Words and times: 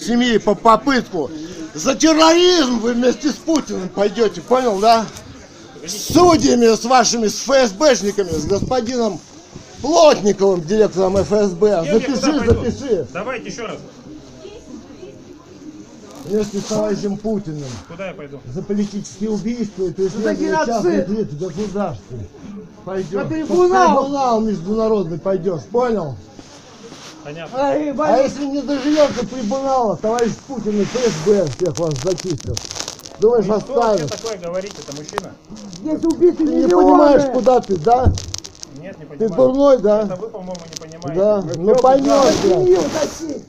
семьи 0.00 0.38
по 0.38 0.54
попытку. 0.54 1.30
За 1.74 1.94
терроризм 1.94 2.78
вы 2.78 2.94
вместе 2.94 3.30
с 3.30 3.34
Путиным 3.34 3.88
пойдете, 3.88 4.40
понял, 4.40 4.78
да? 4.78 5.06
С 5.86 6.14
судьями, 6.14 6.74
с 6.74 6.84
вашими, 6.84 7.28
с 7.28 7.42
ФСБшниками, 7.42 8.30
с 8.30 8.46
господином 8.46 9.20
Плотниковым, 9.82 10.62
директором 10.62 11.16
ФСБ. 11.16 11.82
Где 11.82 11.92
Запиши, 11.92 12.46
запиши. 12.46 13.06
Давайте 13.12 13.48
еще 13.48 13.66
раз. 13.66 13.78
Вместе 16.24 16.58
с 16.58 16.64
товарищем 16.64 17.16
Путиным. 17.18 17.62
Куда 17.88 18.08
я 18.08 18.14
пойду? 18.14 18.40
За 18.52 18.62
политические 18.62 19.30
убийства 19.30 19.84
и 19.84 19.92
преследование 19.92 20.48
геноцид! 20.48 20.66
частных 20.66 21.08
лиц 21.08 21.28
в 21.28 21.38
государстве. 21.38 22.26
Пойдешь. 22.84 23.12
На 23.12 23.24
трибунал! 23.26 23.94
Под 23.94 24.04
трибунал 24.04 24.40
международный 24.40 25.18
пойдешь, 25.18 25.62
понял? 25.70 26.16
Понятно. 27.26 27.58
А 27.58 28.18
если 28.18 28.46
не 28.46 28.62
доживет 28.62 29.12
до 29.16 29.26
трибунала, 29.26 29.96
товарищ 29.96 30.32
Путин 30.46 30.80
и 30.80 30.84
ФСБ 30.84 31.46
всех 31.46 31.76
вас 31.76 31.94
зачистят. 32.04 32.56
Думаешь, 33.18 33.46
Кто 33.46 33.54
вообще 33.54 33.72
оставят? 33.72 34.12
такое 34.12 34.38
говорит? 34.38 34.74
Это 34.78 34.96
мужчина? 34.96 35.32
здесь 35.72 36.04
убиты 36.04 36.46
Ты 36.46 36.54
не 36.54 36.68
понимаешь, 36.68 37.24
куда 37.32 37.60
ты, 37.60 37.76
да? 37.78 38.12
Нет, 38.78 38.96
не 38.96 39.04
Ты 39.06 39.28
понимаю. 39.28 39.34
дурной, 39.34 39.78
да? 39.78 40.02
Это 40.02 40.14
вы, 40.14 40.28
по-моему, 40.28 40.60
не 40.70 40.80
понимаете. 40.80 41.20
Да, 41.20 41.42
ну 41.56 41.74
поймешь, 41.74 42.42
блядь. 42.44 42.62
Семью 42.62 42.80
тащи. 42.94 43.44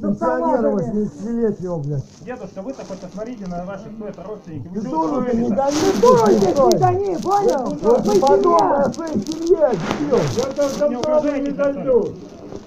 Пенсионера 0.00 0.70
80-летнего, 0.70 1.76
блядь. 1.80 2.04
Дедушка, 2.20 2.62
вы-то 2.62 2.84
хоть 2.86 2.98
посмотрите 2.98 3.46
на 3.46 3.64
ваших, 3.66 3.94
кто 3.94 4.06
это 4.08 4.22
родственники. 4.22 4.68
Вы 4.68 4.80
Ты 4.80 4.88
что 4.88 5.22
ты 5.22 5.36
не 5.36 5.50
гони, 5.50 5.76
ты 6.00 6.46
не 6.46 6.78
гони, 6.78 7.16
понял? 7.18 7.78
Вот 7.82 8.06
не 8.06 8.20
подумай 8.20 8.84
о 8.84 8.90
своей 8.90 9.14
семье, 9.14 9.70
дебил. 10.00 10.88
Не 10.88 10.96
угрожайте, 10.96 11.50
дойду. 11.50 12.14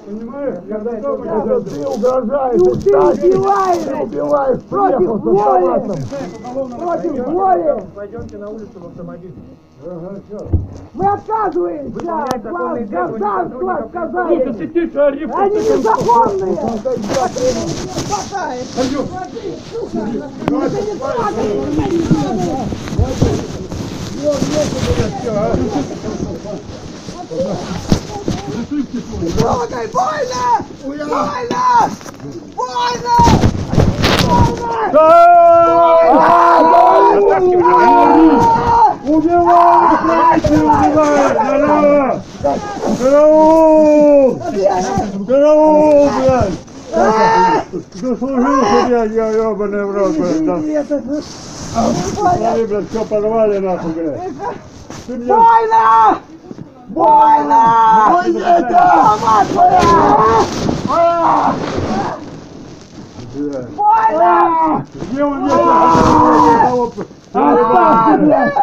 Понимаешь, 0.05 0.55
когда 0.69 0.91
это 0.91 1.61
ты 1.61 1.87
угрожаешь, 1.87 2.61
Ну 2.61 2.75
ты 2.75 2.97
убиваешь. 2.97 4.01
убиваешь 4.03 4.61
Против 4.63 5.07
воли. 5.07 5.81
Против 6.77 7.27
воли. 7.27 7.83
Пойдемте 7.95 8.37
на 8.37 8.49
улицу 8.49 8.79
в 8.79 8.85
автомобиль. 8.87 9.33
Мы 10.93 11.05
отказываемся 11.07 12.23
от 12.23 12.43
вас 12.43 12.79
гражданства 12.89 13.73
отказали. 13.75 14.41
Они 14.41 15.59
незаконные. 15.59 16.55
Смотри, 16.55 16.97
не 16.97 17.07
хватает. 18.07 18.65
Смотри, 18.73 19.55
сука. 19.71 19.99
Это 20.65 20.79
не 20.81 20.93
трогай. 20.97 21.47
Не 27.29 28.06
трогай, 28.65 29.87
больно! 29.87 30.65
Больно! 30.83 31.89
Больно! 32.55 33.15
Больно! 34.25 34.97
Караул! 42.99 44.41
Караул, 45.27 46.09
блядь! 46.19 46.57
Заслужился, 47.93 48.77
блядь, 48.87 49.11
я 49.11 49.27
ебаный 49.29 49.85
в 49.85 49.91
рот, 49.91 50.11
блядь. 50.17 50.87
Смотри, 52.13 52.65
блядь, 52.65 52.89
все 52.89 53.05
порвали, 53.05 53.57
нахуй, 53.59 53.91
блядь. 53.91 54.21
Ты 55.05 55.13
меня 55.17 56.17
Больно! 56.97 58.09
Больно! 58.09 58.71
Мама 58.71 59.45
твоя! 59.51 59.81
Больно! 63.75 64.85
Где 64.95 65.23
он 65.23 65.45
есть? 65.45 65.55
Оставьте, 67.33 68.17
блядь! 68.17 68.55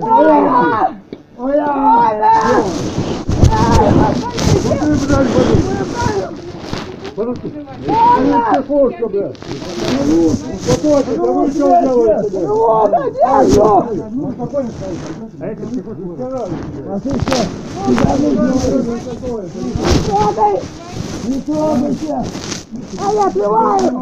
Больно! 0.00 0.96
Больно! 1.36 2.32
Психушка, 7.12 9.06
блядь. 9.08 9.36
Успокойтесь, 10.02 11.18
а 11.18 11.20
вы 11.20 11.50
что 11.50 11.68
делаете, 11.82 12.30
блядь? 12.30 12.48
Вот 12.48 12.92
одежду! 12.94 13.86
Не 13.92 14.32
трогай! 20.08 20.54
Не 21.24 21.40
трогайте! 21.42 22.24
А 22.98 23.12
я 23.12 23.30
плеваю! 23.30 23.92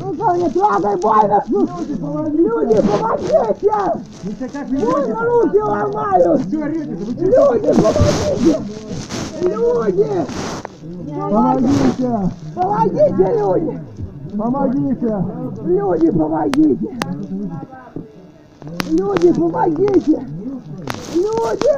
Ну 0.00 0.14
что, 0.14 0.36
не 0.36 0.48
трогай, 0.50 0.96
больно! 0.96 1.44
Люди, 1.48 2.82
помогите! 2.82 3.72
Больно 4.84 5.24
руки 5.24 5.62
ломают! 5.62 6.40
Люди, 6.46 7.72
помогите! 7.72 8.60
Люди! 9.42 10.26
Помогите! 11.06 12.30
Помогите, 12.54 13.26
люди! 13.38 13.80
Помогите! 14.36 15.24
Люди, 15.64 16.10
помогите! 16.10 16.88
Люди, 18.90 19.32
помогите! 19.32 20.26
Люди! 21.14 21.70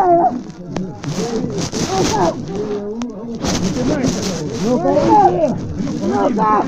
Ну-ка! 4.65 5.05
Ну-ка! 6.09 6.65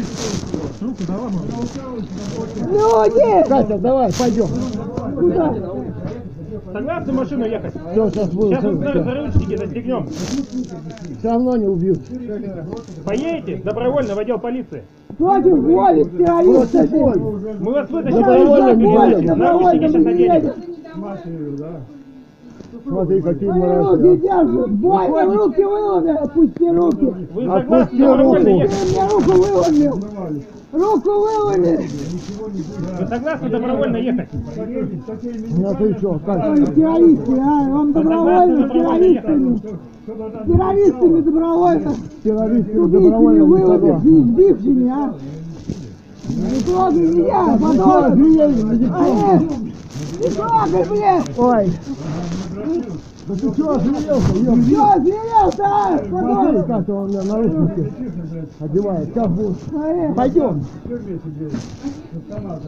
Люди! 2.71 3.49
Катя, 3.49 3.79
давай, 3.79 4.13
пойдем. 4.13 4.49
Согласны 6.73 7.13
в 7.13 7.17
машину 7.17 7.47
ехать? 7.47 7.73
Все, 7.93 8.11
сейчас 8.11 8.31
буду. 8.31 8.49
Сейчас 8.49 8.65
вот 8.65 9.05
за 9.05 9.15
ручники 9.15 9.57
застегнем. 9.57 10.07
Все 10.07 11.29
равно 11.29 11.57
не 11.57 11.67
убьют. 11.67 11.99
Поедете 13.05 13.63
добровольно 13.63 14.15
в 14.15 14.19
отдел 14.19 14.39
полиции. 14.39 14.85
Против 15.19 15.59
воли 15.59 16.03
с 16.03 16.09
террористами! 16.09 17.59
Мы 17.61 17.73
вас 17.73 17.91
вытащим. 17.91 18.19
Добровольно 18.19 18.75
наручники, 18.75 19.21
билет, 19.21 19.37
наручники 19.37 19.87
сейчас 19.89 20.05
наденем. 20.05 20.53
Смотри, 22.87 23.21
какие 23.23 23.49
Мои 23.51 23.61
руки 23.61 24.03
мрази. 24.03 24.17
держат! 24.17 24.71
Больно, 24.73 25.35
руки 25.37 25.65
выломи! 25.65 26.11
Отпусти 26.11 26.71
руки! 26.71 27.15
Вы 27.35 27.45
согласны 27.45 27.75
Отпусти 27.75 28.03
добровольно 28.03 28.51
руку. 28.51 28.71
Ты 28.71 28.91
мне 28.91 29.03
руку 29.09 29.33
выломил! 29.43 29.95
Руку 30.73 31.11
выломи! 31.11 31.89
Вы 32.99 33.07
согласны 33.07 33.49
добровольно 33.49 33.97
ехать? 33.97 34.29
Ну 34.33 35.75
ты 35.79 35.95
что, 35.99 36.21
Катя? 36.27 36.51
Ой, 36.51 36.67
террористы, 36.67 37.33
а? 37.41 37.79
Он 37.79 37.93
добровольно 37.93 38.67
с 38.67 38.71
террористами! 38.73 39.57
С 39.57 40.47
террористами 40.47 41.21
добровольно! 41.21 41.93
Террористы 42.25 42.81
Убийцами, 42.81 43.05
добровольно 43.05 43.67
согласны. 43.67 44.09
избившими, 44.21 44.89
а? 44.91 45.15
Не 46.27 46.61
трогай 46.63 47.07
меня, 47.15 47.59
подонок! 47.61 48.15
А, 48.93 49.41
блядь! 50.89 51.39
Ой. 51.39 51.73
Да 53.27 53.35
ты 53.35 53.47
ёб? 53.47 53.55
Что, 53.57 54.93
озверел-то, 54.93 55.65
а? 55.65 55.99
Смотри, 56.09 56.63
как 56.67 56.89
он 56.89 57.09
мне 57.09 57.23
наручники 57.23 57.93
одевает. 58.61 59.09
Сейчас 59.09 59.29
будет. 59.29 60.15
Пойдем. 60.15 60.65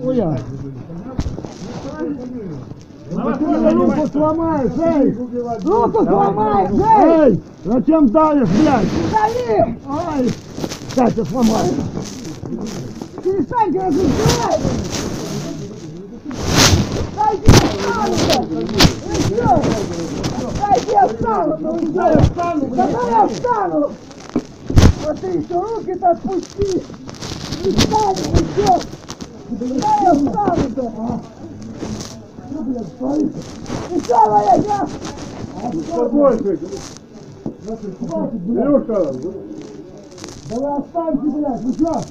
Ой, 0.03 0.23
вас 3.13 3.39
Ты 3.39 3.47
мне 3.47 3.71
руку 3.71 4.07
сломаешь, 4.09 4.73
эй! 4.79 5.13
Руку 5.65 6.05
сломаешь, 6.05 6.71
эй! 6.73 7.31
Эй! 7.31 7.43
Зачем 7.65 8.07
давишь, 8.09 8.49
блядь? 8.49 8.87
Дави! 9.13 9.79
Ай! 9.89 10.31
Катя, 10.95 11.25
сломай. 11.25 11.71
Перестаньте 13.23 13.79
разговаривать! 13.79 15.06
Вы 18.47 19.15
что? 19.15 19.63
Дайте 20.61 20.93
я 20.93 21.07
встану! 21.09 21.57
Ну 21.61 21.73
вы 21.73 21.87
что? 21.87 21.97
Давай 22.75 23.11
я 23.11 23.29
встану! 23.29 23.91
Смотри, 25.03 25.43
что 25.45 25.61
руки-то 25.63 26.11
отпусти! 26.11 26.83
Не 27.65 27.71
встану, 27.73 28.15
вы 28.33 28.39
что? 28.55 28.81
Давай 29.51 30.03
я 30.05 30.15
встану-то! 30.15 30.93
а? 30.99 31.21
Блядь, 32.61 32.87
смотри! 32.99 33.31
Ну 33.91 34.01
что, 34.01 34.19
блядь. 36.09 36.61
Илюша, 38.47 38.99
Давай 40.49 40.79
останься, 40.79 41.23
блядь, 41.23 41.63
ну 41.63 41.73
что? 41.73 42.03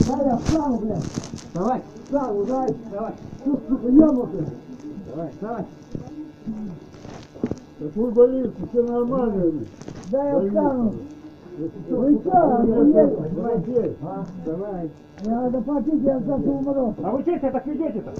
Дай 0.00 0.26
я 0.26 0.36
встану, 0.38 0.76
блядь. 0.78 1.04
Давай! 1.58 1.82
Встану, 2.04 2.44
дай. 2.44 2.76
Давай. 2.92 3.12
Тут, 3.44 3.60
сука, 3.68 3.88
ёбнутый. 3.88 4.46
Давай, 5.10 5.30
давай! 5.40 5.64
какой 7.80 8.10
болезнь, 8.12 8.54
все 8.70 8.82
нормально. 8.84 9.52
Дай 10.12 10.32
я 10.32 10.48
встану. 10.48 10.92
Вы 11.88 12.18
что, 12.20 12.30
охуели? 12.30 13.96
Давай. 14.46 14.90
Мне 15.24 15.34
надо 15.34 15.60
попить, 15.62 16.02
я 16.04 16.20
завтра 16.20 16.50
умру. 16.50 16.94
А 17.02 17.10
вы 17.10 17.22
что 17.22 17.38
себя 17.38 17.50
так 17.50 17.66
ведете-то? 17.66 18.12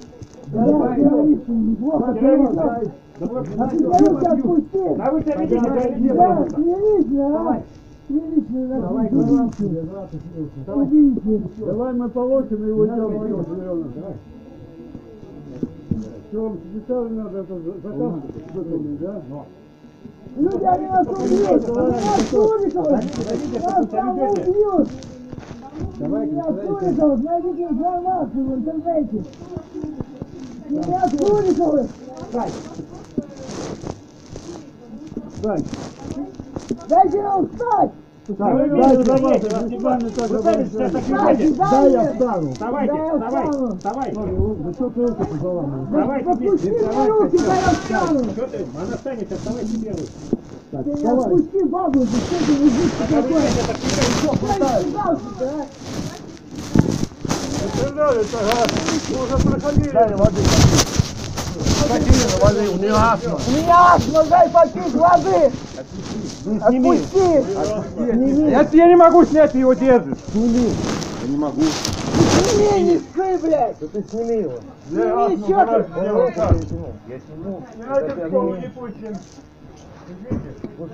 Да, 0.48 0.96
террористы, 0.96 1.52
неплохо, 1.52 2.14
Террористы. 2.14 2.54
террористы. 2.54 3.54
А 3.60 3.68
ты 3.68 3.78
террориста 3.78 4.32
отпусти. 4.32 4.78
А 4.98 5.10
вы 5.12 5.20
себя 5.20 5.36
ведете, 5.36 5.60
Да, 5.60 5.80
террористы. 5.80 6.54
прилично, 6.56 7.26
а? 7.26 7.44
Прилично, 7.44 7.62
давай. 8.08 9.10
Давай 11.58 11.94
мы 11.94 12.08
получим 12.08 12.68
и 12.68 12.70
уйдем. 12.70 12.96
Давай. 12.96 14.16
Что 16.30 16.42
вам 16.42 16.58
специально 16.58 17.24
надо 17.24 17.38
это 17.38 17.54
заказ 17.58 18.12
выполнить, 18.52 19.00
да? 19.00 19.22
Люди, 20.36 20.64
они 20.64 20.86
нас 20.86 21.06
убьют! 21.08 21.68
Нас 21.74 22.20
Сурикова! 22.30 22.90
Нас 22.90 23.86
там 23.88 24.18
убьют! 24.18 24.88
Меня 25.98 26.44
Сурикова! 26.44 27.16
Найдите 27.16 27.62
информацию 27.62 28.44
в 28.44 28.54
интернете! 28.54 29.24
Меня 30.68 31.08
Сурикова! 31.08 31.86
Сань, 35.42 35.64
Дайте 36.88 37.22
нам 37.22 37.48
встать! 37.48 37.90
А 38.28 38.50
вы 38.50 38.68
дай, 38.68 38.94
ведете, 38.96 39.04
давай, 39.04 39.32
ведете, 39.40 39.54
вас 39.54 39.62
вы 39.62 39.68
не 39.70 39.80
сами 39.80 40.08
так 40.10 40.28
Вы 40.28 40.42
сами 40.42 40.64
себя 40.68 40.90
так 40.90 41.02
Встайте, 41.02 41.42
ведете. 41.44 41.58
дай 41.58 41.92
я 41.92 41.98
дай 41.98 42.04
мне! 42.04 42.12
встану. 42.12 42.52
Вставайте, 42.52 42.92
Да 42.92 42.98
я 42.98 43.04
вставайте, 43.14 43.50
встану. 43.52 43.76
вставайте. 43.76 44.20
Ну 44.20 44.72
что 44.74 44.90
ты 44.90 45.06
руку 45.06 45.24
заламываешь? 45.40 45.88
Давайте, 45.90 46.24
Попусти 46.28 46.68
вместе, 46.68 46.86
мне 46.92 47.08
руки, 47.08 47.36
да 47.38 47.54
я 47.54 47.68
встану! 47.70 48.24
Что 48.24 48.46
ты? 48.48 48.66
Она 48.76 48.96
встанет, 48.96 49.32
вставайте 49.32 49.76
первый. 49.78 50.08
Так, 50.70 50.84
Ты 50.84 50.90
не 50.90 51.02
давай. 51.02 51.24
отпусти 51.24 51.62
бабу, 51.64 52.00
ты 52.00 52.06
что 52.06 52.36
ты 52.46 52.52
мужик 52.62 52.92
А 53.00 53.02
вы 53.06 53.22
такой? 53.22 53.40
себя 53.42 53.64
так 53.66 53.76
ведете. 53.78 54.58
Дай 54.58 54.84
пожалуйста, 54.84 55.44
а! 55.48 55.66
Стреляли-то, 57.78 58.38
а? 58.38 58.66
Мы 59.10 59.24
уже 59.24 59.36
проходили. 59.48 59.90
Дай 59.90 60.14
воды 60.14 60.42
попить. 61.82 62.06
Катерина, 62.06 62.36
воды, 62.40 62.70
у 62.70 62.76
нее 62.76 62.92
астма. 62.92 63.38
У 63.46 63.50
меня 63.50 63.94
астма, 63.94 64.24
дай 64.24 64.50
попить 64.50 64.94
воды! 64.94 65.52
Отпусти! 66.62 67.28
Я, 68.50 68.62
я 68.72 68.86
не 68.86 68.96
могу 68.96 69.24
снять, 69.24 69.52
ты 69.52 69.58
его 69.58 69.74
держишь. 69.74 70.18
Сними, 70.32 70.72
не 72.82 72.98
ссы, 72.98 73.38
блядь! 73.38 73.78
Ты 73.78 74.04
сними 74.10 74.36
его. 74.42 74.54
Сними, 74.88 75.44
чё 75.46 75.66
ты? 75.66 75.86
Я 77.88 78.00
эту 78.00 78.26
школу 78.28 78.56
не 78.56 78.68
пустим. 78.68 79.16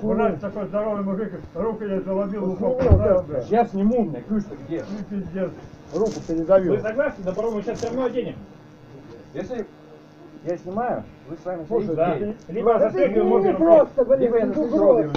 У 0.02 0.14
нас 0.14 0.40
такой 0.40 0.66
здоровый 0.66 1.04
мужик, 1.04 1.40
руку 1.54 1.84
я 1.84 2.00
заломил, 2.00 2.52
ушел. 2.52 2.80
Сейчас 3.46 3.70
сниму, 3.70 4.00
у 4.00 4.04
меня 4.04 4.20
ключ-то 4.22 4.56
где? 4.66 4.78
И 4.78 5.04
пиздец. 5.08 5.50
Руку 5.94 6.20
передавил. 6.26 6.72
Вы 6.74 6.80
согласны? 6.80 7.24
Да, 7.24 7.32
по-моему, 7.32 7.62
сейчас 7.62 7.78
все 7.78 7.86
равно 7.88 8.04
оденем. 8.06 8.34
Если 9.34 9.66
я 10.44 10.58
снимаю, 10.58 11.02
вы 11.28 11.36
с 11.40 11.44
вами 11.44 11.64
Слушай, 11.66 11.96
Да. 11.96 12.18
Либо 12.48 12.78
Да 12.78 12.90
ты 12.90 13.06
руки. 13.20 13.52
просто, 13.52 14.04
блин, 14.04 14.20
Либо 14.20 14.38
я 14.38 14.46
на. 14.46 15.10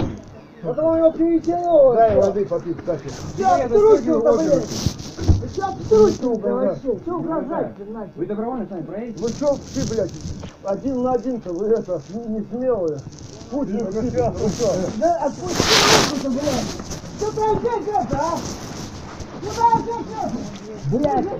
Потом 0.62 0.96
его 0.96 1.12
перетянуло. 1.12 1.94
Дай 1.94 2.16
воды 2.16 2.44
попить, 2.46 2.76
Катя. 2.84 3.08
Все 3.34 3.46
обстручил-то, 3.46 4.38
блин. 4.38 4.62
Все 5.52 5.62
обстручил-то 5.62 6.48
вообще. 6.48 6.98
Все 6.98 7.14
угрожать-то 7.16 7.84
начал. 7.92 8.12
Вы 8.16 8.26
добровольно 8.26 8.66
с 8.66 8.70
нами 8.70 8.82
проедете? 8.82 9.22
Ну 9.22 9.28
что 9.28 9.56
ты, 9.74 9.94
блядь, 9.94 10.12
один 10.64 11.02
на 11.02 11.12
один-то 11.12 11.52
вы 11.52 11.66
это, 11.68 12.00
не 12.28 12.40
смелые. 12.40 12.98
Путин? 13.50 13.78
Да 14.98 15.16
отпусти 15.26 16.20
руку-то, 16.20 16.30
блядь. 16.30 16.88
Что 17.18 17.32
ты 17.32 17.40
опять 17.40 17.88
это, 17.88 18.16
а? 18.20 18.38
Блядь, 20.90 21.24
я 21.24 21.30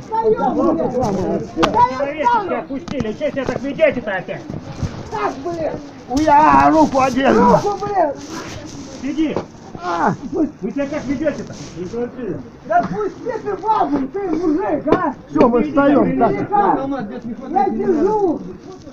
встану. 2.25 2.57
отпустили. 2.59 3.13
Че 3.13 3.31
себя 3.31 3.45
так 3.45 3.61
ведете-то 3.63 4.11
опять? 4.13 4.43
Так, 5.11 5.33
блядь. 5.45 5.77
Уя, 6.09 6.71
руку 6.71 7.01
одел. 7.01 7.35
Руку, 7.35 7.77
блядь. 7.87 8.17
Сиди. 9.03 9.37
А, 9.83 10.13
Вы 10.33 10.47
себя 10.73 10.87
как 10.87 11.05
ведете-то? 11.05 11.55
да 12.67 12.83
пусти 12.83 13.33
ты 13.45 13.55
бабу, 13.57 13.99
ты 14.09 14.21
мужик, 14.31 14.87
а? 14.89 15.15
Все, 15.29 15.49
мы 15.49 15.63
встаем. 15.63 16.19
Так. 16.19 16.33
Я 17.51 17.69
держу. 17.71 18.41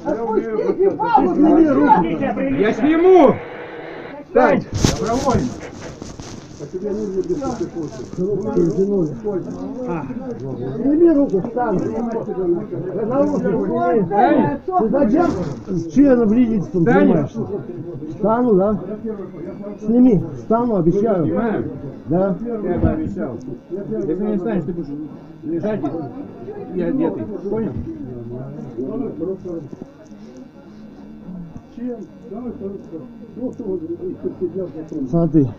Отпустите 0.06 0.90
бабу, 0.92 1.34
ты 1.34 1.42
Ведите 1.42 3.00
что? 3.00 3.36
Себя 6.64 6.92
прилично. 6.92 8.72
сниму! 8.72 9.04
Встань. 9.04 10.08
Сними 10.76 11.12
руку, 11.12 11.42
встань. 11.42 11.78
Вот 11.78 11.90
это, 13.84 14.60
что? 14.64 14.80
Ты 14.80 14.90
зачем 14.90 15.28
с 15.68 15.92
членом 15.92 16.28
вредительством 16.30 16.84
занимаешься? 16.84 17.48
Встану, 18.10 18.56
да? 18.56 18.80
Сними, 19.80 20.24
встану, 20.34 20.76
обещаю. 20.78 21.26
Да? 22.08 22.38
Я 22.40 22.78
бы 22.78 22.88
обещал. 22.90 23.38
Если 23.70 24.26
не 24.26 24.38
встанешь, 24.38 24.64
ты 24.66 24.74
будешь 24.74 24.90
лежать 25.44 25.82
и 26.74 26.82
одетый. 26.82 27.24
Понял? 27.50 27.74
Смотри. 35.10 35.50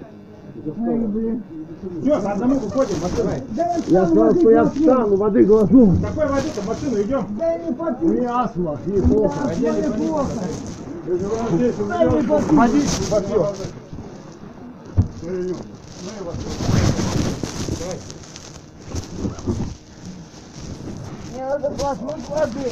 Все, 2.03 2.21
по 2.21 2.33
одному 2.33 2.59
выходим. 2.59 2.97
Давай. 3.17 3.43
Да 3.51 3.77
я 3.87 4.07
сказал, 4.07 4.35
что 4.35 4.51
я 4.51 4.65
попью. 4.65 4.83
встану, 4.83 5.17
воды 5.17 5.45
глотну. 5.45 5.97
Какой 6.03 6.27
воды-то? 6.27 6.61
В 6.63 6.67
машину 6.67 7.03
идем. 7.03 7.27
Да 7.39 7.59
не 7.59 7.73
попью. 7.73 8.09
меня 8.09 8.43
астма, 8.43 8.79
неплохо. 8.87 9.35
Астма 9.45 9.71
неплохо. 9.71 10.31
Водички 12.53 13.11
попью. 13.11 13.47
Мне 21.33 21.45
надо 21.45 21.71
глотнуть 21.71 22.29
воды. 22.29 22.71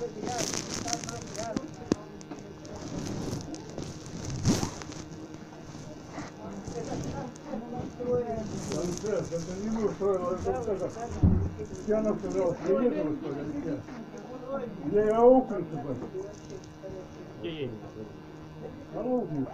Это 0.00 0.59
мы 9.70 9.84
устроили, 9.86 10.22
это 10.42 10.72
это. 10.72 10.90
Я 11.86 12.00
нам 12.02 12.18
сказал, 12.18 12.54
что 12.54 12.80
нет 12.80 12.96
его, 12.96 13.16
что 13.16 13.30
ли, 13.30 13.40
или 13.40 13.70
нет? 13.70 13.80
Я 14.92 15.04
и 15.04 15.08
аукнусь, 15.10 15.64
типа. 15.70 15.96
Аукнусь, 18.94 19.48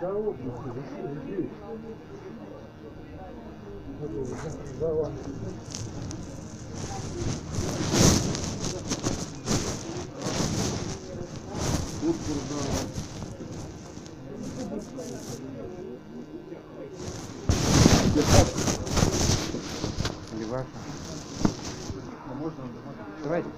аукнусь. 18.24 18.76
иди. 20.36 20.44
Давайте. 23.22 23.48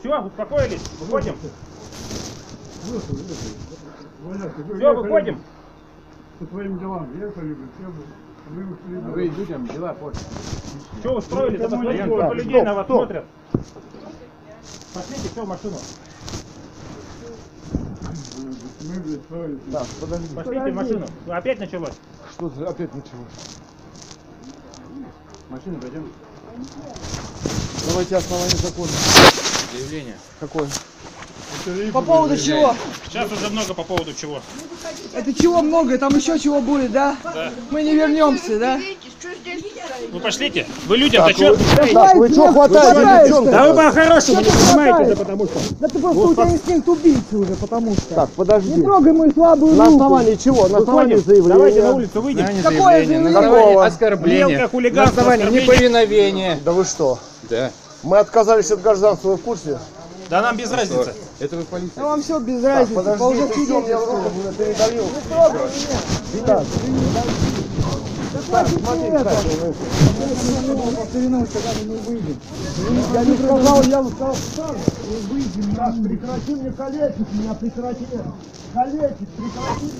Все, 0.00 0.22
успокоились. 0.22 0.82
Выходим. 1.00 1.36
Все, 4.76 4.94
выходим. 4.94 5.40
По 6.38 6.46
своим 6.46 6.78
делам 6.78 7.08
ехали 7.20 7.54
бы, 7.54 7.68
все 7.76 7.86
бы. 7.86 8.02
Мы 8.50 8.72
ушли 8.72 8.96
бы. 8.96 9.10
Вы 9.12 9.22
людям 9.24 9.66
дела 9.68 9.94
позже. 9.94 10.20
Что 11.00 11.14
устроили? 11.14 11.56
Да 11.56 11.68
посмотрите, 11.68 12.04
сколько 12.04 12.34
людей 12.34 12.54
Стоп, 12.54 12.64
на 12.64 12.74
вас 12.74 12.86
стоп. 12.86 12.98
смотрят. 12.98 13.24
Пошлите 14.94 15.28
все 15.28 15.44
в 15.44 15.48
машину. 15.48 15.76
Так, 19.72 19.86
подожди. 20.00 20.34
Пошлите 20.34 20.70
в 20.70 20.74
машину. 20.74 21.06
Ну, 21.26 21.32
опять 21.32 21.58
началось. 21.60 21.94
Что 22.34 22.48
за 22.48 22.68
опять 22.68 22.94
началось? 22.94 23.28
Машину 25.48 25.80
пойдем. 25.80 26.10
Давайте 27.86 28.16
основание 28.16 28.56
закона. 28.56 28.90
Заявление. 29.72 30.16
Какое? 30.40 30.68
По 31.92 32.02
поводу 32.02 32.36
чего? 32.36 32.74
Сейчас 33.08 33.30
уже 33.30 33.48
много 33.50 33.74
по 33.74 33.82
поводу 33.84 34.12
чего. 34.14 34.40
Это 35.12 35.32
чего 35.32 35.62
много? 35.62 35.96
Там 35.98 36.14
еще 36.16 36.38
чего 36.38 36.60
будет, 36.60 36.92
да? 36.92 37.16
Мы 37.70 37.82
не 37.82 37.94
вернемся, 37.94 38.58
да? 38.58 38.80
Вы 40.10 40.20
пошлите. 40.20 40.66
Вы 40.86 40.96
людям, 40.96 41.24
да 41.26 41.32
что? 41.32 41.56
Так, 41.92 42.14
вы 42.16 42.28
что 42.30 42.52
хватаете? 42.52 43.50
Да 43.50 43.68
вы 43.68 43.74
по-хорошему 43.76 44.40
не 44.40 44.46
понимаете, 44.50 45.10
да 45.10 45.16
потому 45.16 45.46
что. 45.46 45.58
Да 45.78 45.88
ты 45.88 45.98
просто 45.98 46.20
у 46.20 46.34
тебя 46.34 46.44
инстинкт 46.50 46.88
убийцы 46.88 47.36
уже, 47.36 47.54
потому 47.54 47.94
что. 47.94 48.14
Так, 48.14 48.30
подожди. 48.30 48.72
Не 48.72 48.82
трогай 48.82 49.12
мою 49.12 49.32
слабую 49.32 49.74
На 49.74 49.84
руку. 49.84 49.96
основании 49.96 50.34
чего? 50.34 50.68
На 50.68 50.78
основании 50.78 51.16
заявления. 51.16 51.54
Давайте 51.54 51.82
на 51.82 51.92
улицу 51.92 52.22
выйдем. 52.22 52.46
Какое 52.62 53.06
заявление? 53.06 53.82
Оскорбление. 53.84 54.38
Мелкое 54.40 54.58
На 54.62 54.68
хулиганство, 54.68 55.20
основании 55.20 55.44
оскорбление. 55.44 55.74
неповиновения. 55.76 56.58
Да 56.64 56.72
вы 56.72 56.84
что? 56.84 57.18
Да. 57.48 57.70
Мы 58.02 58.18
отказались 58.18 58.70
от 58.72 58.82
гражданства, 58.82 59.28
вы 59.28 59.36
в 59.36 59.42
курсе? 59.42 59.78
Да 60.28 60.42
нам 60.42 60.56
без 60.56 60.70
разницы. 60.72 61.12
Это 61.42 61.56
вы 61.56 61.64
полиция. 61.64 62.00
Ну 62.00 62.08
вам 62.08 62.22
все 62.22 62.38
без 62.38 62.62
разницы. 62.62 62.94
Подожди, 62.94 63.18
по 63.18 63.24
уже 63.24 63.48
ты 63.48 63.64
что 63.64 63.80
мне 63.80 63.96
в 63.96 64.04
руку 64.04 64.30
передавил? 64.56 65.08
Трогай 65.28 65.60
меня. 65.74 65.98
Виталий, 66.32 66.68
Какой 68.32 68.98
ты 68.98 69.06
это? 69.08 69.30
Я 73.12 73.24
не 73.24 73.36
сказал, 73.36 73.82
я 73.82 74.04
сказал, 74.04 74.34
встань. 74.34 74.78
Мы 75.10 75.16
выйдем, 75.32 75.74
так, 75.74 75.94
прекрати 76.00 76.54
мне 76.54 76.70
калечить 76.70 77.32
меня, 77.32 77.54
прекрати. 77.54 78.06
Калечить, 78.72 79.28
прекрати. 79.36 79.92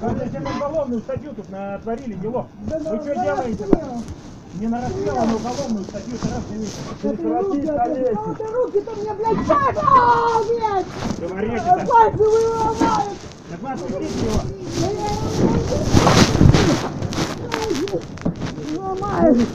Хотите 0.00 0.40
на 0.40 0.56
уголовную 0.56 1.00
статью 1.02 1.34
тут 1.34 1.50
натворили 1.50 2.14
дело. 2.14 2.48
Вы 2.62 2.80
что 2.80 3.14
делаете? 3.14 3.66
Не 4.58 4.68
на 4.68 4.80
расстрел, 4.80 5.18
а 5.18 5.26
на 5.26 5.36
уголовную 5.36 5.84
статью. 5.84 6.16
А 6.24 7.04
ты 7.04 8.44
руки-то 8.52 8.92
мне, 8.96 9.12
блядь, 9.12 9.46
как? 9.46 9.76
А, 9.82 10.42
блядь! 10.44 10.86
Говорите 11.18 11.56
А 11.56 11.76
так. 11.76 11.88
Пальцы 11.88 12.24
вы 12.24 12.40
ломаете! 12.48 13.16
Так 13.50 13.60
вы 13.60 13.68
отпустите 13.70 14.24
его. 14.24 14.40
Ломаешь! 18.78 19.46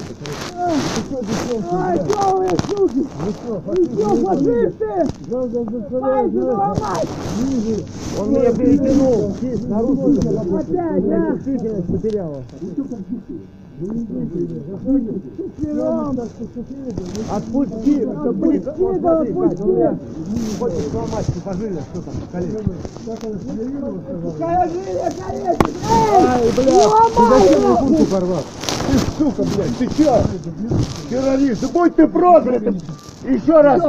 Ай, 1.71 1.97
что 1.97 2.21
вы, 2.37 2.45
суки? 2.69 3.01
Вы 3.17 3.29
что, 3.31 3.51
фашисты? 4.21 4.91
Пальцы 5.99 6.41
ломать! 6.43 7.09
Он 8.19 8.25
меня 8.29 8.51
перетянул. 8.53 9.33
Опять, 10.59 11.03
да? 11.09 11.21
Отпусти. 11.33 12.09
Да, 12.11 12.27
Отпусти, 17.31 18.05
да, 18.05 19.21
отпусти! 19.21 19.89
Хочешь 20.59 20.87
сломать 20.91 21.25
пассажира, 21.25 21.81
что 21.91 22.01
там, 22.03 22.13
калечить? 22.31 22.67
Скажи, 24.35 24.79
колечек! 25.17 25.69
Эй, 25.89 26.45
не 26.63 26.71
ломай 26.85 27.45
нахуй! 27.59 27.95
Ты 28.91 28.95
сука, 29.17 29.41
блядь, 29.43 29.75
ты 29.77 29.85
чё? 29.97 30.13
Террорист, 31.09 31.61
да 31.61 31.67
будь 31.69 31.95
ты 31.95 32.07
проклят! 32.07 32.75
Еще 33.23 33.61
раз! 33.61 33.81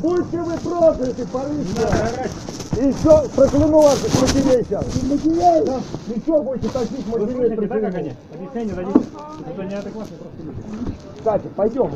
Будьте 0.00 0.38
вы 0.38 0.56
прокляты, 0.58 1.26
порыв! 1.26 1.66
Еще 2.76 3.28
прокляну 3.34 3.80
вас, 3.80 3.98
матерей 4.20 4.64
сейчас! 4.64 4.84
Матерей! 5.04 5.82
Еще 6.08 6.42
будете 6.42 6.68
тащить 6.68 7.06
Вы 7.06 7.20
матерей, 7.20 7.46
слышите, 7.46 7.66
да, 7.66 7.80
как 7.80 7.94
они? 7.94 8.12
Объяснение 8.34 8.74
дадите. 8.74 9.00
Это 9.48 9.62
неадекватные 9.64 10.18
просто 10.18 10.42
люди. 10.42 10.94
Кстати, 11.16 11.48
пойдем. 11.56 11.90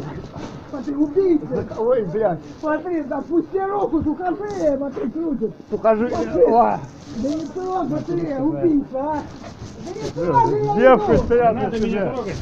Смотри, 0.71 0.95
убийца! 0.95 1.67
Ой, 1.79 2.05
блядь, 2.05 2.39
Смотри, 2.61 3.03
да 3.03 3.21
пусти 3.23 3.59
руку, 3.59 4.03
сухожи, 4.03 4.77
смотри, 4.77 5.11
крутит! 5.11 5.55
покажи. 5.69 6.09
Да 6.09 7.29
не 7.29 7.45
трогай, 7.47 7.99
смотри, 8.07 8.35
убийца, 8.35 8.87
а! 8.95 9.23
Да 9.85 9.91
не 9.91 10.11
трогай, 10.11 11.55
Надо 11.55 11.81
меня 11.81 12.15
тебе. 12.15 12.35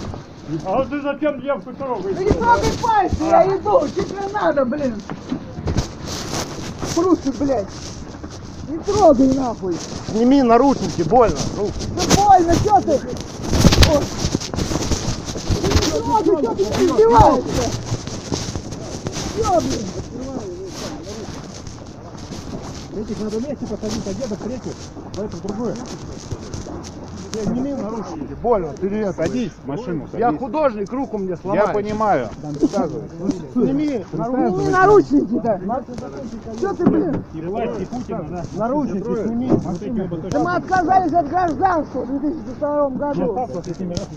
А 0.67 0.77
вот 0.77 0.91
ты 0.91 1.01
зачем 1.01 1.41
девку 1.41 1.73
трогаешь? 1.73 2.17
Да 2.17 2.23
не 2.25 2.31
трогай 2.31 2.71
пальцы, 2.83 3.25
я 3.25 3.57
иду! 3.57 3.81
Тебе 3.89 4.33
надо, 4.33 4.65
блин! 4.67 4.95
Прусы, 6.95 7.33
блядь! 7.39 7.67
Не 8.69 8.79
трогай 8.79 9.35
нахуй! 9.35 9.77
Сними 10.09 10.43
наручники, 10.43 11.03
больно. 11.03 11.39
Ну, 11.57 11.69
Да 11.97 12.23
больно, 12.23 12.55
что 12.55 12.81
ты? 12.83 13.01
Ой. 13.91 14.05
Ты 15.63 15.67
не 15.67 16.01
трогай, 16.01 16.43
что 16.43 16.55
ты 16.55 16.63
не 16.63 16.87
издеваешься? 16.87 17.88
Что, 19.39 19.61
блин? 19.61 19.87
Этих 22.97 23.21
надо 23.21 23.39
вместе 23.39 23.67
посадить, 23.67 24.07
а 24.07 24.15
деда 24.15 24.37
это 25.17 25.37
в 25.37 25.43
другую. 25.43 25.77
Сними 27.45 27.75
наручники, 27.75 28.35
больно. 28.43 28.69
Ты 28.81 28.91
нет, 28.91 29.15
Садись 29.17 29.53
в 29.53 29.67
машину, 29.67 30.09
Я 30.13 30.33
художник, 30.33 30.93
руку 30.93 31.19
мне 31.19 31.37
сломай. 31.37 31.67
Я 31.67 31.73
понимаю. 31.73 32.29
Сними 33.53 34.05
наручники. 34.13 34.59
Сними 34.59 34.69
наручники-то! 34.71 35.61
Что 36.59 36.75
ты, 36.75 36.87
блин? 36.87 37.25
Да. 38.09 38.45
Наручники 38.57 39.27
сними. 39.27 40.31
Да 40.31 40.39
мы 40.41 40.55
отказались 40.57 41.13
от 41.13 41.29
гражданства 41.29 42.01
в 42.01 42.21
2002 42.21 42.91
году. 42.91 43.49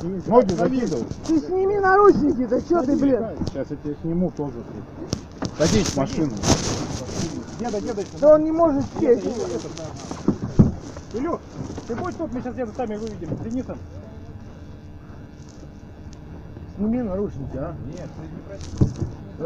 удивились. 0.01 0.27
Ноги 0.27 0.53
закидывай. 0.53 1.05
Ты 1.27 1.39
сними 1.39 1.79
наручники-то, 1.79 2.59
что 2.61 2.83
ты, 2.83 2.95
блин? 2.95 3.25
Сейчас 3.47 3.67
я 3.69 3.75
тебе 3.77 3.95
сниму 4.01 4.31
тоже. 4.35 4.53
Садись 5.57 5.87
в 5.87 5.97
машину. 5.97 6.33
Да 8.19 8.35
он 8.35 8.43
не 8.43 8.51
может 8.51 8.83
сесть. 8.99 9.25
Илюх, 11.13 11.39
ты 11.91 11.97
будь 11.97 12.17
тут, 12.17 12.33
мы 12.33 12.39
сейчас 12.39 12.53
где-то 12.53 12.71
сами 12.73 12.95
выведем. 12.95 13.35
Денисом. 13.43 13.77
Сними 16.77 17.01
наручники, 17.01 17.57
а? 17.57 17.75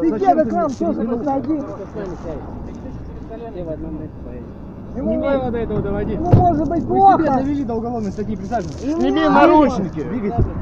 Ты 0.00 0.18
деда 0.20 0.44
к 0.44 0.52
нам 0.52 0.70
тоже 0.70 1.02
посади. 1.02 1.60
Не 4.94 5.16
надо 5.16 5.50
до 5.50 5.58
этого 5.58 5.82
доводить. 5.82 6.14
Ему 6.14 6.32
может 6.32 6.68
быть 6.68 6.86
плохо. 6.86 7.24
довели 7.24 7.64
до 7.64 7.74
уголовной 7.74 8.12
статьи, 8.12 8.36
присаживайтесь. 8.36 8.80
Сними 8.80 9.28
наручники. 9.28 10.06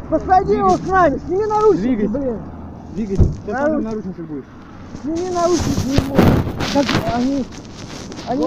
Посади 0.09 0.55
его 0.55 0.79
с 0.79 0.87
нами. 0.87 1.19
Сними 1.27 1.45
наручники, 1.45 2.07
блин. 2.07 2.39
Двигайтесь. 2.95 3.27
Сейчас 3.27 3.61
Наручники. 3.61 3.81
в 3.81 3.85
наручниках 3.85 4.27
будет. 4.27 4.45
Сними 5.03 5.31
наручники 5.31 6.03
ему. 6.03 6.17
Как 6.73 6.87
они... 7.15 7.45
Они... 8.27 8.45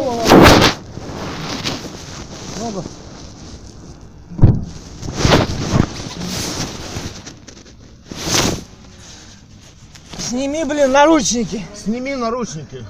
Сними, 10.28 10.64
блин, 10.66 10.92
наручники. 10.92 11.66
Сними 11.76 12.16
наручники. 12.16 12.86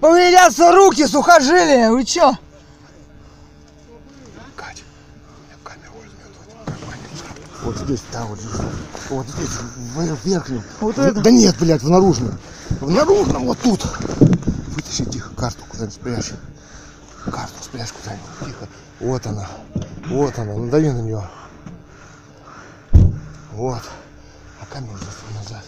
Повредятся 0.00 0.72
руки, 0.72 1.06
сухожилия. 1.06 1.90
Вы 1.90 2.04
чё? 2.04 2.34
Возьмет. 6.66 7.62
Вот 7.62 7.76
здесь, 7.76 8.02
да, 8.12 8.24
вот 8.24 8.38
здесь. 8.40 8.60
Вот 9.10 9.26
здесь, 9.28 9.48
в 9.48 10.24
верхнем. 10.26 10.62
Вот 10.80 10.96
В- 10.96 11.00
это? 11.00 11.20
Да 11.20 11.30
нет, 11.30 11.56
блядь, 11.60 11.82
в 11.82 11.88
наружном. 11.90 12.38
В 12.80 12.90
наружном, 12.90 13.44
вот 13.46 13.58
тут. 13.58 13.84
Вытащи 14.18 15.04
тихо 15.04 15.34
карту 15.34 15.64
куда-нибудь 15.68 15.94
спрячь. 15.94 16.32
Карту 17.26 17.62
спрячь 17.62 17.92
куда-нибудь, 17.92 18.28
тихо. 18.46 18.68
Вот 19.00 19.26
она. 19.26 19.46
Вот 20.06 20.38
она, 20.38 20.54
надави 20.54 20.90
на 20.90 21.02
нее. 21.02 21.28
Вот. 23.52 23.82
А 24.70 24.72
камеру 24.72 24.98
засунь 24.98 25.34
назад. 25.34 25.64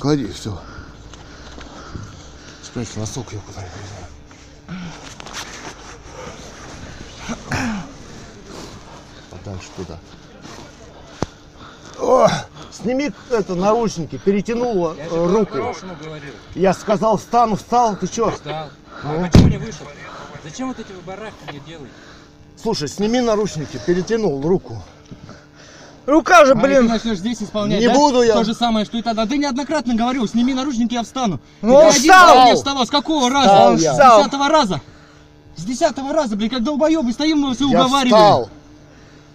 Клади, 0.00 0.26
все. 0.28 0.58
Спрячь 2.62 2.94
носок 2.96 3.32
ее 3.32 3.40
куда-нибудь. 3.40 3.72
не 3.76 3.88
знаю. 7.18 7.82
Подальше 9.30 9.68
туда. 9.76 9.98
О, 11.98 12.28
сними 12.70 13.12
это 13.30 13.54
наручники, 13.54 14.18
перетянула 14.18 14.94
э, 14.98 15.08
руку. 15.08 15.74
Я 16.54 16.74
сказал, 16.74 17.16
встану, 17.16 17.56
встал, 17.56 17.96
ты 17.96 18.06
чё? 18.06 18.30
Встал. 18.30 18.70
А 19.02 19.28
почему 19.28 19.48
не 19.48 19.58
вышел? 19.58 19.86
Зачем 20.44 20.68
вот 20.68 20.78
эти 20.78 20.92
вы 20.92 21.00
барахты 21.02 21.50
мне 21.50 21.60
делаете? 21.60 21.92
Слушай, 22.60 22.88
сними 22.88 23.20
наручники, 23.20 23.78
перетянул 23.86 24.40
руку. 24.40 24.82
Рука 26.06 26.44
же, 26.44 26.52
А 26.52 26.54
ты 26.54 26.60
блин. 26.60 26.86
начнешь 26.86 27.18
здесь 27.18 27.42
исполнять, 27.42 27.80
Не 27.80 27.88
да? 27.88 27.94
буду 27.94 28.22
я. 28.22 28.34
То 28.34 28.44
же 28.44 28.54
самое, 28.54 28.86
что 28.86 28.96
и 28.96 29.02
тогда. 29.02 29.26
Ты 29.26 29.38
неоднократно 29.38 29.94
говорил, 29.94 30.28
сними 30.28 30.54
наручники, 30.54 30.94
я 30.94 31.02
встану. 31.02 31.40
Ну, 31.62 31.70
Ты 31.70 31.74
он 31.74 31.86
один 31.88 32.00
встал. 32.00 32.44
не 32.46 32.54
вставал. 32.54 32.86
С 32.86 32.90
какого 32.90 33.28
раза? 33.28 33.48
Встал 33.48 33.76
С 33.76 33.80
десятого 33.80 34.48
раза. 34.48 34.80
С 35.56 35.64
десятого 35.64 36.12
раза, 36.12 36.36
блин, 36.36 36.50
как 36.50 36.62
долбоебы 36.62 37.12
стоим, 37.12 37.38
мы 37.40 37.54
все 37.54 37.68
Я 37.68 37.80
уговариваем. 37.80 38.14
встал. 38.24 38.50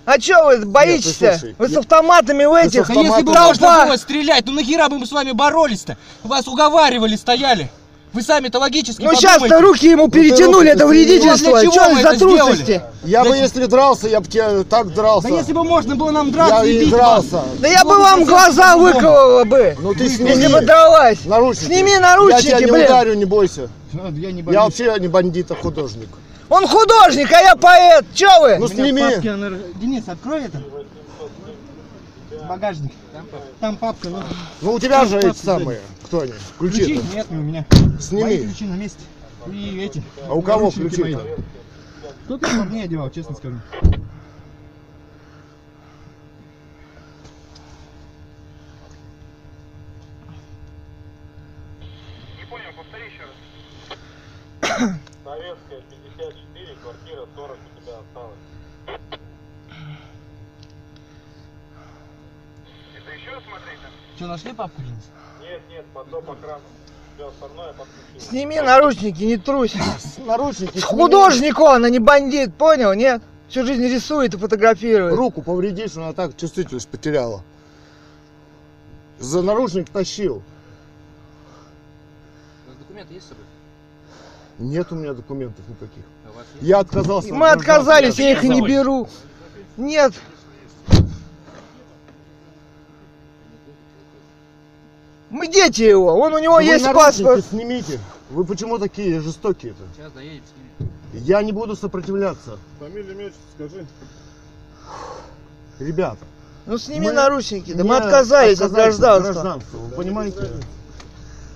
А 0.05 0.17
чё 0.17 0.45
вы 0.45 0.57
Нет, 0.57 0.67
боитесь-то? 0.67 1.31
ты 1.33 1.37
слушай, 1.39 1.55
Вы 1.59 1.67
с 1.69 1.77
автоматами 1.77 2.45
в 2.45 2.53
этих. 2.53 2.87
Да 2.87 2.93
если 2.93 3.21
бы 3.21 3.31
Автоматом. 3.33 3.47
можно 3.69 3.85
было 3.87 3.97
стрелять, 3.97 4.45
ну 4.47 4.53
нахера 4.53 4.87
бы 4.89 4.97
мы 4.97 5.05
с 5.05 5.11
вами 5.11 5.31
боролись-то? 5.31 5.97
Вас 6.23 6.47
уговаривали, 6.47 7.15
стояли. 7.17 7.69
Вы 8.13 8.21
сами-то 8.23 8.59
логически 8.59 9.03
Ну 9.03 9.13
сейчас-то 9.15 9.61
руки 9.61 9.89
ему 9.89 10.09
перетянули, 10.09 10.69
это 10.71 10.85
вредительство. 10.85 11.51
Ну, 11.51 11.59
для 11.61 11.71
чего 11.71 11.95
вы 11.95 12.01
за 12.01 12.07
это 12.09 12.19
трусости? 12.19 12.81
Я 13.03 13.23
бы 13.23 13.37
если 13.37 13.65
дрался, 13.65 14.07
я 14.09 14.19
бы 14.19 14.27
тебе 14.27 14.63
так 14.63 14.93
дрался. 14.93 15.29
Да 15.29 15.35
если 15.35 15.53
бы 15.53 15.63
можно 15.63 15.95
было 15.95 16.11
нам 16.11 16.27
я 16.27 16.33
драться 16.33 16.63
и 16.65 16.73
и 16.73 16.79
бить 16.81 16.89
дрался. 16.89 17.35
вас. 17.37 17.45
Да 17.59 17.67
я 17.69 17.83
бы 17.85 17.93
Ну, 17.93 18.01
вам 18.01 18.23
глаза 18.25 18.75
выколола 18.75 19.45
бы. 19.45 19.77
Ну 19.79 19.93
ты 19.93 20.03
Если 20.03 20.25
сними. 20.33 20.47
бы 20.53 20.61
дралась. 20.61 21.23
Наручники. 21.25 21.65
Сними 21.67 21.91
Я 21.91 21.99
наручники, 22.01 22.47
тебя 22.47 22.59
не 22.59 22.65
блин. 22.71 22.85
ударю, 22.85 23.13
не 23.13 23.25
бойся. 23.25 23.69
Я 23.93 24.31
не 24.31 24.41
Я 24.51 24.63
вообще 24.63 24.93
не 24.99 25.07
бандит, 25.07 25.49
а 25.51 25.55
художник. 25.55 26.09
Он 26.49 26.67
художник, 26.67 27.31
а 27.31 27.41
я 27.41 27.55
поэт. 27.55 28.05
Че 28.13 28.27
вы? 28.41 28.57
Ну 28.57 28.67
сними. 28.67 29.03
Денис, 29.75 30.03
открой 30.07 30.41
это. 30.45 30.57
Багажник. 32.51 32.91
Там 33.61 33.77
папка, 33.77 34.09
ну. 34.09 34.21
Ну 34.61 34.73
у 34.73 34.79
тебя 34.79 35.05
же 35.05 35.19
эти 35.19 35.37
самые. 35.37 35.79
Кто 36.03 36.19
они? 36.19 36.33
Ключи 36.59 36.85
Ключи-то. 36.85 37.15
нет, 37.15 37.31
не 37.31 37.37
у 37.37 37.41
меня. 37.41 37.65
Сними. 37.97 38.23
Мои 38.23 38.43
ключи 38.45 38.65
на 38.65 38.75
месте. 38.75 38.99
И 39.47 39.79
эти. 39.79 40.03
А 40.27 40.33
у 40.33 40.41
кого 40.41 40.69
мои. 40.75 41.15
Кто-то 42.25 42.47
парней 42.49 42.83
одевал, 42.83 43.09
честно 43.09 43.35
скажу. 43.35 43.55
Советская, 55.23 55.70
54, 55.70 55.70
Что, 64.21 64.27
нашли 64.27 64.53
папку, 64.53 64.79
Денис? 64.83 65.09
Нет, 65.41 65.61
нет, 65.67 65.83
доп. 66.11 66.29
охрану. 66.29 66.61
Все 67.15 67.27
остальное 67.27 67.73
подключил. 67.73 68.21
Сними 68.29 68.61
наручники, 68.61 69.23
не 69.23 69.37
трусь. 69.37 69.73
Наручники. 70.19 70.73
сними. 70.73 70.83
Художник 70.83 71.59
он, 71.59 71.85
а 71.85 71.89
не 71.89 71.97
бандит, 71.97 72.53
понял, 72.53 72.93
нет? 72.93 73.23
Всю 73.49 73.65
жизнь 73.65 73.83
рисует 73.83 74.35
и 74.35 74.37
фотографирует. 74.37 75.15
Руку 75.15 75.41
повредишь, 75.41 75.97
она 75.97 76.13
так 76.13 76.37
чувствительность 76.37 76.87
потеряла. 76.87 77.41
За 79.17 79.41
наручник 79.41 79.89
тащил. 79.89 80.43
У 82.67 82.69
вас 82.69 82.77
документы 82.77 83.15
есть 83.15 83.25
с 83.25 83.29
собой? 83.29 83.45
Нет 84.59 84.91
у 84.91 84.95
меня 84.97 85.13
документов 85.13 85.67
никаких. 85.67 86.03
А 86.27 86.29
у 86.29 86.33
вас 86.33 86.45
есть? 86.53 86.67
Я 86.67 86.77
отказался. 86.77 87.33
Мы 87.33 87.49
от 87.49 87.61
отказались, 87.61 88.19
я 88.19 88.33
их 88.33 88.43
и 88.43 88.49
не 88.49 88.61
беру. 88.61 89.09
Нет. 89.77 90.13
Мы 95.31 95.47
дети 95.47 95.81
его, 95.83 96.13
он 96.19 96.33
у 96.33 96.39
него 96.39 96.55
Вы 96.55 96.63
есть 96.65 96.83
наручники 96.85 97.23
паспорт. 97.23 97.45
снимите. 97.45 97.99
Вы 98.29 98.43
почему 98.45 98.77
такие 98.77 99.19
жестокие-то? 99.21 99.81
Сейчас 99.95 100.11
доедем 100.11 100.43
с 100.43 100.79
ними. 100.79 100.91
Я 101.25 101.41
не 101.41 101.51
буду 101.53 101.75
сопротивляться. 101.75 102.59
Фамилию, 102.79 103.13
имя, 103.13 103.31
скажи. 103.55 103.85
Ребята, 105.79 106.19
Ну 106.65 106.77
сними 106.77 107.07
Мы 107.07 107.13
наручники, 107.13 107.73
да 107.73 107.83
мы 107.83 107.97
отказались 107.97 108.59
от 108.59 108.67
отказались 108.67 108.97
гражданства. 108.97 109.31
гражданства, 109.33 109.77
Вы 109.77 109.95
понимаете? 109.95 110.47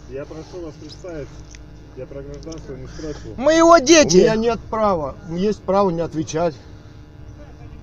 Я 0.09 0.25
прошу 0.25 0.65
вас 0.65 0.73
представить. 0.81 1.27
Я 1.97 2.05
про 2.05 2.21
гражданство 2.21 2.73
не 2.73 2.87
спрашивал. 2.87 3.33
Мы 3.37 3.53
его 3.53 3.69
У 3.71 3.75
меня 3.75 3.85
дети. 3.85 4.35
нет 4.37 4.59
права. 4.69 5.15
Есть 5.29 5.61
право 5.63 5.89
не 5.89 6.01
отвечать. 6.01 6.55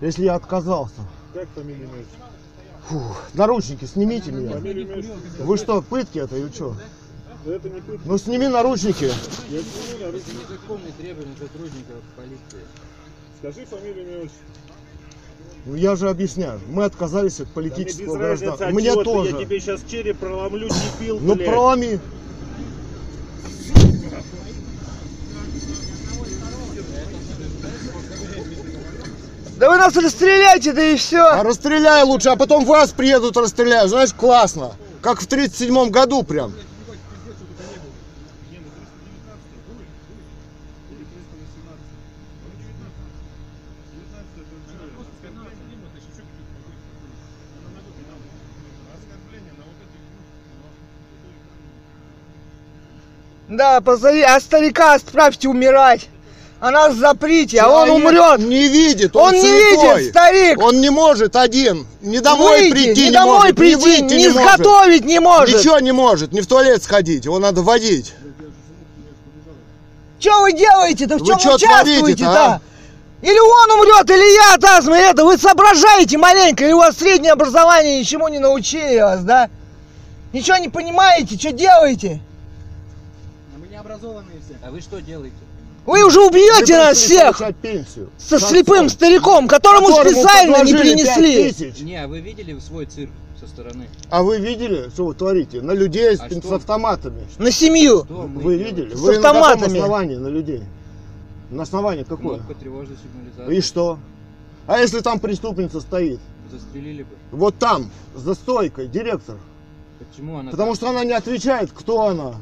Если 0.00 0.24
я 0.24 0.34
отказался. 0.34 1.00
Как 1.34 1.48
фамилия, 1.54 1.84
имя? 1.84 2.04
Фух, 2.88 3.22
наручники 3.34 3.84
снимите 3.84 4.32
меня. 4.32 4.56
Вы 5.38 5.56
что, 5.56 5.82
пытки 5.82 6.18
это 6.18 6.36
или 6.36 6.48
что? 6.48 6.74
Да 7.44 7.54
это 7.54 7.68
не. 7.68 7.82
Ну 8.04 8.18
сними 8.18 8.46
наручники. 8.48 9.04
Я 9.50 9.60
сниму 9.60 10.04
на 10.04 10.12
руки. 10.12 10.24
Это 10.30 10.52
незаконные 10.52 10.92
требования 10.98 11.34
сотрудников 11.38 11.96
полиции. 12.16 12.66
Скажи 13.38 13.66
фамилию, 13.66 14.22
имя. 14.22 14.30
Ну 15.64 15.74
я 15.76 15.96
же 15.96 16.08
объясняю. 16.08 16.60
Мы 16.68 16.84
отказались 16.84 17.40
от 17.40 17.48
Да 17.48 17.54
политического 17.54 18.18
разницы, 18.18 18.56
гражданства. 18.56 18.66
Мне 18.80 19.04
тоже. 19.04 19.30
Я 19.36 19.44
тебе 19.44 19.60
сейчас 19.60 19.80
череп 19.88 20.18
проломлю, 20.18 20.68
дебил, 20.68 21.18
Ну 21.20 21.34
блядь. 21.34 21.48
проломи. 21.48 22.00
Да 29.62 29.70
вы 29.70 29.76
нас 29.76 29.94
расстреляйте, 29.94 30.72
да 30.72 30.82
и 30.82 30.96
все. 30.96 31.24
А 31.24 31.44
расстреляй 31.44 32.02
лучше, 32.02 32.30
а 32.30 32.36
потом 32.36 32.64
вас 32.64 32.90
приедут 32.90 33.36
расстреляют. 33.36 33.90
Знаешь, 33.90 34.12
классно. 34.12 34.72
Как 35.00 35.20
в 35.20 35.26
37 35.28 35.88
году 35.88 36.24
прям. 36.24 36.52
Да, 53.48 53.80
позови, 53.80 54.22
а 54.22 54.40
старика 54.40 54.94
отправьте 54.94 55.48
умирать. 55.48 56.08
А 56.62 56.70
нас 56.70 56.94
заприте, 56.94 57.58
а 57.58 57.68
он 57.68 57.90
умрет. 57.90 58.38
Не 58.38 58.68
видит, 58.68 59.16
он, 59.16 59.30
Он 59.30 59.34
не 59.34 59.40
видит, 59.40 60.10
старик. 60.10 60.62
Он 60.62 60.80
не 60.80 60.90
может 60.90 61.34
один. 61.34 61.88
Не 62.02 62.20
домой 62.20 62.60
Выйти, 62.60 62.70
прийти 62.70 63.00
не 63.00 63.06
не 63.06 63.10
домой 63.10 63.38
может, 63.40 63.56
прийти, 63.56 63.76
выйти 63.82 64.14
не, 64.14 64.28
может. 64.28 64.60
изготовить 64.60 65.04
не 65.04 65.18
может. 65.18 65.58
Ничего 65.58 65.80
не 65.80 65.90
может, 65.90 66.30
не 66.30 66.40
в 66.40 66.46
туалет 66.46 66.80
сходить, 66.80 67.24
его 67.24 67.40
надо 67.40 67.62
водить. 67.62 68.14
Что 70.20 70.42
вы 70.42 70.52
делаете-то? 70.52 71.16
В 71.16 71.22
Вы 71.22 71.26
чем 71.26 71.38
чё 71.40 71.54
участвуете-то? 71.56 72.44
а? 72.44 72.60
Или 73.22 73.40
он 73.40 73.80
умрет, 73.80 74.08
или 74.08 74.34
я 74.36 74.54
от 74.54 74.62
астмы 74.62 74.98
это. 74.98 75.24
Вы 75.24 75.38
соображаете 75.38 76.16
маленько, 76.16 76.64
или 76.64 76.74
у 76.74 76.78
вас 76.78 76.96
среднее 76.96 77.32
образование 77.32 77.98
ничему 77.98 78.28
не 78.28 78.38
научили 78.38 79.00
вас, 79.00 79.24
да? 79.24 79.50
Ничего 80.32 80.58
не 80.58 80.68
понимаете, 80.68 81.36
что 81.36 81.50
делаете? 81.50 82.20
Мы 83.58 83.66
не 83.66 83.74
образованные 83.74 84.38
все. 84.46 84.56
А 84.64 84.70
вы 84.70 84.80
что 84.80 85.00
делаете? 85.00 85.34
Вы 85.84 86.04
уже 86.06 86.20
убьете 86.20 86.76
нас 86.76 86.96
всех 86.98 87.40
пенсию. 87.60 88.10
со 88.18 88.38
С 88.38 88.48
слепым 88.48 88.88
стариком, 88.88 89.48
которому 89.48 89.88
которому 89.88 90.10
специально 90.10 90.62
не 90.64 90.74
принесли. 90.74 91.44
5000. 91.52 91.80
Не, 91.82 91.96
а 92.04 92.06
вы 92.08 92.20
видели 92.20 92.56
свой 92.60 92.86
цирк 92.86 93.10
со 93.40 93.48
стороны? 93.48 93.88
А 94.08 94.22
вы 94.22 94.38
видели, 94.38 94.88
что 94.90 95.06
вы 95.06 95.14
творите? 95.14 95.60
На 95.60 95.72
людей 95.72 96.16
с, 96.16 96.20
А 96.20 96.30
с 96.30 96.38
что? 96.38 96.54
автоматами. 96.54 97.26
На 97.38 97.50
семью. 97.50 98.04
Что 98.04 98.14
Вы 98.14 98.56
делаем? 98.56 98.58
видели? 98.76 98.94
С 98.94 98.98
вы 99.00 99.16
на 99.16 99.22
каком 99.22 99.42
автоматами. 99.42 99.78
основании 99.78 100.16
на 100.16 100.28
людей? 100.28 100.62
На 101.50 101.64
основании 101.64 102.04
какое? 102.04 102.36
Кнопка 102.36 102.54
тревожной 102.54 102.96
сигнализации. 103.02 103.56
И 103.56 103.60
что? 103.60 103.98
А 104.68 104.78
если 104.78 105.00
там 105.00 105.18
преступница 105.18 105.80
стоит? 105.80 106.20
Застрелили 106.50 107.02
бы. 107.02 107.08
Вот 107.32 107.56
там, 107.58 107.90
за 108.14 108.34
стойкой, 108.34 108.86
директор. 108.86 109.36
Почему 109.98 110.38
она 110.38 110.50
Потому 110.52 110.70
там? 110.72 110.76
что 110.76 110.88
она 110.90 111.04
не 111.04 111.12
отвечает, 111.12 111.72
кто 111.72 112.02
она. 112.02 112.36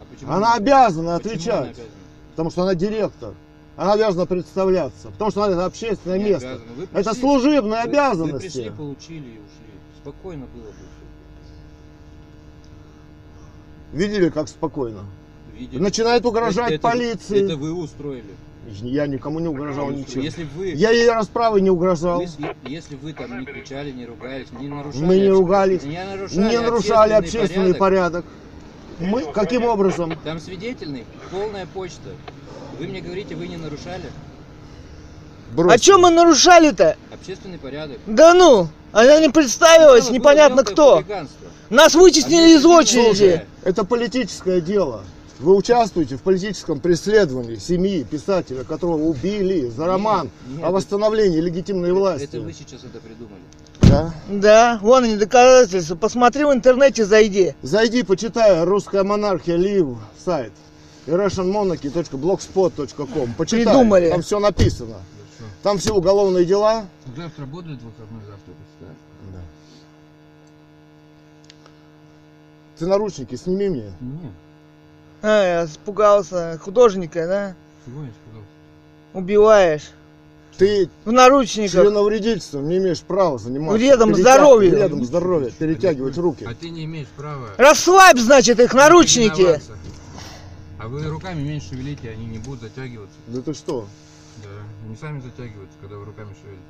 А 0.00 0.04
почему 0.14 0.32
Она 0.32 0.54
обязана 0.54 0.92
почему 0.94 1.08
она 1.08 1.16
отвечать. 1.16 1.48
обязана? 1.70 1.88
Потому 2.34 2.50
что 2.50 2.62
она 2.62 2.74
директор. 2.74 3.32
Она 3.76 3.92
обязана 3.92 4.26
представляться. 4.26 5.08
Потому 5.10 5.30
что 5.30 5.44
она 5.44 5.52
это 5.54 5.64
общественное 5.66 6.18
Не 6.18 6.24
место. 6.30 6.58
Вы 6.76 6.84
Это 6.84 7.10
пришли- 7.10 7.20
служебные 7.20 7.82
Вы- 7.82 7.90
Вы 7.90 7.92
обязанности. 7.92 8.46
пришли, 8.46 8.70
получили 8.70 9.18
и 9.18 9.38
ушли. 9.38 9.74
Спокойно 10.02 10.46
было 10.46 10.62
бы. 10.64 10.74
Видели, 13.92 14.28
как 14.30 14.48
спокойно? 14.48 15.04
Видели? 15.56 15.80
Начинает 15.80 16.26
угрожать 16.26 16.72
Это- 16.72 16.82
полиции. 16.82 17.44
Это 17.44 17.56
вы 17.56 17.72
устроили. 17.72 18.34
Я 18.66 19.06
никому 19.06 19.40
не 19.40 19.48
угрожал 19.48 19.90
ничем. 19.90 20.22
Если 20.22 20.44
вы, 20.56 20.68
Я 20.70 20.90
ей 20.90 21.08
расправы 21.10 21.60
не 21.60 21.68
угрожал. 21.70 22.20
вы- 22.20 22.26
если 22.66 22.96
вы 22.96 23.12
там 23.12 23.38
не 23.40 23.44
кричали, 23.46 23.92
не 23.92 24.06
ругались, 24.06 24.48
не 24.58 24.68
нарушали, 24.68 25.04
Мы 25.04 25.16
не 25.18 25.28
ругались, 25.28 25.82
не 25.84 26.02
нарушали, 26.02 26.40
Не 26.40 26.58
нарушали 26.60 27.12
общественный 27.12 27.44
общественный 27.44 27.74
порядок, 27.74 28.24
порядок. 28.24 28.24
Мы 29.00 29.32
каким 29.32 29.64
образом? 29.64 30.16
Там 30.24 30.40
свидетельный, 30.40 31.04
полная 31.30 31.66
почта. 31.66 32.10
Вы 32.78 32.86
мне 32.86 33.00
говорите, 33.00 33.34
вы 33.34 33.46
не 33.48 33.56
нарушали 33.56 34.10
А 35.52 35.56
Бросьте. 35.56 35.82
что 35.82 35.98
мы 35.98 36.10
нарушали-то? 36.10 36.96
общественный 37.12 37.58
порядок. 37.58 37.98
Да 38.06 38.34
ну, 38.34 38.68
она 38.92 39.20
не 39.20 39.28
представилась, 39.30 40.06
было 40.06 40.14
непонятно 40.14 40.64
кто. 40.64 40.96
хулиганство. 40.96 41.46
Нас 41.70 41.94
вытеснили 41.94 42.56
из 42.56 42.66
очереди. 42.66 43.44
Это 43.62 43.84
политическое 43.84 44.60
дело. 44.60 45.04
Вы 45.38 45.56
участвуете 45.56 46.16
в 46.16 46.22
политическом 46.22 46.78
преследовании 46.80 47.56
семьи 47.56 48.04
писателя, 48.04 48.62
которого 48.64 49.02
убили 49.02 49.68
за 49.68 49.86
роман 49.86 50.30
нет, 50.46 50.64
о 50.64 50.70
восстановлении 50.70 51.40
легитимной 51.40 51.92
власти. 51.92 52.24
Это 52.24 52.40
вы 52.40 52.52
сейчас 52.52 52.84
это 52.84 52.98
придумали. 53.00 53.42
Да? 53.88 54.14
Да, 54.28 54.78
вон 54.82 55.04
они 55.04 55.16
доказательства. 55.16 55.94
Посмотри 55.96 56.44
в 56.44 56.52
интернете, 56.52 57.04
зайди. 57.04 57.54
Зайди, 57.62 58.02
почитай 58.02 58.64
«Русская 58.64 59.02
монархия 59.04 59.56
Лив» 59.56 59.98
сайт 60.18 60.52
и 61.06 61.10
russianmonarchy.blogspot.com. 61.10 63.34
Почитай, 63.34 63.64
Придумали. 63.64 64.10
там 64.10 64.22
все 64.22 64.38
написано. 64.38 64.96
Там 65.62 65.78
все 65.78 65.94
уголовные 65.94 66.44
дела. 66.44 66.84
Завтра 67.16 67.46
будет 67.46 67.80
выходной 67.82 68.20
завтра, 68.26 68.52
да? 68.80 68.86
Ты 72.78 72.86
наручники 72.86 73.34
сними 73.36 73.68
мне. 73.68 73.92
Нет. 74.00 74.32
А, 75.22 75.42
я 75.42 75.64
испугался. 75.64 76.58
Художника, 76.62 77.26
да? 77.26 77.54
Чего 77.86 78.02
я 78.02 78.10
сказал? 78.26 78.42
Убиваешь. 79.14 79.90
Ты 80.58 80.88
В 81.04 81.10
наручниках. 81.12 81.72
членовредительством 81.72 82.68
не 82.68 82.78
имеешь 82.78 83.00
права 83.00 83.38
заниматься. 83.38 83.76
Вредом 83.76 84.10
Перетя- 84.10 84.20
здоровью. 84.20 84.70
Вредом 84.70 85.04
здоровья. 85.04 85.50
Перетягивать 85.50 86.16
руки. 86.16 86.44
А 86.48 86.54
ты 86.54 86.70
не 86.70 86.84
имеешь 86.84 87.08
права. 87.16 87.48
Расслабь, 87.56 88.18
значит, 88.18 88.60
их 88.60 88.72
наручники. 88.72 89.60
А 90.78 90.88
вы 90.88 91.02
руками 91.08 91.40
меньше 91.42 91.70
шевелите, 91.70 92.10
они 92.10 92.26
не 92.26 92.38
будут 92.38 92.62
затягиваться. 92.62 93.16
Да 93.26 93.40
ты 93.40 93.54
что? 93.54 93.86
Да. 94.42 94.48
Они 94.86 94.96
сами 94.96 95.20
затягиваются, 95.20 95.76
когда 95.80 95.96
вы 95.96 96.04
руками 96.04 96.28
шевелите. 96.40 96.62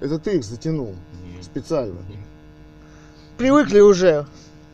Это 0.00 0.18
ты 0.18 0.36
их 0.38 0.44
затянул. 0.44 0.94
Нет. 1.34 1.44
Специально. 1.44 1.98
Нет. 2.08 2.18
Привыкли 3.36 3.80
уже 3.80 4.26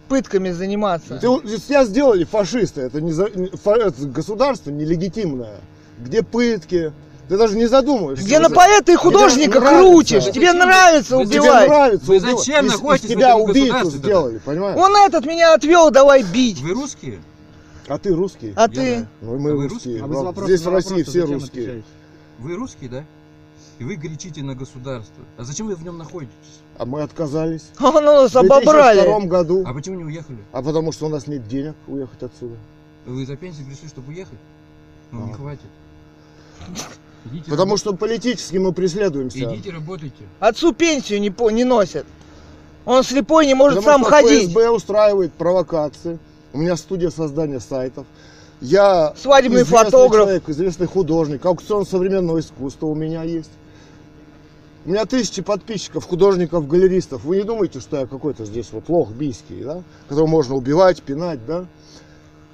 пытками 0.09 0.51
заниматься. 0.53 1.19
Ты, 1.19 1.59
тебя 1.59 1.85
сделали 1.85 2.25
фашисты. 2.25 2.83
Это, 2.83 3.01
не 3.01 3.13
за- 3.13 3.31
не- 3.35 3.49
фа- 3.49 3.77
это 3.77 4.07
государство 4.07 4.71
нелегитимное. 4.71 5.61
Где 5.99 6.23
пытки. 6.23 6.93
Ты 7.29 7.37
даже 7.37 7.57
не 7.57 7.67
задумываешься. 7.67 8.25
Где 8.25 8.39
на 8.39 8.51
поэта 8.51 8.93
и 8.93 8.95
художника 8.97 9.59
нравится. 9.61 9.91
крутишь. 9.91 10.25
Тебе 10.33 10.53
нравится 10.53 11.17
Вы 11.17 11.27
Тебе 11.27 11.41
убивать. 11.41 11.69
нравится 11.69 12.07
Вы 12.07 12.17
убивать. 12.19 12.39
зачем 12.39 12.67
Из- 12.67 12.71
из 12.73 12.75
находитесь 12.77 13.07
в 13.07 13.13
тебя 13.13 13.37
убийцу 13.37 13.91
сделали, 13.91 14.39
понимаешь? 14.39 14.77
Он 14.79 14.95
этот 14.97 15.27
меня 15.27 15.55
отвел, 15.55 15.91
давай 15.91 16.23
бить. 16.23 16.61
Вы 16.61 16.71
русские? 16.75 17.21
А 17.89 17.99
ты 17.99 18.15
русский. 18.15 18.53
А 18.57 18.69
ты? 18.69 19.07
Ну 19.21 19.39
мы 19.39 19.51
А 19.51 19.55
вы 19.55 19.69
русские. 19.69 20.01
русские? 20.01 20.03
А 20.03 20.07
вы 20.07 20.15
с 20.15 20.19
вопросом 20.19 20.47
Здесь 20.49 20.61
в 20.63 20.69
России 20.73 20.91
вопрос 20.91 21.09
все 21.09 21.21
русские. 21.25 21.63
отвечаете? 21.65 21.85
Вы 22.39 22.55
русские, 22.55 22.91
да? 22.91 23.05
И 23.79 23.85
вы 23.85 23.97
кричите 23.97 24.43
на 24.43 24.55
государство. 24.55 25.23
А 25.37 25.45
зачем 25.45 25.67
вы 25.67 25.75
в 25.75 25.83
нем 25.85 25.99
находитесь? 25.99 26.33
А 26.79 26.87
мы 26.87 27.03
отказались. 27.03 27.65
Он 27.81 28.05
нас 28.05 28.31
В 28.31 28.41
2002 28.41 28.57
обобрали. 28.57 29.27
году. 29.27 29.65
А 29.67 29.75
почему 29.75 29.97
не 29.97 30.05
уехали? 30.05 30.39
А 30.53 30.63
потому 30.63 30.93
что 30.93 31.07
у 31.07 31.09
нас 31.09 31.27
нет 31.27 31.47
денег 31.49 31.75
уехать 31.87 32.23
отсюда. 32.23 32.55
Вы 33.05 33.27
за 33.27 33.37
пенсию 33.37 33.67
пришли, 33.67 33.89
чтобы 33.89 34.13
уехать? 34.13 34.39
Ну, 35.13 35.27
не 35.27 35.33
А. 35.33 35.35
хватит. 35.35 35.61
Идите 37.33 37.51
Потому 37.51 37.77
что 37.77 37.95
политически 37.95 38.57
мы 38.57 38.73
преследуемся. 38.73 39.39
Идите 39.55 39.71
работайте. 39.71 40.25
Отцу 40.41 40.73
пенсию 40.73 41.21
не, 41.21 41.31
по- 41.31 41.51
не 41.51 41.65
носят. 41.65 42.07
Он 42.85 43.03
слепой, 43.03 43.47
не 43.47 43.55
может 43.55 43.79
Потому 43.81 44.05
сам 44.05 44.05
что 44.05 44.11
ходить. 44.11 44.49
ФСБ 44.51 44.71
устраивает 44.71 45.33
провокации. 45.33 46.19
У 46.53 46.59
меня 46.59 46.77
студия 46.77 47.11
создания 47.11 47.61
сайтов. 47.61 48.07
Я 48.61 49.13
Свадебный 49.21 49.63
известный 49.63 49.85
фотограф. 49.91 50.23
человек, 50.25 50.49
известный 50.49 50.87
художник. 50.87 51.45
Аукцион 51.45 51.85
современного 51.85 52.41
искусства 52.41 52.87
у 52.87 52.95
меня 52.95 53.23
есть. 53.23 53.51
У 54.87 54.91
меня 54.91 55.05
тысячи 55.05 55.43
подписчиков, 55.43 56.07
художников, 56.07 56.69
галеристов. 56.69 57.25
Вы 57.25 57.39
не 57.39 57.43
думаете, 57.43 57.81
что 57.81 57.99
я 57.99 58.07
какой-то 58.07 58.45
здесь 58.45 58.69
вот 58.71 58.89
лох 58.89 59.11
бийский, 59.11 59.65
да? 59.65 59.83
Которого 60.09 60.29
можно 60.29 60.55
убивать, 60.55 61.03
пинать, 61.03 61.45
да? 61.45 61.67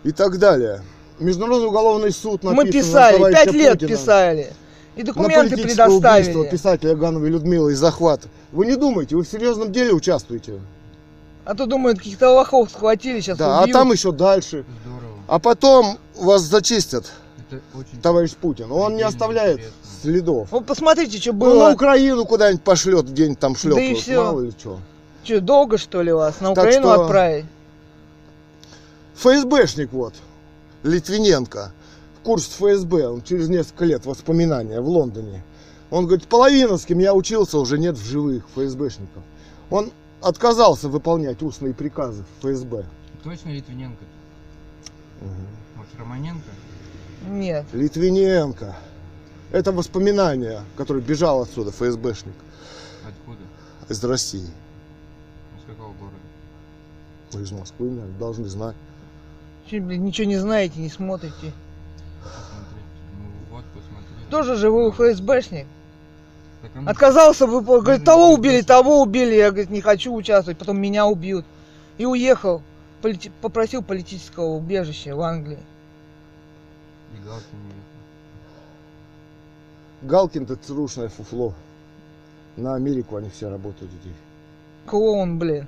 И 0.02 0.12
так 0.12 0.38
далее. 0.38 0.82
Международный 1.22 1.68
уголовный 1.68 2.10
суд 2.12 2.42
написан 2.42 2.56
Мы 2.56 2.64
на 2.64 2.72
писали, 2.72 3.32
пять 3.32 3.52
лет 3.52 3.72
Путина. 3.72 3.88
писали. 3.90 4.52
И 4.96 5.00
на 5.00 5.06
документы 5.06 5.54
убийство 5.54 5.84
предоставили. 5.86 6.48
писателя 6.50 6.94
Гановой 6.96 7.30
Людмилы 7.30 7.72
и 7.72 7.74
захват. 7.74 8.20
Вы 8.50 8.66
не 8.66 8.76
думаете, 8.76 9.16
вы 9.16 9.22
в 9.22 9.28
серьезном 9.28 9.72
деле 9.72 9.92
участвуете? 9.92 10.60
А 11.44 11.54
то 11.54 11.66
думают, 11.66 11.98
каких-то 11.98 12.30
лохов 12.30 12.70
схватили, 12.70 13.20
сейчас 13.20 13.38
Да, 13.38 13.58
а 13.58 13.62
убьют. 13.62 13.72
там 13.76 13.90
еще 13.92 14.12
дальше. 14.12 14.64
Здорово. 14.84 15.18
А 15.28 15.38
потом 15.38 15.98
вас 16.16 16.42
зачистят, 16.42 17.10
товарищ 18.02 18.32
Путин. 18.32 18.70
Он 18.70 18.94
не 18.96 19.02
оставляет 19.02 19.58
интересно. 19.58 19.76
следов. 20.02 20.48
Вот 20.50 20.66
посмотрите, 20.66 21.18
что 21.18 21.32
Ну, 21.32 21.38
было. 21.38 21.68
на 21.68 21.74
Украину 21.74 22.24
куда-нибудь 22.26 22.62
пошлет, 22.62 23.06
где-нибудь 23.08 23.38
там 23.38 23.56
шлепают, 23.56 23.98
всё. 23.98 24.22
мало 24.24 24.40
ли 24.42 24.50
что. 24.50 24.78
Что, 25.24 25.40
долго 25.40 25.78
что 25.78 26.02
ли 26.02 26.12
вас 26.12 26.40
на 26.40 26.54
Так 26.54 26.64
Украину 26.64 26.86
что- 26.92 27.02
отправить? 27.02 27.44
ФСБшник 29.16 29.92
вот, 29.92 30.14
Литвиненко, 30.82 31.72
курс 32.22 32.46
ФСБ, 32.48 33.08
он 33.08 33.22
через 33.22 33.48
несколько 33.48 33.84
лет 33.84 34.04
воспоминания 34.06 34.80
в 34.80 34.88
Лондоне. 34.88 35.42
Он 35.90 36.06
говорит, 36.06 36.26
половина, 36.26 36.78
с 36.78 36.84
кем 36.84 36.98
я 36.98 37.14
учился, 37.14 37.58
уже 37.58 37.78
нет 37.78 37.96
в 37.96 38.04
живых 38.04 38.44
ФСБшников. 38.54 39.22
Он 39.70 39.92
отказался 40.20 40.88
выполнять 40.88 41.42
устные 41.42 41.74
приказы 41.74 42.24
ФСБ. 42.40 42.84
Точно 43.22 43.50
Литвиненко? 43.50 44.04
Может, 45.76 45.94
Романенко? 45.98 46.50
Нет. 47.28 47.66
Литвиненко. 47.72 48.76
Это 49.52 49.70
воспоминания, 49.70 50.62
который 50.76 51.02
бежал 51.02 51.42
отсюда, 51.42 51.70
ФСБшник, 51.70 52.34
Откуда? 53.06 53.40
из 53.88 54.02
России. 54.02 54.48
Из 55.58 55.64
какого 55.66 55.92
города? 55.92 56.16
Ну, 57.34 57.40
из 57.40 57.52
Москвы, 57.52 57.90
наверное, 57.90 58.18
должны 58.18 58.48
знать. 58.48 58.76
Чё, 59.66 59.80
блин, 59.80 60.04
ничего 60.04 60.26
не 60.26 60.36
знаете, 60.36 60.80
не 60.80 60.88
смотрите. 60.88 61.52
Посмотрите. 62.22 62.82
Ну 63.16 63.56
вот, 63.56 63.64
посмотрите. 63.74 64.30
Тоже 64.30 64.56
же 64.56 64.70
вы 64.70 64.90
ФСБшник. 64.90 65.66
Ну, 66.74 66.88
Отказался, 66.88 67.46
вы, 67.46 67.60
говорит, 67.60 68.04
того 68.04 68.32
убили, 68.32 68.60
того 68.62 69.02
убили. 69.02 69.34
Я, 69.34 69.50
говорит, 69.50 69.70
не 69.70 69.80
хочу 69.80 70.14
участвовать, 70.14 70.58
потом 70.58 70.80
меня 70.80 71.06
убьют. 71.06 71.44
И 71.98 72.06
уехал. 72.06 72.62
Полити- 73.02 73.32
Попросил 73.40 73.82
политического 73.82 74.44
убежища 74.46 75.16
в 75.16 75.20
Англии. 75.22 75.58
И 77.12 77.16
Галкин 77.24 77.58
не 77.58 77.72
уехал. 77.72 77.82
Галкин 80.02 80.42
это 80.44 80.56
ЦРУшное 80.56 81.08
фуфло. 81.08 81.54
На 82.56 82.74
Америку 82.76 83.16
они 83.16 83.28
все 83.30 83.48
работают 83.50 83.90
здесь. 84.02 84.14
Клоун, 84.86 85.38
блин. 85.38 85.66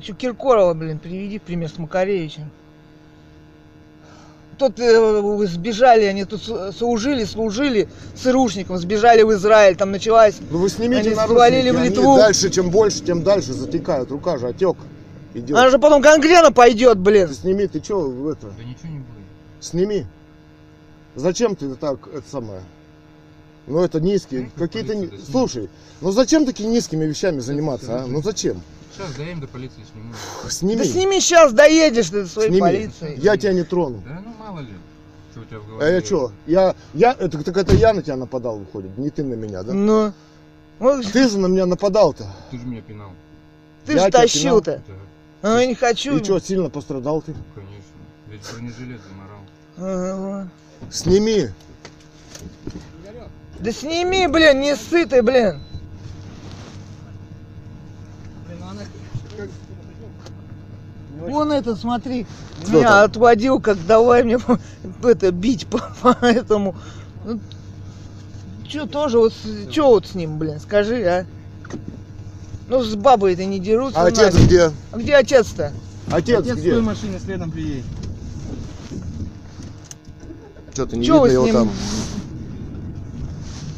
Еще 0.00 0.12
Киркорова, 0.12 0.74
блин, 0.74 0.98
приведи 0.98 1.38
пример 1.38 1.68
с 1.68 1.78
Макаревичем. 1.78 2.50
Тут 4.56 4.78
э, 4.80 5.46
сбежали, 5.46 6.04
они 6.04 6.24
тут 6.24 6.42
служили, 6.76 7.24
служили 7.24 7.88
с 8.16 8.26
ИРУшником, 8.26 8.76
сбежали 8.78 9.22
в 9.22 9.32
Израиль, 9.32 9.76
там 9.76 9.92
началась... 9.92 10.36
Ну 10.50 10.58
вы 10.58 10.68
снимите 10.68 11.10
Они 11.10 11.14
свалили 11.14 11.70
в 11.70 11.76
они 11.76 11.88
Литву. 11.90 12.16
дальше, 12.16 12.50
чем 12.50 12.70
больше, 12.70 13.00
тем 13.04 13.22
дальше 13.22 13.52
затекают. 13.52 14.10
Рука 14.10 14.36
же 14.36 14.48
отек 14.48 14.76
идет. 15.34 15.56
Она 15.56 15.70
же 15.70 15.78
потом 15.78 16.00
гангрена 16.00 16.50
пойдет, 16.50 16.98
блин. 16.98 17.28
Ты 17.28 17.34
сними, 17.34 17.66
ты 17.68 17.82
что 17.82 18.00
в 18.00 18.28
это? 18.28 18.48
Да 18.48 18.64
ничего 18.64 18.88
не 18.88 18.98
будет. 18.98 19.26
Сними. 19.60 20.06
Зачем 21.14 21.54
ты 21.54 21.72
так, 21.76 22.08
это 22.12 22.28
самое? 22.28 22.60
Ну 23.68 23.80
это 23.80 24.00
низкие, 24.00 24.50
какие-то... 24.56 24.94
Слушай, 25.30 25.68
ну 26.00 26.10
зачем 26.10 26.46
такими 26.46 26.68
низкими 26.68 27.04
вещами 27.04 27.38
заниматься, 27.38 28.02
а? 28.02 28.06
Ну 28.06 28.22
зачем? 28.22 28.60
Сейчас 28.98 29.14
доедем 29.14 29.40
до 29.40 29.46
полиции 29.46 29.82
сниму. 29.92 30.12
Сними. 30.50 30.76
Да 30.76 30.84
сними 30.84 31.20
сейчас, 31.20 31.52
доедешь 31.52 32.10
ты 32.10 32.22
до 32.22 32.28
своей 32.28 32.48
Сними. 32.48 32.60
полиции. 32.60 33.14
Я 33.18 33.36
тебя 33.36 33.52
не 33.52 33.62
трону. 33.62 34.02
Да 34.04 34.20
ну 34.24 34.32
мало 34.38 34.58
ли. 34.60 34.72
Что 35.30 35.40
у 35.40 35.44
тебя 35.44 35.58
в 35.60 35.64
А 35.64 35.68
голове? 35.68 35.94
я 35.94 36.00
что? 36.04 36.32
Я, 36.46 36.74
я, 36.94 37.12
это, 37.18 37.42
так 37.44 37.56
это 37.56 37.74
я 37.76 37.92
на 37.92 38.02
тебя 38.02 38.16
нападал, 38.16 38.58
выходит, 38.58 38.96
не 38.98 39.10
ты 39.10 39.22
на 39.22 39.34
меня, 39.34 39.62
да? 39.62 39.72
Ну, 39.72 40.12
вот 40.80 41.06
Ты 41.12 41.28
же 41.28 41.38
на 41.38 41.46
меня 41.46 41.66
нападал-то. 41.66 42.26
Ты 42.50 42.58
же 42.58 42.64
меня 42.66 42.82
пинал. 42.82 43.10
ты 43.86 43.92
я 43.92 44.06
же 44.06 44.10
тащил-то. 44.10 44.82
Да, 45.42 45.56
А 45.56 45.60
я 45.60 45.66
не 45.66 45.74
хочу. 45.76 46.18
И 46.18 46.24
что, 46.24 46.40
сильно 46.40 46.68
пострадал 46.70 47.22
ты? 47.22 47.34
конечно. 47.54 47.82
Весь 48.26 48.40
бронежилет 48.52 49.00
заморал. 49.08 50.10
Ага. 50.40 50.48
Сними. 50.90 51.48
Да 53.60 53.72
сними, 53.72 54.26
блин, 54.28 54.60
не 54.60 54.74
сытый, 54.76 55.22
блин. 55.22 55.60
Вон 61.18 61.52
этот, 61.52 61.78
смотри, 61.80 62.26
Кто 62.62 62.72
меня 62.72 62.88
там? 62.88 63.04
отводил, 63.04 63.60
как 63.60 63.78
давай 63.86 64.22
мне 64.22 64.38
это 65.02 65.30
бить 65.32 65.66
по, 65.66 65.78
по 66.02 66.16
этому. 66.24 66.74
Ну, 67.24 67.40
Че 68.66 68.86
тоже 68.86 69.18
вот, 69.18 69.32
че 69.70 69.82
вот 69.82 70.06
с 70.06 70.14
ним, 70.14 70.38
блин, 70.38 70.60
скажи, 70.60 71.02
а? 71.04 71.26
Ну 72.68 72.82
с 72.82 72.94
бабой 72.96 73.32
это 73.32 73.44
не 73.46 73.58
дерутся. 73.58 73.98
А 74.00 74.04
отец 74.06 74.34
нафиг. 74.34 74.46
где? 74.46 74.70
А 74.92 74.98
где 74.98 75.16
отец-то? 75.16 75.72
Отец, 76.10 76.40
Отец 76.40 76.56
в 76.56 76.60
где? 76.60 76.72
той 76.72 76.82
машине 76.82 77.18
следом 77.18 77.50
приедет. 77.50 77.84
Что-то 80.74 80.96
не 80.96 81.04
Чё 81.06 81.24
видно 81.24 81.32
его 81.32 81.46
ним? 81.46 81.54
там. 81.54 81.70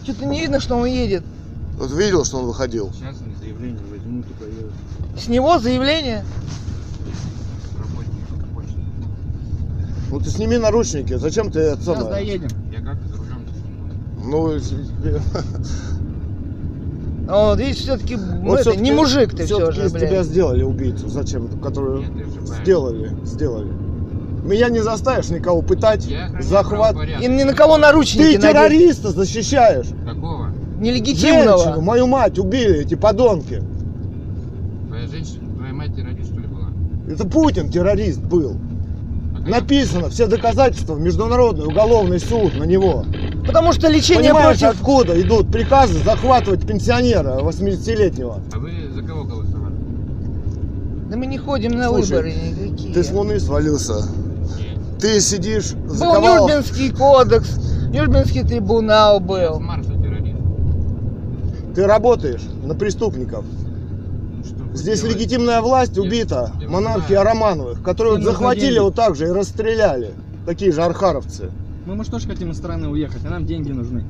Что-то 0.02 0.26
не 0.26 0.40
видно, 0.40 0.60
что 0.60 0.76
он 0.76 0.86
едет. 0.86 1.22
Вот 1.78 1.90
видел, 1.92 2.24
что 2.24 2.38
он 2.38 2.46
выходил? 2.46 2.90
Сейчас 2.92 3.16
они 3.22 3.34
заявление 3.36 3.80
возьмут 3.90 4.26
и 4.28 4.32
поедут. 4.34 4.72
С 5.18 5.28
него 5.28 5.58
заявление. 5.58 6.24
Работник 7.78 8.54
почты. 8.54 8.74
Ну 10.10 10.18
ты 10.20 10.28
сними 10.30 10.56
наручники. 10.58 11.14
Зачем 11.14 11.50
ты 11.50 11.60
это 11.60 11.82
Сейчас 11.82 11.98
самое? 11.98 12.10
доедем. 12.10 12.48
Я 12.72 12.78
как 12.84 12.98
за 13.06 13.16
рулем-то 13.16 13.52
сниму? 13.54 13.88
Ну, 14.24 14.58
А 17.28 17.50
Вот, 17.50 17.58
видишь, 17.60 17.76
все-таки 17.76 18.16
Вот 18.16 18.54
это, 18.54 18.62
всё-таки- 18.70 18.82
не 18.82 18.92
мужик 18.92 19.30
ты 19.30 19.44
все 19.44 19.56
всё-таки 19.56 19.80
же, 19.80 19.86
из 19.86 19.92
тебя 19.92 20.08
блядь. 20.08 20.26
сделали 20.26 20.62
убийцу. 20.64 21.08
Зачем? 21.08 21.46
Которую 21.60 22.00
Нет, 22.00 22.26
сделали, 22.44 23.12
сделали. 23.24 23.70
Меня 24.44 24.68
не 24.68 24.80
заставишь 24.82 25.28
никого 25.28 25.62
пытать, 25.62 26.06
Я 26.06 26.24
охраняю 26.24 26.42
захват. 26.42 26.92
правопорядок. 26.92 27.22
И 27.24 27.28
ни 27.28 27.42
на 27.44 27.52
кого 27.54 27.76
наручники 27.78 28.22
Ты 28.22 28.38
надеть. 28.38 28.40
террориста 28.50 29.10
защищаешь. 29.12 29.86
Какого? 30.04 30.48
нелегитимного. 30.80 31.58
Женщину, 31.58 31.82
мою 31.82 32.06
мать 32.06 32.38
убили 32.38 32.80
эти 32.80 32.94
подонки. 32.94 33.62
Твоя 34.88 35.06
женщина, 35.06 35.54
твоя 35.56 35.72
мать 35.74 35.94
террорист, 35.94 36.32
что 36.32 36.40
ли, 36.40 36.46
была? 36.48 36.68
Это 37.06 37.28
Путин 37.28 37.70
террорист 37.70 38.20
был. 38.22 38.56
Написано 39.46 40.10
все 40.10 40.26
доказательства 40.26 40.94
в 40.94 41.00
Международный 41.00 41.66
уголовный 41.66 42.20
суд 42.20 42.54
на 42.56 42.64
него. 42.64 43.04
Потому 43.46 43.72
что 43.72 43.88
лечение 43.88 44.32
Понимаешь, 44.32 44.60
против... 44.60 44.78
откуда 44.78 45.20
идут 45.20 45.50
приказы 45.50 46.02
захватывать 46.04 46.66
пенсионера 46.66 47.40
80-летнего? 47.40 48.40
А 48.52 48.58
вы 48.58 48.70
за 48.94 49.02
кого 49.02 49.24
голосовали? 49.24 49.74
Да 51.10 51.16
мы 51.16 51.26
не 51.26 51.38
ходим 51.38 51.72
на 51.72 51.88
Слушай, 51.88 52.08
выборы 52.08 52.32
никакие. 52.32 52.94
Ты 52.94 53.02
с 53.02 53.10
луны 53.10 53.40
свалился. 53.40 53.94
Нет. 54.58 55.00
Ты 55.00 55.20
сидишь, 55.20 55.72
Был 55.72 55.94
заковал... 55.94 56.46
Нюрнбергский 56.48 56.90
кодекс, 56.90 57.48
Нюрнбергский 57.90 58.44
трибунал 58.44 59.20
был. 59.20 59.62
Ты 61.74 61.86
работаешь 61.86 62.42
на 62.64 62.74
преступников. 62.74 63.44
Здесь 64.72 65.02
легитимная 65.02 65.60
власть 65.60 65.98
убита 65.98 66.52
я 66.60 66.68
монархия. 66.68 67.22
Романовых, 67.22 67.82
которые 67.82 68.14
Им 68.14 68.20
вот 68.20 68.24
нужны 68.24 68.32
захватили 68.32 68.64
деньги. 68.66 68.78
вот 68.78 68.94
так 68.94 69.16
же 69.16 69.26
и 69.26 69.30
расстреляли. 69.30 70.12
Такие 70.46 70.72
же 70.72 70.82
архаровцы. 70.82 71.50
Ну 71.86 71.94
мы 71.94 72.04
же 72.04 72.10
тоже 72.10 72.28
хотим 72.28 72.50
из 72.50 72.58
страны 72.58 72.88
уехать, 72.88 73.22
а 73.26 73.30
нам 73.30 73.46
деньги 73.46 73.72
нужны. 73.72 74.04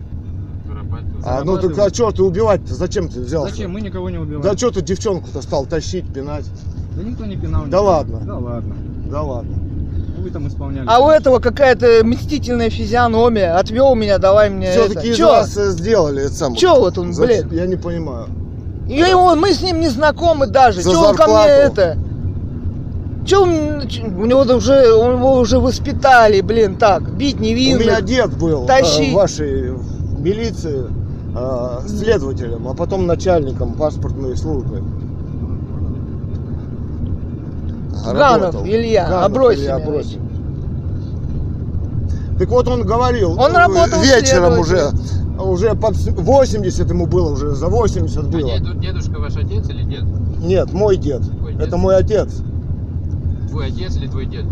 А 1.25 1.43
ну 1.45 1.59
так 1.59 1.79
а 1.79 1.93
что 1.93 2.11
ты 2.11 2.23
убивать-то? 2.23 2.75
Зачем 2.75 3.09
ты 3.09 3.21
взялся? 3.21 3.53
Зачем? 3.53 3.73
Мы 3.73 3.81
никого 3.81 4.09
не 4.11 4.19
убиваем. 4.19 4.43
Да 4.43 4.57
что 4.57 4.71
ты 4.71 4.83
девчонку-то 4.83 5.43
стал 5.43 5.67
тащить, 5.67 6.13
пинать? 6.13 6.47
Да 6.97 7.03
никто 7.03 7.25
не 7.27 7.37
пинал. 7.37 7.63
Да 7.63 7.67
никого. 7.69 7.87
ладно. 7.87 8.21
Да 8.25 8.39
ладно. 8.39 8.77
Да 9.11 9.23
ладно. 9.23 9.57
Ну, 10.17 10.23
Вы 10.23 10.31
там 10.31 10.49
исполняли. 10.49 10.87
А 10.89 11.01
у 11.01 11.09
этого 11.11 11.39
какая-то 11.39 12.01
мстительная 12.05 12.71
физиономия. 12.71 13.57
Отвел 13.59 13.95
меня, 13.95 14.19
давай 14.19 14.51
мне 14.51 14.71
Все-таки 14.71 14.99
это. 14.99 15.09
из 15.09 15.17
Чё? 15.17 15.27
вас 15.29 15.55
сделали 15.55 16.25
это 16.25 16.35
самое. 16.35 16.59
Чё 16.61 16.79
вот 16.79 16.99
он, 16.99 17.15
блядь? 17.15 17.51
Я 17.51 17.67
не 17.67 17.77
понимаю. 17.77 18.27
И 18.91 18.97
его, 18.97 19.37
мы 19.37 19.53
с 19.55 19.63
ним 19.63 19.79
не 19.79 19.89
знакомы 19.89 20.49
даже. 20.49 20.83
За 20.83 20.91
Че 20.91 20.97
он 20.99 21.15
ко 21.17 21.27
мне 21.29 21.47
это? 21.47 21.97
Че 23.25 23.39
он, 23.43 23.51
у 24.19 24.27
него 24.27 24.41
уже, 24.41 24.73
его 24.73 25.39
уже 25.39 25.61
воспитали, 25.61 26.41
блин, 26.41 26.75
так, 26.77 27.09
бить 27.15 27.37
У 27.37 27.43
меня 27.43 27.51
невинных. 27.51 28.05
дед 28.05 28.37
был 28.37 28.65
э, 28.65 28.67
Тащи. 28.67 29.13
в 29.13 29.15
вашей 29.15 29.75
милиции 30.19 30.87
э, 31.37 31.87
следователем, 31.87 32.67
а 32.67 32.75
потом 32.75 33.07
начальником 33.07 33.75
паспортной 33.75 34.37
службы. 34.37 34.83
Ганов 38.05 38.55
Работал. 38.55 38.67
Илья, 38.67 39.07
Ганов 39.07 39.25
Абросимович. 39.27 39.61
Илья 39.61 39.77
Абросимович. 39.77 40.31
Так 42.41 42.49
вот 42.49 42.67
он 42.67 42.83
говорил, 42.83 43.39
Он 43.39 43.53
э, 43.53 43.57
работал 43.57 44.01
вечером 44.01 44.59
уже. 44.59 44.91
Уже 45.45 45.75
под 45.75 45.97
80 45.97 46.89
ему 46.89 47.07
было, 47.07 47.33
уже 47.33 47.55
за 47.55 47.69
80 47.69 48.19
А 48.19 48.23
было. 48.23 48.41
дед- 48.59 48.81
дедушка 48.81 49.19
ваш 49.21 49.37
отец 49.37 49.69
или 49.69 49.83
дед? 49.83 50.05
Нет, 50.41 50.73
мой 50.73 50.97
дед. 50.97 51.23
Твой 51.23 51.55
дед. 51.55 51.63
Это 51.69 51.77
мой 51.77 51.97
отец. 51.97 52.29
Твой 53.51 53.67
отец 53.69 53.97
или 53.97 54.07
твой 54.07 54.27
дед? 54.27 54.45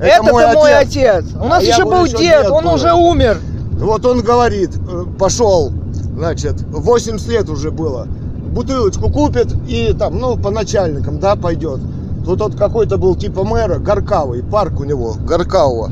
Это 0.00 0.22
мой 0.22 0.74
отец. 0.74 1.24
У 1.34 1.46
нас 1.46 1.62
А 1.62 1.66
еще 1.66 1.84
был 1.84 1.92
был 1.92 2.04
еще 2.04 2.18
дед, 2.18 2.42
дед 2.42 2.50
он 2.50 2.64
был. 2.64 2.74
уже 2.74 2.92
умер. 2.92 3.38
Вот 3.72 4.04
он 4.06 4.20
говорит, 4.22 4.70
э, 4.76 5.04
пошел, 5.18 5.70
значит, 6.16 6.62
80 6.70 7.28
лет 7.28 7.48
уже 7.50 7.70
было. 7.70 8.06
Бутылочку 8.52 9.10
купит 9.10 9.54
и 9.68 9.94
там, 9.98 10.18
ну, 10.18 10.36
по 10.36 10.50
начальникам, 10.50 11.18
да, 11.18 11.36
пойдет. 11.36 11.80
Тут 12.24 12.40
вот 12.40 12.54
какой-то 12.56 12.96
был 12.96 13.14
типа 13.16 13.44
мэра, 13.44 13.78
Горкавый, 13.78 14.42
парк 14.42 14.80
у 14.80 14.84
него, 14.84 15.14
Горкавого. 15.26 15.90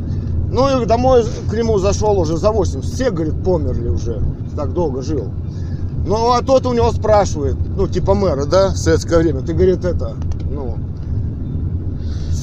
Ну 0.51 0.83
и 0.83 0.87
домой 0.87 1.25
к 1.51 1.53
нему 1.53 1.79
зашел 1.79 2.19
уже 2.19 2.37
за 2.37 2.51
80. 2.51 2.93
Все, 2.93 3.11
говорит, 3.11 3.43
померли 3.45 3.89
уже. 3.89 4.23
Так 4.57 4.73
долго 4.73 5.03
жил. 5.03 5.31
Ну, 6.07 6.33
а 6.33 6.43
тот 6.43 6.67
у 6.67 6.73
него 6.75 6.93
спрашивает, 6.93 7.57
ну, 7.77 7.89
типа 7.89 8.15
мэра, 8.15 8.45
да, 8.45 8.69
в 8.69 8.77
советское 8.77 9.19
время. 9.19 9.41
Ты, 9.41 9.55
говорит, 9.55 9.85
это, 9.85 10.15
ну, 10.51 10.77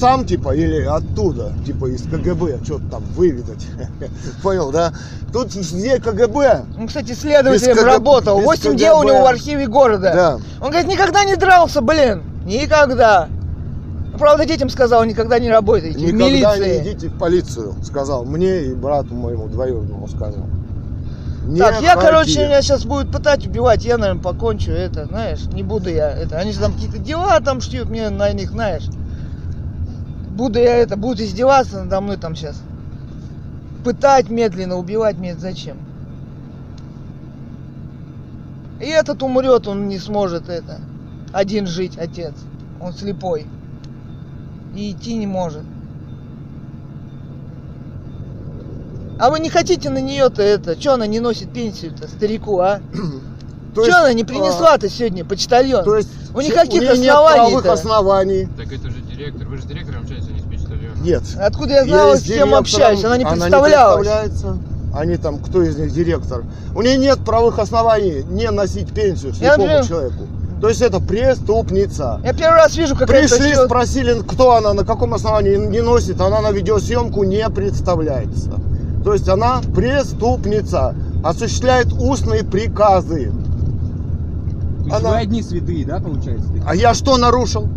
сам, 0.02 0.26
типа, 0.26 0.56
или 0.56 0.82
оттуда, 0.82 1.52
типа, 1.64 1.86
из 1.86 2.02
КГБ, 2.02 2.64
что-то 2.64 2.84
там 2.90 3.04
выведать. 3.14 3.64
Понял, 4.42 4.72
да? 4.72 4.92
Тут 5.32 5.54
где 5.54 6.00
КГБ? 6.00 6.64
Он, 6.76 6.88
кстати, 6.88 7.12
следователем 7.12 7.76
КГБ, 7.76 7.88
работал. 7.88 8.40
8 8.40 8.76
дел 8.76 8.98
у 8.98 9.04
него 9.04 9.22
в 9.22 9.26
архиве 9.26 9.68
города. 9.68 10.12
Да. 10.12 10.38
Он 10.60 10.70
говорит, 10.70 10.88
никогда 10.88 11.22
не 11.22 11.36
дрался, 11.36 11.80
блин. 11.82 12.24
Никогда. 12.44 13.28
Правда, 14.18 14.44
детям 14.44 14.68
сказал, 14.68 15.04
никогда 15.04 15.38
не 15.38 15.48
работайте 15.50 15.98
в 15.98 16.02
Никогда 16.02 16.26
милиции. 16.26 16.80
не 16.84 16.92
идите 16.92 17.08
в 17.08 17.18
полицию, 17.18 17.74
сказал. 17.82 18.24
Мне 18.24 18.64
и 18.64 18.74
брату 18.74 19.14
моему 19.14 19.48
двоюродному 19.48 20.06
сказал. 20.06 20.46
Не 21.44 21.58
Так, 21.58 21.80
я, 21.82 21.94
ходи. 21.94 22.06
короче, 22.06 22.46
меня 22.46 22.62
сейчас 22.62 22.84
будут 22.84 23.10
пытать, 23.10 23.46
убивать, 23.46 23.84
я, 23.84 23.98
наверное, 23.98 24.22
покончу 24.22 24.70
это, 24.70 25.06
знаешь, 25.06 25.40
не 25.52 25.62
буду 25.62 25.88
я 25.90 26.10
это. 26.10 26.38
Они 26.38 26.52
же 26.52 26.60
там 26.60 26.72
какие-то 26.74 26.98
дела 26.98 27.40
там 27.40 27.60
шьют 27.60 27.88
мне 27.88 28.10
на 28.10 28.32
них, 28.32 28.50
знаешь. 28.50 28.84
Буду 30.36 30.58
я 30.58 30.76
это, 30.76 30.96
будут 30.96 31.20
издеваться 31.20 31.82
надо 31.82 32.00
мной 32.00 32.16
там 32.16 32.36
сейчас. 32.36 32.60
Пытать 33.82 34.30
медленно, 34.30 34.76
убивать 34.76 35.16
мне 35.16 35.34
зачем? 35.34 35.78
И 38.80 38.86
этот 38.86 39.22
умрет, 39.22 39.66
он 39.66 39.88
не 39.88 39.98
сможет 39.98 40.48
это. 40.48 40.78
Один 41.32 41.66
жить, 41.66 41.98
отец. 41.98 42.34
Он 42.80 42.92
слепой. 42.92 43.46
И 44.74 44.92
идти 44.92 45.14
не 45.14 45.26
может. 45.26 45.62
А 49.18 49.30
вы 49.30 49.38
не 49.40 49.50
хотите 49.50 49.90
на 49.90 49.98
нее-то 49.98 50.42
это? 50.42 50.74
Че 50.76 50.92
она 50.92 51.06
не 51.06 51.20
носит 51.20 51.52
пенсию-то, 51.52 52.08
старику, 52.08 52.58
а? 52.58 52.80
То 53.74 53.82
Че 53.82 53.86
есть, 53.88 53.98
она 53.98 54.12
не 54.12 54.22
а, 54.22 54.26
принесла-то 54.26 54.88
сегодня, 54.88 55.24
почтальон? 55.24 55.84
То 55.84 55.96
есть 55.96 56.08
У 56.34 56.40
никаких 56.40 56.80
у 56.82 56.84
нее 56.84 56.98
нет 56.98 57.14
правовых 57.14 57.64
оснований. 57.66 58.48
Так 58.56 58.72
это 58.72 58.90
же 58.90 59.00
директор. 59.00 59.46
Вы 59.48 59.56
же 59.58 59.62
с 59.62 59.66
директором 59.66 60.02
общаетесь, 60.02 60.26
а 60.28 60.32
не 60.32 60.40
с 60.40 60.42
почтальоном. 60.42 61.02
Нет. 61.02 61.22
Откуда 61.38 61.72
я 61.74 61.84
знала, 61.84 62.10
Ей 62.12 62.16
с 62.16 62.20
с 62.20 62.24
кем 62.24 62.34
директором- 62.34 62.54
общаюсь? 62.60 63.04
Она 63.04 63.16
не 63.18 63.24
Она 63.24 63.32
представлялась. 63.34 64.06
представляется. 64.06 64.58
Они 64.94 65.16
там, 65.16 65.38
кто 65.38 65.62
из 65.62 65.76
них 65.78 65.90
директор. 65.92 66.44
У 66.74 66.82
нее 66.82 66.98
нет 66.98 67.20
правовых 67.24 67.58
оснований 67.58 68.24
не 68.28 68.50
носить 68.50 68.92
пенсию 68.92 69.30
Я 69.32 69.54
слепому 69.54 69.62
например- 69.64 69.86
человеку. 69.86 70.26
То 70.62 70.68
есть 70.68 70.80
это 70.80 71.00
преступница. 71.00 72.20
Я 72.24 72.32
первый 72.32 72.54
раз 72.58 72.76
вижу, 72.76 72.94
как 72.94 73.10
это 73.10 73.12
Пришли, 73.20 73.50
чё- 73.52 73.66
спросили, 73.66 74.22
кто 74.22 74.52
она, 74.54 74.72
на 74.74 74.84
каком 74.84 75.12
основании 75.12 75.56
не 75.56 75.80
носит, 75.80 76.20
она 76.20 76.40
на 76.40 76.52
видеосъемку 76.52 77.24
не 77.24 77.46
представляется. 77.50 78.52
То 79.04 79.12
есть 79.12 79.28
она 79.28 79.60
преступница, 79.74 80.94
осуществляет 81.24 81.92
устные 81.92 82.44
приказы. 82.44 83.32
То 84.88 84.94
она- 84.96 85.10
Вы 85.10 85.16
одни 85.16 85.42
святые, 85.42 85.84
да, 85.84 85.98
получается? 85.98 86.46
А 86.64 86.76
я 86.76 86.94
что 86.94 87.16
нарушил? 87.16 87.68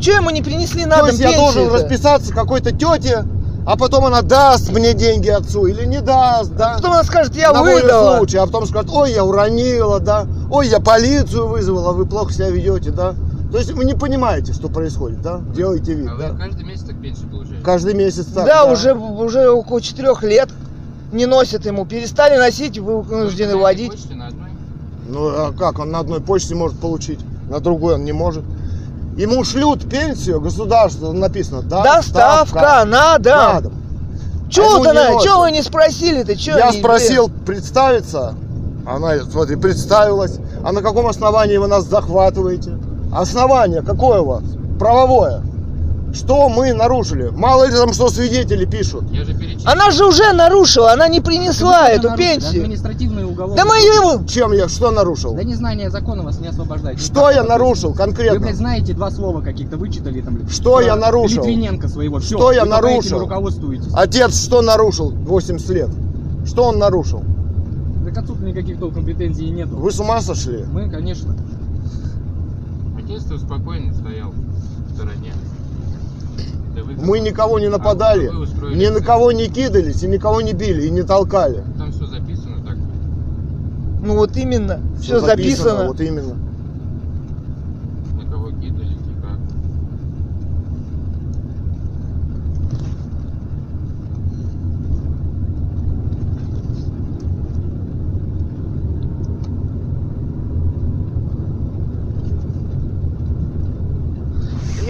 Чё 0.00 0.16
ему 0.16 0.30
не 0.30 0.42
принесли 0.42 0.84
на 0.84 0.96
То 0.96 1.00
дом 1.02 1.06
есть 1.10 1.20
я 1.20 1.32
должен 1.36 1.62
пенсию-то? 1.62 1.76
расписаться 1.84 2.32
какой-то 2.34 2.72
тете, 2.72 3.24
а 3.64 3.76
потом 3.76 4.06
она 4.06 4.22
даст 4.22 4.70
мне 4.72 4.94
деньги 4.94 5.28
отцу 5.28 5.66
или 5.66 5.84
не 5.84 6.00
даст, 6.00 6.50
да? 6.56 6.74
Потом 6.76 6.94
она 6.94 7.04
скажет, 7.04 7.36
я 7.36 7.52
на 7.52 7.62
выдала. 7.62 8.16
случая, 8.16 8.40
а 8.40 8.46
потом 8.46 8.66
скажет, 8.66 8.90
ой, 8.92 9.12
я 9.12 9.24
уронила, 9.24 10.00
да, 10.00 10.26
ой, 10.52 10.68
я 10.68 10.80
полицию 10.80 11.48
вызвала, 11.48 11.92
вы 11.92 12.06
плохо 12.06 12.32
себя 12.32 12.50
ведете, 12.50 12.90
да. 12.90 13.14
То 13.50 13.58
есть 13.58 13.72
вы 13.72 13.84
не 13.84 13.94
понимаете, 13.94 14.52
что 14.52 14.68
происходит, 14.68 15.20
да? 15.20 15.40
Делаете 15.54 15.94
вид, 15.94 16.08
А 16.10 16.16
да? 16.16 16.28
вы 16.32 16.38
каждый 16.38 16.64
месяц 16.64 16.84
так 16.84 17.00
пенсию 17.00 17.28
получаете? 17.28 17.62
Каждый 17.64 17.94
месяц 17.94 18.26
так. 18.26 18.46
Да, 18.46 18.64
уже, 18.64 18.94
уже 18.94 19.50
около 19.50 19.80
четырех 19.80 20.22
лет 20.22 20.48
не 21.12 21.26
носят 21.26 21.66
ему. 21.66 21.84
Перестали 21.84 22.38
носить, 22.38 22.78
вы 22.78 23.02
вынуждены 23.02 23.56
водить. 23.56 23.92
на 24.14 24.28
одной? 24.28 24.50
Ну 25.08 25.26
а 25.28 25.52
как, 25.52 25.78
он 25.80 25.90
на 25.90 25.98
одной 25.98 26.20
почте 26.20 26.54
может 26.54 26.78
получить, 26.78 27.18
на 27.50 27.60
другой 27.60 27.94
он 27.94 28.04
не 28.04 28.12
может. 28.12 28.44
Ему 29.18 29.44
шлют 29.44 29.88
пенсию, 29.90 30.40
государство 30.40 31.12
написано, 31.12 31.60
да, 31.60 31.82
Доставка 31.82 32.84
на 32.86 33.18
дом. 33.18 33.32
на 33.54 33.60
дом. 33.60 33.72
Чё 34.48 34.82
А 34.82 34.92
носят. 34.94 35.22
Чё 35.22 35.40
вы 35.40 35.50
не 35.50 35.62
спросили-то? 35.62 36.32
Я 36.32 36.70
не- 36.70 36.78
спросил 36.78 37.30
представиться, 37.44 38.34
она, 38.86 39.18
смотри, 39.30 39.56
представилась. 39.56 40.38
А 40.64 40.72
на 40.72 40.82
каком 40.82 41.06
основании 41.06 41.56
вы 41.56 41.68
нас 41.68 41.84
захватываете? 41.84 42.72
Основание 43.12 43.82
какое 43.82 44.20
у 44.20 44.26
вас? 44.26 44.42
Правовое. 44.78 45.42
Что 46.14 46.50
мы 46.50 46.74
нарушили? 46.74 47.30
Мало 47.30 47.64
ли 47.64 47.72
там 47.72 47.94
что 47.94 48.10
свидетели 48.10 48.66
пишут. 48.66 49.04
Я 49.10 49.24
же 49.24 49.32
перечислил. 49.32 49.70
Она 49.70 49.90
же 49.90 50.04
уже 50.04 50.30
нарушила, 50.34 50.92
она 50.92 51.08
не 51.08 51.20
принесла 51.22 51.88
эту 51.88 52.08
нарушили 52.10 52.26
пенсию. 52.28 52.62
Административный 52.64 53.24
уголовный. 53.24 53.56
Да 53.56 53.64
мы 53.64 53.76
его... 53.76 54.22
Чем 54.26 54.52
я 54.52 54.68
что 54.68 54.90
нарушил? 54.90 55.32
Да 55.32 55.42
незнание 55.42 55.88
закона 55.88 56.22
вас 56.22 56.38
не 56.38 56.48
освобождает. 56.48 57.00
Что 57.00 57.30
я 57.30 57.42
нарушил 57.44 57.90
Вы, 57.90 57.94
блядь, 57.96 58.04
конкретно? 58.06 58.52
знаете 58.54 58.92
два 58.92 59.10
слова 59.10 59.40
каких-то, 59.40 59.78
вычитали 59.78 60.20
там, 60.20 60.34
блядь. 60.34 60.50
Что 60.52 60.80
я 60.80 60.96
нарушил? 60.96 61.44
Литвиненко 61.44 61.88
своего. 61.88 62.18
Всё, 62.18 62.36
Что 62.36 62.52
я 62.52 62.64
вы 62.64 62.68
только 62.70 62.86
этим 62.88 62.90
нарушил? 62.90 63.18
руководствуетесь. 63.20 63.92
Отец 63.94 64.44
что 64.44 64.60
нарушил 64.60 65.10
80 65.12 65.68
лет? 65.70 65.90
Что 66.44 66.64
он 66.64 66.78
нарушил? 66.78 67.22
Да 68.12 68.20
к 68.20 68.24
отцу 68.24 68.36
никаких 68.42 68.78
толком 68.78 69.04
претензий 69.04 69.50
нету. 69.50 69.76
Вы 69.76 69.90
с 69.90 69.98
ума 69.98 70.20
сошли? 70.20 70.64
Мы, 70.70 70.90
конечно. 70.90 71.34
Отец-то 72.98 73.38
спокойно 73.38 73.94
стоял 73.94 74.30
в 74.30 74.94
стороне. 74.94 75.32
Мы 77.02 77.20
никого 77.20 77.58
не 77.58 77.68
нападали, 77.68 78.26
А 78.26 78.32
вы 78.32 78.40
устроили 78.40 78.78
ни 78.78 78.88
на 78.88 79.00
кого 79.00 79.32
не 79.32 79.48
кидались, 79.48 80.02
и 80.02 80.08
никого 80.08 80.40
не 80.40 80.52
били, 80.52 80.86
и 80.86 80.90
не 80.90 81.02
толкали. 81.02 81.64
Там 81.78 81.92
все 81.92 82.06
записано 82.06 82.64
так. 82.64 82.76
Ну 84.02 84.16
вот 84.16 84.36
именно, 84.36 84.80
все 84.98 85.18
Всё 85.18 85.20
записано. 85.20 85.88
Вот 85.88 86.00
именно. 86.00 86.34
На 88.22 88.30
кого 88.30 88.50
кидали, 88.50 88.96
как. 89.22 89.38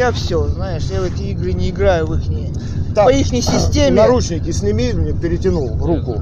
Я 0.03 0.11
все, 0.11 0.49
знаешь, 0.49 0.83
я 0.91 1.01
в 1.01 1.05
эти 1.05 1.31
игры 1.31 1.53
не 1.53 1.71
играю 1.71 2.09
в 2.09 2.15
их 2.15 2.23
Так, 2.93 3.05
по 3.05 3.13
ихней 3.13 3.41
системе. 3.41 3.93
Наручники 3.93 4.51
сними, 4.51 4.93
мне 4.93 5.13
перетянул 5.13 5.79
руку. 5.79 6.21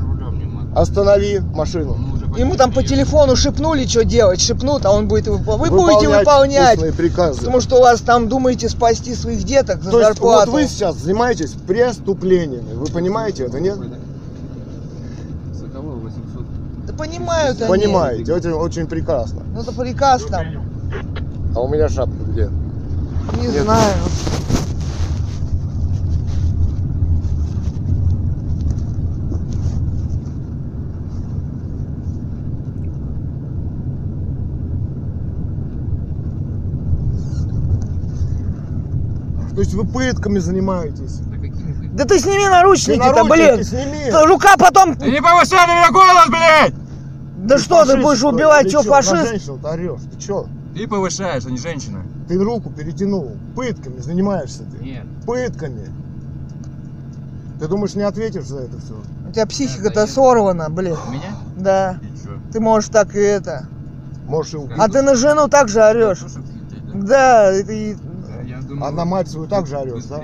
Останови 0.76 1.38
машину. 1.38 1.96
Уже 2.12 2.40
Ему 2.42 2.56
там 2.56 2.72
по 2.74 2.82
телефону 2.82 3.36
шепнули, 3.36 3.86
что 3.86 4.04
делать, 4.04 4.42
шепнут, 4.42 4.84
а 4.84 4.90
он 4.90 5.08
будет 5.08 5.28
выполнять. 5.28 5.70
Вы 5.70 5.78
будете 5.78 6.08
выполнять, 6.10 6.94
приказы. 6.94 7.38
потому 7.38 7.62
что 7.62 7.76
у 7.76 7.80
вас 7.80 8.02
там 8.02 8.28
думаете 8.28 8.68
спасти 8.68 9.14
своих 9.14 9.44
деток 9.44 9.82
за 9.82 9.90
То 9.90 9.98
есть 9.98 10.10
вот 10.10 10.16
зарплату. 10.18 10.50
вы 10.52 10.66
сейчас 10.66 10.96
занимаетесь 10.96 11.52
преступлениями. 11.66 12.74
Вы 12.74 12.84
понимаете 12.84 13.44
это, 13.44 13.60
нет? 13.60 13.78
Соколова 15.58 15.94
800. 15.94 16.44
Да 16.86 16.92
понимают 16.92 17.62
они. 17.62 17.70
Понимаете, 17.70 18.34
очень, 18.34 18.52
очень 18.52 18.86
прекрасно. 18.86 19.40
Ну 19.54 19.62
это 19.62 19.72
там, 20.28 20.46
А 21.56 21.60
у 21.60 21.68
меня 21.68 21.88
шапка? 21.88 22.09
Не 23.36 23.48
Нет. 23.48 23.62
знаю. 23.62 23.94
То 39.54 39.60
есть 39.60 39.74
вы 39.74 39.84
пытками 39.84 40.38
занимаетесь. 40.38 41.18
Да 41.20 41.36
ты? 41.38 41.52
Да 41.92 42.04
ты 42.04 42.18
сними 42.18 42.44
Ты 42.44 42.50
наручники-то, 42.50 43.24
наручники 43.24 43.30
блин. 43.32 43.64
сними. 43.64 44.10
Рука 44.26 44.56
потом... 44.56 44.96
Ты 44.96 45.10
не 45.10 45.20
повышай 45.20 45.66
на 45.66 45.74
меня 45.80 45.90
голос, 45.90 46.28
блядь! 46.28 46.74
Да 47.38 47.58
что, 47.58 47.84
ты 47.84 47.96
будешь 48.00 48.18
что 48.18 48.28
убивать, 48.28 48.68
что, 48.68 48.82
фашист? 48.82 49.28
женщину-то 49.28 49.70
орешь. 49.70 50.00
Ты 50.12 50.20
чё? 50.20 50.46
Ты 50.74 50.86
повышаешь, 50.86 51.44
а 51.46 51.50
не 51.50 51.58
женщина. 51.58 52.02
Ты 52.30 52.38
руку 52.38 52.70
перетянул. 52.70 53.32
Пытками 53.56 53.98
занимаешься 53.98 54.62
ты. 54.62 54.84
Нет. 54.84 55.04
Пытками. 55.26 55.88
Ты 57.58 57.66
думаешь, 57.66 57.96
не 57.96 58.02
ответишь 58.02 58.46
за 58.46 58.58
это 58.60 58.78
все? 58.78 58.94
У 59.28 59.32
тебя 59.32 59.46
психика-то 59.46 60.06
сорвана, 60.06 60.70
блин. 60.70 60.94
У 61.08 61.10
меня? 61.10 61.34
Да. 61.56 61.98
Ты 62.52 62.60
можешь 62.60 62.88
так 62.88 63.16
и 63.16 63.18
это. 63.18 63.66
Можешь 64.28 64.54
и 64.54 64.58
убить. 64.58 64.76
А 64.78 64.88
ты 64.88 65.02
на 65.02 65.16
жену 65.16 65.48
так 65.48 65.68
же 65.68 65.82
орешь. 65.82 66.24
Да? 66.94 67.50
Это 67.50 67.96
думаю, 68.68 68.86
А 68.86 68.92
на 68.92 69.04
мать 69.04 69.28
свою 69.28 69.48
так 69.48 69.66
же 69.66 69.76
орешь, 69.76 70.04
да? 70.04 70.22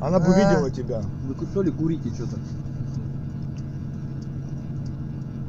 Она 0.00 0.18
бы 0.20 0.32
А. 0.32 0.38
видела 0.38 0.70
тебя. 0.70 1.02
Вы 1.26 1.34
то 1.52 1.60
ли 1.60 1.70
курите 1.70 2.08
что-то? 2.14 2.38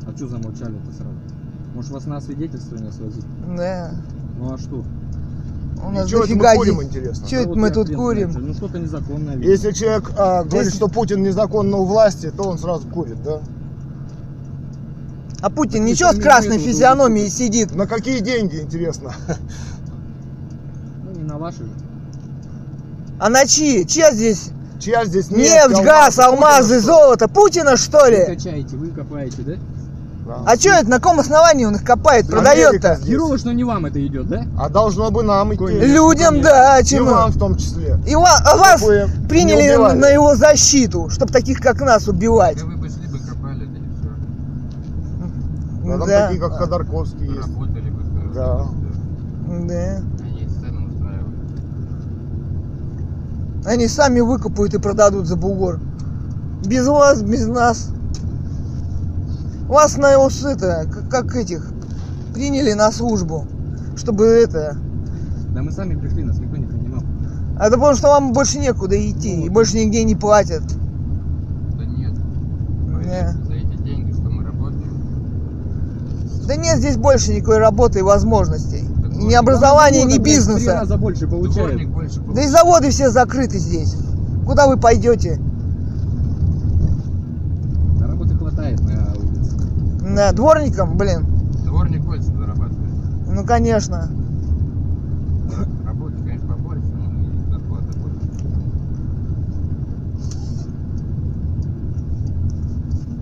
А 0.06 0.17
что 0.17 0.28
замолчали-то 0.28 0.91
сразу? 0.97 1.15
Может 1.75 1.91
вас 1.91 2.06
на 2.08 2.19
свидетельствование 2.19 2.91
свозить? 2.91 3.23
да. 3.56 3.93
Ну 4.38 4.54
а 4.54 4.58
что? 4.58 4.84
У 5.86 5.92
нас 5.92 6.10
чё 6.10 6.20
это 6.20 6.28
дофига 6.28 6.52
мы 6.52 6.58
курим, 6.58 6.76
здесь- 6.76 6.88
интересно? 6.90 7.28
Да 7.30 7.38
это 7.38 7.48
вот 7.50 7.58
мы 7.58 7.70
тут 7.72 7.96
курим? 7.96 8.32
Ну 8.38 8.54
что-то 8.54 8.80
незаконное. 8.80 9.36
видимо. 9.36 9.52
Если 9.52 9.72
человек 9.72 10.12
а, 10.18 10.44
говорит, 10.44 10.64
Здесь- 10.68 10.76
что 10.76 10.88
Путин 10.88 11.24
незаконно 11.24 11.78
у 11.78 11.86
власти, 11.86 12.32
то 12.36 12.44
он 12.44 12.58
сразу 12.60 12.88
курит, 12.88 13.22
да? 13.24 13.42
А 15.42 15.50
Путин 15.50 15.86
ничего 15.86 16.12
с 16.12 16.20
красной 16.20 16.58
физиономией 16.60 17.30
сидит. 17.30 17.74
На 17.74 17.88
какие 17.88 18.20
деньги, 18.20 18.58
интересно? 18.58 19.14
Ну 21.06 21.12
не 21.18 21.24
на 21.24 21.38
ваши 21.38 21.64
же. 21.64 21.72
А 23.20 23.30
на 23.30 23.46
чьи? 23.46 23.86
Чья 23.86 24.12
здесь? 24.14 24.50
Чья 24.80 25.06
здесь 25.06 25.30
Нефть, 25.30 25.82
газ, 25.84 26.18
алмазы, 26.20 26.76
Путина, 26.76 26.76
что 26.76 26.76
ли? 26.76 26.80
золото. 26.82 27.28
Путина 27.28 27.78
что 27.78 28.00
Вы 28.06 28.12
ли? 28.12 28.26
качаете, 28.26 28.76
вы 28.78 28.88
копаете, 28.92 29.42
да? 29.44 29.54
Да. 30.30 30.44
А 30.46 30.56
что 30.58 30.70
это? 30.70 30.88
На 30.88 30.98
каком 30.98 31.20
основании 31.20 31.65
он 31.65 31.74
их 31.76 31.84
копает, 31.84 32.28
продает-то? 32.28 33.00
Херово, 33.04 33.39
что 33.39 33.52
не 33.52 33.63
вам 33.63 33.88
это 33.88 34.06
идет, 34.06 34.28
да? 34.28 34.44
А 34.60 34.70
должно 34.70 35.10
бы 35.10 35.24
нам 35.24 35.56
идти. 35.56 35.63
Людям, 35.80 36.42
да, 36.42 36.76
а 36.76 36.82
И 36.82 37.00
вам 37.00 37.32
в 37.32 37.39
том 37.39 37.56
числе. 37.58 37.98
И 38.08 38.13
ва- 38.13 38.39
а 38.46 38.56
вас 38.56 38.80
приняли 39.28 39.76
на 39.96 40.08
его 40.08 40.36
защиту, 40.36 41.10
чтобы 41.10 41.34
таких 41.34 41.60
как 41.60 41.82
нас 41.82 42.08
убивать. 42.08 42.58
Да 42.60 42.65
вы 42.65 42.78
пошли 42.80 43.08
бы 43.08 43.18
копали, 43.18 43.65
да 43.65 43.78
и 43.80 43.82
все. 43.98 44.10
Да, 45.88 45.98
там 45.98 46.08
Да. 46.08 46.28
такие, 46.28 46.42
как 46.42 46.52
Ходорковский 46.60 47.26
есть. 47.26 47.48
Работали 47.48 47.89
бы. 47.89 48.04
Да. 48.36 48.68
Да. 49.68 50.02
Они 53.65 53.88
сами 53.88 54.20
выкопают 54.20 54.76
и 54.76 54.78
продадут 54.78 55.26
за 55.26 55.36
бугор. 55.36 55.80
Без 56.63 56.88
вас, 56.88 57.24
без 57.24 57.48
нас. 57.48 57.89
Вас 59.70 59.98
на 59.98 60.08
это, 60.16 60.88
как, 60.92 61.10
как 61.10 61.36
этих, 61.36 61.72
приняли 62.34 62.74
на 62.74 62.92
службу. 62.92 63.46
Чтобы 63.96 64.26
это. 64.26 64.76
Да 65.54 65.62
мы 65.62 65.72
сами 65.72 65.94
пришли, 65.96 66.24
нас 66.24 66.40
никто 66.40 66.58
не 66.58 66.66
принимал. 66.66 67.04
А 67.60 67.68
это 67.68 67.78
потому 67.78 67.96
что 67.96 68.08
вам 68.08 68.34
больше 68.34 68.58
некуда 68.58 68.96
идти. 68.98 69.44
И 69.44 69.50
больше 69.50 69.78
нигде 69.78 70.04
не 70.04 70.16
платят. 70.16 70.64
Да 71.78 71.86
нет. 71.86 72.14
Не. 73.06 73.46
За 73.46 73.54
эти 73.54 73.78
деньги, 73.84 74.12
что 74.12 74.30
мы 74.32 74.44
работаем. 74.44 74.90
Да 76.48 76.56
нет 76.56 76.80
здесь 76.80 76.98
больше 76.98 77.36
никакой 77.36 77.60
работы 77.60 78.00
и 78.00 78.02
возможностей. 78.02 78.86
Так 79.04 79.12
Ни 79.14 79.26
вот, 79.26 79.36
образования, 79.36 80.04
ни 80.04 80.14
в 80.18 80.24
Три 80.24 80.34
бизнеса. 80.34 80.74
раза 80.74 80.98
больше. 80.98 81.28
Дворник 81.28 81.90
больше 81.90 82.22
Да 82.34 82.42
и 82.42 82.48
заводы 82.48 82.90
все 82.90 83.12
закрыты 83.12 83.60
здесь. 83.60 83.96
Куда 84.48 84.68
вы 84.68 84.78
пойдете? 84.78 85.40
Да 88.00 88.08
работы 88.08 88.34
хватает 88.34 88.80
на 88.80 89.14
улице. 89.14 89.58
На 90.10 90.32
дворником, 90.32 90.98
блин. 90.98 91.24
Дворник 91.65 92.02
больше 92.02 92.24
зарабатывает. 92.24 92.91
Ну 93.28 93.45
конечно. 93.45 94.10
Работы, 95.86 96.15
конечно, 96.17 96.48
побольше, 96.48 96.88
но 96.88 97.22
и 97.22 97.52
зарплата 97.52 98.00
больше. 98.00 98.19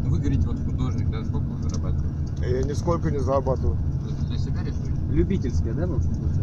Вы 0.06 0.17
говорите, 0.17 0.47
вот 0.47 0.60
художник, 0.63 1.10
да, 1.10 1.26
сколько 1.26 1.45
вы 1.45 1.69
зарабатываете? 1.69 2.56
Я 2.58 2.63
нисколько 2.63 3.12
не 3.12 3.19
зарабатываю. 3.19 3.76
Вы 4.04 4.28
для 4.28 4.38
себя 4.38 4.62
рисуете? 4.62 5.02
Любительские, 5.12 5.73
да, 5.73 5.88
получается? 5.88 6.41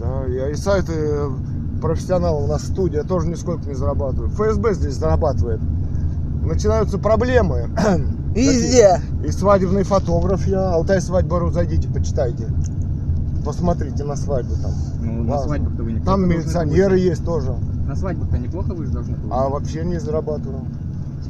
Да, 0.00 0.26
я 0.26 0.50
и 0.50 0.54
сайты 0.56 0.94
э, 0.94 1.30
профессионал, 1.80 2.42
у 2.42 2.48
нас 2.48 2.64
студия, 2.64 3.04
тоже 3.04 3.28
нисколько 3.28 3.68
не 3.68 3.74
зарабатываю. 3.74 4.30
ФСБ 4.30 4.74
здесь 4.74 4.94
зарабатывает. 4.94 5.60
Начинаются 6.42 6.98
проблемы. 6.98 7.70
Везде. 8.36 9.00
И 9.24 9.30
свадебный 9.30 9.82
фотограф 9.82 10.46
я. 10.46 10.72
Алтай 10.74 11.00
свадьбу 11.00 11.50
зайдите, 11.50 11.88
почитайте. 11.88 12.48
Посмотрите 13.44 14.04
на 14.04 14.16
свадьбу 14.16 14.54
там. 14.56 14.72
Ну, 15.00 15.22
на 15.24 15.38
свадьбах-то 15.38 15.82
вы 15.82 15.92
неплохо 15.92 16.10
Там 16.10 16.28
милиционеры 16.28 16.98
есть 16.98 17.24
тоже. 17.24 17.56
На 17.86 17.96
свадьбах-то 17.96 18.36
неплохо 18.38 18.74
вы 18.74 18.86
же 18.86 18.92
должны 18.92 19.14
А 19.14 19.18
получать. 19.28 19.52
вообще 19.52 19.84
не 19.84 19.98
зарабатываю. 19.98 20.66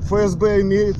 ФСБ 0.08 0.62
имеет, 0.62 0.96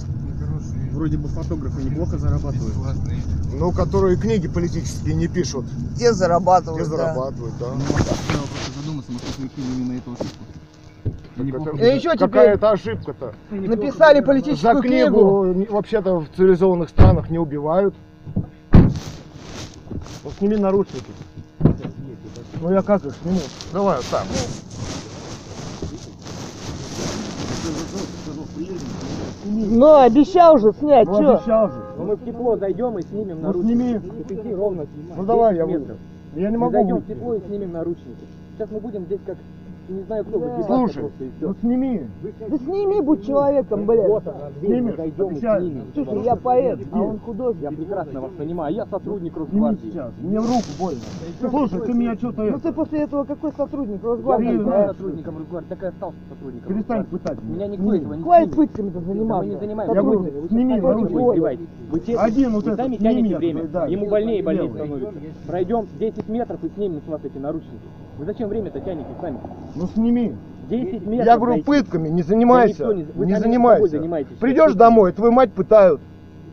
Вроде 0.93 1.19
бы 1.19 1.29
фотографы 1.29 1.83
неплохо 1.83 2.17
зарабатывают. 2.17 2.75
Бесплатные. 2.75 3.23
ну, 3.53 3.71
которые 3.71 4.17
книги 4.17 4.49
политические 4.49 5.15
не 5.15 5.29
пишут. 5.29 5.67
Те 5.99 6.15
зарабатывают. 6.15 6.85
Те 6.85 6.91
да. 6.91 6.97
зарабатывают, 6.97 7.55
да. 7.61 7.67
Ну, 7.75 7.81
так 7.81 7.99
надо 7.99 8.47
просто 8.49 8.81
задуматься, 8.81 9.13
может, 9.13 9.53
кинули 9.55 9.81
именно 9.81 9.99
эту 9.99 10.13
ошибку. 10.13 10.56
Неплохо 11.37 11.71
это- 11.77 11.99
теперь- 12.01 12.19
Какая-то 12.19 12.71
ошибка-то. 12.71 13.33
Написали 13.51 14.21
За 14.21 14.25
политическую 14.27 14.81
книгу. 14.83 15.43
книгу 15.43 15.59
не- 15.61 15.67
вообще-то 15.67 16.21
в 16.21 16.29
цивилизованных 16.37 16.89
странах 16.89 17.29
не 17.31 17.39
убивают. 17.39 17.95
Вот 18.73 20.33
сними 20.39 20.57
наручники. 20.57 21.13
Ну 22.61 22.71
я 22.73 22.83
как 22.83 23.05
их 23.05 23.15
сниму? 23.23 23.39
Давай 23.73 23.97
вот 23.97 24.07
так. 24.11 24.25
Ну, 29.45 29.95
обещал 30.01 30.59
же 30.59 30.73
снять, 30.79 31.07
Ну 31.07 31.17
обещал 31.35 31.69
же. 31.69 31.75
мы 31.99 32.17
в 32.17 32.25
тепло 32.25 32.57
зайдем 32.57 32.99
и 32.99 33.03
снимем 33.03 33.39
Ну 33.43 33.53
сними. 33.63 33.97
Идти 34.29 34.55
ровно 34.55 34.87
снимать. 34.87 35.17
Ну 35.17 35.25
давай, 35.25 35.57
я 35.57 35.67
выйду. 35.67 35.97
Я 36.35 36.51
не 36.51 36.57
могу 36.57 36.73
зайдем 36.73 36.97
в 36.99 37.07
тепло 37.07 37.35
и 37.35 37.41
снимем 37.47 37.73
наручники. 37.73 38.27
Сейчас 38.57 38.71
мы 38.71 38.81
будем 38.81 39.05
здесь 39.05 39.21
как 39.27 39.37
не 39.89 40.03
знаю 40.03 40.25
кто, 40.25 40.39
вы, 40.39 40.63
Слушай, 40.65 41.11
ну 41.41 41.55
сними. 41.61 42.07
Да 42.49 42.57
сними, 42.59 43.01
будь 43.01 43.25
человеком, 43.27 43.87
блядь. 43.87 44.09
Вот 44.09 44.27
она, 44.27 44.51
Снимешь? 44.61 44.97
зайдем 44.97 45.37
и. 45.37 45.83
Слушай, 45.95 46.23
я 46.25 46.37
поэт, 46.37 46.81
а 46.93 47.01
он 47.01 47.19
художник. 47.21 47.63
Я 47.63 47.71
прекрасно 47.71 48.21
вас 48.21 48.31
понимаю, 48.37 48.75
я 48.75 48.87
сотрудник 48.87 49.33
Сними 49.35 49.47
Росгвардии. 49.47 49.91
сейчас. 49.91 50.13
Мне 50.21 50.41
в 50.41 50.47
руку 50.47 50.65
больно. 50.79 51.01
Слушай, 51.51 51.81
ты 51.87 51.93
меня 51.95 52.15
что-то 52.15 52.43
Ну 52.43 52.59
ты 52.59 52.73
после 52.73 53.01
этого 53.03 53.25
какой 53.25 53.53
сотрудник 53.53 54.03
Я 54.03 54.09
Росгвардии? 54.09 54.57
да? 54.65 54.87
сотрудником 54.89 55.39
Росгвардии, 55.39 55.69
так 55.69 55.83
и 55.83 55.87
остался 55.87 56.17
сотрудником 56.29 56.69
Перестань 56.69 56.99
Росгвардии. 57.01 57.25
пытать 57.25 57.43
меня. 57.45 57.55
Меня 57.57 57.67
никто 57.69 57.95
этого 57.95 58.15
не 58.15 58.23
Хватит 58.23 58.51
Да 58.55 59.01
заниматься. 59.01 59.47
мы 59.47 59.53
не 59.55 59.57
занимаемся. 59.61 59.95
Я 59.97 60.03
говорю, 60.03 60.49
сними 60.49 60.81
наручники. 60.81 61.13
вы 61.91 62.01
Один 62.17 62.53
вот 62.53 62.67
этот 62.67 62.77
сами 62.81 62.97
тянете 62.97 63.29
я 63.29 63.39
время. 63.39 63.63
Ему 63.89 64.09
больнее 64.09 64.39
и 64.39 64.43
больнее 64.43 64.71
становится. 64.71 65.13
Пройдем 65.47 65.87
10 65.99 66.29
метров 66.29 66.65
и 66.65 66.69
снимем 66.71 67.01
с 67.03 67.09
вас 67.09 67.21
эти 67.25 67.39
наручники. 67.39 67.87
Вы 68.19 68.25
зачем 68.25 68.49
время-то 68.49 68.81
тянете 68.81 69.09
сами? 69.21 69.39
Ну 69.77 69.87
сними. 69.89 70.35
10 70.69 71.07
метров. 71.07 71.27
Я 71.27 71.37
говорю, 71.37 71.53
дайте. 71.53 71.67
пытками 71.67 72.09
не 72.09 72.23
Да 72.23 72.29
занимайся. 72.29 72.83
никто 72.83 72.93
не- 72.93 73.05
вы 73.05 73.27
Не 73.27 73.37
занимайся. 73.39 73.87
занимаетесь. 73.87 74.37
Придешь 74.39 74.75
домой, 74.75 75.13
твою 75.13 75.33
мать 75.33 75.53
пытают. 75.53 76.01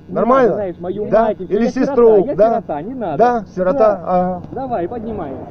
Не 0.07 0.15
Нормально? 0.15 0.49
надо, 0.49 0.55
знаешь, 0.55 0.76
мою 0.80 1.09
Да? 1.09 1.21
мать. 1.24 1.41
Или 1.41 1.63
Я 1.63 1.69
сестру, 1.71 2.07
сирота, 2.17 2.30
я 2.30 2.36
да? 2.36 2.49
сирота, 2.51 2.82
не 2.82 2.93
надо. 2.93 3.17
Да, 3.17 3.45
сирота. 3.55 3.80
Да. 3.80 4.01
Ага. 4.05 4.43
Давай, 4.51 4.88
поднимаемся. 4.88 5.45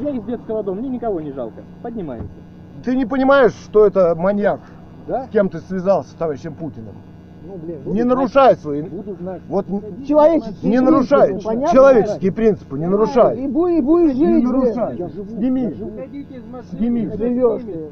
Я 0.00 0.10
из 0.10 0.22
детского 0.24 0.62
дома, 0.62 0.80
мне 0.80 0.88
никого 0.90 1.20
не 1.20 1.32
жалко. 1.32 1.60
Поднимаемся. 1.82 2.28
Ты 2.84 2.96
не 2.96 3.04
понимаешь, 3.04 3.52
что 3.64 3.86
это 3.86 4.14
маньяк? 4.14 4.60
Да? 5.06 5.24
С 5.24 5.28
кем 5.28 5.48
ты 5.48 5.58
связался, 5.58 6.10
с 6.10 6.14
товарищем 6.14 6.54
Путиным? 6.54 6.94
Ну, 7.50 7.56
блин. 7.56 7.78
Не 7.86 8.04
нарушай 8.04 8.56
свои... 8.56 8.82
Буду 8.82 9.14
знать. 9.16 9.42
Вот 9.48 9.66
Человеческие 10.06 10.70
не 10.70 10.80
нарушай. 10.80 11.40
Человеческие 11.40 12.32
принципы 12.32 12.78
не 12.78 12.84
И 12.84 12.88
нарушай. 12.88 13.44
и 13.44 13.46
будешь 13.48 14.14
Не 14.14 14.34
жить, 14.34 14.44
нарушай. 14.44 14.96
блядь. 14.96 15.12
Сними. 15.30 15.74
Сними. 16.70 17.10
Живешь 17.16 17.62
ты. 17.62 17.90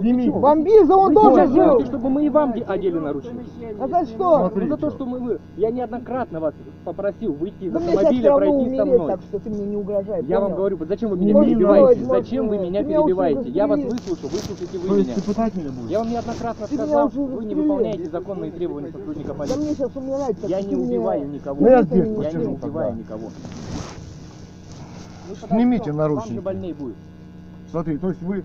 Сними. 0.00 0.30
Бомбиза 0.30 0.96
он 0.96 1.08
Вы 1.08 1.14
тоже 1.14 1.30
что, 1.30 1.40
хотите, 1.46 1.62
жил. 1.64 1.86
чтобы 1.86 2.10
мы 2.10 2.26
и 2.26 2.28
вам 2.28 2.52
де- 2.52 2.62
одели 2.62 2.98
наручники? 2.98 3.76
А 3.80 3.88
за 3.88 4.04
что? 4.06 4.38
Смотри. 4.38 4.64
Ну, 4.66 4.68
за 4.68 4.76
то, 4.80 4.90
что 4.90 5.06
мы 5.06 5.18
вы... 5.18 5.38
Я 5.56 5.70
неоднократно 5.70 6.40
вас 6.40 6.54
попросил 6.84 7.32
выйти 7.32 7.64
из 7.64 7.72
Да 7.72 7.78
мне 7.80 7.88
сейчас 7.88 7.98
все 8.00 8.06
автомобиля, 8.08 8.30
равно 8.30 8.38
пройти 8.52 8.76
со 8.76 8.82
умереть, 8.82 9.00
мной. 9.00 9.08
так 9.12 9.20
что 9.22 9.38
ты 9.38 9.50
мне 9.50 9.66
не 9.66 9.76
угрожай. 9.76 10.24
Я 10.24 10.40
вам 10.40 10.46
понял? 10.50 10.56
говорю, 10.58 10.78
зачем 10.88 11.10
вы 11.10 11.18
меня 11.18 11.32
Можешь 11.34 11.50
перебиваете? 11.52 12.00
сделать, 12.00 12.24
Зачем 12.24 12.48
вы 12.48 12.58
меня 12.58 12.82
сделать. 12.82 12.86
Ты 12.86 12.88
меня 12.88 13.02
перебиваете? 13.02 13.50
Я 13.50 13.66
вас 13.66 13.80
застрелил. 13.80 13.98
выслушаю, 14.08 14.30
выслушайте 14.32 14.78
вы 14.78 14.88
То 14.88 14.94
есть 14.96 15.06
меня. 15.08 15.14
ты 15.16 15.22
пытать 15.22 15.54
меня 15.56 15.70
будешь? 15.70 15.90
Я 15.90 15.98
вам 15.98 16.10
неоднократно 16.10 16.66
Ты 16.66 16.74
меня 16.74 16.84
сказал, 16.86 17.06
уже 17.08 17.20
вы 17.20 17.44
не 17.44 17.54
выполняете 17.54 18.10
законные 18.10 18.50
требования 18.52 18.90
сотрудника 18.92 19.28
Да 19.28 19.34
полиции. 19.34 19.58
мне 19.60 19.74
сейчас 19.74 19.96
умирать. 19.96 20.40
так 20.40 20.50
Я 20.50 20.58
что 20.60 20.68
не 20.68 20.74
ты 20.74 20.80
меня- 20.80 20.88
убиваю 20.98 21.28
никого. 21.28 21.60
Ну, 21.60 21.66
я 21.68 21.82
здесь 21.82 21.92
не 21.92 22.00
Я 22.00 22.08
не 22.08 22.16
посижу 22.16 22.50
убиваю 22.52 22.88
тогда. 22.88 22.90
никого. 23.02 23.28
Вы 25.28 25.34
Снимите 25.36 25.78
подождите, 25.78 25.92
наручники. 25.92 26.28
Вам 26.28 26.34
же 26.36 26.40
больнее 26.42 26.74
будет. 26.74 26.94
Смотри, 27.70 27.98
то 27.98 28.08
есть 28.08 28.22
вы 28.22 28.44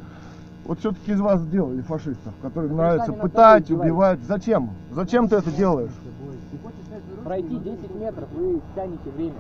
вот 0.65 0.79
все-таки 0.79 1.11
из 1.11 1.19
вас 1.19 1.41
сделали 1.41 1.81
фашистов, 1.81 2.33
которых 2.41 2.71
Ну, 2.71 2.77
нравится 2.77 3.13
пытать, 3.13 3.69
убивать. 3.69 4.19
Зачем? 4.27 4.69
Зачем 4.91 5.27
ты 5.27 5.37
это 5.37 5.51
делаешь? 5.51 5.91
Пройти 7.23 7.55
10 7.55 7.95
метров, 7.95 8.27
вы 8.35 8.61
тянете 8.75 9.09
время. 9.15 9.33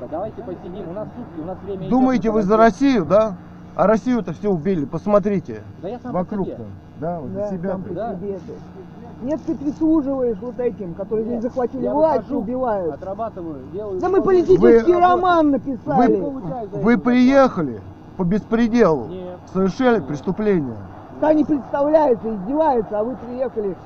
Да 0.00 0.06
давайте 0.10 0.42
посидим, 0.42 0.88
у 0.88 0.92
нас 0.92 1.08
сутки, 1.16 1.40
у 1.40 1.44
нас 1.44 1.58
время 1.64 1.80
идет, 1.82 1.90
Думаете, 1.90 2.28
мы 2.30 2.34
вы 2.36 2.42
за. 2.42 2.56
Россию, 2.56 3.04
да? 3.04 3.36
А 3.76 3.86
Россию-то 3.86 4.32
все 4.32 4.48
убили, 4.50 4.84
посмотрите. 4.84 5.62
Да 5.82 5.88
я 5.88 5.98
сам 5.98 6.12
по 6.12 6.18
Вокруг-то. 6.20 6.54
себе. 6.56 6.64
Да, 7.00 7.20
вот 7.20 7.32
Да, 7.34 7.48
за 7.48 7.56
себя. 7.56 7.70
сам 7.70 7.84
Да. 7.94 8.14
себе 8.14 8.38
ты. 8.46 9.26
Нет, 9.26 9.40
ты 9.46 9.54
прислуживаешь 9.56 10.36
вот 10.40 10.58
этим, 10.58 10.94
которые 10.94 11.24
здесь 11.24 11.34
Нет, 11.36 11.42
захватили 11.44 11.82
я 11.84 11.92
власть 11.94 12.30
и 12.30 12.34
убивают. 12.34 12.94
Отрабатываю, 12.94 13.60
делаю... 13.72 14.00
Да 14.00 14.08
мы 14.08 14.22
политический 14.22 14.92
Вы- 14.92 15.00
роман 15.00 15.46
Вы, 15.46 15.52
написали. 15.52 16.20
вы 16.82 16.92
это 16.92 17.02
приехали 17.02 17.80
по 18.16 18.24
беспределу, 18.24 19.06
Нет. 19.06 19.38
совершили 19.52 20.00
преступление. 20.00 20.76
Та 21.20 21.32
не 21.32 21.44
представляется, 21.44 22.34
издевается, 22.34 22.98
а 22.98 23.04
вы 23.04 23.16
приехали 23.16 23.76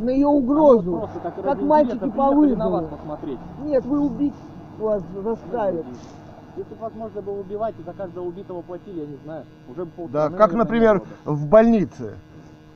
на 0.00 0.10
ее 0.10 0.26
угрозу. 0.26 1.08
Так 1.22 1.34
Как 1.42 1.60
мальчики 1.60 1.98
по 1.98 2.08
приехали 2.10 2.54
на 2.54 2.70
вас 2.70 2.82
вызову. 2.82 2.96
посмотреть. 2.96 3.38
Нет, 3.64 3.84
вы 3.84 4.00
убить 4.00 4.34
вас 4.78 5.02
заставят. 5.22 5.86
Если 6.56 6.74
бы 6.74 6.80
вас 6.80 6.92
можно 6.94 7.22
было 7.22 7.40
убивать, 7.40 7.74
и 7.78 7.82
за 7.82 7.92
каждого 7.92 8.24
убитого 8.26 8.60
платили, 8.62 9.00
я 9.00 9.06
не 9.06 9.16
знаю, 9.24 9.44
уже 9.70 9.84
бы 9.86 10.08
Да, 10.12 10.28
как, 10.28 10.52
например, 10.52 11.02
в 11.24 11.46
больнице 11.46 12.14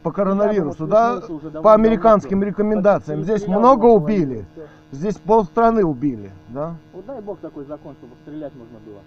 по 0.02 0.12
коронавирусу, 0.12 0.86
вот 0.86 0.88
да, 0.88 1.20
по 1.62 1.74
американским 1.74 2.38
давно. 2.38 2.46
рекомендациям. 2.46 3.22
Здесь 3.22 3.40
стрелял, 3.42 3.60
много 3.60 3.88
но 3.88 3.94
убили, 3.96 4.46
здесь 4.92 5.16
полстраны 5.16 5.84
убили, 5.84 6.30
да. 6.48 6.74
Вот 6.94 7.04
дай 7.06 7.20
бог 7.20 7.38
такой 7.40 7.64
закон, 7.66 7.94
чтобы 7.98 8.14
стрелять 8.22 8.52
можно 8.54 8.78
было. 8.86 9.00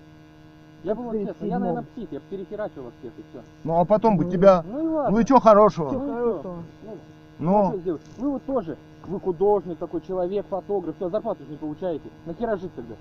Я 0.84 0.95
был 0.95 1.11
честно, 1.11 1.45
я, 1.45 1.59
наверное, 1.59 1.84
псих, 1.93 2.07
я 2.11 2.19
перехерачил 2.30 2.84
вас 2.84 2.93
всех 2.99 3.11
и 3.17 3.23
все. 3.30 3.41
Ну 3.63 3.80
а 3.80 3.86
потом 3.86 4.17
бы 4.17 4.25
тебя... 4.25 4.63
Ну 4.65 4.84
и 4.84 4.88
ладно. 4.88 5.11
Ну 5.11 5.19
и 5.19 5.25
что 5.25 5.39
хорошего? 5.39 5.91
Ну 5.91 5.99
хорошего? 5.99 6.55
Ну, 6.84 6.91
Ну, 7.39 7.67
что 7.69 7.77
сделать? 7.80 8.01
Вы 8.17 8.30
вот 8.32 8.43
тоже, 8.45 8.77
вы 9.07 9.19
художник 9.19 9.77
такой, 9.77 10.01
человек, 10.07 10.45
фотограф, 10.49 10.95
все, 10.95 11.09
зарплату 11.09 11.43
же 11.43 11.49
не 11.51 11.57
получаете. 11.57 12.09
Нахера 12.25 12.55
жить 12.57 12.73
тогда? 12.75 12.95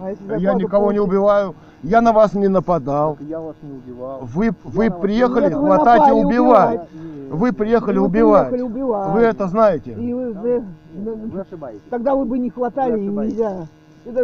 А 0.00 0.10
если 0.10 0.38
я 0.38 0.54
никого 0.54 0.92
не 0.92 0.98
получишь? 0.98 1.00
убиваю, 1.18 1.54
я 1.82 2.00
на 2.00 2.12
вас 2.12 2.32
не 2.34 2.46
нападал. 2.48 3.16
Так 3.16 3.26
я 3.26 3.40
вас 3.40 3.56
не 3.62 3.72
убивал. 3.78 4.20
Вы, 4.22 4.50
вы 4.64 4.90
вас- 4.90 5.00
приехали 5.00 5.44
Нет, 5.44 5.54
вы 5.54 5.66
хватать 5.66 6.08
и 6.08 6.12
убивать. 6.12 6.80
Нет, 6.92 7.32
Вы 7.32 7.52
приехали 7.52 7.98
Вы 7.98 8.06
убивать. 8.06 8.48
приехали 8.48 8.62
убивать. 8.72 9.10
Вы 9.12 9.20
это 9.22 9.48
знаете. 9.48 9.92
И 9.92 10.12
вы- 10.14 10.32
вы- 10.32 10.64
Вы 10.94 11.40
ошибаетесь. 11.40 11.82
Тогда 11.90 12.14
вы 12.14 12.24
бы 12.24 12.38
не 12.38 12.50
хватали, 12.50 12.92
Вы 12.92 12.98
ошибаетесь. 13.00 13.32
нельзя. 13.38 13.66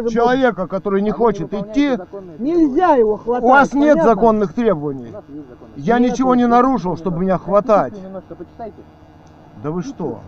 Человека, 0.09 0.67
который 0.67 1.01
не 1.01 1.11
хочет 1.11 1.53
идти, 1.53 1.97
Нельзя 2.39 2.95
его 2.95 3.17
хватать. 3.17 3.43
у 3.43 3.47
вас 3.47 3.73
нет 3.73 3.97
понятно? 3.97 4.03
законных 4.03 4.53
требований. 4.53 5.13
Я 5.75 5.99
Нет, 5.99 6.11
ничего 6.11 6.35
не 6.35 6.47
нарушил, 6.47 6.97
чтобы 6.97 7.19
меня 7.19 7.37
хватать. 7.37 7.93
Да 9.63 9.71
вы 9.71 9.83
что? 9.83 10.19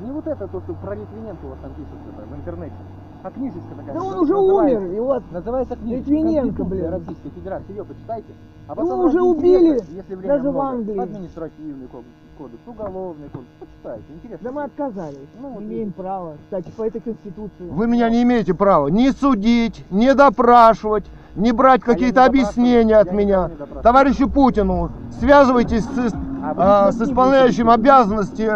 Не 0.00 0.10
вот 0.12 0.26
это 0.26 0.46
то, 0.48 0.60
что 0.60 0.72
про 0.74 0.94
Литвиненко 0.94 1.44
у 1.44 1.48
вас 1.48 1.58
там 1.60 1.70
пишется 1.74 2.30
в 2.30 2.34
интернете. 2.36 2.74
А 3.22 3.30
книжечка 3.30 3.74
такая. 3.76 3.94
Да 3.94 4.02
он 4.02 4.18
уже 4.18 4.34
умер, 4.34 4.82
и 4.92 4.98
вот 4.98 5.22
Называется 5.30 5.76
книжечка 5.76 6.10
Литвиненко, 6.10 6.40
«Конституция 6.56 6.80
блин. 6.88 6.90
Российской 6.90 7.30
Федерации. 7.30 7.72
Ее 7.72 7.84
почитайте. 7.84 8.32
А 8.66 8.72
Его 8.72 8.82
потом 8.82 9.00
уже 9.04 9.22
убили, 9.22 9.80
если 9.90 10.14
даже 10.14 10.50
в 10.50 10.58
Англии. 10.58 10.98
Административный 10.98 11.86
кодекс, 11.88 12.08
кодекс, 12.40 12.62
уголовный 12.66 13.28
кодекс. 13.28 13.50
Почитайте. 13.60 14.04
Интересно. 14.14 14.38
да 14.42 14.52
мы 14.52 14.62
отказались. 14.64 15.28
Ну, 15.40 15.48
вот 15.50 15.62
Имеем 15.62 15.92
право. 15.92 16.36
Кстати, 16.44 16.70
по 16.74 16.86
этой 16.86 17.00
конституции. 17.00 17.68
Вы 17.68 17.86
меня 17.86 18.08
не 18.08 18.22
имеете 18.22 18.54
права 18.54 18.88
ни 18.88 19.10
судить, 19.10 19.84
ни 19.90 20.10
допрашивать, 20.12 21.04
не 21.36 21.52
брать 21.52 21.82
А 21.82 21.84
какие-то 21.84 22.20
не 22.20 22.26
объяснения 22.26 22.96
от 22.96 23.08
я 23.08 23.12
меня. 23.12 23.48
не. 23.48 23.82
Товарищу 23.82 24.28
Путину, 24.30 24.90
связывайтесь 25.18 25.84
с, 25.84 26.14
А 26.42 26.88
а, 26.88 26.92
с 26.92 27.00
исполняющим 27.00 27.66
будете 27.66 27.80
обязанности 27.90 28.50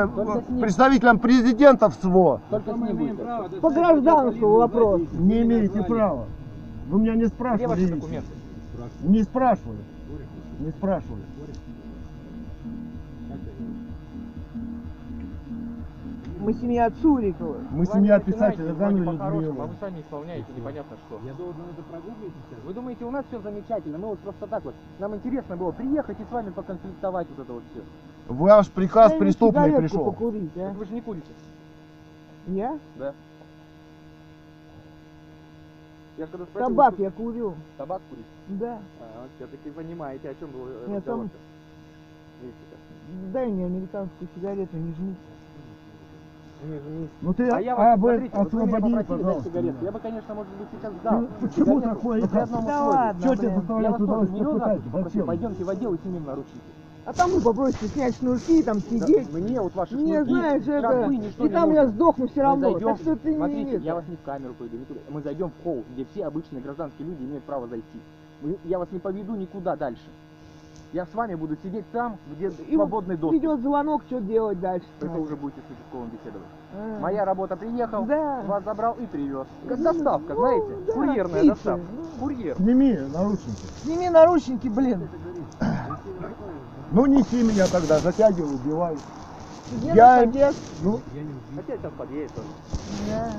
представителем 0.60 1.18
президента 1.18 1.90
в 1.90 1.94
СВО. 1.94 2.40
Только 2.48 2.72
с 2.72 2.76
ним 2.76 2.96
будете. 2.96 3.60
По 3.60 3.70
гражданству 3.70 4.48
вопрос. 4.56 5.02
Не 5.12 5.42
имеете 5.42 5.82
права. 5.82 6.24
Вы 6.88 7.00
меня 7.00 7.14
не 7.14 7.24
Где 7.24 7.28
спрашивали. 7.28 7.66
ваши 7.66 7.80
лично. 7.82 7.96
документы? 7.96 8.28
Не 9.02 9.22
спрашивали. 9.22 9.78
Не 10.60 10.70
спрашивали. 10.70 11.22
Мы 16.44 16.52
семья 16.52 16.90
Цурикова. 16.90 17.56
Мы 17.70 17.86
семья 17.86 18.20
писателя 18.20 18.74
Ганна 18.74 19.12
по-хорошему, 19.12 19.62
а 19.62 19.66
вы 19.66 19.74
сами 19.80 20.00
исполняете 20.02 20.46
непонятно 20.54 20.98
что. 21.06 21.18
Я 21.24 21.32
должен 21.32 21.62
это 21.72 21.82
прогуглить 21.82 22.32
Вы 22.64 22.74
думаете, 22.74 23.04
у 23.06 23.10
нас 23.10 23.24
все 23.28 23.40
замечательно, 23.40 23.96
мы 23.96 24.08
вот 24.08 24.18
просто 24.18 24.46
так 24.46 24.62
вот. 24.62 24.74
Нам 24.98 25.14
интересно 25.14 25.56
было 25.56 25.70
приехать 25.70 26.20
и 26.20 26.22
с 26.22 26.30
вами 26.30 26.50
поконфликтовать 26.50 27.28
вот 27.30 27.44
это 27.44 27.52
вот 27.54 27.62
все. 27.72 27.82
Ваш 28.28 28.70
приказ 28.70 29.12
Дай 29.12 29.20
преступный 29.20 29.72
пришел. 29.74 30.04
покурить, 30.04 30.50
а? 30.56 30.74
вы 30.74 30.84
же 30.84 30.92
не 30.92 31.00
курите. 31.00 31.32
Я? 32.48 32.78
Да. 32.96 33.14
Я 36.18 36.26
когда 36.26 36.44
спросил, 36.44 36.68
Табак 36.68 36.98
вы 36.98 37.04
я 37.04 37.10
курю. 37.10 37.54
Табак 37.78 38.02
курить? 38.10 38.26
Да. 38.48 38.78
А, 39.00 39.26
все-таки 39.36 39.70
понимаете, 39.70 40.28
о 40.28 40.34
чем 40.34 40.50
был 40.50 40.66
Нет, 40.88 40.98
разговор. 40.98 41.28
там- 41.30 42.52
Дай 43.32 43.46
мне 43.46 43.64
американскую 43.64 44.28
сигарету, 44.34 44.76
не 44.76 44.92
жми. 44.92 45.16
Ну 47.20 47.34
ты 47.34 47.50
А 47.50 47.60
я 47.60 47.76
вас, 47.76 47.94
об- 47.94 48.00
смотрите, 48.00 48.36
вы 48.36 48.46
освободи, 48.46 48.94
дать 48.94 49.06
пожалуйста. 49.06 49.50
сигарету. 49.50 49.84
Я 49.84 49.92
бы, 49.92 50.00
конечно, 50.00 50.34
может 50.34 50.52
быть, 50.54 50.68
сейчас 50.72 50.92
дал. 51.02 51.20
Ну, 51.20 51.28
почему 51.40 51.80
такое? 51.80 52.26
Да 52.26 52.46
ладно, 52.86 53.20
Что 53.20 53.36
тебя 53.36 53.60
тоже 53.60 54.02
удовольствие 54.02 54.44
пытать? 54.44 54.80
Зачем? 54.92 55.26
пойдемте 55.26 55.64
в 55.64 55.68
отдел 55.68 55.94
и 55.94 55.98
снимем 55.98 56.24
наручники. 56.24 56.60
А 57.06 57.12
там 57.12 57.32
вы 57.32 57.40
попробуйте 57.42 57.86
снять 57.88 58.16
шнурки, 58.16 58.62
там 58.62 58.80
сидеть. 58.80 59.30
Да, 59.30 59.38
мне 59.38 59.60
вот 59.60 59.74
ваши 59.74 59.94
Не 59.94 60.14
шнурки, 60.24 60.30
знаешь, 60.30 60.66
это... 60.66 61.44
И 61.44 61.48
там 61.50 61.72
я 61.74 61.86
сдохну 61.88 62.28
все 62.28 62.40
Мы 62.40 62.46
равно. 62.48 62.70
зайдем, 62.70 62.88
Так 62.88 62.96
что 63.00 63.16
ты 63.16 63.34
смотрите, 63.36 63.78
не... 63.78 63.84
я 63.84 63.94
вас 63.94 64.08
не 64.08 64.16
в 64.16 64.22
камеру 64.22 64.54
туда. 64.54 64.76
Мы 65.10 65.20
зайдем 65.20 65.50
в 65.50 65.62
холл, 65.62 65.84
где 65.92 66.06
все 66.06 66.24
обычные 66.24 66.62
гражданские 66.62 67.08
люди 67.08 67.24
имеют 67.24 67.44
право 67.44 67.66
зайти. 67.68 68.00
Я 68.64 68.78
вас 68.78 68.88
не 68.90 68.98
поведу 69.00 69.34
никуда 69.34 69.76
дальше. 69.76 70.04
Я 70.94 71.06
с 71.06 71.12
вами 71.12 71.34
буду 71.34 71.56
сидеть 71.60 71.84
там, 71.90 72.18
где 72.30 72.46
И 72.46 72.76
свободный 72.76 73.16
доступ. 73.16 73.36
Идет 73.40 73.60
звонок, 73.62 74.02
что 74.06 74.20
делать 74.20 74.60
дальше? 74.60 74.86
Это 75.00 75.10
уже 75.10 75.34
будете 75.34 75.60
с 75.62 75.72
участковым 75.72 76.08
беседовать. 76.10 76.46
А. 76.72 77.00
Моя 77.00 77.24
работа 77.24 77.56
приехал, 77.56 78.04
Да. 78.04 78.42
вас 78.46 78.62
забрал 78.62 78.94
и 79.00 79.06
привез. 79.06 79.44
Как 79.68 79.78
Ну, 79.78 79.82
доставка, 79.92 80.34
ну, 80.34 80.38
знаете? 80.40 80.76
да, 80.86 80.92
Курьерная 80.92 81.40
птицы, 81.40 81.48
доставка. 81.48 81.86
ну. 81.96 82.20
Курьер. 82.20 82.56
Сними 82.58 82.96
наручники. 83.12 83.66
Сними 83.82 84.08
наручники, 84.08 84.68
блин. 84.68 85.08
Ну 86.92 87.06
неси 87.06 87.42
меня 87.42 87.66
тогда, 87.66 87.98
затягивай, 87.98 88.54
убивай. 88.54 88.96
Где 89.72 89.88
Я- 89.94 90.20
отец? 90.20 90.54
Ну, 90.84 91.00
Хотя 91.56 91.76
сейчас 91.76 91.92
подъедет 91.98 92.32
тоже. 92.34 92.46
Да. 93.10 93.32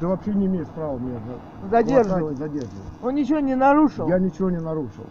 Ты 0.00 0.06
вообще 0.06 0.32
не 0.32 0.46
имеешь 0.46 0.66
права 0.68 0.98
меня 0.98 1.18
за- 1.62 1.68
Задерживать. 1.70 2.38
задерживать. 2.38 2.70
Он 3.02 3.14
ничего 3.14 3.38
не 3.40 3.54
нарушил. 3.54 4.08
Я 4.08 4.18
ничего 4.18 4.50
не 4.50 4.58
нарушил. 4.58 5.04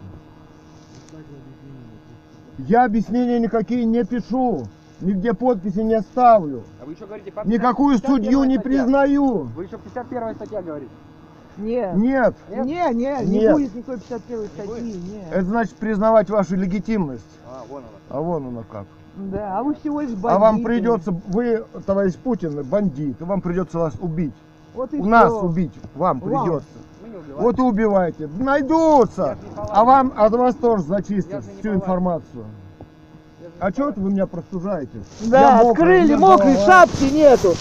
Я 2.58 2.84
объяснения 2.84 3.38
никакие 3.38 3.84
не 3.84 4.04
пишу. 4.04 4.64
Нигде 5.00 5.32
подписи 5.32 5.78
не 5.78 5.98
ставлю. 6.02 6.62
А 6.82 6.84
вы 6.84 6.92
еще 6.92 7.06
говорите, 7.06 7.32
по 7.32 7.40
Никакую 7.46 7.96
51 7.98 8.16
судью 8.24 8.44
не 8.44 8.54
статья. 8.58 8.62
признаю. 8.82 9.34
Вы 9.56 9.64
еще 9.64 9.78
51 9.78 10.34
статья 10.34 10.60
говорите. 10.60 10.90
Нет. 11.56 11.96
Нет. 11.96 12.34
Нет? 12.50 12.66
Не, 12.66 12.94
не, 12.94 13.24
не 13.24 13.38
Нет. 13.40 13.52
будет 13.54 13.74
никакой 13.74 13.98
51 14.00 14.46
статьи, 14.48 14.92
нет. 14.92 15.24
Это 15.30 15.42
значит 15.46 15.74
признавать 15.76 16.28
вашу 16.28 16.54
легитимность. 16.56 17.24
А, 17.46 17.62
вон 17.70 17.78
она. 17.82 17.88
А 18.10 18.20
вон 18.20 18.46
оно 18.48 18.64
как. 18.70 18.86
Да, 19.16 19.58
а 19.58 19.62
вы 19.62 19.74
всего 19.74 20.02
лишь 20.02 20.10
А 20.22 20.38
вам 20.38 20.56
бандиты. 20.62 20.66
придется, 20.66 21.10
вы, 21.28 21.64
товарищ 21.86 22.14
Путин, 22.16 22.62
бандит, 22.64 23.20
и 23.20 23.24
вам 23.24 23.40
придется 23.40 23.78
вас 23.78 23.94
убить. 24.00 24.34
Вот 24.74 24.92
и 24.94 24.96
У 24.98 25.04
нас 25.04 25.32
убить 25.32 25.72
вам 25.94 26.20
Вам. 26.20 26.20
придется. 26.20 26.68
Мы 27.02 27.08
не 27.08 27.16
убиваем. 27.16 27.42
Вот 27.42 27.58
и 27.58 27.62
убивайте. 27.62 28.26
Найдутся. 28.38 29.22
Я 29.22 29.34
же 29.34 29.40
не 29.48 29.54
палач. 29.56 29.70
А 29.72 29.84
вам, 29.84 30.12
от 30.16 30.32
вас 30.32 30.54
тоже 30.54 30.82
Я 30.82 30.88
зачистят 30.88 31.44
же 31.44 31.50
не 31.52 31.58
всю 31.60 31.74
информацию. 31.74 32.44
А 33.58 33.70
что 33.72 33.90
это 33.90 34.00
вы 34.00 34.10
меня 34.10 34.26
простужаете? 34.26 35.02
Да, 35.20 35.40
Я 35.40 35.56
мокрый, 35.64 35.70
открыли, 36.00 36.14
мне 36.14 36.16
мокрой 36.16 36.54
голова. 36.54 36.66
шапки 36.66 37.04
нету. 37.04 37.54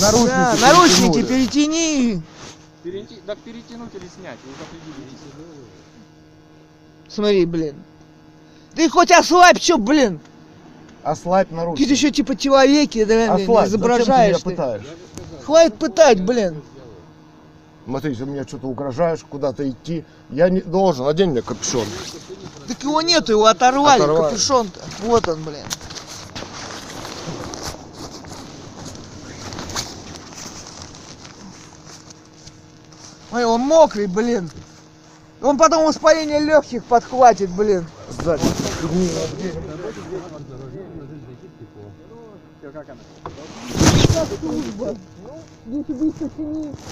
Наручники, 0.00 0.28
Да, 0.28 0.54
наручники 0.60 1.22
перетянули. 1.22 1.26
перетяни. 1.26 2.22
Перейти, 2.82 3.20
да 3.26 3.34
перетянуть 3.34 3.94
или 3.94 4.08
снять, 4.08 4.38
вы 4.44 4.52
уже 4.52 4.62
определитесь. 4.62 5.18
Смотри, 7.08 7.46
блин. 7.46 7.74
Ты 8.74 8.88
хоть 8.90 9.10
ослабь, 9.10 9.58
чё, 9.58 9.76
блин? 9.78 10.20
Ослабь 11.02 11.50
наручники. 11.50 11.88
еще 11.90 12.10
типа 12.10 12.36
человеки, 12.36 13.04
да, 13.04 13.34
Ослабь. 13.34 13.68
изображаешь 13.68 14.36
Зачем 14.36 14.50
ты 14.50 14.56
ты. 14.56 14.62
меня 14.62 14.78
пытаешь? 14.80 14.86
Хватит 15.44 15.74
пытать, 15.78 16.20
блин. 16.22 16.62
Смотри, 17.86 18.14
ты 18.14 18.26
мне 18.26 18.42
что-то 18.46 18.66
угрожаешь, 18.66 19.20
куда-то 19.28 19.68
идти. 19.68 20.04
Я 20.28 20.50
не 20.50 20.60
должен, 20.60 21.06
одень 21.06 21.30
мне 21.30 21.40
капюшон. 21.40 21.86
Так 22.66 22.82
его 22.82 23.00
нету, 23.00 23.32
его 23.32 23.46
оторвали, 23.46 24.02
Оторвали. 24.02 24.30
капюшон-то. 24.30 24.80
Вот 25.06 25.26
он, 25.28 25.42
блин. 25.42 25.64
Ой, 33.32 33.44
он 33.44 33.60
мокрый, 33.60 34.06
блин. 34.06 34.50
Он 35.42 35.56
потом 35.56 35.84
воспаление 35.84 36.40
легких 36.40 36.84
подхватит, 36.84 37.50
блин. 37.50 37.86
Сзади. 38.22 38.42
Как 42.72 42.86
она? 42.90 43.00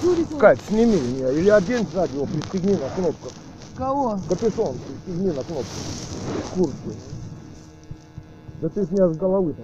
Юрик, 0.02 0.38
Кать, 0.38 0.60
сними 0.68 0.98
меня. 0.98 1.30
Или 1.30 1.50
одень 1.50 1.86
сзади 1.92 2.14
его, 2.14 2.24
пристегни 2.24 2.74
на 2.74 2.88
кнопку. 2.90 3.28
кого? 3.76 4.18
Капюшон, 4.28 4.78
пристегни 4.78 5.32
на 5.32 5.44
кнопку. 5.44 5.66
Куртки. 6.54 6.96
Да 8.62 8.68
ты 8.70 8.86
с 8.86 8.90
меня 8.90 9.08
с 9.08 9.16
головы-то. 9.16 9.62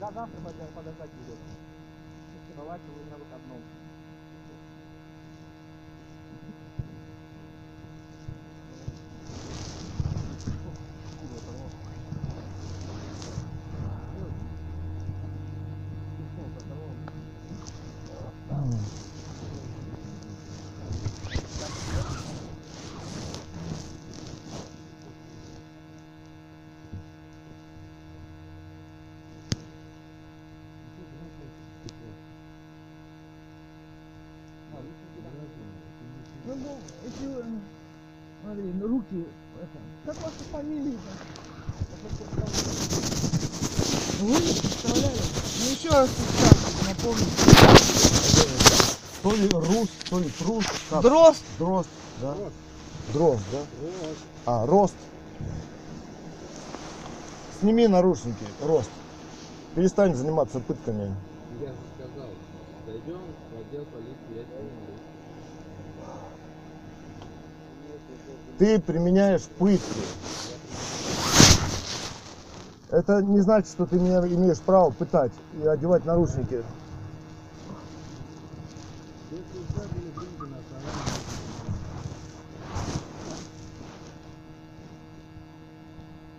Да, 0.00 0.10
завтра 0.14 0.40
подождать 0.74 1.10
будет. 1.10 1.38
Палач 2.56 2.80
вы 2.88 3.10
на 3.10 3.16
выходном. 3.16 3.60
Ну, 36.46 36.54
ну, 36.56 36.78
эти, 37.06 37.24
э, 37.24 37.42
смотри, 38.42 38.64
ну, 38.78 38.86
руки, 38.86 39.24
это, 39.62 39.78
Вы 44.20 44.32
не 44.32 44.52
представляли? 44.52 45.20
Ну, 45.60 45.70
еще 45.70 45.88
раз 45.90 46.08
напомню. 46.88 47.26
То 49.22 49.34
ли 49.34 49.48
рус, 49.48 49.88
то 50.08 50.18
ли 50.18 50.30
прус. 50.30 50.64
как? 50.88 51.02
Дрозд, 51.02 51.42
Дрозд, 51.58 51.88
да? 52.22 52.34
Дрозд, 53.12 53.42
да? 53.52 53.58
А, 54.46 54.66
рост. 54.66 54.94
Сними 57.60 57.86
наручники, 57.86 58.46
рост. 58.62 58.90
Перестань 59.74 60.14
заниматься 60.14 60.60
пытками. 60.60 61.14
Я 61.60 61.68
же 61.68 61.74
сказал, 61.98 62.30
зайдем 62.86 63.20
в 63.52 63.60
отдел 63.60 63.84
полиции. 63.86 64.46
Ты 68.58 68.78
применяешь 68.80 69.42
пытки. 69.58 70.00
Это 72.90 73.22
не 73.22 73.40
значит, 73.40 73.68
что 73.70 73.86
ты 73.86 73.98
меня 73.98 74.18
имеешь 74.20 74.60
право 74.60 74.90
пытать 74.90 75.32
и 75.60 75.66
одевать 75.66 76.04
наручники. 76.04 76.62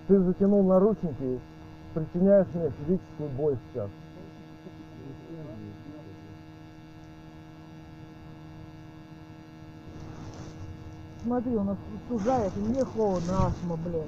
Ты 0.07 0.19
затянул 0.19 0.63
наручники, 0.63 1.39
причиняешь 1.93 2.47
мне 2.53 2.71
физическую 2.71 3.29
боль 3.29 3.57
сейчас. 3.73 3.89
смотри, 11.25 11.55
у 11.55 11.63
нас 11.63 11.77
сужает, 12.07 12.55
и 12.55 12.59
мне 12.59 12.83
холодно, 12.85 13.47
астма, 13.47 13.75
блин. 13.77 14.03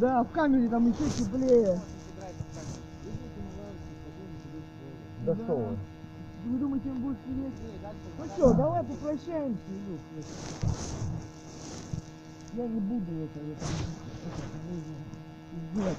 Да, 0.00 0.22
в 0.22 0.30
камере 0.32 0.68
там 0.68 0.86
еще 0.86 1.10
теплее. 1.10 1.80
Да 5.24 5.34
что 5.34 5.56
вы? 5.56 5.78
Вы 6.44 6.58
думаете, 6.58 6.90
он 6.90 7.00
будет 7.00 7.18
сидеть? 7.26 7.54
Ну 8.18 8.24
что, 8.26 8.54
давай 8.54 8.84
попрощаемся, 8.84 9.60
Илюх. 9.68 10.00
Я 12.54 12.66
не 12.66 12.80
буду 12.80 13.12
это, 13.24 13.38
это, 13.40 13.66
сейчас. 15.74 15.96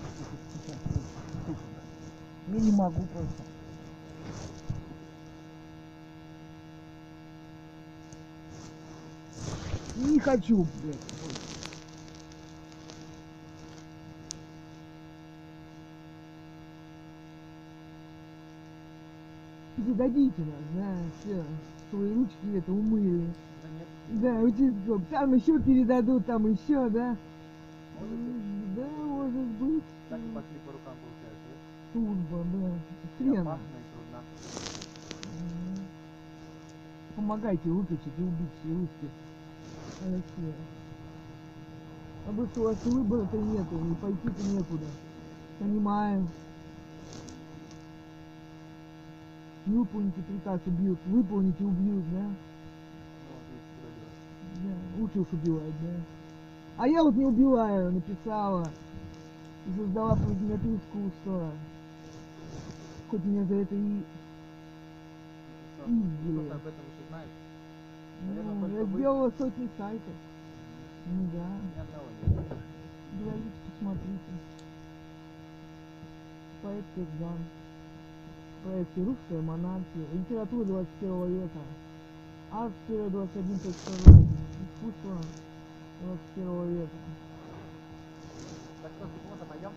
Я 2.48 2.60
не 2.60 2.72
могу 2.72 3.02
просто. 3.14 3.44
Не 9.98 10.20
хочу, 10.20 10.66
блядь. 10.82 11.19
Передадите 19.90 20.42
нас, 20.44 20.62
да, 20.76 20.98
все. 21.20 21.44
Свои 21.90 22.14
ручки 22.14 22.58
это 22.58 22.72
умыли. 22.72 23.26
Да, 24.10 24.34
участковый. 24.36 25.02
Там 25.10 25.34
еще 25.34 25.60
передадут, 25.60 26.26
там 26.28 26.46
еще, 26.52 26.90
да? 26.90 27.18
М, 28.00 28.76
Да, 28.76 28.86
может 29.04 29.48
быть. 29.60 29.84
Так 30.10 30.20
и 30.20 30.30
пошли 30.36 30.60
по 30.64 30.72
рукам, 30.74 30.94
получается. 31.02 31.50
да? 31.50 31.58
Служба, 31.92 32.46
да. 32.54 32.72
Хрен. 33.18 33.42
опасно 33.42 33.64
и 33.64 33.86
трудно. 33.92 34.20
М. 35.24 35.86
Помогайте 37.16 37.70
выкачать 37.70 38.14
и 38.20 38.22
убить 38.22 38.50
все 38.62 38.70
русских. 38.70 39.10
Алексея. 40.06 40.54
А 42.28 42.32
больше 42.32 42.60
у 42.60 42.64
вас 42.64 42.78
выбора-то 42.86 43.38
нету, 43.38 43.76
и 43.76 43.96
пойти-то 43.96 44.44
некуда. 44.44 44.86
Понимаю. 45.58 46.22
Не 46.22 46.28
выполните 49.66 50.22
приказ, 50.22 50.60
убьют. 50.66 51.00
Выполните, 51.06 51.64
убьют, 51.64 52.04
да? 52.12 52.26
Да, 54.64 55.04
уж 55.04 55.28
убивать, 55.32 55.74
да. 55.82 55.96
А 56.78 56.88
я 56.88 57.04
вот 57.04 57.16
не 57.16 57.26
убиваю, 57.26 57.92
написала. 57.92 58.70
И 59.66 59.72
создала 59.78 60.16
предметы 60.16 60.76
искусства. 60.76 61.52
Хоть 63.10 63.24
меня 63.26 63.44
за 63.46 63.56
это 63.56 63.76
и... 63.76 64.04
Издили. 65.88 66.40
Кто-то 66.40 66.56
об 66.56 66.68
этом 66.68 66.86
знает? 67.10 67.30
Ну, 68.22 68.68
я 68.68 68.84
вы. 68.84 68.98
сделала 68.98 69.32
сотни 69.38 69.70
сайтов. 69.78 70.14
Ну 71.06 71.28
да. 71.34 71.48
Ни 71.76 71.82
одного 71.82 72.06
нет. 72.28 72.58
Говорите, 73.20 73.50
посмотрите. 73.66 74.32
Поэт 76.62 76.86
Кирган. 76.96 77.38
Проекты 78.64 79.06
«Русская 79.06 79.42
монархия», 79.42 80.06
литература 80.14 80.66
21 80.66 81.42
века, 81.42 81.60
арт-21.ру, 82.52 84.28
искусство 84.66 85.18
21 86.02 86.76
века. 86.76 86.90
Так 88.82 88.92
что, 88.98 89.46
пойдем? 89.46 89.72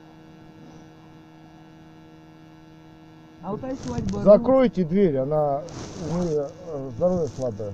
А 3.42 3.50
вот 3.50 3.62
эта 3.64 3.82
свадьба... 3.84 4.22
Закройте 4.22 4.84
дверь, 4.84 5.16
она 5.18 5.62
у 6.10 6.22
нее 6.22 6.48
э, 6.66 6.90
здоровье 6.96 7.28
слабое, 7.36 7.72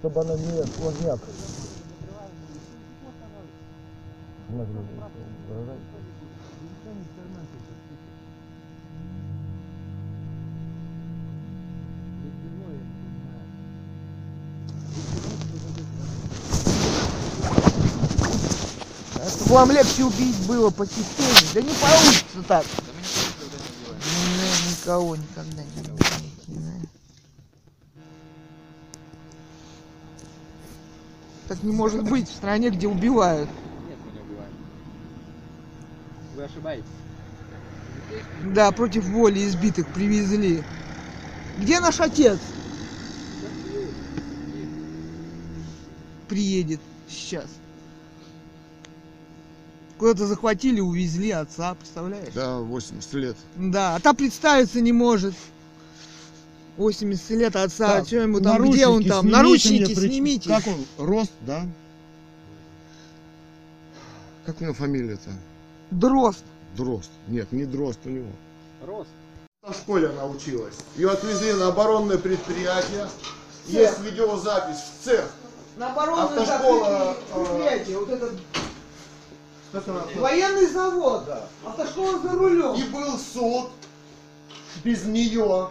чтобы 0.00 0.20
она 0.20 0.34
не 0.34 0.62
сложняк. 0.64 1.20
Чтобы 4.48 4.66
вам 19.48 19.70
легче 19.70 20.04
убить 20.04 20.36
было 20.46 20.70
по 20.70 20.86
системе. 20.86 21.50
Да 21.54 21.62
не 21.62 21.72
получится 21.74 22.42
так. 22.46 22.66
Ну, 24.36 24.70
никого 24.70 25.16
никогда 25.16 25.62
не 25.62 25.80
убивайте, 25.80 26.44
да. 26.48 26.72
Так 31.48 31.62
не 31.62 31.72
может 31.72 32.04
быть 32.04 32.28
в 32.28 32.34
стране, 32.34 32.68
где 32.68 32.86
убивают. 32.86 33.48
Нет, 33.88 33.98
мы 34.04 34.12
не 34.12 34.20
убиваем. 34.20 34.52
Вы 36.36 36.44
ошибаетесь. 36.44 36.84
Да, 38.54 38.70
против 38.70 39.04
воли 39.06 39.46
избитых 39.46 39.86
привезли. 39.92 40.62
Где 41.58 41.80
наш 41.80 42.00
отец? 42.00 42.38
Приедет 46.28 46.80
сейчас. 47.08 47.46
Куда-то 49.98 50.26
захватили, 50.26 50.80
увезли 50.80 51.32
отца, 51.32 51.74
представляешь? 51.74 52.32
Да, 52.32 52.58
80 52.58 53.12
лет. 53.14 53.36
Да, 53.56 53.96
а 53.96 54.00
та 54.00 54.14
представиться 54.14 54.80
не 54.80 54.92
может. 54.92 55.34
80 56.76 57.30
лет 57.30 57.56
отца, 57.56 57.96
Так, 57.96 58.06
что 58.06 58.16
ему 58.18 58.40
там, 58.40 58.70
где 58.70 58.86
он 58.86 59.02
там? 59.02 59.22
снимите 59.22 59.36
Наручники 59.36 59.98
мне, 59.98 60.08
снимите. 60.08 60.48
Как 60.48 60.66
он? 60.68 60.86
Рост, 61.04 61.32
да? 61.40 61.66
Как 64.46 64.60
у 64.60 64.64
него 64.64 64.74
фамилия-то? 64.74 65.30
Дрозд. 65.90 66.44
Дрозд. 66.76 67.10
Нет, 67.26 67.50
не 67.50 67.64
Дрозд 67.64 67.98
у 68.04 68.10
него. 68.10 68.30
Рост. 68.86 69.10
В 69.62 69.74
школе 69.74 70.10
она 70.10 70.26
училась. 70.26 70.76
Ее 70.96 71.10
отвезли 71.10 71.52
на 71.54 71.68
оборонное 71.68 72.18
предприятие. 72.18 73.08
Есть 73.66 73.98
видеозапись 74.00 74.78
в 74.78 75.04
цех. 75.04 75.28
На 75.76 75.92
оборонном 75.92 76.38
Автошкола, 76.38 77.16
предприятие, 77.34 77.98
вот 77.98 78.08
этот 78.08 78.32
военный 79.72 80.66
завод, 80.66 81.28
автошкола 81.66 82.18
за 82.20 82.30
рулем. 82.30 82.74
И 82.74 82.82
был 82.84 83.18
суд 83.18 83.70
без 84.84 85.04
нее, 85.04 85.68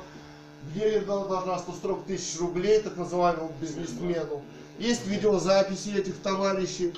где 0.71 0.99
дала- 1.01 1.27
должна 1.27 1.57
140 1.59 2.05
тысяч 2.05 2.39
рублей, 2.39 2.81
так 2.81 2.95
называемому 2.97 3.51
бизнесмену. 3.61 4.41
Есть 4.79 5.05
видеозаписи 5.07 5.89
этих 5.89 6.17
товарищей. 6.21 6.93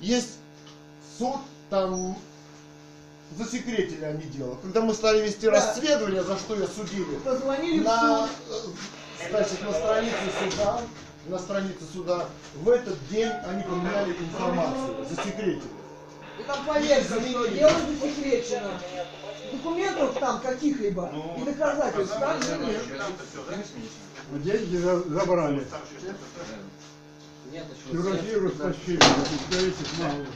Есть 0.00 0.38
суд, 1.18 1.36
там 1.70 2.16
засекретили 3.38 4.04
они 4.04 4.24
дело. 4.24 4.56
Когда 4.62 4.80
мы 4.80 4.92
стали 4.94 5.22
вести 5.22 5.46
Да. 5.46 5.52
расследование, 5.52 6.22
за 6.22 6.36
что 6.36 6.54
ее 6.54 6.66
судили, 6.66 7.16
Позвонили 7.24 7.82
на, 7.84 8.28
э, 8.50 9.28
значит, 9.30 9.62
на 9.62 9.72
странице 9.72 10.16
суда, 10.50 10.80
на 11.28 11.38
странице 11.38 11.84
суда, 11.92 12.26
в 12.56 12.68
этот 12.68 12.98
день 13.08 13.28
они 13.28 13.62
поменяли 13.62 14.16
информацию, 14.16 15.06
засекретили. 15.08 15.62
Там 16.46 16.66
поверьте, 16.66 17.04
что 17.04 17.46
дело 17.46 17.72
засекречено. 17.86 18.80
Документов 19.52 20.18
там 20.18 20.40
каких-либо 20.40 21.12
и 21.38 21.44
доказательств 21.44 22.18
там 22.18 22.42
же 22.42 22.58
нет. 22.58 22.82
Деньги 24.42 24.76
за- 24.76 25.02
забрали. 25.10 25.66
Нет, 27.50 27.64
еще 27.86 28.02
Квартиру 28.02 28.50
стащили. 28.50 28.96
Представляете, 28.98 29.84
мало. 29.98 30.26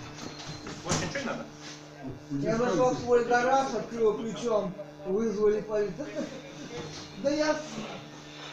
Я 2.30 2.57
зашел 2.57 2.94
в 2.94 2.98
свой 3.00 3.24
гараж, 3.24 3.74
открыл 3.74 4.18
ключом, 4.18 4.74
вызвали 5.07 5.61
полицию. 5.62 6.07
Да 7.22 7.30
я... 7.30 7.57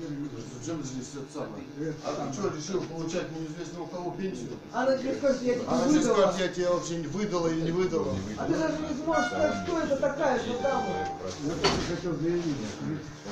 Зачем 0.00 0.82
же 0.82 0.88
здесь 0.88 1.08
это 1.14 1.32
самое? 1.32 1.94
А 2.04 2.26
ты 2.26 2.32
что, 2.32 2.48
решил 2.48 2.80
получать 2.82 3.30
неизвестно 3.32 3.82
у 3.82 3.86
кого 3.86 4.10
пенсию? 4.12 4.50
А 4.72 4.84
на 4.86 4.96
тебе 4.96 5.14
скажет, 5.16 5.42
я 5.42 5.54
тебе 5.54 5.64
А 5.66 5.76
на 5.76 5.88
тебе 5.88 5.98
выдала. 5.98 6.34
я 6.38 6.48
тебе 6.48 6.68
вообще 6.68 6.96
не 6.96 7.06
выдала 7.06 7.48
или 7.48 7.60
не 7.62 7.70
выдала? 7.72 8.16
А 8.38 8.46
ты 8.46 8.54
даже 8.54 8.78
не 8.78 9.02
сможешь 9.02 9.26
сказать, 9.26 9.64
кто 9.64 9.78
это 9.80 9.96
такая, 9.96 10.38
что 10.40 10.54
там. 10.62 10.84
Я 11.44 11.54
тоже 11.54 11.82
хотел 11.88 12.16
заявить. 12.16 12.56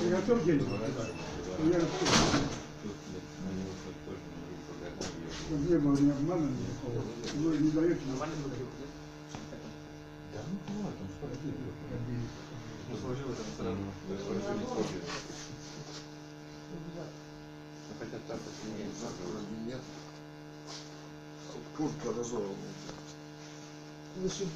И 0.02 0.12
о 0.12 0.22
чем 0.26 0.44
деньги? 0.44 0.66
Я 1.72 1.80
Чтобы 5.46 6.00
не 6.00 6.10
обмана 6.10 6.50
никакого. 6.50 7.02
Вы 7.34 7.58
не 7.58 7.70
даете 7.70 8.00
нам. 18.12 19.66
Нет. 19.66 19.80
Куртка 21.76 22.08
разорвана. 22.08 22.54
Зашибись. 24.22 24.50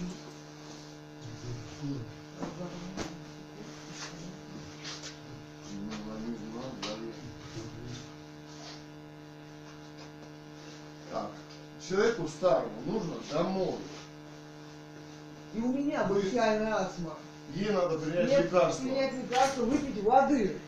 Так, 11.11 11.31
человеку 11.89 12.29
старому 12.29 12.71
нужно 12.87 13.15
домой. 13.31 13.77
И 15.55 15.59
у 15.61 15.69
меня 15.69 16.05
бронхиальная 16.05 16.75
астма. 16.77 17.17
Ей 17.55 17.71
надо 17.71 17.99
принять 17.99 18.31
Нет, 18.31 18.45
лекарство. 18.45 18.83
принять 18.83 19.13
лекарство, 19.13 19.63
выпить 19.65 20.03
воды. 20.03 20.59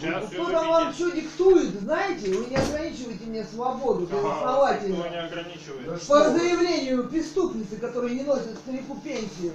Сейчас 0.00 0.28
всё 0.30 0.44
Кто 0.44 0.52
там 0.52 0.68
вам 0.68 0.92
что 0.92 1.10
диктует, 1.10 1.80
знаете, 1.80 2.32
вы 2.34 2.46
не 2.46 2.56
ограничиваете 2.56 3.24
мне 3.24 3.44
свободу 3.44 4.04
Ага, 4.04 4.16
Никто 4.16 4.28
безосновательно. 4.28 5.10
не 5.10 5.20
ограничивает. 5.20 6.06
По 6.06 6.30
заявлению 6.30 7.08
преступницы, 7.08 7.76
которые 7.76 8.14
не 8.14 8.22
носят 8.22 8.56
старику 8.58 8.96
пенсию. 9.00 9.54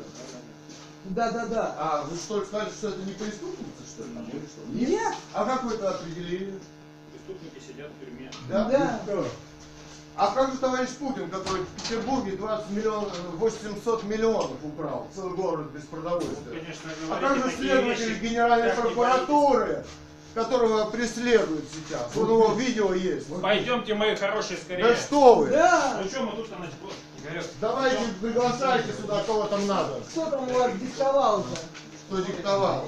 Да-да-да. 1.05 1.75
А, 1.77 2.03
вы 2.03 2.17
что, 2.17 2.43
сказали, 2.45 2.69
что 2.69 2.89
это 2.89 2.99
не 2.99 3.13
преступница, 3.13 3.83
что 3.87 4.03
ли? 4.03 4.09
Или 4.31 4.47
что? 4.47 4.91
Нет. 4.91 5.13
А 5.33 5.45
как 5.45 5.63
вы 5.63 5.75
это 5.75 5.91
определили? 5.91 6.53
Преступники 7.11 7.61
сидят 7.65 7.91
в 7.91 7.99
тюрьме. 8.05 8.31
Да? 8.49 8.99
Да. 9.05 9.23
А 10.15 10.31
как 10.31 10.51
же 10.51 10.57
товарищ 10.59 10.89
Путин, 10.99 11.29
который 11.29 11.63
в 11.63 11.67
Петербурге 11.81 12.33
20 12.33 12.69
миллионов, 12.69 13.11
800 13.33 14.03
миллионов 14.03 14.51
украл, 14.63 15.07
целый 15.15 15.33
город 15.33 15.71
без 15.71 15.83
продовольствия? 15.83 16.59
Конечно, 16.59 16.91
А 17.09 17.19
как 17.19 17.37
же 17.37 17.55
следователь 17.57 18.09
вещи, 18.09 18.19
Генеральной 18.21 18.73
прокуратуры, 18.73 19.83
которого 20.35 20.85
преследуют 20.91 21.65
сейчас. 21.73 22.11
Вот 22.13 22.29
его 22.29 22.53
видео 22.53 22.93
есть. 22.93 23.27
Пойдемте, 23.41 23.95
мои 23.95 24.15
хорошие, 24.15 24.57
Да 24.57 24.63
скорее. 24.63 24.95
что 24.95 25.35
вы? 25.35 25.49
Да! 25.49 25.99
Ну 26.03 26.07
что 26.07 26.21
мы 26.23 26.35
тут-то 26.35 26.55
значит, 26.57 26.75
Игорек, 27.23 27.45
Давайте 27.59 28.03
приглашайте 28.21 28.93
сюда, 28.93 29.23
кого 29.23 29.45
там 29.45 29.65
надо, 29.65 29.99
Кто 30.11 30.25
там 30.27 30.47
у 30.47 30.53
вас 30.53 30.71
диктовал-то? 30.73 31.59
кто 32.07 32.19
диктовал. 32.19 32.85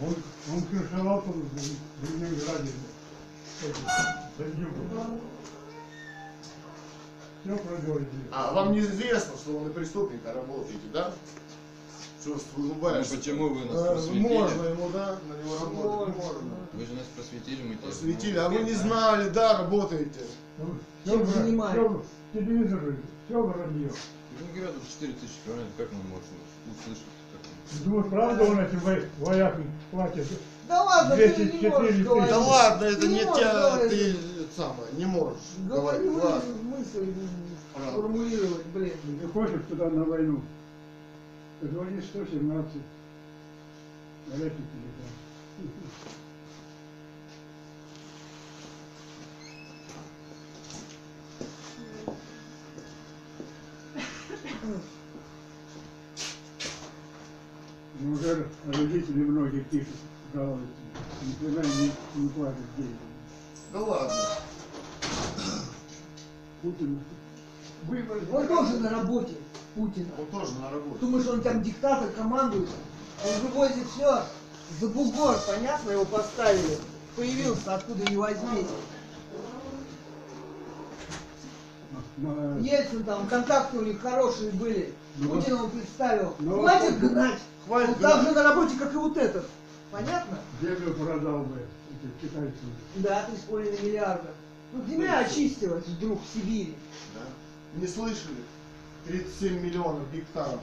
Он, 0.00 0.14
он 0.52 0.62
крышевал 0.62 1.22
там 1.22 1.32
в 1.42 2.04
Ленинграде. 2.10 2.70
А 8.32 8.52
вам 8.52 8.72
неизвестно, 8.72 9.36
что 9.36 9.52
вы 9.52 9.68
на 9.68 9.72
преступника 9.72 10.32
работаете, 10.32 10.86
да? 10.92 11.12
Что 12.20 12.36
вы 12.56 12.68
улыбаешься? 12.68 13.12
Ну, 13.14 13.18
почему 13.18 13.48
вы 13.54 13.64
нас 13.66 13.84
Э, 13.84 13.92
просветили? 13.92 14.22
Можно 14.22 14.62
ему, 14.64 14.88
да, 14.90 15.18
на 15.28 15.34
него 15.42 15.58
работать? 15.58 16.16
Можно. 16.16 16.68
Вы 16.72 16.86
же 16.86 16.94
нас 16.94 17.06
просветили, 17.14 17.62
мы 17.62 17.74
тебя 17.74 17.82
Просветили, 17.88 18.38
а 18.38 18.48
вы 18.48 18.62
не 18.62 18.72
знали, 18.72 19.28
да, 19.28 19.58
работаете. 19.58 20.20
Чем 21.04 21.26
занимаетесь? 21.26 22.06
Телевизор, 22.32 22.96
все 23.26 23.42
вранье. 23.42 23.90
Ну, 24.40 24.46
говорят, 24.54 24.74
тут 24.74 24.88
4 24.88 25.12
тысячи 25.12 25.36
километров, 25.44 25.74
как 25.76 25.92
мы 25.92 26.02
можем 26.02 26.24
услышать? 26.80 27.84
Думаю, 27.84 28.10
правда 28.10 28.44
он 28.44 28.60
этим 28.60 28.78
во- 28.80 29.26
воякам 29.26 29.70
платит? 29.90 30.26
Да 30.68 30.82
ладно, 30.82 31.16
ты 31.16 31.34
204 31.34 31.58
не 31.60 31.68
можешь 31.68 32.04
говорить. 32.04 32.30
Да 32.30 32.38
ладно, 32.38 32.84
это 32.84 33.06
не 33.06 33.18
тебя, 33.18 33.52
говорить. 33.52 33.90
ты 33.90 34.16
самое, 34.56 34.92
не 34.92 35.04
можешь 35.04 35.38
Говори 35.68 36.08
говорить. 36.08 36.24
Ладно. 36.24 36.54
мысль 36.62 37.14
формулировать, 37.74 38.66
блин. 38.66 38.92
Ты 39.20 39.28
хочешь 39.28 39.60
туда 39.68 39.90
на 39.90 40.04
войну? 40.04 40.40
Позвони 41.60 42.00
117. 42.00 42.72
Горячий 44.28 44.56
телефон. 44.56 46.14
Неужели 58.00 58.46
родители 58.66 59.24
многих 59.24 59.66
пишут, 59.68 59.94
жалуются, 60.34 60.66
никогда 61.22 61.62
не, 61.62 61.92
не 62.16 62.28
платят 62.30 62.56
деньги. 62.76 62.96
Да 63.72 63.80
ладно. 63.80 64.20
Путин 66.62 67.00
выборы. 67.86 68.20
Он 68.32 68.46
тоже 68.48 68.78
на 68.78 68.90
работе, 68.90 69.34
Путин. 69.74 70.08
Он 70.18 70.26
тоже 70.26 70.52
на 70.58 70.70
работе. 70.70 70.98
Думаешь, 71.00 71.26
он 71.26 71.40
там 71.42 71.62
диктатор 71.62 72.08
командует? 72.10 72.68
Он 73.26 73.40
вывозит 73.40 73.86
все 73.94 74.22
за 74.80 74.88
бугор, 74.88 75.38
понятно, 75.46 75.90
его 75.90 76.04
поставили. 76.04 76.78
Появился, 77.16 77.74
откуда 77.74 78.10
не 78.10 78.16
возьмись. 78.16 78.66
на- 82.16 82.58
Ельцин 82.60 83.04
там, 83.04 83.26
контакты 83.28 83.78
у 83.78 83.82
них 83.82 84.00
хорошие 84.00 84.50
были. 84.52 84.94
Ну, 85.16 85.30
Путин 85.30 85.54
он 85.54 85.70
представил. 85.70 86.34
ну, 86.38 86.60
Хватит 86.62 86.98
гнать. 86.98 87.38
Хватит 87.66 87.88
он 87.96 88.00
так 88.00 88.22
же 88.22 88.30
на 88.32 88.42
работе, 88.42 88.76
как 88.78 88.92
и 88.92 88.96
вот 88.96 89.16
этот. 89.16 89.46
Понятно? 89.94 90.38
землю 90.60 90.92
продал 90.94 91.42
бы 91.44 91.56
этих 91.56 92.20
китайцев. 92.20 92.58
Да, 92.96 93.28
3,5 93.48 93.84
миллиарда. 93.84 94.30
Ну 94.72 94.84
земля 94.88 95.20
очистилась 95.20 95.86
вдруг 95.86 96.20
в 96.20 96.34
Сибири. 96.34 96.76
Да? 97.14 97.80
Не 97.80 97.86
слышали? 97.86 98.42
37 99.06 99.60
миллионов 99.60 100.12
гектаров. 100.12 100.60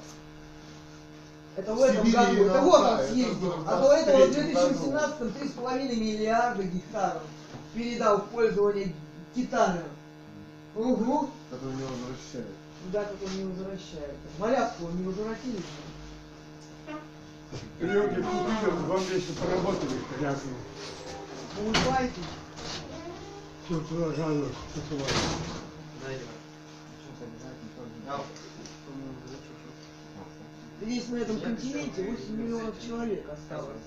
Это 1.55 1.73
в 1.73 1.81
этом 1.81 2.05
Сибири 2.05 2.25
году. 2.25 2.43
Это 2.43 2.61
вот 2.61 2.81
он. 2.81 2.87
Это 2.87 3.07
съездил. 3.07 3.53
А 3.65 3.81
до 3.81 3.93
этого 3.93 4.17
в 4.17 4.29
23-м 4.31 4.53
году. 4.53 4.71
2017 4.73 5.21
3,5 5.21 5.95
миллиарда 5.95 6.63
гектаров 6.63 7.23
передал 7.73 8.17
в 8.17 8.25
пользование 8.25 8.93
Китаю. 9.33 9.83
Угу. 10.75 11.29
Которые 11.49 11.77
не 11.77 11.83
возвращают. 11.83 12.55
Да, 12.91 13.05
он 13.23 13.37
не 13.37 13.45
возвращается. 13.45 14.27
Малявку 14.39 14.85
он 14.87 14.97
не 14.97 15.03
возвратили. 15.03 15.61
Люди 17.79 18.15
купили, 18.15 18.85
два 18.85 18.97
месяца 18.99 19.33
поработали, 19.41 19.99
рядом. 20.21 20.39
Улыбайтесь. 21.59 22.23
Все 23.65 23.79
туда 23.81 24.15
жанр 24.15 24.47
посылают. 24.73 25.13
Здесь 30.81 31.07
на 31.09 31.15
этом 31.17 31.39
континенте 31.39 32.03
8 32.03 32.35
миллионов 32.37 32.75
человек 32.81 33.29
осталось. 33.29 33.77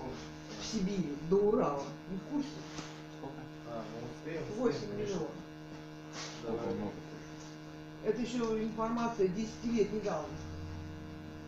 В 0.60 0.66
Сибири, 0.66 1.16
до 1.30 1.36
Урала. 1.36 1.84
Не 2.10 2.18
в 2.18 2.22
курсе? 2.30 2.48
8 4.58 4.78
миллионов. 4.96 5.30
Это 8.04 8.20
еще 8.20 8.38
информация 8.62 9.28
10 9.28 9.48
лет 9.64 9.92
недавно. 9.92 10.28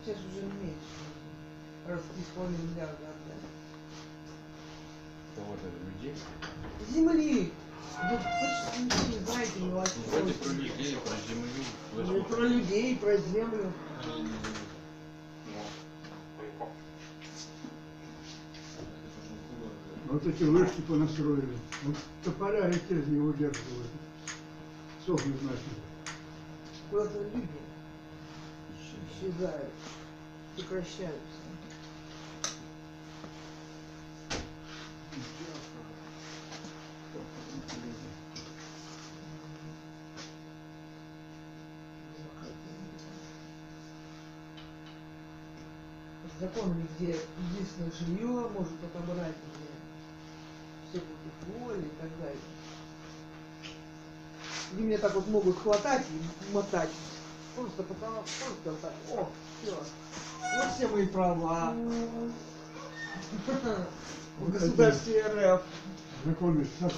Сейчас 0.03 0.17
уже 0.17 0.41
не 0.45 0.51
меньше. 0.51 1.06
Раз 1.87 2.01
3,5 2.35 2.49
миллиарда 2.49 2.91
отдали. 2.91 3.47
Кого 5.35 5.53
это, 5.53 5.67
людей? 5.85 6.15
Земли. 6.93 7.53
Вы 8.03 8.17
почти 8.17 8.83
ничего 8.83 9.07
не 9.07 9.19
знаете, 9.25 9.59
не 9.61 9.69
Давайте 9.71 9.93
про 10.33 10.49
людей, 10.49 10.97
про 10.97 11.15
землю. 11.27 11.47
Ну. 11.95 12.23
Про 12.25 12.41
людей, 12.41 12.97
про 12.97 13.17
землю. 13.17 13.73
Вот 20.09 20.25
эти 20.27 20.43
вышки 20.43 20.81
понастроили. 20.81 21.57
Вот 21.83 21.95
топоря 22.23 22.69
и 22.69 22.73
те 22.73 22.95
не 22.95 23.21
удерживают. 23.21 23.87
Сохнут 25.05 25.41
начали. 25.41 25.81
Куда-то 26.89 27.23
люди 27.33 27.47
исчезают, 29.21 29.71
прекращаются. 30.55 31.36
Законами, 46.39 46.87
где 46.95 47.19
единственное 47.49 47.91
жилье 47.99 48.27
может 48.27 48.73
отобрать, 48.83 49.33
где 49.33 49.67
все 50.87 50.99
против 50.99 51.59
воли 51.59 51.81
и 51.81 51.91
так 51.99 52.09
далее. 52.19 52.37
Где 54.71 54.83
меня 54.83 54.97
так 54.99 55.15
вот 55.15 55.27
могут 55.27 55.57
хватать 55.57 56.05
и 56.11 56.53
мотать. 56.53 56.91
Просто 57.55 57.81
потому, 57.81 58.17
просто 58.21 58.71
вот 58.71 58.81
так. 58.81 58.93
О, 59.13 59.29
все. 59.63 59.75
Вот 60.57 60.75
все 60.75 60.87
мои 60.87 61.07
права. 61.07 61.73
В 64.39 64.51
государстве 64.51 65.23
РФ. 65.25 65.61
Законы, 66.25 66.67
как 66.79 66.91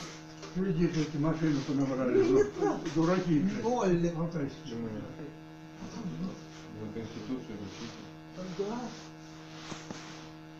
кредиты 0.56 1.02
эти 1.02 1.18
машины 1.18 1.58
понабрали. 1.68 2.22
Ну, 2.24 2.38
нет, 2.38 2.48
Ну, 2.60 2.80
Дураки. 2.96 3.40
блядь. 3.40 3.64
Ноль. 3.64 4.10
Алтайские. 4.18 4.62
Почему 4.64 4.88
нет? 4.90 5.04
Вы 6.82 6.94
Конституцию 6.94 7.58
учите. 7.60 8.48
Да. 8.58 8.80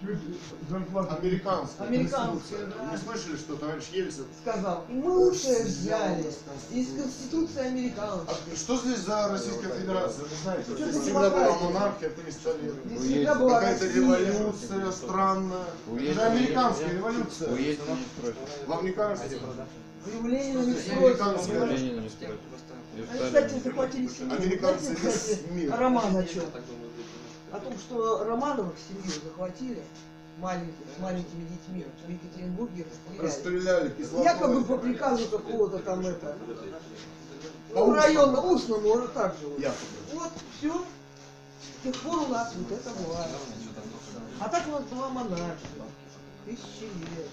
Американская. 0.02 1.88
Американская, 1.88 2.66
да. 2.68 2.92
Не 2.92 2.98
слышали, 2.98 3.36
что 3.36 3.56
товарищ 3.56 3.90
Ельцин? 3.92 4.26
Сказал. 4.42 4.86
И 4.88 4.94
мы 4.94 5.12
лучшее 5.12 5.64
взяли 5.64 6.26
из 6.72 6.88
Конституции 6.96 7.68
американцев. 7.68 8.30
А 8.30 8.56
что 8.56 8.78
здесь 8.78 9.00
за 9.00 9.28
Российская 9.28 9.70
Федерация? 9.74 10.24
Вы 10.24 10.36
знаете, 10.42 10.64
Что 10.64 10.76
здесь 10.78 10.96
ты 10.96 11.02
всегда 11.02 11.30
была 11.30 11.60
монархия 11.60 12.10
300 12.10 12.58
лет. 12.62 12.74
Здесь 12.86 13.02
всегда 13.02 13.36
была 13.36 13.60
Какая-то 13.60 13.88
революция 13.88 14.92
странная. 14.92 15.66
Это 16.10 16.26
Ельцина 16.26 16.26
американская 16.28 16.94
революция. 16.94 17.50
Не. 17.50 17.78
Вам 18.68 18.86
не 18.86 18.92
кажется? 18.92 19.38
У 20.22 20.28
Ленина 20.28 20.62
не 20.62 20.74
не. 20.76 22.02
И 22.96 23.02
Они, 23.02 23.06
Сталина 23.06 23.26
кстати, 23.26 23.54
не 23.54 23.60
захватили 23.60 24.08
семью. 24.08 24.38
Американцы 24.38 24.94
весь 24.94 25.14
кстати, 25.14 25.52
мир. 25.52 25.76
роман 25.78 26.16
о 26.16 26.24
чем? 26.24 26.44
О 27.52 27.60
том, 27.60 27.74
что 27.78 28.24
Романовых 28.26 28.76
семью 28.88 29.12
захватили, 29.24 29.82
маленьких, 30.40 30.74
с 30.96 31.02
маленькими 31.02 31.48
детьми, 31.48 31.86
в 32.06 32.10
Екатеринбурге 32.12 32.86
расстреляли. 33.26 33.88
Расстреляли. 33.88 34.24
Якобы 34.24 34.64
по 34.66 34.78
приказу 34.78 35.28
какого-то 35.30 35.80
там 35.80 36.06
это. 36.06 36.38
Ну, 37.74 37.94
районно, 37.94 38.42
устно, 38.42 38.78
может 38.78 39.14
так 39.14 39.36
же. 39.40 39.48
вот. 39.48 39.60
Якобы. 39.60 39.78
Вот, 40.14 40.32
все. 40.58 40.74
С 41.80 41.84
тех 41.84 41.96
пор 42.02 42.20
у 42.24 42.28
нас 42.28 42.54
вот 42.56 42.72
это 42.72 42.90
власть. 42.90 43.30
А 44.40 44.50
так 44.50 44.68
у 44.68 44.72
нас 44.72 44.84
была 44.84 45.10
монархия. 45.10 45.58
Тысячи 46.46 46.84
лет. 46.84 47.30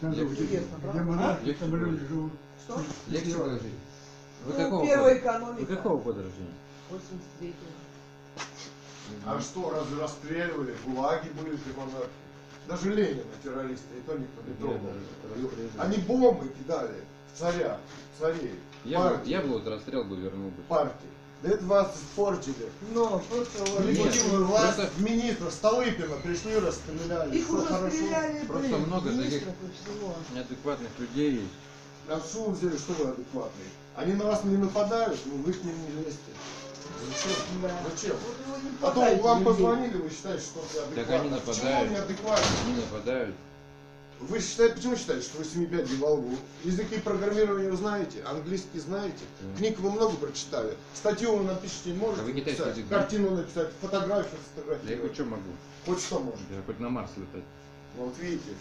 Понятно? 0.00 0.22
Где, 0.22 0.22
Интересно, 0.22 0.76
где 0.76 0.82
правда? 0.82 1.02
монархи, 1.02 1.56
А? 1.60 1.66
люди 1.66 2.06
живут. 2.06 2.32
Что? 2.64 2.82
Лекцию 3.08 3.38
положите. 3.38 3.68
Вы 4.44 4.52
Ну, 4.52 4.58
какого 4.64 5.16
экономика. 5.18 5.60
Вы 5.60 5.76
какого 5.76 6.00
года 6.02 6.22
рождения? 6.22 6.54
83 6.90 7.48
-го. 7.48 7.54
А 9.26 9.40
что, 9.40 9.70
разве 9.70 10.00
расстреливали? 10.00 10.74
Гулаги 10.86 11.28
были 11.30 11.56
при 11.56 11.72
монархии. 11.72 12.08
Даже 12.66 12.90
Ленина 12.94 13.22
террористы, 13.42 13.94
и 13.98 14.00
то 14.06 14.16
никто 14.16 14.40
не 14.46 14.54
трогал. 14.54 14.90
Они 15.78 15.98
бомбы 15.98 16.48
кидали 16.48 16.94
в 17.34 17.38
царя, 17.38 17.78
в 18.16 18.20
царей, 18.20 18.54
Я 18.84 19.00
бы, 19.02 19.10
партии, 19.10 19.30
я 19.30 19.40
бы 19.42 19.48
вот 19.48 19.66
расстрел 19.66 20.04
бы 20.04 20.16
вернул 20.16 20.48
бы. 20.50 20.62
партии. 20.62 21.08
Да 21.42 21.50
это 21.50 21.64
вас 21.66 21.94
испортили. 21.94 22.70
Но 22.94 23.18
просто 23.28 23.64
вот 23.70 23.84
Легитимную 23.84 24.46
власть 24.46 24.76
просто- 24.76 25.02
министра 25.02 25.50
Столыпина 25.50 26.16
пришли, 26.22 26.58
расстреляли. 26.58 27.36
их 27.36 27.50
уже 27.50 27.66
хорошо. 27.66 27.94
стреляли, 27.96 28.46
Просто 28.46 28.68
блин, 28.68 28.80
много 28.86 29.10
таких-. 29.10 29.42
Неадекватных 30.34 30.90
людей 30.98 31.32
есть. 31.32 31.52
А 32.08 32.18
что 32.20 32.44
вы 32.44 32.52
взяли, 32.54 32.76
что 32.78 32.92
вы 32.94 33.10
адекватные? 33.10 33.68
Они 33.96 34.14
на 34.14 34.24
вас 34.24 34.44
не 34.44 34.56
нападают, 34.56 35.20
но 35.26 35.34
вы 35.36 35.52
к 35.52 35.62
ним 35.64 35.74
не 35.82 36.02
лезьте. 36.04 36.32
Зачем? 37.08 37.36
Да. 37.62 37.70
Зачем? 37.90 38.16
Не 38.16 38.70
Потом 38.78 38.94
хватает 39.04 39.22
вам 39.22 39.44
позвонили, 39.44 39.96
вы 39.96 40.10
считаете, 40.10 40.42
что 40.44 40.60
вы 40.60 40.80
адекватны. 40.80 41.04
Так 41.04 41.10
они 41.20 41.28
А 41.28 41.40
Почему 41.40 41.54
нападают. 41.64 41.88
вы 41.88 41.94
неадекватны? 41.94 42.46
Они 42.66 42.74
нападают. 42.76 43.34
Вы 44.20 44.40
считаете, 44.40 44.74
почему 44.76 44.96
считаете, 44.96 45.22
что 45.26 45.38
вы 45.38 45.44
семи 45.44 45.66
пядей 45.66 45.96
во 45.96 46.10
лбу? 46.12 46.36
Языки 46.62 46.98
программирования 46.98 47.72
знаете, 47.76 48.22
английский 48.24 48.78
знаете, 48.78 49.18
Да. 49.40 49.56
книг 49.58 49.78
вы 49.80 49.90
много 49.90 50.16
прочитали, 50.16 50.76
статью 50.94 51.36
вы 51.36 51.44
напишите 51.44 51.90
не 51.90 51.98
можете 51.98 52.22
А 52.22 52.24
вы 52.24 52.32
китайский 52.32 52.62
написать, 52.62 52.76
язык 52.78 52.88
картину 52.90 53.30
написать, 53.32 53.68
фотографию 53.82 54.30
Да 54.32 54.38
я 54.38 54.44
сфотографировать. 54.64 55.02
хоть 55.02 55.14
что 55.14 55.24
могу. 55.24 55.50
Хоть 55.84 56.00
что 56.00 56.18
можете. 56.20 56.44
Я 56.54 56.62
хоть 56.64 56.78
на 56.80 56.88
Марс 56.88 57.10
летать. 57.16 57.44
Ну, 57.96 58.04
Вот 58.04 58.14
видите, 58.18 58.54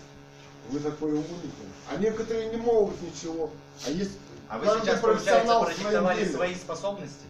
вы 0.70 0.80
такой 0.80 1.12
умник. 1.14 1.52
А 1.90 1.98
некоторые 1.98 2.50
не 2.50 2.58
могут 2.58 3.00
ничего. 3.02 3.52
А 3.86 3.90
есть 3.92 4.12
А 4.50 4.58
вы 4.58 4.66
сейчас, 4.66 5.00
получается, 5.00 5.02
профессионал 5.02 5.62
в 5.62 5.66
своем 5.66 5.78
продиктовали 5.84 6.20
деле. 6.20 6.32
свои 6.36 6.56
способности? 6.56 7.26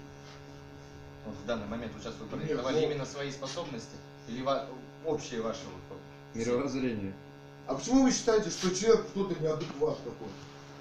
Вот 1.25 1.35
в 1.35 1.45
данный 1.45 1.67
момент 1.67 1.93
сейчас 1.99 2.13
вы 2.19 2.25
продиктовали 2.27 2.79
ну- 2.79 2.81
именно 2.91 3.05
свои 3.05 3.31
способности? 3.31 3.95
Или 4.27 4.41
ва- 4.41 4.67
общие 5.05 5.41
ваши 5.41 5.61
вот, 5.89 5.97
Мировоззрение. 6.33 7.13
А 7.67 7.75
почему 7.75 8.03
вы 8.03 8.11
считаете, 8.11 8.49
что 8.49 8.75
человек 8.75 9.07
кто-то 9.09 9.41
неадекват 9.41 9.97
какой? 10.03 10.27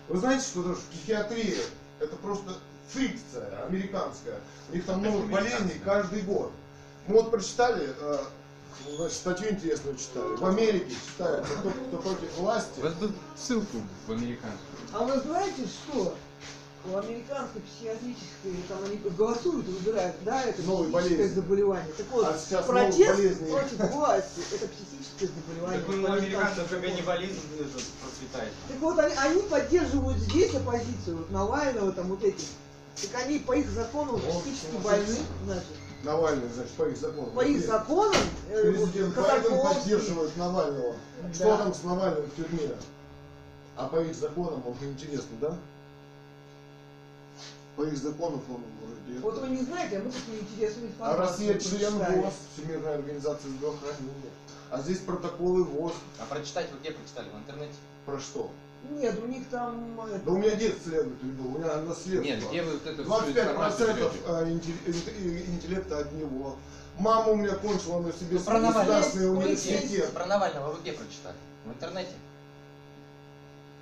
Вы 0.09 0.18
знаете, 0.18 0.45
что 0.45 0.62
даже 0.62 0.80
психиатрия 0.90 1.61
это 2.01 2.16
просто 2.16 2.53
фикция 2.88 3.64
американская. 3.66 4.40
У 4.70 4.74
них 4.74 4.84
там 4.84 5.01
много 5.01 5.26
болезней 5.26 5.80
каждый 5.84 6.22
год. 6.22 6.53
Мы 7.07 7.14
вот 7.14 7.30
прочитали, 7.30 7.95
э, 7.99 8.18
значит, 8.97 9.16
статью 9.16 9.51
интересную 9.51 9.97
читали. 9.97 10.36
В 10.36 10.45
Америке 10.47 10.95
считается, 10.95 11.53
кто, 11.55 11.70
кто 11.70 11.97
против 11.99 12.36
власти. 12.38 12.80
Вас 12.80 12.95
бы 12.95 13.12
ссылку 13.36 13.78
в 14.07 14.12
американскую. 14.12 14.78
А 14.93 15.05
вы 15.05 15.20
знаете 15.20 15.66
что? 15.66 16.16
У 16.84 16.96
американской 16.96 17.60
психиатрической, 17.60 18.56
там 18.68 18.78
они 18.84 18.96
голосуют, 19.16 19.66
выбирают, 19.66 20.16
да, 20.24 20.42
это 20.42 20.62
Новые 20.62 20.90
психическое 20.90 21.16
болезни. 21.16 21.34
заболевание. 21.34 21.92
Так 21.96 22.06
вот, 22.10 22.26
А 22.26 22.36
сейчас 22.38 22.66
протест 22.66 23.50
против 23.50 23.90
власти, 23.92 24.40
это 24.52 24.66
психическое 24.66 25.28
заболевание. 25.28 25.80
Так 25.80 25.88
у 25.88 26.12
американцев 26.12 26.70
каннибализм 26.70 27.40
процветает. 28.02 28.52
Так 28.66 28.78
вот, 28.80 28.98
они, 28.98 29.14
они 29.14 29.42
поддерживают 29.42 30.18
здесь 30.18 30.54
оппозицию, 30.54 31.18
вот 31.18 31.30
Навального, 31.30 31.92
там 31.92 32.08
вот 32.08 32.24
этих. 32.24 32.48
Так 33.00 33.22
они 33.24 33.38
по 33.38 33.52
их 33.52 33.70
законам 33.70 34.16
Вот, 34.16 34.42
психически 34.42 34.76
больны, 34.82 35.16
значит. 35.44 35.66
Навальный, 36.02 36.48
значит, 36.52 36.72
по 36.72 36.82
их 36.88 36.96
закону. 36.96 37.30
По 37.30 37.42
их 37.42 37.64
законам, 37.64 38.20
э, 38.50 38.72
Президент 38.72 39.14
Байден 39.14 39.60
поддерживает 39.62 40.36
Навального. 40.36 40.96
Да. 41.22 41.32
Что 41.32 41.56
там 41.58 41.72
с 41.74 41.84
Навальным 41.84 42.24
в 42.24 42.34
тюрьме? 42.34 42.74
А 43.76 43.86
по 43.86 43.96
их 44.02 44.14
законам 44.16 44.62
он 44.66 44.74
интересно, 44.88 45.36
да? 45.40 45.56
По 47.76 47.82
их 47.84 47.96
законам 47.96 48.42
он 48.50 48.62
вроде... 48.82 49.20
Вот 49.20 49.38
вы 49.38 49.48
не 49.48 49.62
знаете, 49.62 49.98
а 49.98 50.02
мы 50.02 50.10
такие 50.10 50.40
интересные 50.40 50.90
А 51.00 51.16
Россия 51.16 51.54
информацию 51.54 51.78
член. 51.78 52.22
ВОЗ, 52.22 52.34
Всемирной 52.54 52.94
организации 52.94 53.48
здравоохранения. 53.48 54.30
А 54.70 54.80
здесь 54.80 54.98
протоколы 54.98 55.64
ВОЗ. 55.64 55.94
А 56.20 56.24
прочитать 56.26 56.70
вы 56.70 56.78
где 56.80 56.90
прочитали? 56.92 57.28
В 57.30 57.36
интернете? 57.38 57.74
Про 58.04 58.18
что? 58.18 58.50
Нет, 58.90 59.16
у 59.22 59.26
них 59.26 59.46
там... 59.48 59.98
э, 60.10 60.18
Да 60.24 60.32
у 60.32 60.36
меня 60.38 60.54
дед 60.56 60.76
следователь 60.82 61.28
был, 61.32 61.54
у 61.54 61.58
меня 61.58 61.76
наследство. 61.76 62.22
Нет, 62.24 62.48
где 62.48 62.62
вы 62.62 62.72
вот 62.72 62.86
это 62.86 63.02
всю 63.04 63.12
25% 63.12 63.30
информацию 63.40 63.94
берете? 63.94 64.18
а, 64.26 64.44
интелли- 64.48 64.88
инт- 64.88 65.48
интеллекта 65.48 65.98
от 66.00 66.12
него. 66.12 66.56
Мама 66.98 67.28
у 67.30 67.36
меня 67.36 67.54
кончила 67.54 68.00
на 68.00 68.12
себе 68.12 68.38
Ну, 68.44 68.60
государственный 68.60 69.50
Есть, 69.50 69.66
университет. 69.66 70.10
Про 70.12 70.26
Навального 70.26 70.72
вы 70.72 70.80
где 70.80 70.92
прочитали? 70.92 71.36
В 71.64 71.68
интернете? 71.70 72.10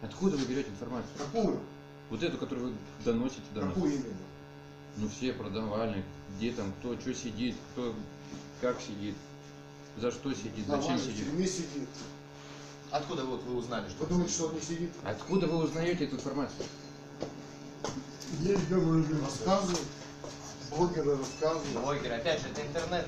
Откуда 0.03 0.37
вы 0.37 0.45
берете 0.45 0.69
информацию? 0.71 1.11
Какую? 1.19 1.61
Вот 2.11 2.23
эту, 2.23 2.37
которую 2.39 2.69
вы 2.69 2.75
доносите 3.05 3.43
до 3.55 3.63
нас. 3.65 3.75
Какую 3.75 3.95
именно? 3.95 4.17
Ну 4.97 5.09
все 5.09 5.33
про 5.33 5.49
Навальных, 5.49 6.05
где 6.37 6.53
там, 6.53 6.73
кто 6.81 6.99
что 6.99 7.15
сидит, 7.15 7.57
кто 7.73 7.95
как 8.61 8.81
сидит, 8.81 9.15
за 9.97 10.11
что 10.11 10.35
сидит, 10.35 10.67
зачем 10.67 10.81
Навальный 10.81 10.99
в 10.99 11.05
сидит. 11.05 11.27
тюрьме 11.27 11.47
сидит. 11.47 11.89
Откуда 12.91 13.25
вот, 13.25 13.43
вы 13.45 13.57
узнали, 13.57 13.89
что 13.89 14.03
Вы 14.03 14.11
думаете, 14.11 14.33
что 14.33 14.47
он 14.49 14.55
не 14.55 14.61
сидит? 14.61 14.91
Откуда 15.05 15.47
вы 15.47 15.65
узнаете 15.65 16.05
эту 16.05 16.17
информацию? 16.17 16.67
Рассказывают. 19.23 19.81
Блогеры 20.71 21.17
рассказывают. 21.17 21.81
блогеры? 21.81 22.15
Опять 22.15 22.41
же, 22.41 22.49
это 22.49 22.63
интернет. 22.67 23.07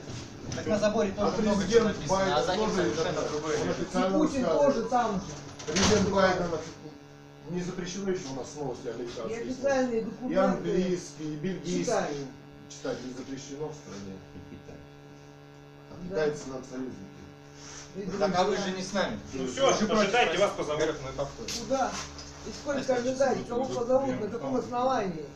Так 0.54 0.66
на 0.66 0.78
заборе 0.78 1.14
А 1.16 1.30
тоже 1.30 1.42
много 1.42 1.62
чего 1.62 1.66
президент 1.66 1.96
написано, 1.96 2.36
а 2.36 2.42
за 2.44 2.56
ним 2.56 2.70
тоже 2.70 2.82
совершенно 2.82 3.22
другое 3.22 4.18
Путин 4.18 4.44
тоже 4.44 4.82
там 4.84 5.14
же. 5.14 5.72
Президент 5.72 6.10
Байден 6.10 6.46
не 7.50 7.60
запрещено 7.62 8.10
еще 8.10 8.26
у 8.32 8.36
нас 8.36 8.54
новости 8.56 8.86
И 8.86 8.90
американские. 8.90 9.40
официальные 9.42 10.06
И 10.28 10.34
английский, 10.34 11.24
и 11.34 11.36
бельгийский. 11.36 11.84
Читай. 11.84 12.14
Читать 12.68 12.98
не 13.04 13.12
запрещено 13.12 13.68
в 13.68 13.74
стране. 13.74 14.16
А 15.90 15.94
Да. 15.94 16.08
китайцы 16.08 16.48
нам 16.48 16.62
союзники. 16.70 16.96
И 17.94 18.18
Так 18.18 18.32
а 18.34 18.44
вы 18.44 18.56
же 18.56 18.70
не 18.70 18.82
с 18.82 18.92
нами. 18.94 19.20
Ну 19.34 19.46
все, 19.46 19.68
ожидайте, 19.68 20.38
вас 20.38 20.52
позовут. 20.56 20.82
Мы 21.04 21.12
повторим. 21.12 21.54
Куда? 21.60 21.92
И 22.46 22.50
сколько 22.62 22.94
ожидать? 22.96 23.46
Кого 23.48 23.64
позовут? 23.66 24.20
На 24.20 24.28
каком 24.28 24.56
основании? 24.56 25.26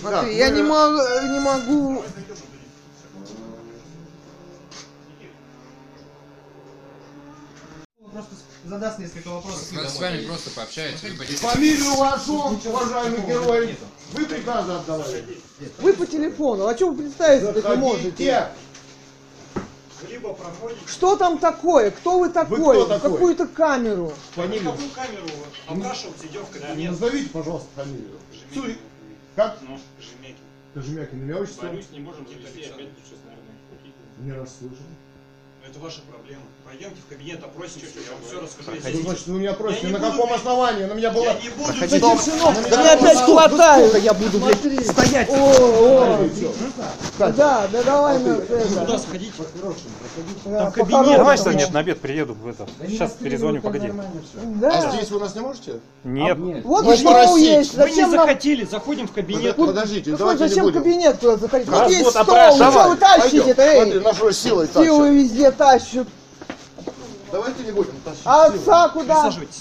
Смотри, 0.00 0.36
я 0.36 0.50
не 0.50 0.62
могу, 0.62 0.98
не 1.32 1.40
могу. 1.40 2.04
Просто 8.16 8.34
задаст 8.64 8.98
несколько 8.98 9.28
вопросов. 9.28 9.62
С 9.62 10.00
вами 10.00 10.26
просто 10.26 10.50
пообщается, 10.50 11.06
вы 11.06 11.24
Фамилию 11.26 11.96
вашу, 11.96 12.34
уважаемый 12.34 13.26
герой, 13.26 13.76
вы 14.12 14.24
приказы 14.24 14.72
отдавали. 14.72 15.26
Вы 15.78 15.92
по 15.92 16.06
телефону, 16.06 16.66
о 16.66 16.74
чем 16.74 16.94
вы 16.94 17.02
представить 17.02 17.42
не 17.42 17.76
можете? 17.76 18.48
Либо 20.08 20.34
проходите 20.34 20.86
Что 20.86 21.16
там 21.16 21.38
такое? 21.38 21.90
Кто 21.90 22.18
вы 22.18 22.28
такой? 22.30 22.58
кто 22.58 22.84
такой? 22.86 23.12
Какую-то 23.12 23.46
камеру. 23.46 24.12
Фамилию. 24.32 24.70
какую 24.72 24.90
камеру 24.90 25.26
опрашивать 25.66 26.24
идем 26.24 26.44
в 26.44 26.50
кабинет. 26.50 26.90
Назовите, 26.92 27.30
пожалуйста, 27.30 27.68
фамилию. 27.74 28.18
Сури- 28.54 28.78
Как? 29.34 29.58
Ну, 29.62 29.78
Жемякин. 29.98 30.36
Кожемякин, 30.74 31.22
имя 31.22 31.36
отчество? 31.40 31.68
Боюсь, 31.68 31.86
не 31.92 32.00
можем 32.00 32.28
записать. 32.28 32.72
Опять 32.72 32.88
сейчас, 33.04 33.18
наверное. 33.24 33.56
Не 34.18 34.32
расслышал. 34.32 34.86
Это 35.66 35.78
ваша 35.80 36.02
проблема. 36.02 36.42
Пойдемте 36.66 36.96
в 37.00 37.08
кабинет, 37.08 37.38
опросите, 37.44 37.86
я 37.94 38.10
вам 38.12 38.20
все 38.26 38.40
расскажу. 38.40 38.80
Что 38.80 39.02
значит, 39.02 39.26
вы 39.28 39.38
меня 39.38 39.52
просите? 39.52 39.86
На 39.86 40.00
каком 40.00 40.32
основании? 40.32 40.82
На 40.82 40.94
меня 40.94 41.12
было... 41.12 41.26
Я 41.26 41.34
не 41.34 41.48
буду 41.50 41.72
Да, 42.00 42.16
сынок, 42.18 42.54
да 42.68 42.82
я 42.82 42.92
опять 42.94 43.18
хватаю. 43.18 44.02
Я 44.02 44.12
буду 44.12 44.40
стоять. 44.82 45.28
О, 45.30 46.18
о. 46.18 46.28
Да, 47.18 47.68
да 47.70 47.82
давай 47.84 48.18
на 48.18 48.28
это. 48.38 48.98
сходить? 48.98 49.32
В 50.44 50.70
кабинет. 50.72 51.18
Давай, 51.18 51.36
что 51.36 51.54
нет, 51.54 51.72
на 51.72 51.78
обед 51.78 52.00
приеду. 52.00 52.34
В 52.34 52.48
это. 52.48 52.66
Сейчас 52.88 53.12
перезвоню, 53.12 53.62
погоди. 53.62 53.92
А 54.64 54.90
здесь 54.90 55.08
вы 55.12 55.20
нас 55.20 55.36
не 55.36 55.42
можете? 55.42 55.78
Нет. 56.02 56.36
Вот 56.64 56.84
Ну, 56.84 56.92
и 56.92 56.96
что 56.96 57.10
спросить. 57.10 57.46
есть. 57.46 57.74
Вы 57.74 57.90
не 57.92 58.10
захотели, 58.10 58.64
заходим 58.64 59.06
в 59.06 59.12
кабинет. 59.12 59.54
Подождите, 59.54 60.10
Ну, 60.10 60.16
давайте 60.16 60.42
не 60.42 60.48
зачем 60.48 60.72
кабинет 60.72 61.20
туда 61.20 61.36
заходить? 61.36 61.68
Вот 61.68 61.88
есть 61.90 62.10
стол, 62.10 62.24
ну 62.58 62.70
что 62.72 62.88
вы 62.88 62.96
тащите-то, 62.96 63.62
Смотри, 63.62 63.92
эй? 63.92 64.00
нашу 64.00 64.32
силой 64.32 64.66
Силы 64.66 64.98
тащат. 64.98 65.14
везде 65.14 65.50
тащат. 65.52 66.08
Давайте 67.32 67.62
не 67.64 67.72
будем 67.72 67.92
тащить 68.04 68.22
А 68.24 68.46
отца 68.46 68.88
куда? 68.90 69.14
Присаживайтесь. 69.24 69.60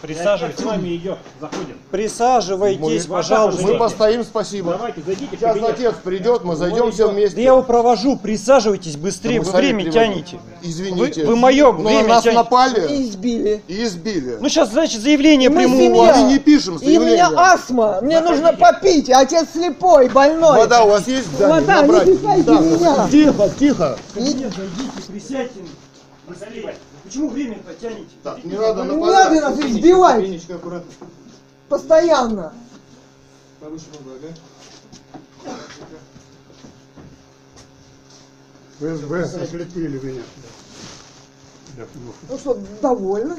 Присаживайтесь. 0.00 0.60
С 0.60 0.62
вами 0.64 0.94
идет, 0.94 1.18
заходим. 1.40 1.76
Присаживайтесь, 1.90 3.08
Мы- 3.08 3.14
пожалуйста. 3.16 3.62
Мы 3.62 3.76
постоим, 3.78 4.22
спасибо. 4.22 4.70
Давайте, 4.74 5.00
зайдите 5.04 5.26
в 5.36 5.40
Сейчас 5.40 5.54
кабинет. 5.54 5.70
отец 5.70 5.94
придет, 6.04 6.44
мы 6.44 6.54
зайдем 6.54 6.92
все 6.92 7.08
Да 7.08 7.12
вместе. 7.14 7.42
я 7.42 7.48
его 7.48 7.64
провожу, 7.64 8.16
присаживайтесь 8.16 8.96
быстрее, 8.96 9.38
Да 9.38 9.40
мы 9.40 9.44
вы 9.46 9.50
сами 9.50 9.60
время 9.60 9.78
приводим. 9.90 10.00
тянете. 10.12 10.38
Извините. 10.62 11.22
Вы- 11.22 11.30
вы 11.30 11.36
моё 11.36 11.72
Но 11.72 11.78
время 11.80 12.02
на 12.02 12.08
нас 12.10 12.22
тянете. 12.22 12.38
напали 12.42 12.92
И 12.92 13.08
избили. 13.08 13.62
и 13.66 13.82
избили. 13.84 14.36
Ну 14.40 14.48
сейчас, 14.48 14.70
значит, 14.70 15.00
заявление 15.02 15.50
Мы 15.50 15.56
приму. 15.62 15.76
семья. 15.76 16.14
Мы 16.16 16.32
не 16.32 16.38
пишем 16.38 16.76
И 16.76 16.96
у 16.96 17.00
меня 17.00 17.26
заявление. 17.26 17.40
астма, 17.40 17.98
мне 18.00 18.20
нужно 18.20 18.52
попить, 18.52 19.10
а 19.10 19.18
отец 19.22 19.48
слепой, 19.52 20.08
больной. 20.10 20.58
Вода 20.58 20.84
у 20.84 20.90
вас 20.90 21.08
есть? 21.08 21.36
Да, 21.38 21.48
Вода, 21.48 21.82
не 21.82 22.12
пихайте 22.16 22.42
Да, 22.44 22.60
меня. 22.60 23.08
Тихо, 23.10 23.50
тихо. 23.58 23.98
Нет, 24.14 24.36
зайдите, 24.36 25.02
присядьте. 25.08 25.58
Быстрее. 26.28 26.76
Почему 27.08 27.30
время-то 27.30 27.74
тянете? 27.74 28.10
Так, 28.22 28.44
не 28.44 28.52
надо 28.52 28.82
Не 28.84 28.88
нападать. 28.96 29.30
надо 29.32 29.40
нас 29.40 29.60
избивать. 29.60 30.16
Ступенечка 30.18 30.54
аккуратно. 30.56 30.92
Постоянно. 31.70 32.52
Повыше 33.60 33.86
ногой, 33.98 34.18
ага. 34.18 34.34
ФСБ 38.78 39.22
ослепили 39.22 39.98
меня. 39.98 40.22
Я. 41.78 41.86
Ну 42.28 42.36
что, 42.38 42.58
довольны? 42.82 43.36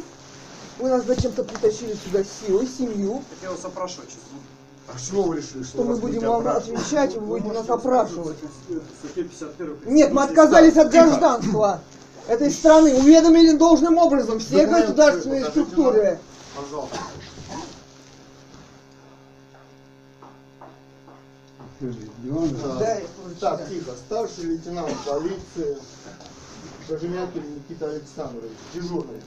Вы 0.79 0.89
нас 0.89 1.05
зачем-то 1.05 1.43
притащили 1.43 1.93
сюда 1.93 2.23
силой, 2.23 2.65
семью, 2.65 3.21
Я 3.43 3.51
вас 3.51 3.63
опрашиваю, 3.65 4.09
что 4.09 4.19
А 4.91 4.97
что 4.97 5.21
вы 5.21 5.37
решили, 5.37 5.61
что 5.61 5.73
что 5.73 5.83
мы 5.83 5.89
вас 5.89 5.99
будем 5.99 6.13
будете 6.15 6.27
вам 6.27 6.39
опрашивать? 6.39 6.79
отвечать, 6.79 7.15
вы 7.17 7.21
будете 7.27 7.51
нас 7.51 7.69
опрашивать. 7.69 8.37
статья 9.03 9.23
51 9.25 9.77
Нет, 9.85 10.11
мы 10.11 10.23
отказались 10.23 10.75
от 10.77 10.89
гражданства 10.89 11.81
этой 12.29 12.51
страны, 12.51 12.93
уведомили 12.93 13.57
должным 13.57 13.97
образом 13.97 14.39
все 14.39 14.61
Документы 14.67 14.81
государственные 14.81 15.45
покажите 15.45 15.65
структуры. 15.71 16.03
нам. 16.03 16.17
Пожалуйста. 16.63 16.97
Да. 22.79 22.97
Так, 23.39 23.69
тихо. 23.69 23.91
Старший 24.05 24.43
лейтенант 24.43 24.95
полиции 25.05 25.77
Кожемякин 26.87 27.55
Никита 27.55 27.89
Александрович, 27.89 28.51
дежурный. 28.73 29.21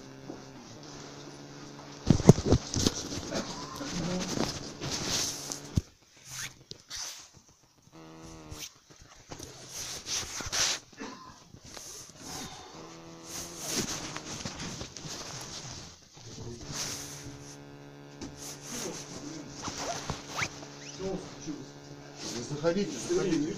Вы 21.03 22.43
заходите, 22.49 22.93
заходите. 23.09 23.55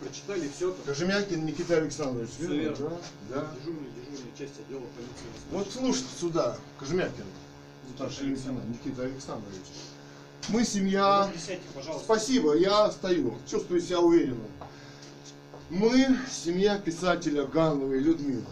Прочитали 0.00 0.48
все, 0.56 0.72
Кожемякин 0.88 1.44
Никита 1.44 1.76
Александрович, 1.76 2.30
верно? 2.38 2.74
Да? 3.28 3.40
да. 3.40 3.46
дежурная, 3.60 3.90
дежурная 3.90 4.32
часть 4.38 4.58
отдела 4.58 4.80
полиции. 4.96 5.28
Вот 5.50 5.68
слушайте 5.70 6.08
сюда, 6.18 6.56
Кожемякин, 6.78 7.24
старший 7.94 8.28
лейтенант 8.28 8.64
Никита 8.70 9.02
Александрович. 9.02 9.60
Мы 10.48 10.64
семья... 10.64 11.28
Присядьте, 11.30 11.60
пожалуйста. 11.74 12.04
Спасибо, 12.04 12.56
я 12.56 12.90
стою, 12.90 13.34
чувствую 13.46 13.82
себя 13.82 14.00
уверенно. 14.00 14.46
Мы 15.68 16.16
семья 16.32 16.78
писателя 16.78 17.44
Гановой 17.44 17.98
Людмила. 17.98 18.46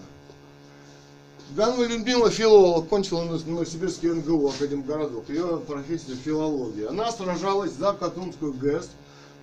Ганова 1.56 1.84
Людмила 1.84 2.30
филолог, 2.30 2.86
кончила 2.88 3.22
Новос- 3.24 3.48
Новосибирский 3.48 4.10
НГУ, 4.10 4.48
Академгородок. 4.48 5.30
Ее 5.30 5.62
профессия 5.66 6.14
филология. 6.16 6.90
Она 6.90 7.10
сражалась 7.12 7.72
за 7.72 7.94
Катунскую 7.94 8.52
ГЭС 8.52 8.90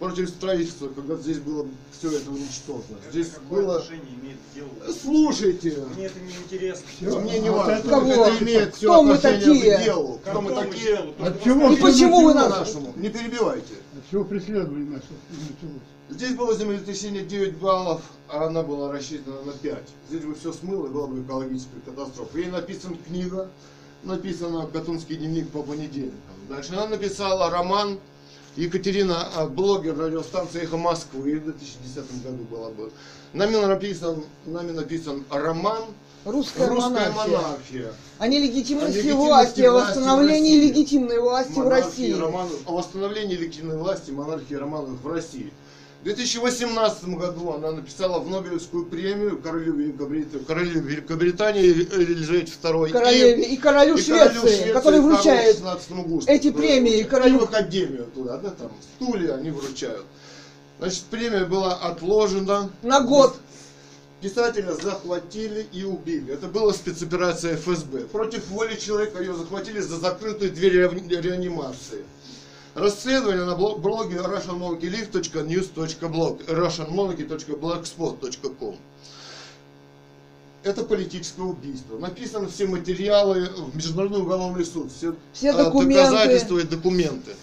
против 0.04 0.30
строительства, 0.30 0.89
когда 0.89 1.16
здесь 1.16 1.39
было 1.39 1.66
все 1.97 2.12
это 2.12 2.30
уничтожено. 2.30 2.97
Здесь 3.10 3.32
было... 3.49 3.78
отношение 3.78 4.16
имеет? 4.22 4.38
Слушайте, 5.01 5.86
Мне 5.95 6.08
это 6.08 6.20
не 6.20 6.34
интересно. 6.36 7.20
мне 7.22 7.39
не 7.39 7.49
важно, 7.49 7.72
это 7.72 7.99
вот. 7.99 8.28
это 8.28 8.43
имеет 8.43 8.76
все 8.76 8.91
Кто 8.91 9.04
мы 9.04 9.14
отношение 9.14 9.45
такие? 9.45 9.78
к 9.78 9.84
делу. 9.86 10.20
Кто 10.26 10.41
мы 10.41 10.49
Какому 10.49 10.72
такие? 10.72 10.97
От 11.20 11.43
чего 11.43 11.72
И 11.72 11.76
почему 11.78 12.22
вы 12.26 12.34
нас... 12.34 12.49
нашему. 12.49 12.93
Не 12.97 13.10
перебивайте. 13.10 13.74
От 13.97 14.12
чего 14.12 14.26
преследование 14.26 14.89
наше 14.89 15.08
началось? 15.32 15.82
Здесь 16.10 16.36
было 16.36 16.54
землетрясение 16.54 17.24
9 17.24 17.58
баллов, 17.58 18.01
а 18.28 18.47
она 18.47 18.62
была 18.62 18.91
рассчитана 18.91 19.41
на 19.43 19.54
5. 19.54 19.78
Здесь 20.10 20.26
бы 20.26 20.36
все 20.36 20.51
смыло, 20.51 20.88
и 20.88 20.89
была 20.89 21.08
бы 21.08 21.22
экологическая 21.22 21.80
катастрофа. 21.80 22.38
Ей 22.38 22.47
написана 22.47 22.97
книга, 23.08 23.49
написана 24.04 24.68
«Катунский 24.68 25.16
дневник 25.16 25.47
по 25.49 25.64
понедельникам». 25.64 26.20
Дальше 26.49 26.74
она 26.74 26.88
написала 26.88 27.49
роман 27.49 27.99
Екатерина, 28.56 29.28
а, 29.36 29.47
блогер 29.47 29.97
радиостанции 29.97 30.62
«Эхо 30.62 30.78
Москвы» 30.78 31.39
в 31.39 31.43
2010 31.43 32.24
году 32.24 32.43
была 32.43 32.70
бы. 32.70 32.91
Нами 33.34 33.56
написан, 33.56 34.24
нами 34.45 34.72
написан 34.72 35.24
роман 35.32 35.82
Русская, 36.24 36.68
«Русская 36.68 37.12
монархия. 37.12 37.38
монархия». 37.38 37.93
О 38.20 38.28
нелегитимности 38.28 38.86
О 38.86 39.01
легитимности 39.01 39.28
власти, 39.28 39.62
о 39.62 39.72
власти 39.72 39.97
восстановлении 39.97 40.51
в 40.51 40.62
России. 40.62 40.70
легитимной 40.70 41.20
власти 41.20 41.51
в 41.51 41.58
монархии 41.58 41.84
России. 41.86 42.14
Романов- 42.14 42.62
о 42.68 42.74
восстановлении 42.74 43.36
легитимной 43.36 43.78
власти 43.78 44.12
монархии 44.12 44.54
Романовых 44.54 45.01
в 45.01 45.08
России. 45.08 45.51
В 46.04 46.06
2018 46.06 47.06
году 47.16 47.54
она 47.54 47.72
написала 47.72 48.20
в 48.20 48.30
Нобелевскую 48.30 48.86
премию 48.88 49.38
королю 49.38 49.74
Великобритании, 49.74 50.43
королю 50.45 50.82
Великобритании 50.82 51.64
Елизавете 51.64 52.51
II 52.62 52.89
Королеве 52.89 53.45
и 53.45 53.56
королю 53.56 53.95
и 53.95 54.01
королю 54.04 54.41
Швеции, 54.41 54.74
который 54.74 54.99
вручает 54.99 55.56
16 55.56 55.91
Густаву, 56.06 56.38
эти 56.38 56.51
премии 56.51 56.89
вручает. 57.04 57.10
королю- 57.10 57.36
И 57.36 57.39
в 57.39 57.43
академию 57.43 58.06
туда, 58.14 58.38
да, 58.38 58.49
там, 58.49 58.72
стулья 58.97 59.36
они 59.36 59.51
вручают. 59.51 60.06
Значит, 60.80 61.04
премия 61.04 61.45
была 61.45 61.76
отложена. 61.76 62.70
на 62.82 62.99
год. 62.99 63.36
Писателя 64.20 64.74
захватили 64.74 65.66
и 65.72 65.84
убили. 65.86 66.34
Это 66.34 66.47
была 66.47 66.74
спецоперация 66.74 67.56
ФСБ. 67.56 68.01
Против 68.12 68.45
воли 68.49 68.76
человека 68.76 69.22
ее 69.22 69.34
захватили 69.36 69.80
за 69.80 69.97
закрытую 69.99 70.51
дверь 70.51 70.76
реани- 70.80 71.22
реанимации. 71.22 72.04
Расследование 72.76 73.45
на 73.45 73.55
бло- 73.55 73.78
блоге 73.78 74.17
russianmonarchylive.news.blog 74.17 76.45
russianmonarchy.blogspot.com 76.47 78.76
это 80.63 80.84
политическое 80.86 81.41
убийство. 81.41 81.97
Написаны 81.99 82.47
все 82.47 82.65
материалы 82.65 83.49
в 83.49 83.76
Международный 83.76 84.21
уголовный 84.21 84.65
суд, 84.65 84.89
все, 84.93 85.13
Все 85.34 85.51
а, 85.51 85.65
документы. 85.65 85.95
доказательства 85.95 86.57
и 86.59 86.63
документы. 86.63 87.36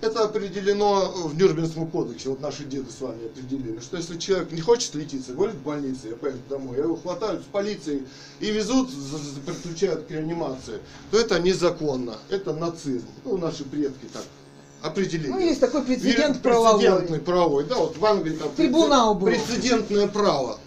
Это 0.00 0.24
определено 0.24 1.12
в 1.12 1.36
Нюрнбергском 1.36 1.90
кодексе, 1.90 2.30
вот 2.30 2.40
наши 2.40 2.64
деды 2.64 2.90
с 2.90 3.02
вами 3.02 3.26
определили, 3.26 3.80
что 3.80 3.98
если 3.98 4.18
человек 4.18 4.50
не 4.50 4.62
хочет 4.62 4.94
лечиться, 4.94 5.34
говорит 5.34 5.56
в 5.56 5.62
больнице, 5.62 6.08
я 6.08 6.16
поеду 6.16 6.38
домой, 6.48 6.78
его 6.78 6.96
хватают 6.96 7.42
с 7.42 7.44
полицией 7.44 8.04
и 8.40 8.50
везут, 8.50 8.88
подключают 9.44 10.06
к 10.06 10.10
реанимации, 10.10 10.78
то 11.10 11.18
это 11.18 11.38
незаконно, 11.38 12.14
это 12.30 12.54
нацизм. 12.54 13.06
Ну, 13.26 13.36
наши 13.36 13.62
предки 13.64 14.06
так 14.10 14.24
определили. 14.80 15.28
Ну, 15.28 15.38
есть 15.38 15.60
такой 15.60 15.82
прецедент 15.82 16.36
Вер- 16.36 16.42
правовой. 16.42 16.80
Прецедентный 16.80 17.18
правовой, 17.20 17.64
да, 17.64 17.74
вот 17.76 17.98
в 17.98 18.06
Англии 18.06 18.36
там 18.36 18.48
Трибунал 18.56 19.14
был. 19.14 19.26
прецедентное 19.26 20.08
право. 20.08 20.58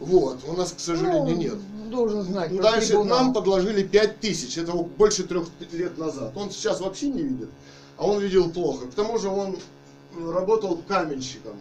Вот, 0.00 0.38
у 0.48 0.52
нас, 0.54 0.72
к 0.72 0.80
сожалению, 0.80 1.22
Ну, 1.24 1.36
нет. 1.36 1.90
Должен 1.90 2.22
знать. 2.24 2.50
про 2.50 2.62
Дальше 2.64 2.88
трибунал. 2.88 3.18
нам 3.18 3.32
подложили 3.32 3.84
5 3.84 4.18
тысяч, 4.18 4.58
это 4.58 4.72
больше 4.72 5.22
трех 5.22 5.46
лет 5.70 5.96
назад. 5.96 6.32
Он 6.36 6.50
сейчас 6.50 6.80
вообще 6.80 7.06
не 7.08 7.22
видит, 7.22 7.48
а 7.98 8.06
он 8.06 8.20
видел 8.20 8.50
плохо. 8.50 8.86
К 8.86 8.94
тому 8.94 9.18
же 9.18 9.28
он 9.28 9.56
э, 10.16 10.30
работал 10.32 10.80
каменщиком. 10.86 11.60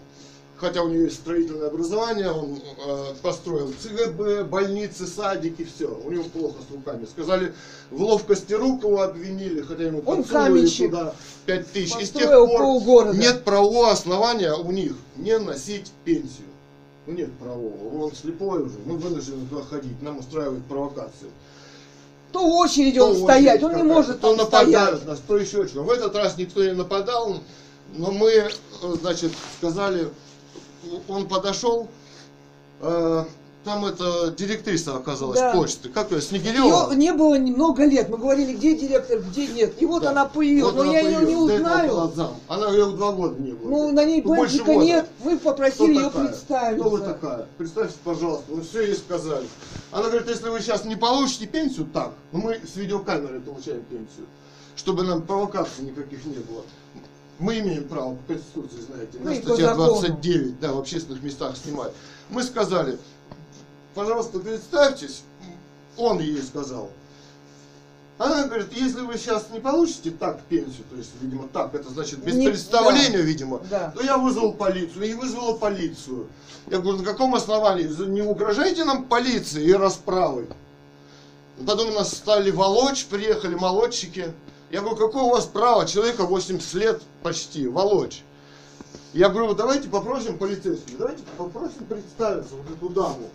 Хотя 0.58 0.84
у 0.84 0.88
него 0.88 1.04
есть 1.04 1.18
строительное 1.18 1.68
образование, 1.68 2.32
он 2.32 2.58
э, 2.58 3.14
построил 3.22 3.74
ЦГБ, 3.78 4.46
больницы, 4.46 5.06
садики, 5.06 5.66
все. 5.66 5.88
У 6.06 6.10
него 6.10 6.24
плохо 6.26 6.56
с 6.68 6.74
руками. 6.74 7.06
Сказали, 7.06 7.54
в 7.92 8.02
ловкости 8.02 8.54
рук 8.54 8.84
его 8.84 9.02
обвинили, 9.02 9.62
хотя 9.62 9.84
ему 9.84 10.02
Он 10.06 10.24
каменщик. 10.24 10.92
туда 10.92 11.14
5 11.46 11.72
тысяч. 11.72 11.96
И 11.98 12.06
с 12.06 12.10
тех 12.10 12.22
Построил 12.22 12.48
пор 12.48 12.60
полгорода. 12.60 13.18
нет 13.18 13.44
правового 13.44 13.92
основания 13.92 14.54
у 14.54 14.72
них 14.72 14.94
не 15.18 15.38
носить 15.40 15.92
пенсию. 16.06 16.48
Ну 17.06 17.14
нет 17.14 17.34
правового. 17.34 18.06
Он 18.06 18.16
слепой 18.16 18.64
уже, 18.64 18.76
мы 18.86 18.96
вынуждены 18.98 19.46
туда 19.48 19.62
ходить, 19.64 20.02
нам 20.02 20.20
устраивают 20.20 20.64
провокации. 20.66 21.28
То 22.36 22.46
в 22.46 22.54
очереди 22.56 23.00
он 23.00 23.14
То 23.14 23.24
стоять, 23.24 23.64
очередь 23.64 23.64
он 23.64 23.76
не 23.78 23.94
может 23.94 24.20
то 24.20 24.28
там 24.28 24.38
нападают 24.38 25.00
стоять. 25.00 25.08
нас, 25.08 25.22
то 25.26 25.38
еще 25.38 25.68
что. 25.70 25.84
В 25.84 25.90
этот 25.90 26.14
раз 26.18 26.38
никто 26.38 26.62
не 26.66 26.74
нападал, 26.74 27.38
но 27.96 28.12
мы, 28.12 28.30
э, 28.30 28.50
значит, 29.00 29.32
сказали, 29.58 30.10
он 31.08 31.30
подошел, 31.30 31.88
э, 32.82 33.24
там 33.66 33.84
это 33.86 34.32
директриса 34.38 34.95
оказалась 34.95 35.39
Да. 35.39 35.51
почты, 35.53 35.89
как 35.89 36.11
ее, 36.11 36.22
Снегирева? 36.22 36.91
Ее 36.91 36.95
не 36.95 37.11
было 37.11 37.36
много 37.38 37.84
лет. 37.84 38.07
Мы 38.09 38.18
говорили, 38.18 38.53
где 38.53 38.78
директор, 38.78 39.20
где 39.20 39.47
нет. 39.47 39.82
И 39.82 39.86
вот 39.86 40.03
Да. 40.03 40.11
она 40.11 40.26
появилась. 40.26 40.74
Вот 40.74 40.86
Но 40.86 40.89
она 40.91 40.99
я 40.99 40.99
ее 41.01 41.20
не 41.20 41.26
появилась, 41.26 41.53
этого 41.61 41.88
была 41.88 42.05
узнаю. 42.05 42.30
Она 42.47 42.70
ее 42.70 42.86
два 42.91 43.11
года 43.11 43.41
не 43.41 43.51
было. 43.53 43.70
Ну, 43.70 43.91
на 43.91 44.05
ней 44.05 44.22
Ну, 44.22 44.36
года. 44.36 44.76
нет. 44.76 45.09
Мы 45.24 45.38
попросили 45.39 45.95
ее 45.95 46.03
такая? 46.09 46.28
представиться. 46.28 46.80
Кто 46.80 46.89
вы 46.89 46.99
такая? 46.99 47.47
Представьте, 47.57 47.95
пожалуйста. 48.03 48.45
Мы 48.49 48.61
все 48.61 48.82
ей 48.86 48.95
сказали. 48.95 49.47
Она 49.91 50.03
говорит, 50.09 50.30
если 50.30 50.49
вы 50.49 50.59
сейчас 50.61 50.86
не 50.86 50.95
получите 50.95 51.47
пенсию, 51.47 51.88
так, 51.91 52.11
ну 52.32 52.39
мы 52.41 52.59
с 52.72 52.76
видеокамеры 52.76 53.39
получаем 53.41 53.82
пенсию, 53.84 54.28
чтобы 54.76 55.03
нам 55.03 55.24
провокаций 55.24 55.84
никаких 55.84 56.24
не 56.26 56.36
было. 56.36 56.61
Мы 57.39 57.59
имеем 57.59 57.86
право 57.89 58.16
по 58.16 58.34
Конституции, 58.34 58.78
знаете, 58.88 59.18
Ну 59.20 59.30
на 59.30 59.36
по 59.36 59.41
статья 59.47 59.66
закону. 59.76 59.88
29, 59.99 60.59
да, 60.61 60.72
в 60.72 60.80
общественных 60.80 61.22
местах 61.24 61.57
снимать. 61.57 61.91
Мы 62.30 62.43
сказали, 62.43 62.97
пожалуйста, 63.96 64.39
представьтесь, 64.39 65.24
он 65.98 66.20
ей 66.20 66.41
сказал. 66.41 66.89
Она 68.18 68.46
говорит, 68.48 68.72
если 68.72 69.02
вы 69.02 69.18
сейчас 69.18 69.50
не 69.52 69.60
получите 69.60 70.10
так 70.12 70.41
пенсию, 70.43 70.86
то 70.89 70.96
есть, 70.96 71.10
видимо, 71.22 71.48
так, 71.52 71.74
это 71.76 71.89
значит 71.89 72.20
без 72.20 72.36
Не- 72.36 72.48
представления, 72.48 73.18
да. 73.18 73.24
видимо, 73.24 73.60
Да. 73.70 73.91
то 73.96 74.02
я 74.04 74.18
вызвал 74.18 74.54
полицию, 74.54 75.04
и 75.04 75.14
вызвала 75.16 75.58
полицию. 75.58 76.28
Я 76.68 76.80
говорю, 76.80 77.00
на 77.00 77.04
каком 77.04 77.36
основании? 77.36 77.84
Не 78.08 78.22
угрожайте 78.22 78.86
нам 78.86 79.06
полиции 79.06 79.64
и 79.66 79.74
расправой. 79.74 80.48
Потом 81.66 81.93
нас 81.93 82.12
стали 82.14 82.52
волочь, 82.52 83.06
приехали 83.06 83.56
молодчики. 83.56 84.34
Я 84.72 84.80
говорю, 84.82 84.96
какое 84.98 85.24
у 85.24 85.30
вас 85.30 85.46
право 85.46 85.86
человека 85.86 86.26
80 86.26 86.74
лет 86.76 87.02
почти 87.22 87.68
волочь? 87.68 88.24
Я 89.14 89.30
говорю, 89.30 89.54
давайте 89.56 89.89
попросим 89.89 90.38
полицейских, 90.38 90.98
давайте 90.98 91.24
попросим 91.38 91.86
представиться 91.88 92.56
вот 92.56 92.70
эту 92.76 92.89
даму. 92.89 93.30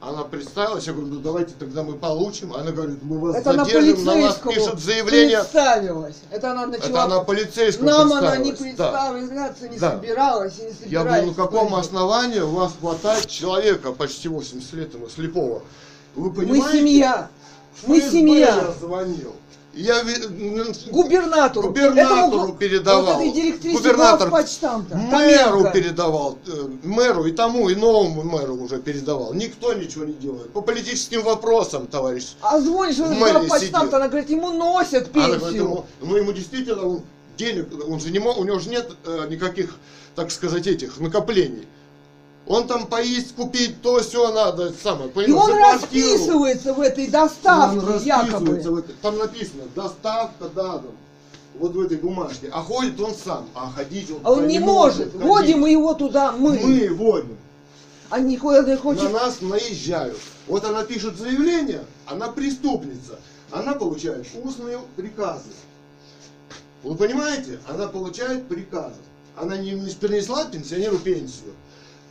Она 0.00 0.24
представилась, 0.24 0.86
я 0.86 0.94
говорю, 0.94 1.08
ну 1.12 1.20
давайте 1.20 1.52
тогда 1.58 1.82
мы 1.82 1.92
получим. 1.92 2.54
Она 2.54 2.70
говорит, 2.70 3.02
мы 3.02 3.18
вас 3.18 3.36
Это 3.36 3.52
задержим, 3.52 4.02
на 4.04 4.14
вас 4.14 4.34
полицейскому 4.36 4.54
пишут 4.54 4.80
заявление. 4.80 5.38
представилась. 5.40 6.16
Это 6.30 6.52
она 6.52 6.66
начала... 6.66 6.88
Это 6.88 7.02
она 7.04 7.20
полицейскому 7.20 7.88
Нам 7.90 8.12
она 8.14 8.36
не 8.38 8.52
представилась, 8.52 8.76
да. 8.76 8.88
представляться 9.28 9.68
не 9.68 9.78
Да. 9.78 9.90
собиралась 9.90 10.58
и 10.58 10.62
не 10.62 10.68
Я 10.68 10.74
собирается. 10.74 11.04
говорю, 11.04 11.26
ну 11.26 11.34
каком 11.34 11.74
основании 11.74 12.40
у 12.40 12.50
вас 12.50 12.72
хватает 12.80 13.26
человека 13.26 13.92
почти 13.92 14.28
80 14.28 14.72
лет 14.72 14.94
ему 14.94 15.08
слепого? 15.10 15.62
Вы 16.14 16.30
Мы 16.30 16.34
понимаете? 16.34 16.78
семья. 16.78 17.28
Мы 17.86 18.00
ФСБ 18.00 18.10
семья. 18.10 18.54
Я 18.56 18.72
звонил. 18.80 19.34
Я 19.74 20.02
ви- 20.02 20.14
н- 20.14 20.74
Губернатору. 20.90 21.68
губернатору 21.68 22.42
Этому 22.42 22.56
передавал. 22.58 23.04
Вот 23.04 23.22
этой 23.22 23.72
Губернатор 23.72 24.30
мэру 24.92 25.70
передавал, 25.72 26.38
э, 26.46 26.68
мэру 26.82 27.24
и 27.26 27.32
тому, 27.32 27.68
и 27.70 27.74
новому 27.76 28.22
мэру 28.24 28.56
уже 28.56 28.78
передавал. 28.78 29.32
Никто 29.34 29.72
ничего 29.74 30.04
не 30.04 30.14
делает. 30.14 30.52
По 30.52 30.60
политическим 30.60 31.22
вопросам, 31.22 31.86
товарищ. 31.86 32.34
А 32.42 32.60
звонишь 32.60 32.98
мэрии 32.98 33.18
главпочтамт, 33.46 33.84
сидит. 33.84 33.94
она 33.94 34.08
говорит, 34.08 34.30
ему 34.30 34.50
носят 34.52 35.08
Она 35.14 35.26
говорит, 35.26 35.42
пенсию. 35.42 35.62
ему, 35.64 35.84
ну 36.00 36.16
ему 36.16 36.32
действительно 36.32 36.86
он 36.86 37.00
денег, 37.36 37.66
он 37.88 38.00
же 38.00 38.10
не 38.10 38.18
мог, 38.18 38.38
у 38.38 38.44
него 38.44 38.58
же 38.58 38.70
нет 38.70 38.90
э, 39.06 39.26
никаких, 39.30 39.76
так 40.16 40.30
сказать, 40.32 40.66
этих 40.66 40.98
накоплений. 40.98 41.66
Он 42.50 42.66
там 42.66 42.88
поесть, 42.88 43.36
купить, 43.36 43.80
то 43.80 44.00
все 44.00 44.32
надо, 44.32 44.72
самое, 44.72 45.08
И 45.08 45.12
понимаешь, 45.12 45.44
он 45.44 45.50
за 45.52 45.56
квартиру. 45.56 46.10
расписывается 46.10 46.74
в 46.74 46.80
этой 46.80 47.04
Он 47.04 47.10
доставке, 47.12 47.76
якобы. 48.08 48.32
расписывается 48.32 48.70
в 48.72 48.76
этой- 48.78 48.94
там 49.00 49.18
написано 49.18 49.62
доставка 49.76 50.44
на 50.56 50.78
дом. 50.78 50.96
Вот 51.60 51.72
в 51.74 51.80
этой 51.80 51.96
бумажке. 51.98 52.48
А 52.52 52.60
ходит 52.60 53.00
он 53.00 53.14
сам. 53.14 53.48
А 53.54 53.70
ходить 53.70 54.10
он, 54.10 54.18
А 54.24 54.32
он 54.32 54.48
не 54.48 54.58
может. 54.58 55.12
ходить. 55.12 55.24
Водим 55.28 55.60
мы 55.60 55.70
его 55.70 55.94
туда, 55.94 56.32
мы. 56.32 56.58
Мы 56.58 56.88
водим. 56.92 57.36
А 58.08 58.18
не 58.18 58.36
ходят, 58.36 58.66
не 58.66 58.72
На 58.74 58.80
хочет. 58.80 59.12
нас 59.12 59.40
наезжают. 59.40 60.18
Вот 60.48 60.64
она 60.64 60.82
пишет 60.82 61.16
заявление, 61.18 61.84
она 62.06 62.26
преступница. 62.32 63.20
Она 63.52 63.74
получает 63.74 64.26
устные 64.42 64.80
приказы. 64.96 65.52
Вы 66.82 66.96
понимаете? 66.96 67.60
Она 67.68 67.86
получает 67.86 68.48
приказы. 68.48 68.96
Она 69.36 69.56
не 69.56 69.72
принесла 70.00 70.46
пенсионеру 70.46 70.98
пенсию. 70.98 71.52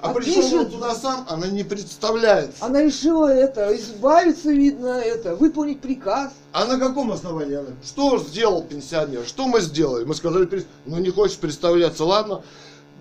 А, 0.01 0.11
А 0.11 0.13
пришел 0.13 0.41
пишет- 0.41 0.53
он 0.53 0.71
туда 0.71 0.95
сам, 0.95 1.25
она 1.29 1.47
не 1.47 1.63
представляет. 1.63 2.51
Она 2.61 2.81
решила 2.81 3.27
это, 3.27 3.75
избавиться, 3.75 4.49
видно, 4.49 4.87
это, 4.97 5.35
выполнить 5.35 5.81
приказ. 5.81 6.31
А 6.53 6.65
на 6.65 6.79
каком 6.79 7.11
основании 7.11 7.55
она? 7.57 7.69
Что 7.83 8.17
сделал 8.17 8.63
пенсионер? 8.63 9.25
Что 9.27 9.47
мы 9.47 9.59
сделали? 9.59 10.05
Мы 10.05 10.15
сказали, 10.15 10.45
«Прис- 10.45 10.65
ну 10.85 10.97
не 10.99 11.09
хочешь 11.09 11.37
представляться, 11.37 12.05
ладно? 12.05 12.41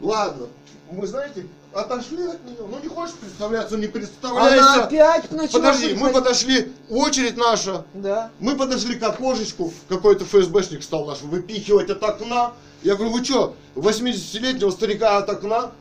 Ладно. 0.00 0.46
Мы, 0.90 1.06
знаете, 1.06 1.46
отошли 1.72 2.24
от 2.24 2.44
нее. 2.44 2.56
Ну 2.68 2.78
не 2.82 2.88
хочешь 2.88 3.14
представляться, 3.14 3.76
не 3.76 3.84
Она 3.84 3.92
представляйся. 3.92 4.84
опять 4.84 5.32
начала... 5.32 5.60
Подожди, 5.60 5.94
мы 5.94 6.10
подошли, 6.10 6.72
очередь 6.90 7.36
наша. 7.36 7.84
Да. 7.94 8.30
Мы 8.40 8.56
подошли 8.56 8.96
к 8.96 9.02
окошечку, 9.04 9.72
какой-то 9.88 10.24
ФСБшник 10.24 10.82
стал 10.82 11.06
наш 11.06 11.20
выпихивать 11.22 11.90
от 11.90 12.02
окна. 12.02 12.52
Я 12.82 12.94
говорю, 12.96 13.12
вы 13.12 13.24
что, 13.24 13.54
80-летнего 13.76 14.70
старика 14.70 15.18
от 15.18 15.28
окна? 15.28 15.72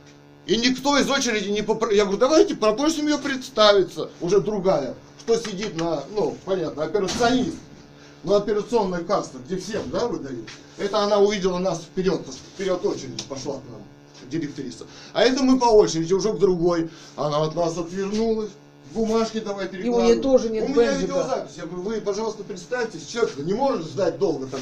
И 0.47 0.55
никто 0.55 0.97
из 0.97 1.09
очереди 1.09 1.49
не 1.49 1.61
попросил. 1.61 1.97
Я 1.97 2.03
говорю, 2.05 2.19
давайте 2.19 2.55
попросим 2.55 3.07
ее 3.07 3.17
представиться. 3.17 4.09
Уже 4.21 4.39
другая. 4.39 4.95
Кто 5.21 5.35
сидит 5.35 5.79
на, 5.79 6.03
ну, 6.15 6.37
понятно, 6.45 6.83
операционист. 6.83 7.57
На 8.23 8.37
операционной 8.37 9.03
кассе, 9.03 9.33
где 9.45 9.57
всем, 9.57 9.89
да, 9.91 10.07
выдают. 10.07 10.49
Это 10.77 10.99
она 10.99 11.19
увидела 11.19 11.59
нас 11.59 11.81
вперед, 11.81 12.21
вперед 12.55 12.83
очереди 12.85 13.23
пошла 13.29 13.55
к 13.55 13.63
нам, 13.69 13.81
директриса. 14.29 14.85
А 15.13 15.23
это 15.23 15.43
мы 15.43 15.59
по 15.59 15.65
очереди, 15.65 16.13
уже 16.13 16.33
к 16.33 16.39
другой. 16.39 16.89
Она 17.15 17.43
от 17.43 17.55
нас 17.55 17.77
отвернулась. 17.77 18.49
Бумажки 18.93 19.39
давай 19.39 19.67
перекладывай. 19.67 20.13
нее 20.13 20.21
тоже 20.21 20.49
нет 20.49 20.63
У 20.63 20.69
меня 20.69 20.93
бензика. 20.93 21.01
видеозапись. 21.01 21.57
Я 21.57 21.65
говорю, 21.65 21.81
вы, 21.83 22.01
пожалуйста, 22.01 22.43
представьтесь, 22.43 23.05
человек 23.05 23.37
не 23.37 23.53
может 23.53 23.85
ждать 23.85 24.17
долго 24.17 24.47
там. 24.47 24.61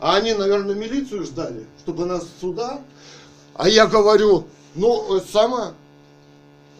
А 0.00 0.16
они, 0.16 0.34
наверное, 0.34 0.74
милицию 0.74 1.24
ждали, 1.24 1.66
чтобы 1.80 2.04
нас 2.04 2.24
сюда. 2.40 2.80
А 3.54 3.68
я 3.68 3.86
говорю, 3.86 4.46
ну, 4.74 5.16
э, 5.16 5.20
самое, 5.32 5.72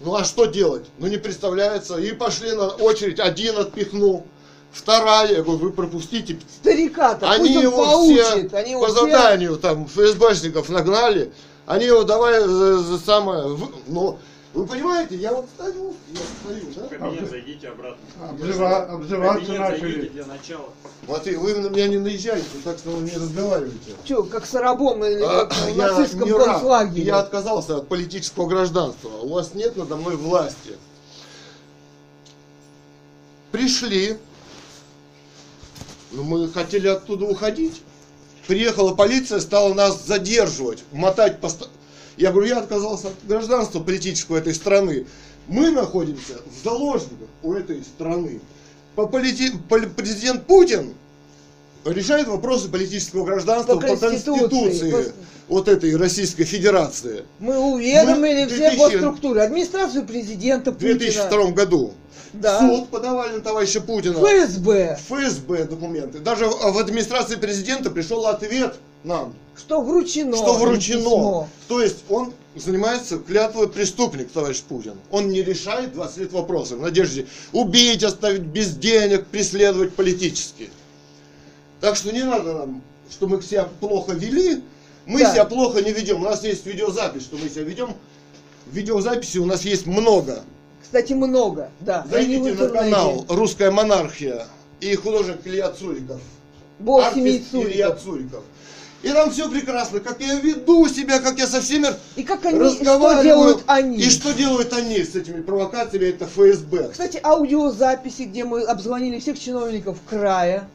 ну 0.00 0.14
а 0.14 0.24
что 0.24 0.46
делать? 0.46 0.84
Ну 0.98 1.06
не 1.06 1.16
представляется. 1.16 1.96
И 1.98 2.12
пошли 2.12 2.52
на 2.52 2.68
очередь, 2.68 3.20
один 3.20 3.58
отпихнул, 3.58 4.26
вторая, 4.72 5.30
я 5.36 5.42
говорю, 5.42 5.58
вы 5.58 5.70
пропустите. 5.72 6.38
Старика-то, 6.60 7.30
Они 7.30 7.48
пусть 7.50 7.62
его 7.62 7.84
поучит. 7.84 8.18
все 8.48 8.56
Они 8.56 8.74
по 8.74 8.78
его 8.78 8.86
все- 8.86 8.94
заданию 8.94 9.56
там 9.56 9.86
ФСБшников 9.86 10.68
нагнали, 10.68 11.32
они 11.66 11.86
его 11.86 12.02
давай 12.04 12.40
за, 12.40 12.78
за 12.78 12.98
самое, 12.98 13.48
в- 13.48 13.70
ну, 13.88 14.18
вы 14.54 14.66
понимаете, 14.66 15.16
я 15.16 15.32
вот 15.32 15.46
стою, 15.54 15.94
я 16.10 16.20
стою, 16.44 16.64
да? 16.76 16.88
кабинет 16.88 17.30
зайдите 17.30 17.68
обратно. 17.68 18.04
Обзыва- 18.30 18.86
обзываться 18.86 19.52
начали. 19.52 20.08
для 20.08 20.26
начала. 20.26 20.68
Смотри, 21.06 21.36
вы 21.36 21.54
на 21.54 21.68
меня 21.68 21.88
не 21.88 21.98
наезжаете, 21.98 22.46
так 22.62 22.78
что 22.78 22.90
вы 22.90 23.02
не 23.02 23.16
разговариваете. 23.16 23.92
Че, 24.04 24.22
как 24.24 24.44
с 24.44 24.52
рабом 24.54 25.02
или 25.04 25.22
А, 25.22 25.46
как 25.46 25.54
в 25.54 25.76
я 25.76 25.92
нацистском 25.92 26.36
раб. 26.36 26.44
концлагере? 26.44 27.02
Я 27.06 27.18
отказался 27.20 27.78
от 27.78 27.88
политического 27.88 28.46
гражданства. 28.46 29.08
У 29.22 29.30
вас 29.30 29.54
нет 29.54 29.76
надо 29.76 29.96
мной 29.96 30.16
власти. 30.16 30.76
Пришли. 33.52 34.18
Ну, 36.10 36.24
мы 36.24 36.48
хотели 36.52 36.88
оттуда 36.88 37.24
уходить. 37.24 37.82
Приехала 38.46 38.94
полиция, 38.94 39.40
стала 39.40 39.72
нас 39.72 40.04
задерживать, 40.04 40.82
мотать 40.92 41.40
по... 41.40 41.48
Я 42.16 42.30
говорю, 42.30 42.48
я 42.48 42.58
отказался 42.58 43.08
от 43.08 43.14
гражданства 43.26 43.80
политического 43.80 44.36
этой 44.36 44.54
страны. 44.54 45.06
Мы 45.48 45.70
находимся 45.70 46.34
в 46.46 46.64
заложниках 46.64 47.28
у 47.42 47.52
этой 47.54 47.82
страны. 47.82 48.40
По 48.94 49.02
полити- 49.06 49.52
поли- 49.68 49.88
Президент 49.88 50.44
Путин 50.46 50.92
решает 51.84 52.28
вопросы 52.28 52.68
политического 52.68 53.24
гражданства 53.24 53.74
По 53.74 53.80
по, 53.80 53.96
Конституции, 53.96 54.38
конституции 54.40 54.90
по- 54.90 55.12
вот 55.54 55.68
этой 55.68 55.96
Российской 55.96 56.44
Федерации 56.44 57.24
Мы 57.40 57.58
уведомили 57.58 58.44
Мы 58.44 58.48
в 58.48 58.52
все 58.52 58.70
2000 58.70 58.78
госструктуры, 58.78 59.40
администрацию 59.40 60.04
президента 60.06 60.70
в 60.70 60.74
Путина, 60.74 60.98
2002 60.98 61.50
году. 61.52 61.92
Да. 62.34 62.58
В 62.60 62.76
суд 62.76 62.88
подавали 62.88 63.34
на 63.36 63.40
товарища 63.40 63.80
Путина. 63.80 64.14
ФСБ, 64.18 64.98
ФСБ 65.08 65.64
документы. 65.64 66.18
Даже 66.20 66.46
в 66.46 66.72
в 66.72 66.78
администрации 66.78 67.36
президента 67.36 67.90
пришел 67.90 68.26
ответ 68.26 68.76
нам, 69.04 69.34
что 69.56 69.80
вручено. 69.82 70.36
что 70.36 70.54
им 70.54 70.60
вручено. 70.60 70.98
письмо. 70.98 71.48
То 71.68 71.82
есть 71.82 72.04
он 72.08 72.32
занимается 72.54 73.18
клятвой 73.18 73.68
преступник, 73.68 74.30
товарищ 74.30 74.62
Путин. 74.62 74.94
Он 75.10 75.28
не 75.28 75.42
решает 75.42 75.92
20 75.94 76.18
лет 76.18 76.32
вопросов 76.32 76.78
в 76.78 76.82
надежде 76.82 77.26
убить, 77.52 78.02
оставить 78.02 78.42
без 78.42 78.74
денег, 78.76 79.26
преследовать 79.26 79.94
политически. 79.94 80.70
Так 81.80 81.96
что 81.96 82.12
не 82.12 82.22
надо 82.22 82.52
нам, 82.54 82.82
что 83.10 83.26
мы 83.26 83.40
себя 83.42 83.68
плохо 83.80 84.12
вели. 84.12 84.62
Мы 85.06 85.20
Да. 85.20 85.32
себя 85.32 85.44
плохо 85.44 85.82
не 85.82 85.92
ведем. 85.92 86.20
У 86.20 86.24
нас 86.24 86.44
есть 86.44 86.64
видеозапись, 86.64 87.22
что 87.22 87.36
мы 87.36 87.48
себя 87.48 87.64
ведем. 87.64 87.94
Видеозаписи 88.70 89.38
у 89.38 89.46
нас 89.46 89.64
есть 89.64 89.86
много. 89.86 90.42
Кстати, 90.82 91.12
много, 91.14 91.70
да. 91.80 92.06
Зайдите 92.10 92.52
на 92.52 92.68
канал 92.68 93.24
«Русская 93.28 93.70
монархия» 93.70 94.46
и 94.80 94.94
художник 94.94 95.38
Илья 95.44 95.70
Цуриков. 95.72 96.20
Бог 96.78 97.02
Артист 97.02 97.50
семей 97.50 97.64
Илья 97.72 97.92
Цуриков. 97.96 98.42
И 99.02 99.08
там 99.10 99.30
все 99.32 99.50
прекрасно, 99.50 99.98
как 100.00 100.20
я 100.20 100.34
веду 100.36 100.86
себя, 100.88 101.18
как 101.18 101.36
я 101.38 101.46
со 101.48 101.60
всеми 101.60 101.88
И 102.14 102.22
как 102.22 102.44
они, 102.46 102.60
разговариваю. 102.60 103.14
что 103.16 103.22
делают 103.24 103.62
они? 103.66 103.96
И 103.98 104.08
что 104.10 104.32
делают 104.32 104.72
они 104.72 105.02
с 105.02 105.16
этими 105.16 105.40
провокациями, 105.42 106.04
это 106.10 106.26
ФСБ. 106.26 106.90
Кстати, 106.92 107.20
аудиозаписи, 107.22 108.22
где 108.22 108.44
мы 108.44 108.62
обзвонили 108.62 109.18
всех 109.18 109.38
чиновников 109.40 109.98
края, 110.08 110.68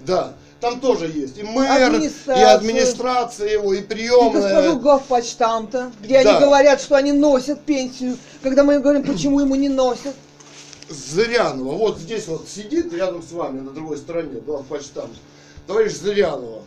Да, 0.00 0.32
там 0.60 0.80
тоже 0.80 1.06
есть. 1.06 1.36
И 1.36 1.42
мэр, 1.42 1.64
и 1.64 2.40
Администрация. 2.40 3.50
его, 3.50 3.74
и 3.74 3.80
и 3.80 3.82
приемная. 3.82 4.32
госпожу 4.42 4.78
главпочтамта, 4.78 5.92
где 6.00 6.22
Да. 6.22 6.30
они 6.38 6.46
говорят, 6.46 6.80
что 6.80 6.94
они 6.96 7.12
носят 7.12 7.60
пенсию, 7.62 8.16
когда 8.42 8.64
мы 8.64 8.76
им 8.76 8.82
говорим, 8.82 9.02
почему 9.02 9.40
ему 9.40 9.54
не 9.54 9.68
носят. 9.68 10.14
Зырянова. 10.88 11.72
Вот 11.76 11.98
здесь 11.98 12.26
вот 12.28 12.46
сидит 12.48 12.92
рядом 12.94 13.22
с 13.22 13.32
вами 13.32 13.60
на 13.60 13.72
другой 13.72 13.98
стороне, 13.98 14.40
главпочтамт. 14.40 15.12
Товарищ 15.66 15.92
Зырянова. 15.92 16.62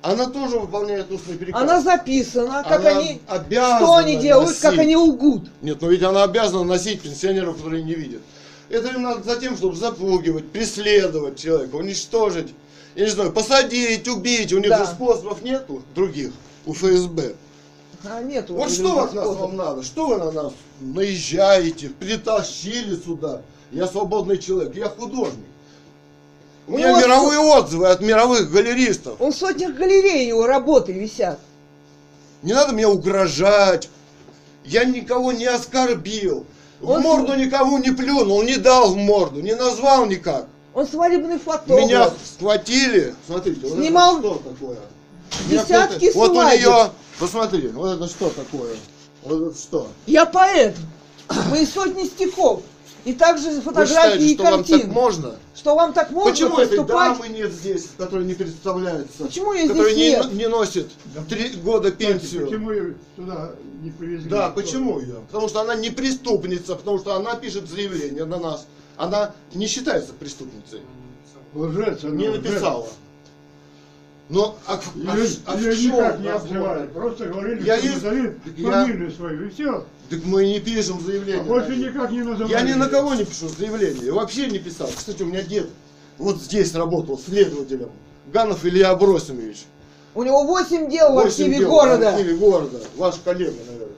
Она 0.00 0.26
тоже 0.26 0.60
выполняет 0.60 1.10
устный 1.10 1.36
приказ. 1.36 1.60
Она 1.60 1.80
записана, 1.80 2.62
как 2.62 2.80
Она 2.86 2.98
они, 2.98 3.20
что 3.26 3.94
они 3.96 4.16
делают, 4.16 4.56
как 4.56 4.64
носить. 4.72 4.80
они 4.80 4.96
лгут. 4.96 5.48
Нет, 5.60 5.80
но 5.80 5.88
ведь 5.88 6.02
она 6.02 6.22
обязана 6.22 6.62
носить 6.64 7.02
пенсионеров, 7.02 7.56
которые 7.56 7.82
не 7.82 7.94
видят. 7.94 8.22
Это 8.70 8.88
им 8.88 9.02
надо 9.02 9.22
за 9.24 9.40
тем, 9.40 9.56
чтобы 9.56 9.74
запугивать, 9.74 10.50
преследовать 10.52 11.38
человека, 11.38 11.74
уничтожить, 11.76 12.54
я 12.94 13.04
не 13.06 13.10
знаю, 13.10 13.32
посадить, 13.32 14.06
убить. 14.06 14.52
У 14.52 14.58
них 14.58 14.68
Да. 14.68 14.84
же 14.84 14.86
способов 14.92 15.42
нету 15.42 15.82
других 15.94 16.30
у 16.64 16.74
ФСБ. 16.74 17.34
А 18.04 18.22
нету. 18.22 18.54
Вот 18.54 18.70
что 18.70 19.02
от 19.02 19.14
нас 19.14 19.26
вам 19.26 19.56
надо? 19.56 19.82
Что 19.82 20.06
вы 20.06 20.18
на 20.18 20.30
нас 20.30 20.52
наезжаете, 20.80 21.88
притащили 21.88 22.94
сюда? 22.94 23.42
Я 23.72 23.88
свободный 23.88 24.38
человек, 24.38 24.76
я 24.76 24.88
художник. 24.88 25.44
У 26.68 26.76
меня 26.76 26.92
Вот 26.92 27.02
мировые 27.02 27.38
отзывы 27.38 27.88
от 27.88 28.02
мировых 28.02 28.50
галеристов. 28.50 29.16
Он 29.20 29.32
в 29.32 29.36
сотнях 29.36 29.74
галерей 29.74 30.28
его 30.28 30.46
работы 30.46 30.92
висят. 30.92 31.38
Не 32.42 32.52
надо 32.52 32.74
мне 32.74 32.86
угрожать. 32.86 33.88
Я 34.64 34.84
никого 34.84 35.32
не 35.32 35.46
оскорбил. 35.46 36.44
В 36.80 36.90
Он- 36.90 37.02
морду 37.02 37.34
никому 37.34 37.78
не 37.78 37.90
плюнул, 37.90 38.42
не 38.42 38.56
дал 38.56 38.92
в 38.92 38.96
морду, 38.96 39.40
не 39.40 39.54
назвал 39.54 40.04
никак. 40.04 40.46
Он 40.74 40.86
свадебный 40.86 41.38
фотограф. 41.38 41.88
Меня 41.88 42.10
схватили. 42.36 43.14
Смотрите, 43.26 43.66
вот 43.66 43.78
Снимал 43.78 44.18
это 44.18 44.28
что 44.28 44.38
такое? 44.50 44.78
Десятки 45.48 46.12
Вот 46.14 46.30
у 46.32 46.42
нее, 46.42 46.90
посмотри, 47.18 47.68
вот 47.68 47.96
это 47.96 48.06
что 48.08 48.28
такое? 48.28 48.76
Вот 49.24 49.50
это 49.50 49.58
что? 49.58 49.88
Я 50.06 50.26
поэт. 50.26 50.76
Мои 51.50 51.64
сотни 51.64 52.04
стихов. 52.04 52.62
И 53.08 53.14
также 53.14 53.48
Вы 53.48 53.60
фотографии 53.62 53.88
считаете, 53.88 54.24
и 54.26 54.34
что 54.34 54.42
вам 54.44 54.64
так 54.64 54.84
можно? 54.88 55.34
Что 55.56 55.74
вам 55.74 55.92
так 55.94 56.10
можно 56.10 56.30
Почему 56.30 56.58
этой 56.58 56.84
дамы 56.84 57.28
нет 57.28 57.50
здесь, 57.52 57.88
которая 57.96 58.26
не 58.26 58.34
представляется? 58.34 59.24
Почему 59.24 59.54
ее 59.54 59.66
которая 59.66 59.94
здесь 59.94 59.96
не, 59.96 60.10
нет? 60.10 60.32
не 60.34 60.46
носит 60.48 60.90
три 61.26 61.48
года 61.56 61.90
пенсию? 61.90 62.44
Почему 62.44 62.70
ее 62.70 62.94
сюда 63.16 63.52
не 63.82 63.90
привезли? 63.92 64.28
Да, 64.28 64.50
почему 64.50 65.00
ее? 65.00 65.22
Потому 65.28 65.48
что 65.48 65.62
она 65.62 65.74
не 65.74 65.88
преступница, 65.88 66.74
потому 66.74 66.98
что 66.98 67.14
она 67.14 67.34
пишет 67.36 67.66
заявление 67.66 68.26
на 68.26 68.36
нас. 68.38 68.66
Она 68.98 69.32
не 69.54 69.68
считается 69.68 70.12
преступницей. 70.12 70.82
Лжец 71.54 72.04
она, 72.04 72.14
Не 72.14 72.28
лжец. 72.28 72.44
написала. 72.44 72.88
Но 74.28 74.58
а, 74.66 74.76
в- 74.76 74.92
а 75.08 75.16
Ее, 75.16 75.28
а 75.46 75.56
в 75.56 75.60
ее 75.62 75.76
чем 75.76 75.92
никак 75.94 76.18
не 76.20 76.28
обзывали, 76.28 76.86
просто 76.88 77.24
говорили, 77.24 77.64
Я 77.64 77.78
что 77.78 77.86
есть- 77.86 78.02
назови 78.04 78.32
я- 78.58 78.70
фамилию 78.84 79.10
свою, 79.12 79.46
и 79.46 79.48
все. 79.48 79.86
Так 80.10 80.24
мы 80.24 80.46
не 80.46 80.60
пишем 80.60 81.00
заявление. 81.00 81.42
Больше 81.42 81.68
такие. 81.68 81.88
никак 81.88 82.10
не 82.10 82.22
называли. 82.22 82.52
Я 82.52 82.62
ни 82.62 82.72
на 82.72 82.88
кого 82.88 83.14
не 83.14 83.24
пишу 83.24 83.48
заявление. 83.48 84.06
Я 84.06 84.14
вообще 84.14 84.48
не 84.48 84.58
писал. 84.58 84.88
Кстати, 84.94 85.22
у 85.22 85.26
меня 85.26 85.42
дед 85.42 85.68
вот 86.18 86.38
здесь 86.38 86.74
работал 86.74 87.18
следователем. 87.18 87.90
Ганов 88.26 88.64
Илья 88.64 88.90
Абросимович. 88.90 89.64
У 90.14 90.22
него 90.24 90.44
8 90.44 90.90
дел 90.90 91.10
в 91.10 91.14
Восемь 91.14 91.44
архиве 91.44 91.58
дел 91.58 91.68
в 91.68 91.70
города. 91.70 92.14
архиве 92.14 92.36
города. 92.36 92.80
Ваш 92.96 93.16
коллега, 93.24 93.56
наверное. 93.66 93.88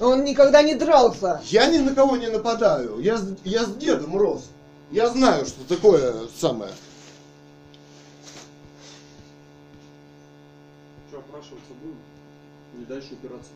Он 0.00 0.24
никогда 0.24 0.62
не 0.62 0.74
дрался. 0.74 1.40
Я 1.44 1.66
ни 1.66 1.78
на 1.78 1.94
кого 1.94 2.16
не 2.16 2.26
нападаю. 2.26 2.98
Я, 2.98 3.20
я 3.44 3.64
с 3.64 3.74
дедом 3.76 4.16
рос. 4.16 4.46
Я 4.90 5.08
знаю, 5.08 5.46
что 5.46 5.62
такое 5.68 6.26
самое. 6.36 6.72
Что, 11.08 11.18
опрашиваться 11.18 11.72
будем? 11.80 11.96
Или 12.84 12.92
дальше 12.92 13.08
упираться? 13.14 13.50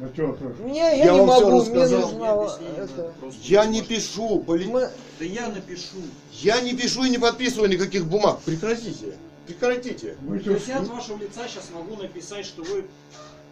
Ну 0.00 0.08
что. 0.12 0.62
Мне 0.64 0.78
я, 0.80 0.92
Я 0.92 1.12
не 1.12 1.20
вам 1.20 1.30
всё 1.30 1.40
могу, 1.50 1.50
мне 1.50 1.60
рассказал. 1.60 2.00
нужна 2.10 2.32
Объяснение 2.32 2.76
это. 2.76 2.96
надо 2.96 3.12
просто. 3.20 3.40
Я 3.44 3.64
не 3.66 3.82
пишу. 3.82 4.40
поли- 4.40 4.66
Мы- 4.66 4.90
Да 5.18 5.24
я 5.24 5.48
напишу. 5.48 5.96
Я 6.32 6.60
не 6.60 6.74
пишу 6.74 7.04
и 7.04 7.10
не 7.10 7.18
подписываю 7.18 7.70
никаких 7.70 8.06
бумаг. 8.06 8.40
Прекратите. 8.44 9.16
Прекратите. 9.46 10.16
Вы 10.22 10.38
То 10.38 10.42
что, 10.44 10.52
есть 10.54 10.68
я 10.68 10.78
от 10.80 10.88
вашего 10.88 11.18
лица 11.18 11.46
сейчас 11.48 11.70
могу 11.72 11.94
написать, 12.02 12.44
что 12.46 12.62
вы 12.64 12.84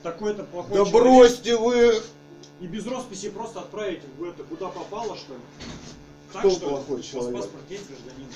такой-то 0.02 0.44
плохой 0.44 0.70
Да 0.78 0.85
человек, 0.85 0.93
бросьте 0.94 1.56
вы. 1.56 1.94
И 2.61 2.66
без 2.66 2.86
росписи 2.86 3.28
просто 3.31 3.61
отправить 3.61 4.01
в 4.19 4.24
это, 4.24 4.43
куда 4.44 4.69
попало, 4.69 5.16
что 5.16 5.35
ли? 5.35 5.40
Так, 6.32 6.40
Кто 6.43 6.51
что 6.51 6.61
ли? 6.65 6.69
плохой 6.70 6.94
У 6.94 6.97
вас 6.98 7.06
человек? 7.06 7.36
паспорт 7.43 7.62
есть 7.70 7.85
гражданин? 7.89 8.27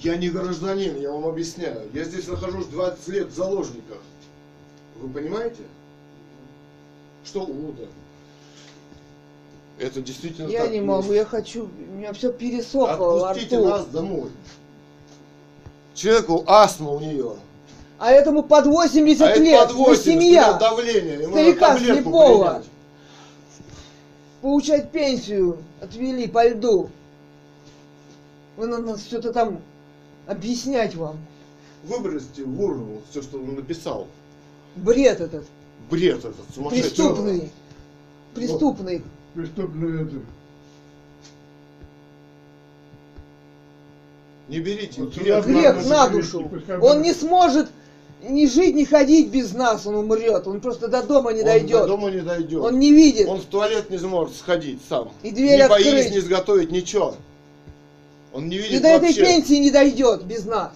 Я 0.00 0.16
не 0.16 0.30
гражданин, 0.30 1.00
я 1.00 1.12
вам 1.12 1.26
объясняю. 1.26 1.88
Я 1.94 2.04
здесь 2.04 2.26
нахожусь 2.26 2.66
20 2.66 3.08
лет 3.08 3.28
в 3.28 3.34
заложниках. 3.36 3.98
Вы 5.04 5.10
понимаете? 5.10 5.60
Что 7.26 7.42
Уда? 7.42 7.82
Это 9.78 10.00
действительно 10.00 10.48
Я 10.48 10.60
так 10.62 10.70
не 10.70 10.76
есть. 10.76 10.86
могу, 10.86 11.12
я 11.12 11.26
хочу, 11.26 11.64
у 11.64 11.92
меня 11.92 12.12
все 12.14 12.32
пересохло 12.32 13.04
во 13.18 13.30
Отпустите 13.30 13.56
рту. 13.58 13.68
нас 13.68 13.86
домой. 13.86 14.30
Человеку 15.94 16.42
астма 16.46 16.90
у 16.92 17.00
нее. 17.00 17.34
А 17.98 18.12
этому 18.12 18.42
под 18.42 18.66
80 18.66 19.20
А 19.20 19.30
это 19.30 19.40
лет, 19.40 19.68
под 19.68 19.72
80, 19.76 19.76
мы 19.76 19.82
у 19.82 19.86
него 19.86 19.94
семья, 20.20 20.52
давление. 20.54 21.22
Ему 21.22 21.32
Старика 21.34 21.78
слепого. 21.78 22.44
принять. 22.44 22.66
получать 24.40 24.90
пенсию 24.90 25.58
отвели 25.82 26.26
по 26.28 26.48
льду. 26.48 26.88
Вы 28.56 28.68
надо 28.68 28.96
что-то 28.96 29.34
там 29.34 29.60
объяснять 30.26 30.94
вам. 30.94 31.18
Выбросьте 31.82 32.42
в 32.44 32.58
урну 32.58 33.02
все, 33.10 33.20
что 33.20 33.36
он 33.36 33.54
написал. 33.56 34.06
Бред 34.76 35.20
этот, 35.20 35.44
Бред 35.90 36.18
этот 36.18 36.34
сумасшедший. 36.54 36.90
преступный, 36.90 37.50
преступный. 38.34 39.02
преступный 39.34 40.02
это? 40.02 40.16
Не 44.48 44.60
берите. 44.60 45.02
Вот 45.02 45.14
грех 45.16 45.46
Грех 45.46 45.76
душу. 45.76 45.88
на 45.88 46.08
душу. 46.08 46.50
Он 46.82 47.02
не 47.02 47.12
сможет 47.14 47.68
ни 48.28 48.46
жить, 48.46 48.74
ни 48.74 48.84
ходить 48.84 49.28
без 49.30 49.52
нас, 49.54 49.86
он 49.86 49.94
умрет. 49.96 50.46
Он 50.46 50.60
просто 50.60 50.88
до 50.88 51.02
дома 51.02 51.32
не 51.32 51.40
Он 51.40 51.46
дойдет. 51.46 51.70
до 51.82 51.86
дома 51.86 52.10
не 52.10 52.20
дойдет. 52.20 52.60
Он 52.60 52.78
не 52.78 52.92
видит. 52.92 53.26
Он 53.28 53.40
в 53.40 53.44
туалет 53.44 53.90
не 53.90 53.98
сможет 53.98 54.36
сходить 54.36 54.80
сам. 54.88 55.12
И 55.22 55.30
дверь 55.30 55.62
не 55.62 55.68
поесть, 55.68 55.88
открыть. 56.08 56.12
не 56.14 56.20
сготовить, 56.20 56.70
ничего. 56.70 57.14
Он 58.32 58.48
не 58.48 58.56
видит 58.58 58.72
И 58.72 58.78
до 58.80 58.88
этой 58.88 59.06
вообще. 59.08 59.20
пенсии 59.24 59.54
не 59.54 59.70
дойдет 59.70 60.24
без 60.24 60.44
нас. 60.44 60.72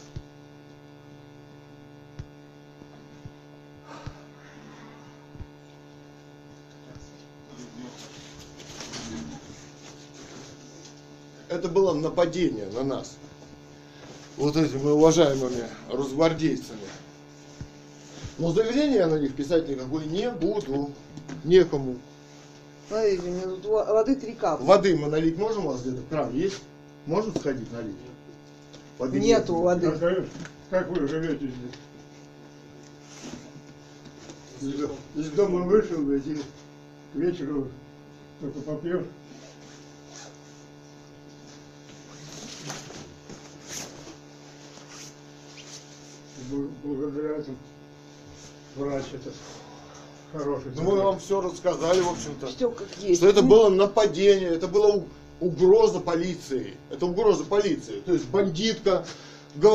Это 11.48 11.68
было 11.68 11.94
нападение 11.94 12.66
на 12.74 12.84
нас. 12.84 13.16
Вот 14.36 14.56
этими 14.56 14.90
уважаемыми 14.90 15.64
росгвардейцами. 15.90 16.78
Но 18.38 18.52
заявление 18.52 18.98
я 18.98 19.06
на 19.08 19.18
них 19.18 19.34
писать 19.34 19.68
никакой 19.68 20.06
не 20.06 20.30
буду. 20.30 20.92
Некому. 21.44 21.96
Смотрите, 22.88 23.22
у 23.22 23.30
меня 23.30 23.42
тут 23.42 23.64
во- 23.66 23.84
воды 23.84 24.16
три 24.16 24.32
капли. 24.32 24.64
Воды 24.64 24.96
мы 24.96 25.08
налить 25.08 25.36
можем 25.36 25.66
у 25.66 25.70
вас 25.70 25.82
где-то? 25.82 26.00
Кран 26.08 26.34
есть? 26.34 26.60
Можем 27.06 27.34
сходить 27.34 27.70
налить? 27.72 27.96
Воды 28.98 29.20
Нету 29.20 29.54
нет. 29.54 29.62
воды. 29.62 29.90
Как, 29.90 30.24
как 30.70 30.88
вы 30.90 31.06
живете 31.08 31.46
здесь? 31.46 31.52
Из, 34.60 35.24
из 35.24 35.30
дома 35.32 35.60
вышел, 35.64 35.98
блядь, 36.02 36.26
и 36.26 36.34
к 36.36 37.16
вечеру 37.16 37.68
только 38.40 38.60
попьешь. 38.60 39.04
Благодаря 46.82 47.36
этому 47.36 47.56
врач 48.76 49.04
этот 49.12 49.34
хороший. 50.32 50.72
Ну, 50.76 50.82
мы 50.82 51.02
вам 51.02 51.18
все 51.18 51.40
рассказали, 51.40 52.00
в 52.00 52.08
общем-то. 52.08 52.46
Все 52.46 52.70
как 52.70 52.88
есть. 53.00 53.20
Что 53.20 53.28
это 53.28 53.42
было 53.42 53.68
нападение, 53.68 54.50
это 54.50 54.68
была 54.68 55.02
угроза 55.40 56.00
полиции. 56.00 56.74
Это 56.90 57.06
угроза 57.06 57.44
полиции. 57.44 58.00
То 58.00 58.12
есть 58.12 58.26
бандитка, 58.28 59.04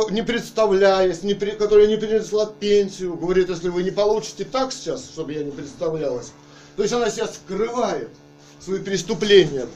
не 0.09 0.23
представляясь, 0.23 1.23
не 1.23 1.33
при- 1.33 1.51
которая 1.51 1.87
не 1.87 1.97
принесла 1.97 2.45
пенсию, 2.47 3.15
говорит, 3.15 3.49
если 3.49 3.69
вы 3.69 3.83
не 3.83 3.91
получите 3.91 4.45
так 4.45 4.71
сейчас, 4.71 5.05
чтобы 5.05 5.33
я 5.33 5.43
не 5.43 5.51
представлялась. 5.51 6.31
То 6.75 6.83
есть 6.83 6.93
она 6.93 7.09
сейчас 7.09 7.35
скрывает 7.35 8.09
свои 8.59 8.79
преступления. 8.79 9.67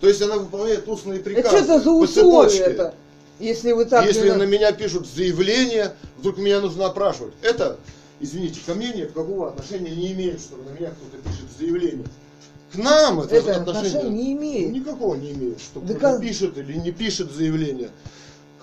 То 0.00 0.08
есть 0.08 0.22
она 0.22 0.36
выполняет 0.38 0.88
устные 0.88 1.16
Это 1.20 1.24
приказы. 1.24 1.48
что 1.48 1.58
это 1.58 1.80
за 1.80 1.90
условия 1.90 2.58
это? 2.58 2.94
Если 3.38 3.72
вы 3.72 3.84
так 3.86 4.06
Если 4.06 4.28
не- 4.30 4.36
на 4.36 4.42
меня 4.44 4.72
пишут 4.72 5.06
заявление, 5.06 5.94
вдруг 6.18 6.38
меня 6.38 6.60
нужно 6.60 6.86
опрашивать. 6.86 7.32
Это, 7.42 7.78
извините, 8.20 8.60
ко 8.66 8.74
мне 8.74 8.92
никакого 8.92 9.48
отношения 9.48 9.94
не 9.94 10.12
имеет, 10.12 10.40
что 10.40 10.56
на 10.56 10.70
меня 10.78 10.90
кто-то 10.90 11.16
пишет 11.22 11.46
заявление. 11.58 12.04
К 12.72 12.76
нам 12.76 13.20
это, 13.20 13.34
это 13.34 13.56
отношение 13.56 13.88
отношения 13.98 14.10
не 14.10 14.32
имеет. 14.34 14.72
никакого 14.72 15.14
не 15.16 15.32
имеет, 15.32 15.60
что 15.60 15.80
Да 15.80 15.94
кто-то 15.94 16.00
как- 16.00 16.20
пишет 16.20 16.56
или 16.58 16.74
не 16.74 16.92
пишет 16.92 17.32
заявление. 17.32 17.90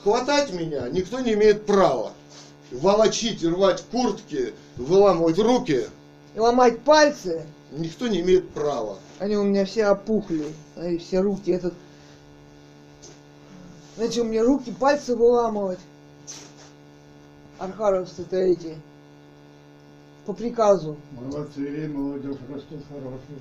Хватать 0.04 0.54
меня 0.54 0.88
никто 0.90 1.20
не 1.20 1.34
имеет 1.34 1.66
права. 1.66 2.14
Волочить, 2.72 3.44
рвать 3.44 3.84
куртки, 3.92 4.54
выламывать 4.76 5.40
руки 5.40 5.86
ломать 6.36 6.80
пальцы, 6.82 7.44
никто 7.72 8.08
не 8.08 8.22
имеет 8.22 8.50
права. 8.50 9.00
Они 9.20 9.36
у 9.38 9.44
меня 9.44 9.66
все 9.66 9.88
опухли, 9.88 10.46
и 10.82 10.98
все 10.98 11.20
руки 11.22 11.52
этот. 11.52 11.74
Знаете, 13.96 14.22
у 14.22 14.26
меня 14.26 14.44
руки, 14.44 14.72
пальцы 14.80 15.16
выламывать. 15.16 15.80
Архаровцы-то 17.58 18.36
эти. 18.38 18.76
По 20.26 20.34
приказу. 20.34 20.98
Молодцы, 21.14 21.88
молодежь 21.88 22.36
растут 22.54 22.84
хорошие. 22.90 23.40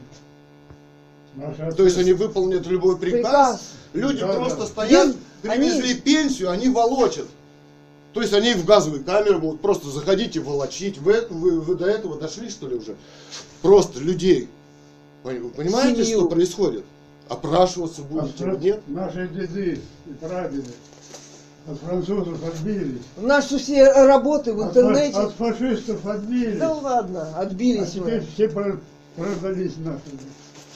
Наши 1.35 1.77
То 1.77 1.85
есть 1.85 1.99
они 1.99 2.13
выполнят 2.15 2.67
любой 2.67 2.97
приказ. 2.97 3.21
Приказ. 3.21 3.73
Люди 3.93 4.21
Да, 4.21 4.33
просто 4.33 4.61
да. 4.61 4.67
стоят, 4.67 5.09
Без- 5.09 5.17
привезли 5.43 5.95
пенсию, 6.01 6.51
они 6.51 6.71
волочат. 6.71 7.27
То 8.15 8.23
есть 8.23 8.33
они 8.33 8.55
в 8.55 8.65
газовую 8.65 9.05
камеру 9.05 9.41
будут 9.41 9.61
просто 9.61 9.91
заходить 9.91 10.37
и 10.37 10.39
волочить. 10.39 10.97
Вы, 10.97 11.27
вы, 11.29 11.61
вы 11.61 11.75
до 11.75 11.87
этого 11.87 12.19
дошли, 12.19 12.49
что 12.49 12.67
ли, 12.67 12.77
уже? 12.77 12.97
Просто 13.61 14.01
людей. 14.01 14.49
Понимаете, 15.57 16.05
Семью. 16.05 16.21
что 16.21 16.29
происходит? 16.29 16.85
Опрашиваться 17.29 18.03
А 18.03 18.05
будете? 18.05 18.45
фран- 18.45 18.61
Нет? 18.61 18.81
Наши 18.87 19.29
деды 19.29 19.81
и 20.07 20.13
прадеды 20.13 20.71
от 21.69 21.79
французов 21.81 22.39
отбились. 22.47 23.03
Наши 23.17 23.59
все 23.59 23.91
работы 23.93 24.53
в 24.55 24.61
От, 24.61 24.69
интернете. 24.69 25.17
от 25.19 25.33
фашистов 25.35 26.07
отбились. 26.07 26.59
Да 26.59 26.73
ладно, 26.73 27.29
а 27.35 27.41
отбились 27.41 27.91
теперь 27.91 28.21
мы. 28.21 28.27
все 28.35 28.49
про- 28.49 28.79
продались 29.17 29.73
наши. 29.79 30.01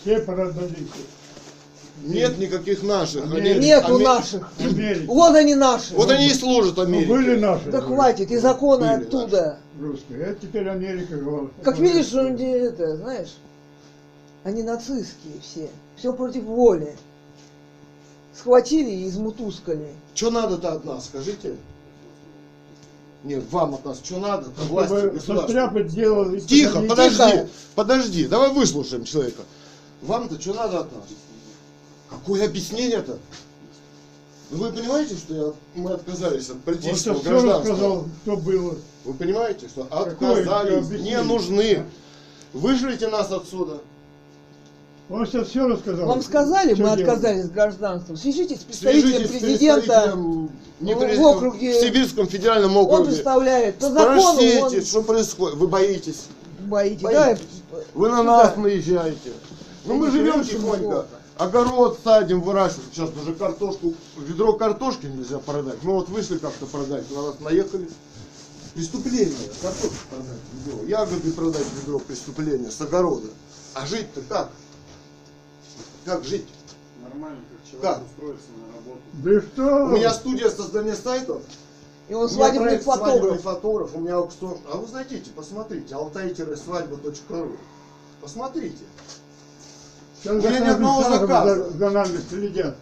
Все 0.02 0.18
продались. 0.20 0.89
Нет 2.02 2.39
никаких 2.39 2.82
наших. 2.82 3.24
Они- 3.32 3.51
Нет. 3.51 3.60
Нету 3.60 3.97
Аме- 3.97 4.05
наших. 4.05 4.51
Америка. 4.59 5.05
Вот 5.06 5.36
они 5.36 5.55
наши. 5.55 5.94
Вот 5.94 6.10
они 6.10 6.28
и 6.28 6.32
служат 6.35 6.77
Ну, 6.78 6.82
Америке. 6.85 7.09
были 7.12 7.39
наши. 7.39 7.70
Да 7.70 7.81
были, 7.82 7.94
хватит, 7.94 8.31
и 8.32 8.39
законы 8.39 8.97
Были 8.97 9.06
оттуда. 9.06 9.59
Русские. 9.78 10.20
Это 10.22 10.40
теперь 10.47 10.68
Америка 10.68 11.16
говорит. 11.16 11.51
Как 11.62 11.78
видишь, 11.78 12.12
они 12.14 12.44
это, 12.47 12.97
знаешь, 12.97 13.36
они 14.45 14.62
нацистские 14.62 15.41
все. 15.43 15.71
Все 15.97 16.12
против 16.12 16.45
воли. 16.45 16.97
Схватили 18.35 18.91
и 18.91 19.09
измутускали. 19.09 19.93
Что 20.15 20.31
надо-то 20.31 20.73
от 20.73 20.85
нас, 20.85 21.07
скажите? 21.07 21.57
Нет, 23.23 23.45
вам 23.51 23.75
от 23.75 23.85
нас 23.85 24.01
что 24.03 24.19
надо? 24.19 24.49
Состряпать 25.21 25.89
делал. 25.89 26.33
и 26.33 26.41
Тихо, 26.41 26.81
подожди, 26.81 27.17
Тихо. 27.19 27.49
подожди, 27.75 28.27
давай 28.27 28.51
выслушаем 28.53 29.05
человека. 29.05 29.43
Вам-то 30.01 30.41
что 30.41 30.55
надо 30.55 30.81
от 30.81 30.93
нас? 30.97 31.05
Какое 32.09 32.47
объяснение-то? 32.47 33.19
Вы 34.51 34.73
понимаете, 34.73 35.17
что 35.17 35.35
я- 35.35 35.53
мы 35.75 35.93
отказались 35.93 36.47
от 36.49 36.57
Он 36.57 36.62
политического 36.62 37.21
все 37.21 37.29
гражданства? 37.29 37.71
рассказал, 37.73 38.07
что 38.25 38.37
было. 38.39 38.75
Вы 39.05 39.15
понимаете, 39.15 39.69
что 39.69 39.83
отказались, 39.91 40.89
не 40.89 41.21
нужны. 41.23 41.85
Вышлите 42.55 43.09
нас 43.09 43.31
отсюда. 43.31 43.79
Он 45.11 45.27
сейчас 45.27 45.49
все 45.49 45.66
рассказал. 45.66 46.07
Вам 46.07 46.23
сказали, 46.23 46.74
Что 46.74 46.85
мы 46.85 46.89
делать? 46.97 47.09
отказались 47.09 47.45
от 47.47 47.53
гражданства. 47.53 48.15
Свяжитесь 48.15 48.61
с 48.61 48.65
представителем 48.65 49.28
Свяжитесь 49.28 49.41
президента. 49.41 50.16
не 50.81 50.95
в 50.95 50.99
президента, 50.99 51.28
округе. 51.31 51.73
в 51.73 51.81
Сибирском 51.85 52.28
федеральном 52.28 52.77
Он 52.77 52.85
округе. 52.85 53.07
представляет. 53.11 53.74
По 53.77 53.91
закону 53.91 54.20
Спросите, 54.23 54.62
он 54.62 54.85
что 54.85 55.03
происходит. 55.03 55.57
Вы 55.59 55.66
боитесь. 55.66 56.27
боитесь. 56.61 57.03
Боитесь. 57.03 57.45
Да, 57.73 57.78
Вы 57.95 58.09
на 58.09 58.23
нас 58.23 58.57
наезжаете. 58.57 59.32
Ну 59.85 59.95
мы 59.97 60.11
живем 60.12 60.45
тихонько. 60.45 60.78
плохо. 60.85 61.07
Огород 61.39 61.99
садим, 62.05 62.43
выращиваем. 62.43 62.85
Сейчас 62.93 63.11
даже 63.11 63.35
картошку, 63.35 63.95
ведро 64.19 64.53
картошки 64.53 65.07
нельзя 65.07 65.39
продать. 65.39 65.78
Мы 65.82 65.93
вот 65.95 66.09
вышли 66.11 66.37
как-то 66.39 66.66
продать, 66.66 67.11
на 67.11 67.23
нас 67.23 67.35
наехали. 67.41 67.89
Преступление. 68.74 69.35
Картошку 69.61 69.97
продать 70.11 70.39
ведро. 70.66 70.87
Ягоды 70.87 71.32
продать 71.32 71.66
ведро 71.81 71.99
преступление 71.99 72.70
с 72.70 72.81
огорода. 72.81 73.27
А 73.74 73.87
жить-то 73.87 74.20
как? 74.28 74.51
Как 76.05 76.24
жить? 76.24 76.47
Нормально, 77.02 77.39
как 77.51 77.81
Как? 77.81 77.97
человек 77.97 78.10
устроиться 78.10 78.47
на 78.56 78.77
работу. 78.77 79.01
Да 79.12 79.40
что? 79.40 79.85
У 79.85 79.89
меня 79.97 80.10
студия 80.12 80.51
создания 80.51 80.94
сайтов. 80.94 81.43
И 82.09 82.14
он 82.14 82.28
свадебный 82.28 82.66
проект 82.68 82.85
свадебный 82.85 83.12
фотограф. 83.12 83.43
фотограф. 83.43 83.90
У 83.94 84.01
меня 84.01 84.16
аукцион. 84.16 84.59
А 84.72 84.77
вы 84.78 84.86
зайдите, 84.89 85.31
посмотрите. 85.35 85.94
altai-свадьба.ру 85.94 87.56
Посмотрите. 88.20 88.85
Сейчас 90.22 90.32
У 90.32 90.36
меня 90.39 90.59
за 90.59 90.64
ни 90.64 90.68
одного 90.68 91.01
нами 91.02 91.18
заказа. 91.20 91.55
За, 91.56 91.70
за 91.78 91.90
нами 91.90 92.18
следят. 92.28 92.77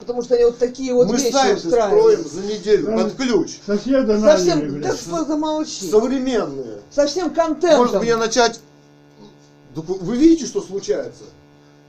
Потому 0.00 0.22
что 0.22 0.34
они 0.34 0.44
вот 0.44 0.58
такие 0.58 0.92
вот 0.94 1.06
Мы 1.08 1.16
вещи 1.16 1.32
сайты 1.32 1.66
устраивают. 1.68 2.26
строим 2.26 2.28
за 2.28 2.52
неделю 2.52 2.86
Да. 2.86 2.96
под 3.04 3.14
ключ. 3.16 3.58
Соседа 3.66 4.18
наняли, 4.18 4.20
Совсем, 4.36 4.60
да 4.60 4.88
блядь. 4.88 5.00
что 5.00 5.24
замолчи. 5.24 5.90
Современные. 5.90 6.80
Совсем 6.90 7.24
Может 7.28 7.36
контентом. 7.36 8.02
мне 8.02 8.16
начать... 8.16 8.60
Да 9.74 9.82
Вы 9.82 10.16
видите, 10.16 10.46
что 10.46 10.60
случается? 10.60 11.24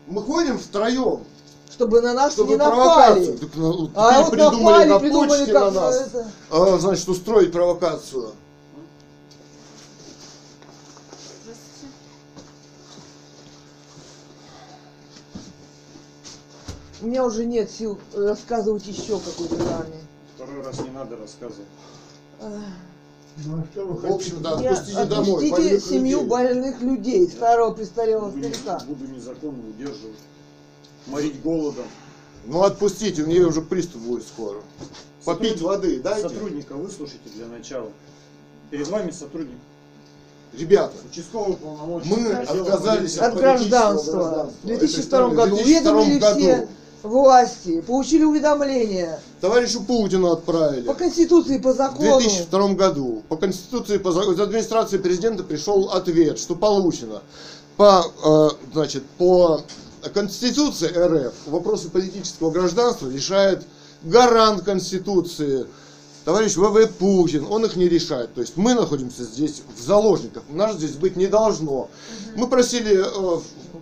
Мы 0.10 0.23
ходим 0.23 0.57
втроем, 0.57 1.23
Чтобы 1.72 2.02
на 2.02 2.14
нас 2.14 2.34
чтобы 2.34 2.49
не 2.49 2.56
напали. 2.57 3.38
Так, 3.38 3.49
ну, 3.56 3.91
А 3.94 4.22
вот 4.23 4.31
придумали 4.31 4.64
напали, 4.64 4.90
на 4.90 4.99
придумали 4.99 5.30
почте 5.30 5.53
как 5.53 5.64
на 5.65 5.81
нас. 5.81 6.02
это. 6.02 6.31
А, 6.49 6.77
значит, 6.80 7.07
устроить 7.07 7.52
провокацию. 7.52 8.31
У 17.02 17.06
меня 17.06 17.23
уже 17.23 17.45
нет 17.45 17.69
сил 17.72 17.98
рассказывать 18.14 18.86
еще 18.86 19.19
какой-то 19.19 19.56
драме. 19.56 20.02
Второй 20.36 20.61
раз 20.64 20.80
не 20.80 20.90
надо 20.90 21.15
рассказывать. 21.18 21.68
Ну, 23.45 23.57
а 23.61 23.65
что 23.71 23.85
вы 23.85 24.07
В 24.09 24.13
общем-то, 24.13 24.59
Я- 24.61 24.71
отпустите 24.71 25.05
домой. 25.05 25.23
Отпустите 25.33 25.51
больных 25.51 25.83
семью 25.85 26.17
людей. 26.17 26.29
больных 26.29 26.81
людей, 26.81 27.27
старого 27.27 27.71
престарелого 27.73 28.31
старика. 28.31 28.79
буду 28.87 29.07
незаконно 29.07 29.69
удерживать. 29.69 30.17
Морить 31.07 31.41
голодом. 31.41 31.85
Ну 32.45 32.63
отпустите, 32.63 33.23
мне 33.23 33.39
уже 33.39 33.61
приступ 33.61 34.01
будет 34.01 34.23
скоро. 34.27 34.59
Попить 35.25 35.59
Сотрудник- 35.59 35.61
воды 35.63 35.99
дайте. 36.01 36.29
Сотрудника 36.29 36.73
выслушайте 36.73 37.29
для 37.35 37.45
начала. 37.47 37.89
Перед 38.71 38.87
вами 38.87 39.11
сотрудник. 39.11 39.57
Ребята, 40.57 40.93
Участковый 41.11 41.55
полномочий. 41.57 42.09
мы 42.09 42.31
отказались 42.33 43.17
От 43.17 43.33
от, 43.33 43.39
гражданства. 43.39 44.51
В 44.63 44.65
2002 44.67 45.29
году 45.29 45.55
В 45.57 45.63
2002 45.63 45.91
уведомили 46.01 46.19
году. 46.19 46.39
все 46.39 46.67
власти, 47.03 47.81
получили 47.81 48.23
уведомление. 48.23 49.19
Товарищу 49.41 49.81
Путину 49.84 50.31
отправили. 50.31 50.81
По 50.85 50.93
Конституции, 50.93 51.57
по 51.57 51.73
В 51.73 51.76
закону. 51.77 52.19
2002 52.19 52.73
году 52.73 53.23
по 53.30 53.38
Конституции, 53.38 53.97
по, 53.97 54.11
за- 54.11 54.31
из 54.31 54.39
администрации 54.39 54.97
президента 54.97 55.43
пришел 55.43 55.89
ответ, 55.91 56.39
что 56.39 56.55
получено. 56.55 57.21
По, 57.77 58.03
э, 58.26 58.49
значит, 58.73 59.03
по 59.17 59.61
Конституции 60.13 60.88
РФ 60.88 61.34
вопросы 61.47 61.89
политического 61.89 62.51
гражданства 62.51 63.09
решает 63.09 63.65
гарант 64.03 64.63
Конституции, 64.63 65.65
товарищ 66.26 66.55
ВВ 66.55 66.89
Путин, 66.97 67.45
он 67.49 67.65
их 67.65 67.76
не 67.76 67.88
решает. 67.88 68.34
То 68.34 68.41
есть 68.41 68.57
мы 68.57 68.73
находимся 68.73 69.23
здесь 69.23 69.61
в 69.77 69.81
заложниках, 69.81 70.43
нас 70.49 70.76
здесь 70.76 70.91
быть 70.91 71.15
не 71.15 71.27
должно. 71.27 71.89
Мы 72.35 72.47
просили 72.47 73.01
э, 73.05 73.39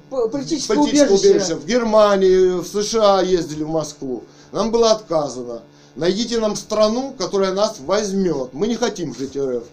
Политическое 0.10 0.76
политическое 0.76 1.10
убежище 1.10 1.30
убежище. 1.30 1.56
в 1.56 1.66
Германии, 1.66 2.60
в 2.60 2.66
США 2.66 3.22
ездили 3.22 3.64
в 3.64 3.70
Москву. 3.70 4.24
Нам 4.52 4.72
было 4.72 4.92
отказано. 4.92 5.62
Найдите 5.96 6.40
нам 6.40 6.56
страну, 6.56 7.14
которая 7.18 7.54
нас 7.54 7.78
возьмет. 7.80 8.54
Мы 8.54 8.68
не 8.68 8.76
хотим 8.76 9.16
жить 9.16 9.36
в 9.36 9.58
РФ. 9.58 9.64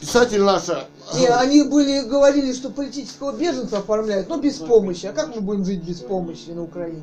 Писатель 0.00 0.42
наша... 0.42 0.86
И 1.18 1.24
они 1.24 1.62
были, 1.62 2.02
говорили, 2.02 2.52
что 2.52 2.70
политического 2.70 3.32
беженца 3.32 3.78
оформляют, 3.78 4.28
но 4.28 4.36
без 4.36 4.56
помощи. 4.56 5.06
А 5.06 5.12
как 5.12 5.34
мы 5.34 5.40
будем 5.40 5.64
жить 5.64 5.82
без 5.82 6.00
помощи 6.00 6.50
на 6.50 6.62
Украине? 6.62 7.02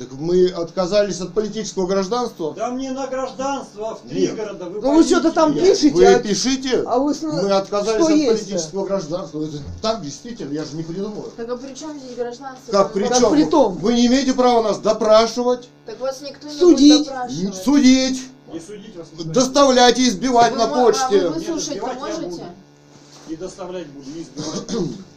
Так 0.00 0.12
мы 0.12 0.46
отказались 0.48 1.20
от 1.20 1.34
политического 1.34 1.86
гражданства. 1.86 2.54
Да 2.54 2.70
мне 2.70 2.90
на 2.90 3.06
гражданство 3.06 3.98
в 4.02 4.06
Нет. 4.10 4.30
пригорода. 4.34 4.64
Вы 4.64 4.80
Ну 4.80 4.94
вы 4.96 5.04
что-то 5.04 5.30
там 5.30 5.50
меня. 5.54 5.60
пишете, 5.60 5.90
Вы 5.90 6.06
а- 6.06 6.18
пишите. 6.18 6.82
а 6.86 6.98
вы 6.98 7.12
с- 7.12 7.20
Мы 7.20 7.50
отказались 7.52 8.02
что 8.02 8.06
от 8.06 8.16
есть-то? 8.18 8.34
политического 8.46 8.86
гражданства. 8.86 9.42
Это 9.44 9.58
так 9.82 10.00
действительно, 10.00 10.54
я 10.54 10.64
же 10.64 10.74
не 10.74 10.84
придумываю. 10.84 11.30
Так 11.36 11.50
а 11.50 11.56
при 11.58 11.74
чем 11.74 11.98
здесь 12.00 12.16
гражданство? 12.16 12.72
Как 12.72 12.94
при 12.94 13.08
Как 13.08 13.18
чем? 13.18 13.30
при 13.32 13.44
том? 13.44 13.74
Вы 13.76 13.92
не 13.92 14.06
имеете 14.06 14.32
права 14.32 14.62
нас 14.62 14.78
допрашивать, 14.78 15.68
Так 15.84 16.00
вас 16.00 16.22
никто 16.22 16.48
не 16.48 16.58
Судить. 16.58 16.92
будет 16.94 17.06
допрашивать. 17.08 17.62
судить, 17.62 18.22
Не 18.54 18.58
судить 18.60 18.96
вас 18.96 19.06
никто 19.12 19.24
не 19.24 19.32
доставлять 19.34 19.98
и 19.98 20.08
избивать 20.08 20.52
Вы 20.52 20.58
на 20.60 20.66
мо- 20.66 20.76
а 20.76 20.84
почте. 20.86 21.28
вы 21.28 21.34
выслушать-то 21.34 21.86
Нет, 21.88 21.98
можете? 22.00 22.22
буду. 22.26 22.42
И 23.28 23.36
доставлять 23.36 23.86
буду, 23.88 24.06
и 24.16 24.22
избивать. 24.22 24.94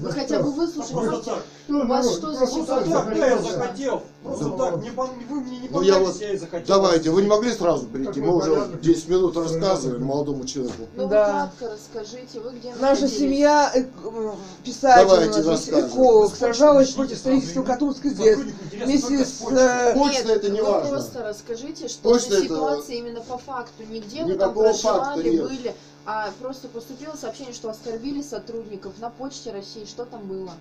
Вы 0.00 0.12
хотя 0.12 0.40
бы 0.40 0.52
Просто. 0.52 1.38
Что, 1.66 1.74
У 1.82 1.86
вас 1.86 2.12
что 2.16 2.32
за 2.32 2.38
просто 2.38 2.60
ситуация? 2.62 2.92
так 2.94 3.04
Так, 3.06 3.18
да, 3.18 3.26
я 3.26 3.38
захотел. 3.38 3.52
захотел. 3.60 4.02
Просто 4.22 4.44
Ну, 4.44 4.56
так. 4.58 4.82
Не 4.82 4.90
Вы 4.90 5.40
мне 5.40 5.58
не 5.58 5.68
Ну 5.68 5.74
понравились, 5.74 6.06
вот, 6.08 6.20
я 6.20 6.32
и 6.32 6.36
захотел. 6.36 6.66
давайте, 6.66 7.10
вы 7.10 7.22
не 7.22 7.28
могли 7.28 7.52
сразу 7.52 7.86
прийти, 7.86 8.20
мы 8.20 8.36
уже 8.36 8.50
порядок. 8.54 8.80
10 8.80 9.08
минут 9.08 9.36
рассказываем 9.36 10.04
молодому 10.04 10.44
человеку. 10.44 10.86
Ну 10.96 11.08
Да. 11.08 11.50
кратко 11.58 11.74
расскажите, 11.74 12.40
вы 12.40 12.50
где 12.52 12.74
Наша 12.78 13.08
семья, 13.08 13.72
э, 13.74 13.80
э, 13.80 14.32
писатель, 14.64 15.80
эколог, 15.80 16.34
сражалась 16.36 16.90
против 16.90 17.18
строительства 17.18 17.62
Катунской 17.62 18.10
интересно 18.10 18.86
Вместе 18.86 19.24
с... 19.24 19.42
э, 19.50 19.94
Почта 19.94 20.28
Нет, 20.28 20.36
это 20.36 20.50
не 20.50 20.60
вы 20.60 20.70
важно. 20.70 20.90
просто 20.90 21.22
расскажите, 21.24 21.88
что 21.88 22.18
ситуация 22.18 22.96
именно 22.96 23.20
по 23.22 23.38
факту. 23.38 23.82
Не 23.88 24.00
где 24.00 24.24
вы 24.24 24.34
там 24.34 24.54
проживали, 24.54 25.40
были, 25.40 25.74
а 26.06 26.30
просто 26.40 26.68
поступило 26.68 27.14
сообщение, 27.20 27.52
что 27.52 27.68
оскорбили 27.68 28.22
сотрудников 28.22 28.92
на 29.00 29.10
почте 29.10 29.50
России. 29.50 29.84
Что 29.84 30.04
там 30.04 30.26
было? 30.26 30.52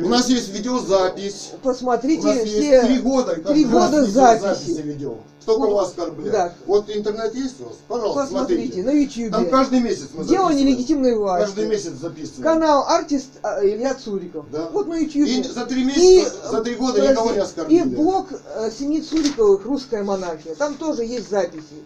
У 0.00 0.08
нас 0.08 0.28
есть 0.28 0.50
видеозапись. 0.50 1.50
У 1.54 1.56
Посмотрите 1.58 2.24
нас 2.24 2.44
есть 2.44 2.86
три 2.86 2.98
года. 2.98 3.34
три 3.34 3.64
года 3.64 4.04
записи. 4.04 4.80
ведем. 4.82 5.18
Кто 5.42 5.58
кого 5.58 5.80
оскорбляет. 5.80 6.32
да. 6.32 6.54
Вот 6.66 6.88
интернет 6.88 7.34
есть 7.34 7.60
у 7.60 7.64
вас? 7.64 7.74
Пожалуйста, 7.88 8.20
Посмотрите 8.22 8.74
смотрите. 8.74 8.82
на 8.84 9.02
ютюбе. 9.02 9.30
Там 9.30 9.50
каждый 9.50 9.80
месяц 9.80 10.10
мы 10.14 10.24
Дело 10.24 10.50
нелегитимной 10.50 11.16
власти. 11.16 11.46
Каждый 11.46 11.66
месяц 11.68 11.92
записываем. 11.94 12.42
Канал 12.44 12.84
артист 12.86 13.30
а, 13.42 13.64
Илья 13.66 13.94
Цуриков. 13.94 14.48
Да. 14.52 14.68
Вот 14.72 14.86
на 14.86 14.94
И 14.94 15.04
ютюбе. 15.04 15.42
за 15.42 15.66
три 15.66 15.82
месяца, 15.82 16.48
за 16.48 16.60
три 16.60 16.76
года 16.76 16.92
подожди, 16.92 17.12
никого 17.12 17.32
не 17.32 17.38
оскорбили. 17.38 17.80
И 17.80 17.82
блог 17.82 18.28
э, 18.30 18.70
семьи 18.70 19.00
Цуриковых 19.00 19.64
«Русская 19.64 20.04
монархия». 20.04 20.54
Там 20.54 20.74
тоже 20.74 21.02
есть 21.02 21.28
записи. 21.28 21.82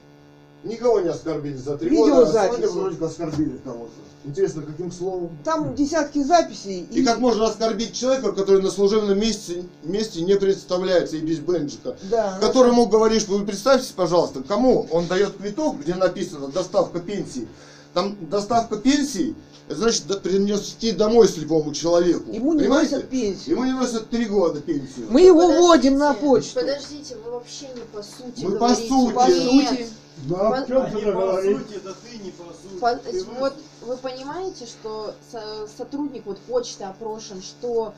Никого 0.67 1.01
не 1.01 1.09
оскорбили 1.09 1.57
за 1.57 1.77
три 1.79 1.91
Видеозаписи. 1.91 2.27
года, 2.27 2.41
а 2.43 2.47
сегодня 2.49 2.69
вроде 2.69 3.05
оскорбили 3.05 3.61
кого-то. 3.65 3.91
Интересно, 4.25 4.63
каким 4.63 4.91
словом? 4.91 5.31
Там 5.45 5.75
десятки 5.77 6.23
записей. 6.25 6.81
И 6.91 7.05
как 7.05 7.21
можно 7.21 7.47
оскорбить 7.47 7.93
человека, 7.93 8.33
который 8.33 8.61
на 8.61 8.71
служебном 8.71 9.19
месте, 9.19 9.65
месте 9.85 10.23
не 10.23 10.35
представляется 10.37 11.17
и 11.17 11.21
без 11.21 11.39
бенджика? 11.39 11.97
Да. 12.11 12.37
Которому 12.41 12.87
говоришь, 12.87 13.29
вы 13.29 13.45
представьте, 13.47 13.93
пожалуйста, 13.95 14.43
кому 14.43 14.89
он 14.91 15.07
дает 15.07 15.37
квиток, 15.37 15.79
где 15.81 15.95
написано 15.95 16.49
доставка 16.49 16.99
пенсии. 16.99 17.47
Там 17.95 18.17
доставка 18.29 18.77
пенсии, 18.79 19.37
это 19.69 19.79
значит 19.79 20.07
да- 20.09 20.17
принести 20.19 20.91
домой 20.91 21.29
слепому 21.29 21.73
человеку. 21.73 22.31
Ему 22.33 22.53
не 22.55 22.61
Понимаете? 22.61 22.97
носят 22.97 23.09
пенсию. 23.09 23.55
Ему 23.57 23.65
не 23.65 23.73
носят 23.73 24.11
три 24.11 24.25
года 24.25 24.61
пенсию. 24.61 25.07
Мы 25.09 25.21
его 25.23 25.41
Подождите, 25.43 25.61
вводим 25.63 25.99
на 25.99 26.15
почту. 26.15 26.55
Подождите, 26.61 27.17
вы 27.25 27.31
вообще 27.31 27.67
не 27.75 27.81
по 27.93 28.03
сути 28.03 28.45
Мы 28.45 28.53
по 28.53 28.59
говорите. 28.69 28.89
сути. 28.89 29.15
По 29.15 29.27
сути. 29.27 29.87
Ну 30.25 30.37
а 30.37 30.51
По- 30.51 30.65
в 30.65 30.67
чем 30.67 30.85
не 30.87 30.91
тогда 30.93 31.13
по 31.13 31.21
говорить? 31.21 31.59
сути, 31.59 31.81
да 31.85 31.91
ты 31.93 32.19
не 32.19 32.31
по 32.31 32.45
сути. 32.45 32.81
По- 32.81 32.97
Ты 32.97 33.25
вот 33.39 33.55
вы 33.83 33.97
понимаете, 33.99 34.67
что 34.67 35.15
со- 35.31 35.67
сотрудник 35.77 36.25
вот 36.27 36.39
почты 36.39 36.85
опрошен, 36.85 37.43
что 37.43 37.93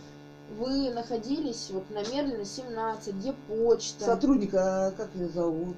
вы 0.59 0.91
находились 0.91 1.69
вот 1.71 1.89
на 1.91 1.99
Мерлина 2.13 2.45
17, 2.45 3.15
где 3.15 3.33
почта, 3.49 4.05
Сотрудника, 4.05 4.89
а 4.89 4.91
как 4.91 5.09
ее 5.15 5.29
зовут? 5.29 5.77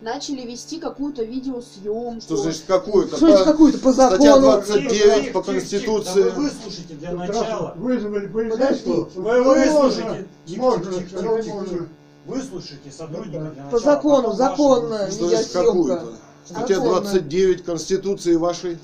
начали 0.00 0.42
вести 0.46 0.78
какую-то 0.78 1.24
видеосъемку. 1.24 2.20
Что 2.20 2.36
значит 2.36 2.62
какую-то? 2.68 3.16
Что 3.16 3.28
это 3.28 3.38
По- 3.44 3.50
какую-то 3.50 3.78
по 3.78 3.92
Статья 3.92 4.34
закону? 4.36 4.52
29 4.62 5.32
по 5.32 5.42
тихо. 5.42 5.46
Да 5.46 5.52
вы 5.52 5.58
Конституции. 5.58 6.22
выслушайте 6.30 6.94
для 6.94 7.10
Тут 7.10 7.18
начала. 7.18 7.74
Вызвали 7.76 8.26
полицейского. 8.28 9.04
Подожди. 9.06 9.20
Вы 9.20 9.42
выслушайте. 9.42 10.26
Можно, 10.56 10.92
тихо, 10.92 11.08
тихо, 11.08 11.22
можно, 11.22 11.42
тихо. 11.66 11.86
Выслушайте 12.28 12.90
сотрудника 12.96 13.38
для 13.38 13.40
начала. 13.40 13.70
По 13.70 13.78
закону, 13.78 14.28
ваши 14.34 14.54
Что 15.12 15.24
видеосъемка. 15.24 15.64
какую-то? 15.64 16.06
Статья 16.44 16.76
Законно. 16.76 17.00
29 17.00 17.64
Конституции 17.64 18.34
вашей. 18.36 18.78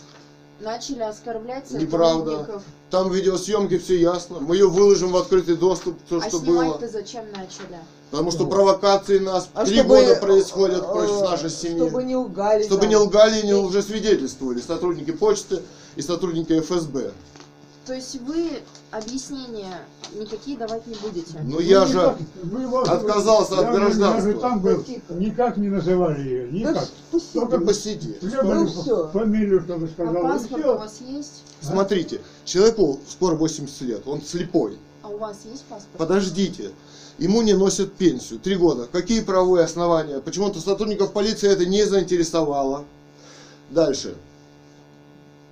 Начали 0.60 1.00
оскорблять 1.02 1.70
Неправда. 1.70 2.62
Там 2.90 3.12
видеосъемки 3.12 3.76
все 3.76 4.00
ясно. 4.00 4.38
Мы 4.40 4.56
ее 4.56 4.68
выложим 4.68 5.12
в 5.12 5.16
открытый 5.16 5.56
доступ, 5.56 5.98
то, 6.08 6.18
А 6.24 6.28
что 6.28 6.38
было. 6.40 6.62
снимать-то 6.62 6.88
зачем 6.88 7.24
начали? 7.32 7.78
Потому 8.10 8.30
что 8.30 8.46
провокации 8.46 9.18
нас 9.18 9.48
А 9.52 9.66
три 9.66 9.80
чтобы, 9.80 9.88
года 10.00 10.16
происходят 10.16 10.86
против 10.86 11.20
нашей 11.20 11.50
семьи. 11.50 11.80
Чтобы 11.86 12.04
не 12.04 12.16
лгали. 12.16 12.62
Чтобы 12.62 12.82
там. 12.82 12.90
не 12.90 12.96
лгали 12.96 13.40
и 13.40 13.46
не 13.46 13.54
лжесвидетельствовали 13.54 14.60
сотрудники 14.60 15.10
почты 15.10 15.60
и 15.96 16.02
сотрудники 16.02 16.58
ФСБ. 16.60 17.12
То 17.86 17.92
есть 17.92 18.18
вы 18.22 18.62
объяснения 18.90 19.80
никакие 20.14 20.56
давать 20.56 20.86
не 20.86 20.94
будете? 20.94 21.38
Ну 21.42 21.60
я 21.60 21.84
же 21.84 21.98
никак- 21.98 22.18
вы 22.44 22.80
отказался 22.82 23.58
от 23.58 23.74
гражданства. 23.74 24.28
Я 24.28 24.34
же 24.34 24.40
там 24.40 24.60
был, 24.60 24.84
никак 25.10 25.58
не 25.58 25.68
называли 25.68 26.20
ее, 26.22 26.46
Да 26.46 26.70
никак. 26.70 26.88
спасибо. 27.10 27.46
только 27.50 27.66
посиди. 27.66 28.16
Ну 28.22 28.66
всё. 28.66 29.08
фамилию, 29.08 29.60
чтобы 29.62 29.86
А 29.86 29.88
сказал, 29.88 30.14
и 30.14 30.22
паспорт 30.22 30.52
у 30.64 30.68
все. 30.68 30.78
вас 30.78 31.00
есть? 31.06 31.42
Смотрите, 31.60 32.20
человеку 32.46 33.00
скоро 33.08 33.34
80 33.34 33.82
лет, 33.82 34.02
он 34.06 34.22
слепой. 34.22 34.78
А 35.02 35.08
у 35.08 35.18
вас 35.18 35.40
есть 35.44 35.64
паспорт? 35.64 35.98
Подождите. 35.98 36.70
Ему 37.18 37.42
не 37.42 37.52
носят 37.52 37.92
пенсию. 37.92 38.40
Три 38.40 38.56
года. 38.56 38.88
Какие 38.90 39.20
правовые 39.20 39.64
основания? 39.66 40.20
Почему-то 40.20 40.58
сотрудников 40.60 41.12
полиции 41.12 41.48
это 41.50 41.66
не 41.66 41.84
заинтересовало. 41.84 42.84
Дальше. 43.70 44.14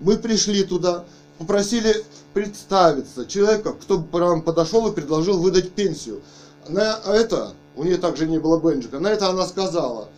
Мы 0.01 0.17
пришли 0.17 0.65
туда, 0.65 1.05
попросили 1.39 2.05
представиться 2.33 3.27
человека, 3.27 3.73
кто 3.73 3.99
бы 3.99 4.21
нам 4.21 4.43
подошел 4.43 4.89
и 4.89 4.95
предложил 4.95 5.39
выдать 5.39 5.73
пенсию. 5.73 6.21
На 6.69 6.99
это, 7.07 7.53
у 7.77 7.85
нее 7.85 7.97
также 7.97 8.27
не 8.27 8.39
было 8.39 8.59
бенджика, 8.59 9.01
на 9.01 9.09
это 9.09 9.29
она 9.29 9.47
сказала, 9.47 10.09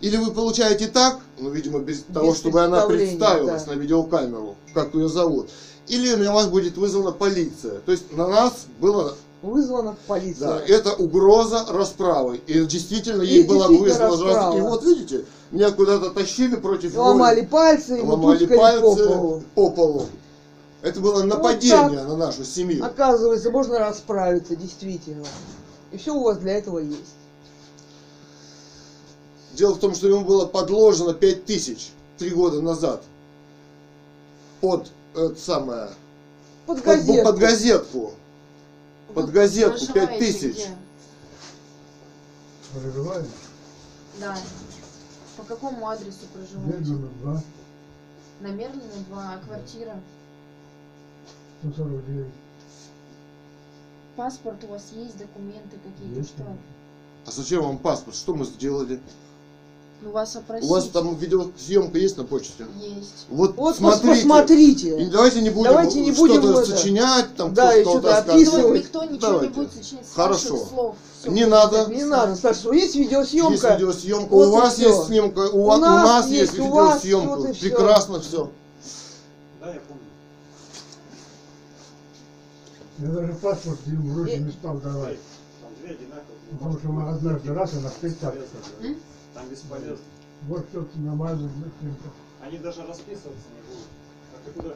или 0.00 0.16
вы 0.16 0.32
получаете 0.32 0.88
так, 0.88 1.18
ну, 1.38 1.50
видимо, 1.50 1.80
без, 1.80 2.02
того, 2.02 2.34
чтобы 2.34 2.62
она 2.62 2.86
представилась 2.86 3.64
да. 3.64 3.72
на 3.72 3.78
видеокамеру, 3.78 4.56
как 4.72 4.94
ее 4.94 5.08
зовут, 5.08 5.50
или 5.88 6.14
на 6.14 6.32
вас 6.32 6.46
будет 6.48 6.76
вызвана 6.78 7.12
полиция. 7.12 7.80
То 7.80 7.92
есть 7.92 8.12
на 8.16 8.26
нас 8.26 8.66
было 8.80 9.16
Вызвана 9.42 9.96
полиция. 10.06 10.48
да, 10.48 10.60
это 10.66 10.92
угроза 10.94 11.64
расправы. 11.70 12.40
И 12.46 12.64
действительно 12.64 13.22
ей 13.22 13.42
И 13.42 13.46
было 13.46 13.68
действительно 13.68 14.10
вызвано 14.10 14.32
расправа. 14.34 14.58
И 14.58 14.60
вот 14.60 14.84
видите, 14.84 15.24
меня 15.50 15.70
куда-то 15.70 16.10
тащили 16.10 16.56
против 16.56 16.94
Ломали 16.94 17.40
воли. 17.40 17.46
пальцы, 17.46 18.02
ломали 18.02 18.38
тускали 18.38 18.56
по 18.56 18.62
пальцы 18.62 19.08
полу. 19.08 19.42
по 19.54 19.70
полу. 19.70 20.06
Это 20.82 21.00
было 21.00 21.22
нападение 21.22 21.98
так. 21.98 22.08
на 22.08 22.16
нашу 22.16 22.44
семью. 22.44 22.84
Оказывается, 22.84 23.50
можно 23.50 23.78
расправиться, 23.78 24.56
действительно. 24.56 25.26
И 25.92 25.98
все 25.98 26.14
у 26.14 26.22
вас 26.22 26.38
для 26.38 26.54
этого 26.54 26.78
есть. 26.78 27.14
Дело 29.52 29.74
в 29.74 29.78
том, 29.78 29.94
что 29.94 30.08
ему 30.08 30.24
было 30.24 30.46
подложено 30.46 31.12
5 31.12 31.44
тысяч 31.44 31.90
три 32.16 32.30
года 32.30 32.62
назад 32.62 33.02
под 34.60 34.90
это 35.14 35.36
самое 35.36 35.88
Под 36.66 36.76
под, 36.78 36.84
газету. 36.84 37.24
под 37.24 37.38
газетку. 37.38 38.12
Под 39.14 39.24
Вы 39.26 39.32
газетку 39.32 39.86
проживаете 39.86 40.08
5 40.08 40.18
тысяч. 40.18 40.54
где? 40.54 40.68
Проживаем. 42.72 43.26
Да. 44.20 44.38
По 45.36 45.42
какому 45.42 45.88
адресу 45.88 46.26
проживаете? 46.32 46.78
Медленно, 46.78 47.08
два, 47.20 47.42
На 48.40 48.46
Мерлина 48.48 49.04
2, 49.08 49.22
а 49.34 49.38
квартира? 49.46 50.00
149. 51.62 52.26
Паспорт 54.16 54.56
у 54.64 54.72
вас 54.72 54.82
есть, 54.94 55.16
документы 55.18 55.76
какие-то, 55.82 56.18
Есть. 56.18 56.30
что? 56.30 56.44
А 57.26 57.30
зачем 57.30 57.62
вам 57.62 57.78
паспорт? 57.78 58.16
Что 58.16 58.34
мы 58.34 58.44
сделали? 58.44 59.00
Ну 60.02 60.10
вас 60.12 60.34
У 60.34 60.38
опросить. 60.38 60.68
вас 60.70 60.88
там 60.88 61.14
видеосъемка 61.16 61.98
есть 61.98 62.16
на 62.16 62.24
почте? 62.24 62.66
Есть. 62.80 63.26
Вот, 63.28 63.54
Вот 63.56 63.76
смотрите. 63.76 64.08
И 64.08 64.14
посмотрите. 64.22 65.08
давайте 65.12 65.42
не 65.42 65.50
будем 65.50 65.70
Давайте 65.70 66.00
не 66.00 66.12
будем 66.12 66.42
что-то 66.42 66.60
это- 66.62 66.70
сочинять, 66.76 67.36
там 67.36 67.52
Да, 67.52 67.76
и 67.76 67.82
что-то. 67.82 68.08
Никто, 68.08 68.32
описывать. 68.32 68.80
никто 68.84 69.04
ничего 69.04 69.18
Давайте. 69.18 69.46
не 69.48 69.54
будет 69.54 69.72
сочинять 69.74 70.06
с 70.06 70.14
Хорошо. 70.14 70.52
ваших 70.54 70.68
слов. 70.70 70.96
Всё, 71.20 71.30
Не 71.30 71.40
будет 71.42 71.50
надо. 71.50 71.76
записано. 71.84 71.96
Не 71.96 72.04
надо, 72.04 72.36
Саша, 72.36 72.72
есть 72.72 72.94
видеосъемка. 72.96 73.52
Есть 73.52 73.64
видеосъемка, 73.70 74.30
Вот 74.32 74.46
у 74.46 74.48
и 74.48 74.52
вас 74.60 74.74
всё. 74.74 74.88
есть 74.88 75.06
снимка, 75.06 75.40
у, 75.50 75.58
У 75.60 75.64
вас, 75.64 75.78
у 75.78 75.80
нас 75.82 76.04
нас 76.08 76.26
есть, 76.28 76.52
есть 76.54 76.58
у 76.58 76.72
вас, 76.72 77.04
видеосъемка. 77.04 77.48
и 77.48 77.52
всё. 77.52 77.60
Прекрасно 77.60 78.20
все. 78.20 78.50
Да, 79.60 79.66
я 79.74 79.80
помню. 79.80 79.99
Я 83.00 83.08
даже 83.08 83.32
паспорт 83.34 83.78
ему 83.86 84.12
вроде 84.12 84.38
не 84.38 84.52
стал 84.52 84.76
давать. 84.78 85.18
Там 85.62 85.72
две 85.80 85.94
одинаковые. 85.94 86.38
Потому 86.52 86.78
что 86.78 86.88
мы 86.88 87.08
однажды 87.08 87.54
раз 87.54 87.72
и 87.74 87.78
навстречу. 87.78 88.16
М? 88.82 88.96
Там 89.32 89.48
бесполезно. 89.48 90.04
Вот 90.48 90.66
что-то 90.70 90.98
нормально. 90.98 91.48
быстренько. 91.48 92.10
Они 92.42 92.58
даже 92.58 92.86
расписываться 92.86 93.48
не 93.54 93.62
будут. 93.68 93.86
А 94.34 94.38
ты 94.44 94.52
куда? 94.52 94.74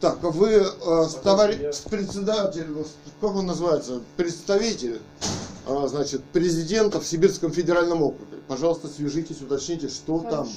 Так, 0.00 0.24
а 0.24 0.30
вы 0.30 0.48
э, 0.50 1.06
с 1.08 1.14
товарищ, 1.16 1.74
с 1.74 1.80
председателем, 1.80 2.86
как 3.20 3.34
он 3.34 3.46
называется, 3.46 4.00
представитель, 4.16 5.00
э, 5.66 5.86
значит, 5.88 6.24
президента 6.24 7.00
в 7.00 7.06
Сибирском 7.06 7.50
федеральном 7.50 8.02
округе. 8.02 8.38
Пожалуйста, 8.48 8.88
свяжитесь, 8.88 9.42
уточните, 9.42 9.88
что 9.88 10.20
там. 10.20 10.48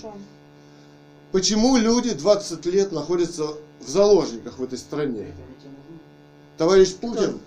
Почему 1.34 1.78
люди 1.78 2.14
20 2.14 2.64
лет 2.68 2.92
находятся 2.92 3.56
в 3.80 3.90
заложниках 3.90 4.60
в 4.60 4.64
этой 4.64 4.78
стране? 4.78 5.34
Товарищ 6.60 6.94
Путин 6.94 7.40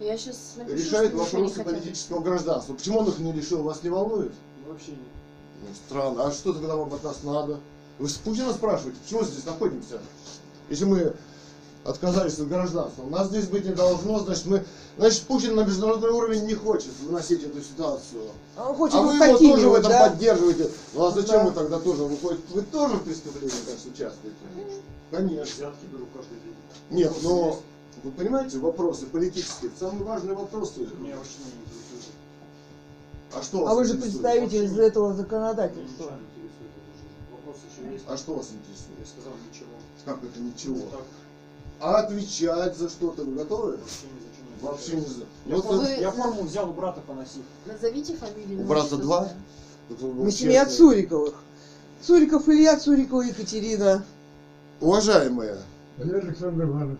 Я 0.00 0.16
сейчас 0.16 0.54
напишу, 0.56 0.74
решает 0.74 1.12
вопросы 1.12 1.62
политического 1.62 2.20
гражданства. 2.20 2.72
Почему 2.72 3.00
он 3.00 3.08
их 3.08 3.18
не 3.18 3.32
решил? 3.34 3.62
Вас 3.62 3.82
не 3.82 3.90
волнует? 3.90 4.32
Ну, 4.64 4.72
Вообще 4.72 4.92
нет. 4.92 5.00
Ну, 5.60 5.68
странно. 5.86 6.26
А 6.26 6.32
что 6.32 6.54
тогда 6.54 6.76
вам 6.76 6.94
от 6.94 7.04
нас 7.04 7.22
надо? 7.24 7.60
Вы 7.98 8.08
с 8.08 8.14
Путина 8.14 8.54
спрашиваете, 8.54 8.98
почему 9.04 9.20
мы 9.20 9.26
здесь 9.26 9.44
находимся? 9.44 10.00
Если 10.70 10.86
мы 10.86 11.14
отказались 11.86 12.38
от 12.38 12.48
гражданства. 12.48 13.02
У 13.02 13.10
нас 13.10 13.28
здесь 13.28 13.46
быть 13.46 13.64
не 13.64 13.72
должно, 13.74 14.18
значит, 14.18 14.46
мы... 14.46 14.64
Значит, 14.98 15.22
Путин 15.22 15.54
на 15.54 15.60
международный 15.60 16.08
уровень 16.10 16.46
не 16.46 16.54
хочет 16.54 16.90
выносить 17.02 17.44
эту 17.44 17.60
ситуацию. 17.62 18.22
А 18.56 18.70
он 18.70 18.76
хочет 18.76 18.96
А 18.96 19.02
вы 19.02 19.14
его 19.14 19.24
укатить 19.24 19.50
тоже 19.50 19.60
в 19.62 19.64
его, 19.64 19.76
этом 19.76 19.90
да? 19.90 20.08
поддерживаете. 20.08 20.70
Ну 20.94 21.04
а 21.04 21.10
зачем 21.10 21.36
Да. 21.36 21.44
вы 21.44 21.50
тогда 21.52 21.78
тоже 21.78 22.02
выходите? 22.04 22.42
Вы 22.50 22.62
тоже 22.62 22.94
в 22.96 23.02
преступлении, 23.04 23.54
конечно, 23.64 23.90
участвуете. 23.90 24.36
Конечно. 25.10 25.54
Взятки 25.54 25.84
беру 25.92 26.06
каждый 26.14 26.40
день. 26.40 26.54
Нет, 26.90 27.12
но 27.22 27.60
вы 28.02 28.10
понимаете, 28.10 28.58
вопросы 28.58 29.06
политические, 29.06 29.70
самые 29.78 30.04
важные 30.04 30.34
вопросы. 30.34 30.80
Меня 30.80 31.16
вообще 31.16 31.38
не 31.44 31.60
интересует. 31.62 32.14
А 33.34 33.42
что 33.42 33.68
А 33.68 33.74
вы 33.74 33.84
же 33.84 33.94
представитель 33.94 34.64
из 34.64 34.78
этого 34.78 35.12
законодательства. 35.14 36.12
Вопрос? 37.30 37.56
А 38.08 38.16
что 38.16 38.34
вас 38.34 38.46
Я 38.50 38.56
интересует? 38.58 39.08
сказал 39.08 39.32
ничего. 39.50 39.68
Как 40.04 40.18
это 40.24 40.40
ничего? 40.40 40.76
Ну, 40.76 40.90
так, 40.90 41.02
А 41.80 41.98
отвечать 41.98 42.76
за 42.76 42.88
что-то 42.88 43.22
вы 43.22 43.34
готовы? 43.34 43.78
вообще 44.62 44.92
не 44.92 45.00
не 45.00 45.06
за. 45.06 45.24
Я, 45.46 45.60
форму, 45.60 45.82
Вы- 45.82 45.96
я 46.00 46.10
форму 46.10 46.42
взял 46.42 46.70
у 46.70 46.72
брата 46.72 47.00
поносил. 47.06 47.42
Назовите 47.66 48.16
фамилию. 48.16 48.60
У 48.60 48.64
брата 48.64 48.96
два? 48.96 49.28
Мы 50.00 50.30
семья. 50.30 50.66
Цуриковых. 50.66 51.34
Цуриков 52.02 52.48
Илья, 52.48 52.78
Цурикова 52.78 53.22
Екатерина. 53.22 54.04
Уважаемые 54.80 55.58
Олег 55.98 56.24
Александр 56.24 56.64
Иванович. 56.64 56.98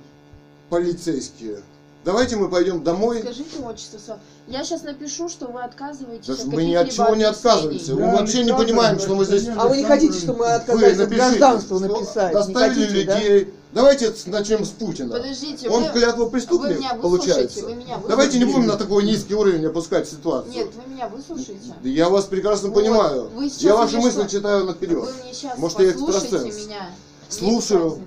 полицейские, 0.70 1.62
Давайте 2.06 2.36
мы 2.36 2.48
пойдем 2.48 2.84
домой. 2.84 3.20
Скажите 3.20 3.58
отчество 3.64 3.98
свое. 3.98 4.20
Я 4.46 4.62
сейчас 4.62 4.84
напишу, 4.84 5.28
что 5.28 5.46
вы 5.46 5.62
отказываетесь 5.62 6.26
Да 6.28 6.34
от 6.34 6.44
мы 6.44 6.64
ни 6.64 6.74
от 6.74 6.90
чего 6.90 7.16
не 7.16 7.24
отказываемся. 7.24 7.94
Мы 7.94 8.12
вообще 8.12 8.44
не 8.44 8.54
понимаем, 8.54 9.00
что 9.00 9.16
мы 9.16 9.24
здесь... 9.24 9.48
А 9.48 9.66
вы 9.66 9.78
не 9.78 9.84
хотите, 9.84 10.16
чтобы 10.16 10.38
мы 10.38 10.44
Вы 10.46 10.52
отказались 10.52 11.00
от 11.00 11.08
гражданства 11.10 11.78
написать? 11.80 12.28
Не 12.28 12.34
Доставили 12.34 13.04
хотите, 13.06 13.44
да? 13.44 13.50
Давайте 13.76 14.10
начнем 14.24 14.64
с 14.64 14.70
Путина. 14.70 15.12
Подождите, 15.12 15.68
Он 15.68 15.82
вы- 15.84 15.90
клятва 15.90 16.24
вы 16.24 16.30
преступник, 16.30 16.78
меня 16.78 16.94
получается. 16.94 17.62
вы 17.62 17.74
меня 17.74 18.00
Давайте 18.08 18.38
не 18.38 18.46
будем 18.46 18.66
на 18.66 18.76
такой 18.78 19.04
низкий 19.04 19.34
уровень 19.34 19.66
опускать 19.66 20.08
ситуацию. 20.08 20.50
Нет, 20.54 20.68
вы 20.74 20.94
меня 20.94 21.08
выслушайте. 21.08 21.74
Да 21.82 21.86
Я 21.90 22.08
вас 22.08 22.24
прекрасно 22.24 22.70
Вот, 22.70 22.76
понимаю. 22.76 23.28
вы 23.34 23.50
Я 23.58 23.76
ваши 23.76 23.98
мысли 23.98 24.20
что- 24.20 24.28
читаю 24.30 24.64
наперед. 24.64 25.04
Вы 25.04 25.12
мне 25.22 25.34
сейчас 25.34 25.58
Может, 25.58 25.78
я 25.80 25.90
экстрасенс. 25.90 26.64
меня. 26.64 26.90
Слушаю. 27.28 28.00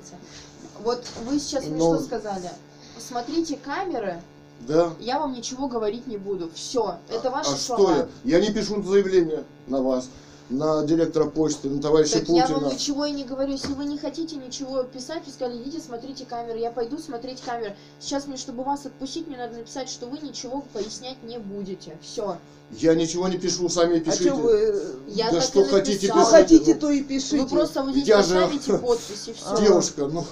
Вот 0.83 1.03
вы 1.27 1.39
сейчас 1.39 1.63
мне 1.65 1.77
Но- 1.77 1.97
что 1.97 2.03
сказали? 2.05 2.49
Смотрите 2.97 3.59
камеры, 3.63 4.23
Да. 4.61 4.89
я 4.99 5.19
вам 5.19 5.33
ничего 5.33 5.67
говорить 5.67 6.07
не 6.07 6.17
буду. 6.17 6.49
Все, 6.55 6.95
это 7.09 7.29
ваши 7.29 7.51
а 7.53 7.55
слова. 7.57 7.93
что 7.93 7.95
я? 8.23 8.39
Я 8.39 8.43
не 8.43 8.51
пишу 8.51 8.81
заявление 8.81 9.43
на 9.67 9.83
вас, 9.83 10.09
на 10.49 10.83
директора 10.83 11.25
почты, 11.25 11.69
на 11.69 11.81
товарища 11.81 12.19
Так 12.19 12.29
я 12.29 12.41
Путина. 12.47 12.59
вам 12.59 12.73
ничего 12.73 13.05
и 13.05 13.11
не 13.11 13.23
говорю. 13.23 13.51
Если 13.51 13.73
вы 13.73 13.85
не 13.85 13.97
хотите 13.97 14.35
ничего 14.35 14.83
писать, 14.83 15.21
вы 15.25 15.31
сказали, 15.31 15.61
идите 15.61 15.79
смотрите 15.79 16.25
камеры. 16.25 16.57
Я 16.59 16.71
пойду 16.71 16.97
смотреть 16.97 17.41
камеры. 17.41 17.75
Сейчас 17.99 18.25
мне, 18.25 18.35
чтобы 18.37 18.63
вас 18.63 18.85
отпустить, 18.85 19.27
мне 19.27 19.37
надо 19.37 19.57
написать, 19.57 19.89
что 19.89 20.07
вы 20.07 20.17
ничего 20.19 20.63
пояснять 20.73 21.21
не 21.23 21.37
будете. 21.37 21.95
Все. 22.01 22.37
Я 22.71 22.95
ничего 22.95 23.27
не 23.27 23.37
пишу, 23.37 23.69
сами 23.69 23.97
А 23.97 23.99
пишите. 23.99 24.25
что 24.29 24.35
вы... 24.35 24.83
Я 25.07 25.25
Да 25.31 25.39
так 25.39 25.43
что 25.43 25.61
и 25.61 25.67
хотите, 25.69 26.07
Что 26.07 26.15
написала. 26.15 26.43
пишите. 26.43 26.57
хотите, 26.59 26.79
то 26.79 26.89
и 26.91 27.01
пишите. 27.03 27.37
Вы 27.41 27.47
просто 27.47 27.83
вот 27.83 27.91
здесь 27.91 28.07
Я 28.07 28.23
же- 28.23 28.33
поставите 28.35 28.77
подпись 28.79 29.27
и 29.27 29.33
все. 29.33 29.57
Девушка, 29.61 30.07
ну... 30.07 30.25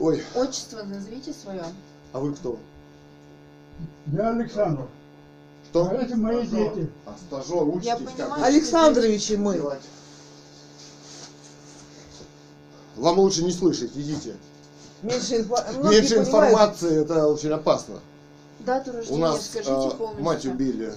Ой, 0.00 0.22
Отчество 0.34 0.82
назовите 0.84 1.32
свое. 1.32 1.64
а 2.12 2.20
вы 2.20 2.32
кто? 2.34 2.58
Я 4.12 4.30
Александр. 4.30 4.86
Кто? 5.70 5.86
А 5.90 5.94
это 5.94 6.16
мои 6.16 6.46
дети. 6.46 6.90
А, 7.06 7.14
стажер, 7.28 7.62
учитесь 7.68 7.92
понимаю. 8.16 8.44
Александровичи 8.44 9.32
мы. 9.34 9.54
делать? 9.54 9.80
Вам 12.96 13.18
лучше 13.18 13.44
не 13.44 13.52
слышать, 13.52 13.92
идите. 13.94 14.36
Меньше, 15.02 15.36
инфо- 15.42 15.88
Меньше 15.88 16.16
понимают. 16.16 16.28
информации, 16.28 17.02
это 17.02 17.28
очень 17.28 17.50
опасно. 17.52 18.00
Дату 18.60 18.90
У 18.90 18.94
рождения 18.94 19.20
нас 19.20 19.46
скажите 19.46 19.70
а, 19.72 19.90
полностью. 19.90 20.24
мать 20.24 20.44
убили. 20.46 20.92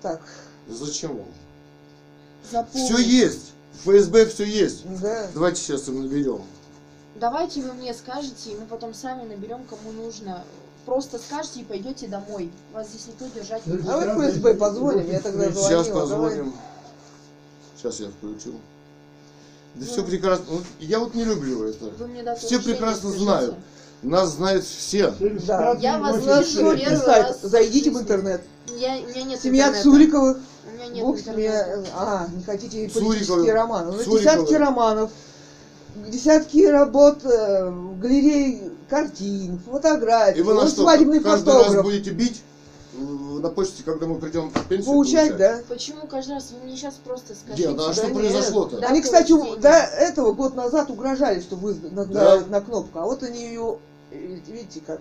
Так, 0.00 0.20
Зачем 0.68 1.16
вам? 1.16 2.66
Все 2.72 2.98
есть. 2.98 3.52
В 3.84 3.90
ФСБ 3.90 4.26
все 4.26 4.44
есть. 4.44 4.84
да. 5.00 5.28
Давайте 5.34 5.60
сейчас 5.60 5.88
им 5.88 6.02
наберем. 6.02 6.42
Давайте 7.16 7.62
вы 7.62 7.72
мне 7.72 7.92
скажете, 7.94 8.50
и 8.52 8.54
мы 8.56 8.66
потом 8.66 8.94
сами 8.94 9.26
наберем, 9.28 9.64
кому 9.64 9.90
нужно. 9.92 10.44
Просто 10.86 11.18
скажете 11.18 11.60
и 11.60 11.64
пойдете 11.64 12.06
домой. 12.06 12.50
Вас 12.72 12.88
здесь 12.88 13.06
никто 13.08 13.26
держать 13.38 13.66
не 13.66 13.72
будет. 13.76 13.88
А 13.88 14.14
вы 14.14 14.28
ФСБ 14.30 14.54
позвоним, 14.54 15.10
я 15.10 15.20
тогда 15.20 15.50
звонила. 15.50 15.62
Сейчас 15.68 15.86
давай. 15.88 16.02
позвоним. 16.02 16.52
Сейчас 17.76 18.00
я 18.00 18.06
включу. 18.08 18.52
Да 19.74 19.84
Ну. 19.84 19.92
все 19.92 20.04
прекрасно. 20.04 20.44
Ну, 20.48 20.60
Я 20.80 21.00
вот 21.00 21.14
не 21.14 21.24
люблю 21.24 21.64
это. 21.64 21.86
Вы 21.98 22.06
мне 22.06 22.22
дату 22.22 22.40
Все 22.46 22.60
прекрасно 22.60 23.10
скажите. 23.10 23.24
знают. 23.24 23.54
Нас 24.02 24.28
знают 24.30 24.64
все. 24.64 25.12
Да. 25.46 25.74
Я 25.80 25.98
вас 25.98 26.16
вижу 26.18 26.76
первый 26.76 27.06
раз 27.06 27.40
Зайдите 27.42 27.90
в 27.90 27.98
интернет. 27.98 28.42
Я, 28.68 28.96
у 29.04 29.08
меня 29.08 29.22
нет 29.24 29.40
Семья 29.40 29.64
интернета. 29.68 29.82
Цуриковых. 29.90 30.38
У 30.70 30.74
меня 30.76 30.86
нет 30.86 31.04
Бог 31.04 31.18
с 31.18 31.26
ними. 31.26 31.46
интернета. 31.46 31.84
А, 31.94 32.26
не 32.34 32.42
хотите 32.44 32.88
Цуриковы. 32.88 33.04
политические 33.06 33.52
романы. 33.54 33.86
Ну, 33.92 33.98
Цуриковы. 33.98 34.18
десятки 34.20 34.54
романов. 34.54 35.10
Десятки 36.08 36.64
работ 36.66 37.24
э, 37.24 37.68
в 37.70 37.98
галерее 37.98 38.70
картин, 38.88 39.58
фотографий, 39.70 40.40
И 40.40 40.42
вы 40.42 40.54
нас 40.54 40.70
что, 40.72 40.82
свадебный 40.82 41.20
каждый 41.20 41.52
раз 41.52 41.62
фотограф. 41.64 41.84
будете 41.84 42.10
бить 42.10 42.42
э, 42.94 43.00
на 43.00 43.48
почте, 43.50 43.82
когда 43.84 44.06
мы 44.06 44.18
придем 44.18 44.50
в 44.50 44.68
пенсию 44.68 44.84
Получать, 44.92 45.28
получать? 45.30 45.38
да? 45.38 45.62
Почему 45.68 46.06
каждый 46.06 46.32
раз 46.32 46.50
вы 46.52 46.66
мне 46.66 46.76
сейчас 46.76 46.94
просто 47.04 47.34
скажите? 47.34 47.68
Нет, 47.68 47.76
ну 47.76 47.88
а 47.88 47.92
что 47.92 48.02
Да 48.02 48.08
нет. 48.08 48.16
произошло-то? 48.16 48.78
Да. 48.80 48.86
Они, 48.88 49.02
кстати, 49.02 49.32
рождения. 49.32 49.56
до 49.56 49.68
этого 49.70 50.32
год 50.32 50.54
назад 50.54 50.90
угрожали, 50.90 51.40
что 51.40 51.56
вы 51.56 51.74
на, 51.74 52.04
Да. 52.06 52.42
на 52.48 52.60
кнопку, 52.60 52.98
а 52.98 53.04
вот 53.04 53.22
они 53.22 53.40
ее, 53.44 53.78
э, 54.12 54.38
видите 54.46 54.80
как. 54.86 55.00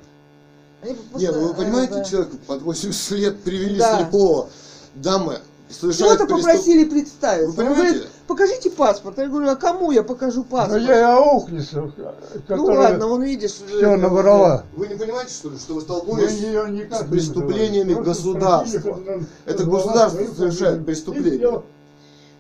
Они 0.82 0.92
Нет, 1.16 1.34
ну 1.36 1.48
вы 1.48 1.54
просто, 1.54 1.56
понимаете, 1.64 2.18
э, 2.18 2.24
да. 2.24 2.28
под 2.48 2.62
80 2.64 3.12
лет 3.12 3.42
привели 3.44 3.78
Да. 3.78 4.00
слепого. 4.00 4.50
Дамы 4.96 5.40
совершают 5.70 6.18
Чего-то 6.20 6.34
преступ- 6.34 6.38
попросили 6.46 6.84
представиться. 6.86 7.56
Вы 7.58 7.64
Он 7.66 7.74
говорит, 7.74 8.08
покажите 8.28 8.70
паспорт. 8.70 9.18
Я 9.18 9.28
говорю, 9.28 9.50
а 9.50 9.56
кому 9.56 9.92
я 9.92 10.04
покажу 10.04 10.40
Ну 10.40 10.44
паспорт? 10.46 10.82
я 10.84 11.00
и 11.00 11.04
Аухнисов, 11.04 11.92
Ну 11.98 12.12
который 12.48 12.78
ладно, 12.78 13.08
он 13.08 13.24
видишь. 13.24 13.52
все 13.54 13.94
э, 13.94 13.96
наворовала. 13.98 14.64
Вы 14.76 14.88
не 14.88 14.96
понимаете, 14.96 15.32
что 15.34 15.50
ли, 15.50 15.58
что 15.58 15.74
вы 15.76 15.82
столкнулись 15.82 16.32
с 16.40 17.04
преступлениями 17.10 17.94
государства. 17.94 19.00
Это 19.46 19.64
государство 19.64 20.24
совершает 20.36 20.86
преступление. 20.86 21.62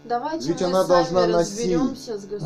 Давайте 0.08 0.50
Ведь 0.50 0.62
мы 0.62 0.68
она 0.68 0.86
сами 0.86 0.88
должна 1.14 1.28
носить. 1.28 1.80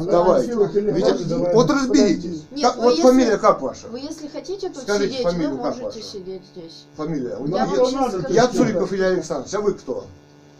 Давайте. 0.10 0.54
Ведь, 0.54 1.28
давай. 1.28 1.54
вот 1.54 1.70
разберитесь. 1.70 2.44
Нет, 2.52 2.62
Как- 2.72 2.78
вот 2.78 2.92
если- 2.92 3.02
фамилия 3.02 3.38
как 3.38 3.62
ваша? 3.62 3.88
Вы 3.90 4.00
если 4.00 4.30
хотите 4.30 4.70
тут 4.70 4.84
Скажите 4.84 5.12
сидеть, 5.12 5.24
фамилию, 5.28 5.50
вы 5.52 5.58
можете 5.58 5.84
ваша? 5.84 6.02
сидеть 6.02 6.42
здесь. 6.56 6.86
Фамилия. 6.96 7.38
Я 7.48 7.68
скажу. 7.68 8.24
Я 8.30 8.48
Цуриков 8.48 8.94
Илья 8.94 9.08
Александрович, 9.08 9.54
а 9.56 9.60
вы 9.60 9.74
кто? 9.74 10.06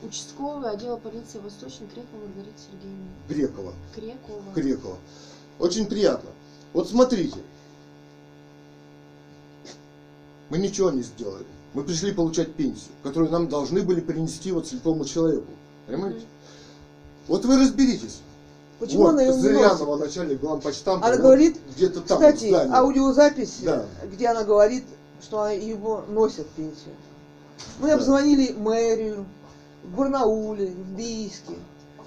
Участковый 0.02 0.70
отдела 0.72 0.96
полиции 0.96 1.40
Восточный 1.40 1.88
Крекова 1.88 2.22
Маргарита 2.26 2.60
Сергеевна. 2.72 3.10
Грекова. 3.28 3.74
Крекова. 3.94 4.54
Крекова. 4.56 4.98
Очень 5.60 5.88
приятно. 5.88 6.30
Вот 6.74 6.88
смотрите. 6.90 7.38
Мы 10.50 10.58
ничего 10.58 10.90
не 10.90 11.04
сделали. 11.04 11.46
Мы 11.74 11.84
пришли 11.84 12.12
получать 12.14 12.54
пенсию, 12.56 12.92
которую 13.04 13.32
нам 13.32 13.48
должны 13.50 13.82
были 13.84 14.00
принести 14.00 14.52
вот 14.52 14.68
слепому 14.68 15.06
человеку. 15.06 15.48
Понимаете? 15.86 16.26
Вот 17.28 17.46
вы 17.46 17.58
разберитесь. 17.60 18.22
Почему 18.80 19.04
вот, 19.04 19.10
она 19.10 19.24
ее 19.24 19.36
не 19.36 19.42
Зырянова, 19.42 19.98
носит? 19.98 20.06
начальник 20.06 20.40
главпочтампа. 20.40 21.06
Она 21.06 21.16
вот 21.18 21.22
говорит, 21.24 21.60
где-то 21.76 22.00
там, 22.02 22.18
Кстати, 22.18 22.52
аудиозапись, 22.54 23.58
Да. 23.64 23.86
где 24.06 24.28
она 24.28 24.44
говорит, 24.46 24.86
что 25.22 25.48
его 25.50 26.06
носят 26.08 26.48
пенсию. 26.52 26.96
Мы 27.80 27.90
Да. 27.90 27.96
обзвонили 27.96 28.54
мэрию 28.54 29.26
в 29.84 29.96
Барнауле, 29.98 30.68
в 30.68 30.98
Бийске, 30.98 31.54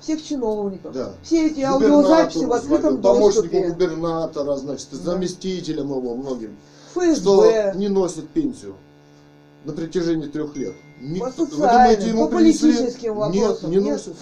всех 0.01 0.23
чиновников. 0.23 0.93
Да. 0.93 1.12
Все 1.23 1.47
эти 1.49 1.61
аудиозаписи 1.61 2.44
в 2.44 2.53
открытом 2.53 3.01
звонил, 3.01 3.03
помощнику 3.03 3.43
доступе. 3.43 3.69
губернатора, 3.70 4.57
значит, 4.57 4.89
Да. 4.93 4.99
заместителям 4.99 5.89
его 5.90 6.15
многим, 6.15 6.57
ФСБ. 6.94 7.15
что 7.16 7.73
не 7.77 7.89
носит 7.89 8.28
пенсию 8.28 8.74
на 9.65 9.73
протяжении 9.73 10.27
трех 10.27 10.57
лет. 10.57 10.74
Никто- 11.01 11.27
По 11.27 11.32
социальным, 11.32 11.70
думаете, 11.70 12.09
ему 12.09 12.28
по 12.28 12.36
принесли? 12.36 12.73
политическим 12.73 13.15
Нет, 13.15 13.16
вопросам. 13.44 13.70
не 13.70 13.77
Нет. 13.77 13.85
носит. 13.93 14.16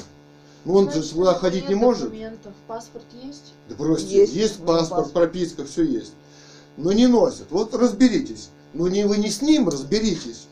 Ну 0.67 0.75
он 0.75 0.91
же 0.93 1.03
сюда 1.03 1.35
ходить 1.35 1.69
не 1.71 1.75
может. 1.75 2.05
документов. 2.05 2.53
Паспорт 2.67 3.05
есть? 3.25 3.55
Да 3.71 3.75
бросьте, 3.77 4.15
Есть, 4.19 4.35
есть, 4.35 4.61
ну, 4.61 4.67
паспорт, 4.67 5.05
паспорт. 5.05 5.13
прописка, 5.13 5.65
все 5.65 5.83
есть. 5.85 6.13
Но 6.77 6.93
не 6.93 7.07
носит. 7.07 7.47
Вот 7.51 7.75
разберитесь. 7.75 8.51
Ну 8.75 8.87
не 8.87 9.05
вы 9.05 9.17
не 9.17 9.31
с 9.31 9.41
ним 9.43 9.69
разберитесь, 9.71 10.47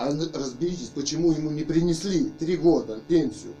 а 0.00 0.38
разберитесь, 0.38 0.90
почему 0.94 1.32
ему 1.32 1.50
не 1.50 1.62
принесли 1.62 2.32
три 2.38 2.56
года 2.56 3.00
пенсию. 3.08 3.52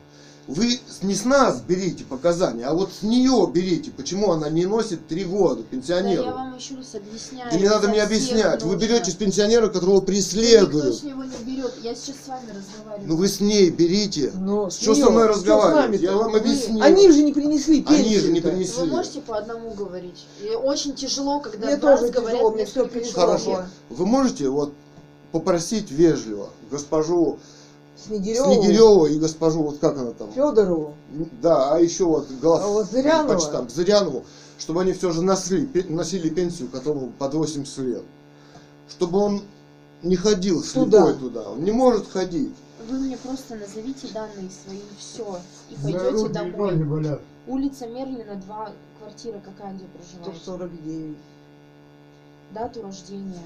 Вы 0.46 0.80
не 1.02 1.14
с 1.14 1.24
нас 1.24 1.60
берите 1.60 2.02
показания, 2.02 2.64
а 2.64 2.74
вот 2.74 2.90
с 2.92 3.02
нее 3.04 3.48
берите, 3.54 3.92
почему 3.92 4.32
она 4.32 4.48
не 4.48 4.66
носит 4.66 5.06
три 5.06 5.24
года 5.24 5.62
Да 5.62 5.68
пенсионеру. 5.70 6.24
я 6.24 6.32
вам 6.32 6.56
еще 6.56 6.74
раз 6.74 6.94
объясняю. 6.96 7.48
Да 7.52 7.56
не 7.56 7.68
надо 7.68 7.88
мне 7.88 8.02
объяснять. 8.02 8.62
Вы 8.62 8.72
нужно. 8.72 8.84
берете 8.88 9.10
с 9.12 9.14
пенсионера, 9.14 9.68
которого 9.68 9.96
Никто 9.96 10.06
преследуют. 10.06 10.96
с 10.96 11.02
него 11.04 11.22
не 11.22 11.36
берет. 11.44 11.72
Я 11.84 11.94
сейчас 11.94 12.16
с 12.24 12.28
вами 12.28 12.48
разговариваю. 12.48 13.08
Ну 13.08 13.16
вы 13.16 13.28
с 13.28 13.38
ней 13.40 13.70
берите. 13.70 14.32
Но 14.34 14.70
Что 14.70 14.94
с 14.94 14.98
со 14.98 15.10
мной 15.10 15.28
разговаривать? 15.28 16.00
Я 16.00 16.16
вам 16.16 16.32
Вы- 16.32 16.38
объяснил. 16.38 16.82
Они 16.82 17.08
же 17.12 17.22
не 17.22 17.32
принесли 17.32 17.82
пенсию. 17.82 18.06
Они 18.06 18.18
же 18.18 18.32
не 18.32 18.40
принесли. 18.40 18.80
Вы 18.80 18.86
можете 18.86 19.20
по 19.20 19.38
одному 19.38 19.70
говорить? 19.72 20.26
И 20.42 20.48
очень 20.48 20.94
тяжело, 20.96 21.38
когда 21.38 21.66
Мне 21.66 21.76
тоже 21.76 22.08
говорят 22.08 22.32
тяжело, 22.32 22.50
мне 22.50 22.64
все 22.64 22.88
человек. 22.88 23.14
Хорошо. 23.14 23.64
Вы 23.90 24.06
можете 24.06 24.48
вот 24.48 24.72
попросить 25.32 25.90
вежливо 25.90 26.48
госпожу 26.70 27.38
Снегирёву, 27.96 28.54
Снегиреву 28.54 29.06
и 29.06 29.18
госпожу, 29.18 29.62
вот 29.62 29.78
как 29.78 29.98
она 29.98 30.12
там? 30.12 30.32
Федорову. 30.32 30.94
Да, 31.42 31.74
а 31.74 31.78
еще 31.80 32.04
вот 32.04 32.30
глав 32.40 32.62
А 32.62 32.66
вот 32.68 32.90
Зырянова? 32.90 33.34
почтам, 33.34 33.68
Зырянову, 33.68 34.24
чтобы 34.58 34.82
они 34.82 34.92
все 34.92 35.10
же 35.10 35.22
носили, 35.22 35.68
носили 35.88 36.30
пенсию, 36.30 36.68
которому 36.68 37.12
под 37.18 37.34
80 37.34 37.78
лет. 37.78 38.02
Чтобы 38.88 39.18
он 39.18 39.42
не 40.02 40.16
ходил 40.16 40.62
Туда. 40.62 41.06
слепой 41.08 41.14
туда. 41.14 41.50
Он 41.50 41.62
не 41.62 41.72
может 41.72 42.08
ходить. 42.10 42.54
Вы 42.88 42.98
мне 42.98 43.18
просто 43.18 43.56
назовите 43.56 44.08
данные 44.14 44.48
свои, 44.64 44.80
все, 44.98 45.38
и 45.68 45.74
пойдете 45.74 46.10
руки 46.10 46.18
и 46.18 46.22
ноги 46.22 46.32
домой. 46.32 46.74
болят. 46.84 47.20
Улица 47.46 47.86
Мерлина, 47.86 48.36
2, 48.36 48.72
квартира 48.98 49.40
какая, 49.40 49.74
где 49.74 49.84
проживаете? 49.84 50.40
149. 50.42 51.16
Дату 52.54 52.82
рождения 52.82 53.42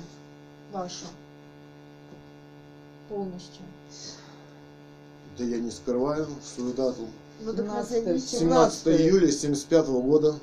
вашу. 0.73 1.07
Полностью. 3.09 3.63
Да 5.39 5.45
я 5.45 5.59
не 5.59 5.71
скрываю 5.71 6.27
свою 6.43 6.73
дату. 6.75 7.07
Ну 7.41 7.53
так 7.53 7.67
17 7.67 8.05
назовите. 8.05 8.27
17 8.39 8.87
июля 9.01 9.31
75 9.33 9.87
года. 9.89 10.35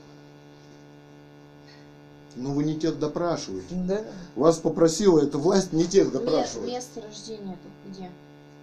Ну 2.35 2.53
вы 2.53 2.63
не 2.63 2.79
тех 2.79 2.97
допрашиваете. 2.99 3.75
Да. 3.87 4.01
Вас 4.35 4.57
попросила 4.59 5.19
эта 5.21 5.37
власть 5.37 5.73
не 5.73 5.85
тех 5.85 6.11
допрашивать. 6.11 6.69
место 6.69 7.01
рождения 7.01 7.57
тут 7.63 7.91
где? 7.93 8.09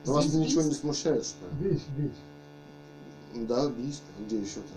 Вас 0.05 0.25
Здесь 0.25 0.47
ничего 0.47 0.63
не 0.63 0.69
Бийск? 0.69 0.81
смущает, 0.83 1.25
что 1.27 1.45
ли? 1.47 1.71
Бейся, 1.71 1.85
бейся. 1.97 3.47
Да, 3.49 3.69
Бийск. 3.69 4.01
Где 4.21 4.39
еще-то? 4.39 4.73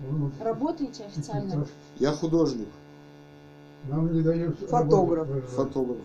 Ну, 0.00 0.30
Работаете 0.40 1.04
официально? 1.04 1.66
Я 1.98 2.12
художник, 2.12 2.68
Нам 3.84 4.12
не 4.12 4.20
дают 4.20 4.58
Фотограф. 4.68 5.28
работать. 5.28 5.50
фотограф. 5.50 5.98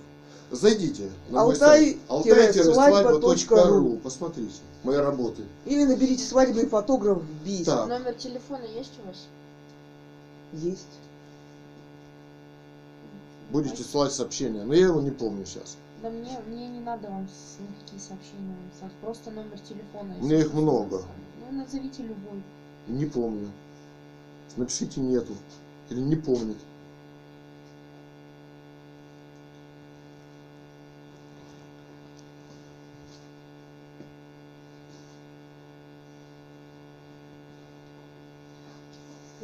Зайдите 0.51 1.09
на 1.29 1.45
мой 1.45 1.55
Алтай- 1.55 1.97
сайт 2.09 2.63
свадьба.ру. 2.73 3.19
altai-свадьба.ру. 3.19 3.97
Посмотрите 4.03 4.55
мои 4.83 4.97
работы. 4.97 5.43
Или 5.65 5.85
наберите 5.85 6.23
свадебный 6.23 6.67
фотограф 6.67 7.19
в 7.19 7.45
Бийск. 7.45 7.65
Так. 7.65 7.87
Номер 7.87 8.13
телефона 8.15 8.65
есть 8.65 8.91
у 9.01 9.07
вас? 9.07 9.27
Есть. 10.53 10.87
Будете 13.49 13.83
слать 13.83 14.11
сообщения. 14.11 14.63
Но 14.63 14.73
я 14.73 14.87
его 14.87 15.01
не 15.01 15.11
помню 15.11 15.45
сейчас. 15.45 15.77
Да 16.01 16.09
мне, 16.09 16.37
мне 16.47 16.67
не 16.67 16.79
надо 16.79 17.09
вам 17.09 17.27
никакие 17.59 18.01
сообщения 18.01 18.55
просто 19.01 19.31
номер 19.31 19.59
телефона. 19.59 20.15
У 20.19 20.25
меня 20.25 20.39
их 20.39 20.53
много. 20.53 21.03
Ну, 21.49 21.57
назовите 21.59 22.03
любой. 22.03 22.41
Не 22.87 23.05
помню. 23.05 23.49
Напишите 24.57 24.99
нету. 24.99 25.33
Или 25.89 25.99
не 25.99 26.15
помнит. 26.15 26.57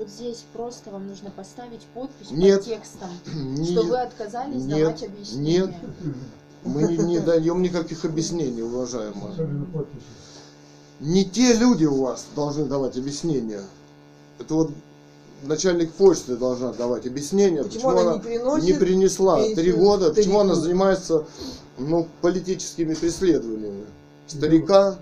Вот 0.07 0.13
здесь 0.13 0.45
просто 0.53 0.89
вам 0.89 1.07
нужно 1.07 1.31
поставить 1.31 1.81
подпись 1.93 2.31
Нет. 2.31 2.59
под 2.59 2.65
текстом, 2.65 3.09
Не- 3.33 3.71
что 3.71 3.83
вы 3.83 3.99
отказались 3.99 4.63
нет, 4.63 4.79
давать 4.79 5.03
объяснение. 5.03 5.61
нет. 5.61 5.75
Мы 6.63 6.83
не, 6.83 6.97
не 6.97 7.19
даем 7.19 7.61
никаких 7.61 8.05
объяснений, 8.05 8.61
уважаемые. 8.61 9.55
Не 10.99 11.25
те 11.25 11.53
люди 11.53 11.85
у 11.85 12.01
вас 12.03 12.25
должны 12.35 12.65
давать 12.65 12.97
объяснения. 12.97 13.61
Это 14.39 14.53
вот 14.53 14.71
начальник 15.43 15.91
почты 15.91 16.37
должна 16.37 16.71
давать 16.73 17.05
объяснения, 17.05 17.63
Почему 17.63 17.89
почему, 17.89 17.91
она 17.91 18.01
она 18.01 18.13
не 18.15 18.21
приносит 18.21 18.65
не 18.65 18.73
принесла 18.73 19.43
три 19.55 19.71
года, 19.71 20.13
почему 20.13 20.39
она 20.39 20.55
занимается 20.55 21.25
ну, 21.77 22.07
политическими 22.21 22.93
преследованиями. 22.93 23.85
Старика. 24.25 24.97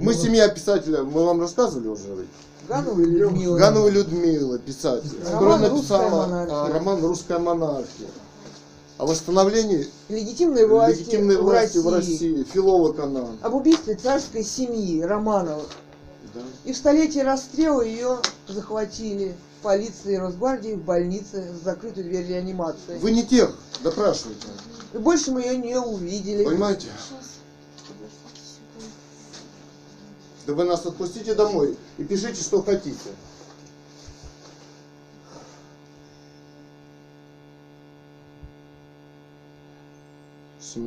Мы 0.00 0.14
семья 0.14 0.48
писателя, 0.48 1.02
мы 1.02 1.24
вам 1.24 1.40
рассказывали 1.40 1.88
уже. 1.88 2.26
Ганова 2.68 3.00
Людмила? 3.00 3.58
Ганова 3.58 3.88
Людмила, 3.88 4.58
писатель, 4.58 5.10
Роман 5.24 5.60
которая 5.60 5.70
«Русская 5.70 5.98
написала 5.98 6.26
монархия». 6.26 6.56
а, 6.56 6.72
роман 6.72 7.04
«Русская 7.04 7.38
монархия». 7.38 8.08
О 8.96 9.06
восстановлении 9.06 9.88
Легитимной 10.08 10.66
власти, 10.66 11.00
легитимной 11.00 11.36
в, 11.36 11.42
власти 11.42 11.76
России. 11.78 11.88
в 11.88 11.92
России. 11.92 12.44
Филолог 12.44 12.98
она. 13.00 13.26
Об 13.42 13.54
убийстве 13.54 13.96
царской 13.96 14.44
семьи 14.44 15.02
Романовых. 15.02 15.66
Да. 16.32 16.40
И 16.64 16.72
в 16.72 16.76
столетие 16.76 17.24
расстрела 17.24 17.82
ее 17.82 18.18
захватили 18.48 19.34
полиции 19.62 20.14
и 20.14 20.16
Росгвардии 20.16 20.74
в 20.74 20.84
больнице 20.84 21.52
с 21.52 21.64
закрытой 21.64 22.04
дверью 22.04 22.28
реанимации. 22.28 22.98
Вы 22.98 23.10
не 23.10 23.24
тех 23.24 23.52
допрашиваете. 23.82 24.46
И 24.92 24.98
больше 24.98 25.32
мы 25.32 25.42
ее 25.42 25.56
не 25.56 25.76
увидели. 25.76 26.44
Понимаете? 26.44 26.86
Сейчас, 26.86 27.40
подождите 27.88 28.40
секунду. 28.46 28.92
Да 30.46 30.52
вы 30.52 30.64
нас 30.64 30.84
отпустите 30.84 31.34
домой 31.34 31.76
и 31.96 32.04
пишите, 32.04 32.42
что 32.42 32.62
хотите. 32.62 33.10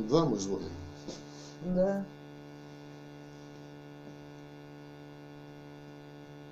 Два 0.08 0.26
мы 0.26 0.38
звоним. 0.38 0.70
Да. 1.64 2.04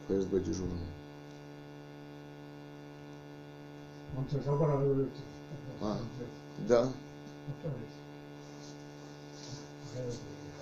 ФСБ 0.08 0.40
дежурный. 0.40 0.86
Он 4.16 4.26
сейчас 4.30 4.46
обрадуется. 4.46 5.20
А. 5.80 5.98
Да. 6.68 6.88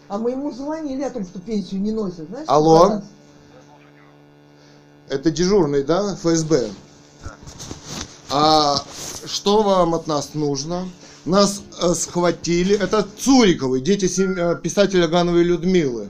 А 0.09 0.18
мы 0.18 0.32
ему 0.32 0.52
звонили 0.52 1.02
о 1.02 1.10
том, 1.10 1.24
что 1.24 1.39
пенсию 1.39 1.81
не 1.81 1.93
носят, 1.93 2.28
знаешь? 2.28 2.47
Алло? 2.48 3.02
Это 5.09 5.31
дежурный, 5.31 5.82
да, 5.82 6.14
ФСБ? 6.16 6.70
А 8.31 8.82
что 9.26 9.62
вам 9.62 9.94
от 9.94 10.06
нас 10.06 10.31
нужно? 10.35 10.89
Нас 11.24 11.62
э, 11.81 11.94
схватили, 11.94 12.76
это 12.76 13.06
Цуриковы, 13.18 13.81
дети 13.81 14.06
сем- 14.09 14.36
э, 14.36 14.60
писателя 14.60 15.09
Гановой 15.09 15.43
Людмилы. 15.43 16.09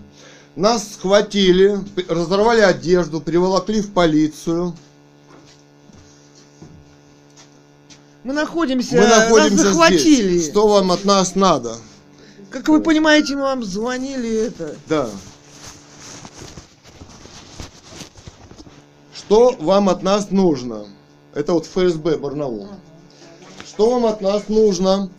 Нас 0.57 0.95
схватили, 0.95 1.79
разорвали 2.09 2.61
одежду, 2.61 3.21
приволокли 3.21 3.81
в 3.81 3.93
полицию. 3.93 4.75
Мы 8.25 8.33
находимся, 8.33 8.97
Мы 8.97 9.07
находимся 9.07 9.57
нас 9.57 9.65
захватили. 9.75 10.39
здесь. 10.39 10.51
Что 10.51 10.66
вам 10.66 10.91
от 10.93 11.05
нас 11.05 11.35
надо? 11.35 11.77
Как 12.55 12.68
вы 12.68 12.81
понимаете, 12.81 13.35
мы 13.35 13.43
вам 13.43 13.64
звонили 13.64 14.47
это. 14.47 14.76
Да. 14.89 15.10
Что 19.12 19.56
вам 19.59 19.89
от 19.89 20.05
нас 20.05 20.31
нужно? 20.31 20.86
Это 21.35 21.52
вот 21.52 21.66
ФСБ 21.66 22.16
Барнаул. 22.16 22.68
Что 23.66 23.90
вам 23.90 24.06
от 24.06 24.20
нас 24.20 24.44
нужно? 24.47 25.10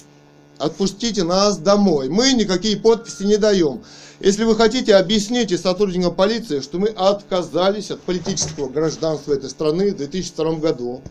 Отпустите 0.60 1.26
нас 1.26 1.58
домой. 1.58 2.08
Мы 2.08 2.32
никакие 2.32 2.78
подписи 2.78 3.24
не 3.24 3.36
даем. 3.36 3.84
Если 4.22 4.46
вы 4.46 4.56
хотите, 4.56 4.96
объясните 4.96 5.58
сотрудникам 5.58 6.16
полиции, 6.16 6.62
что 6.62 6.80
мы 6.80 6.88
отказались 6.88 7.92
от 7.92 8.00
политического 8.00 8.70
гражданства 8.70 9.34
этой 9.34 9.50
страны 9.50 9.92
в 9.92 9.98
2002 9.98 10.54
году. 10.54 11.02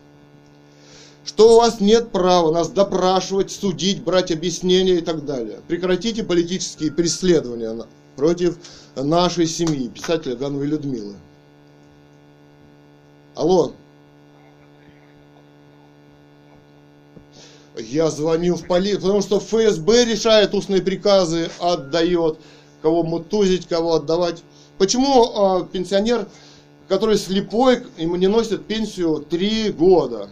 Что 1.24 1.54
у 1.54 1.56
вас 1.56 1.80
нет 1.80 2.10
права 2.10 2.52
нас 2.52 2.68
допрашивать, 2.68 3.50
судить, 3.50 4.02
брать 4.02 4.30
объяснения 4.30 4.96
и 4.96 5.00
так 5.00 5.24
далее. 5.24 5.60
Прекратите 5.66 6.22
политические 6.22 6.92
преследования 6.92 7.86
против 8.14 8.58
нашей 8.94 9.46
семьи, 9.46 9.88
писателя 9.88 10.36
Гановой 10.36 10.66
Людмилы. 10.66 11.14
Алло. 13.34 13.72
Я 17.76 18.10
звонил 18.10 18.56
в 18.56 18.66
полицию, 18.68 19.00
потому 19.00 19.22
что 19.22 19.40
ФСБ 19.40 20.04
решает 20.04 20.54
устные 20.54 20.80
приказы, 20.80 21.50
отдает, 21.58 22.38
кого 22.82 23.02
мутузить, 23.02 23.66
кого 23.66 23.94
отдавать. 23.94 24.44
Почему 24.78 25.62
э, 25.62 25.66
пенсионер, 25.72 26.28
который 26.86 27.16
слепой, 27.16 27.82
ему 27.96 28.14
не 28.14 28.28
носит 28.28 28.66
пенсию 28.66 29.26
три 29.28 29.72
года? 29.72 30.28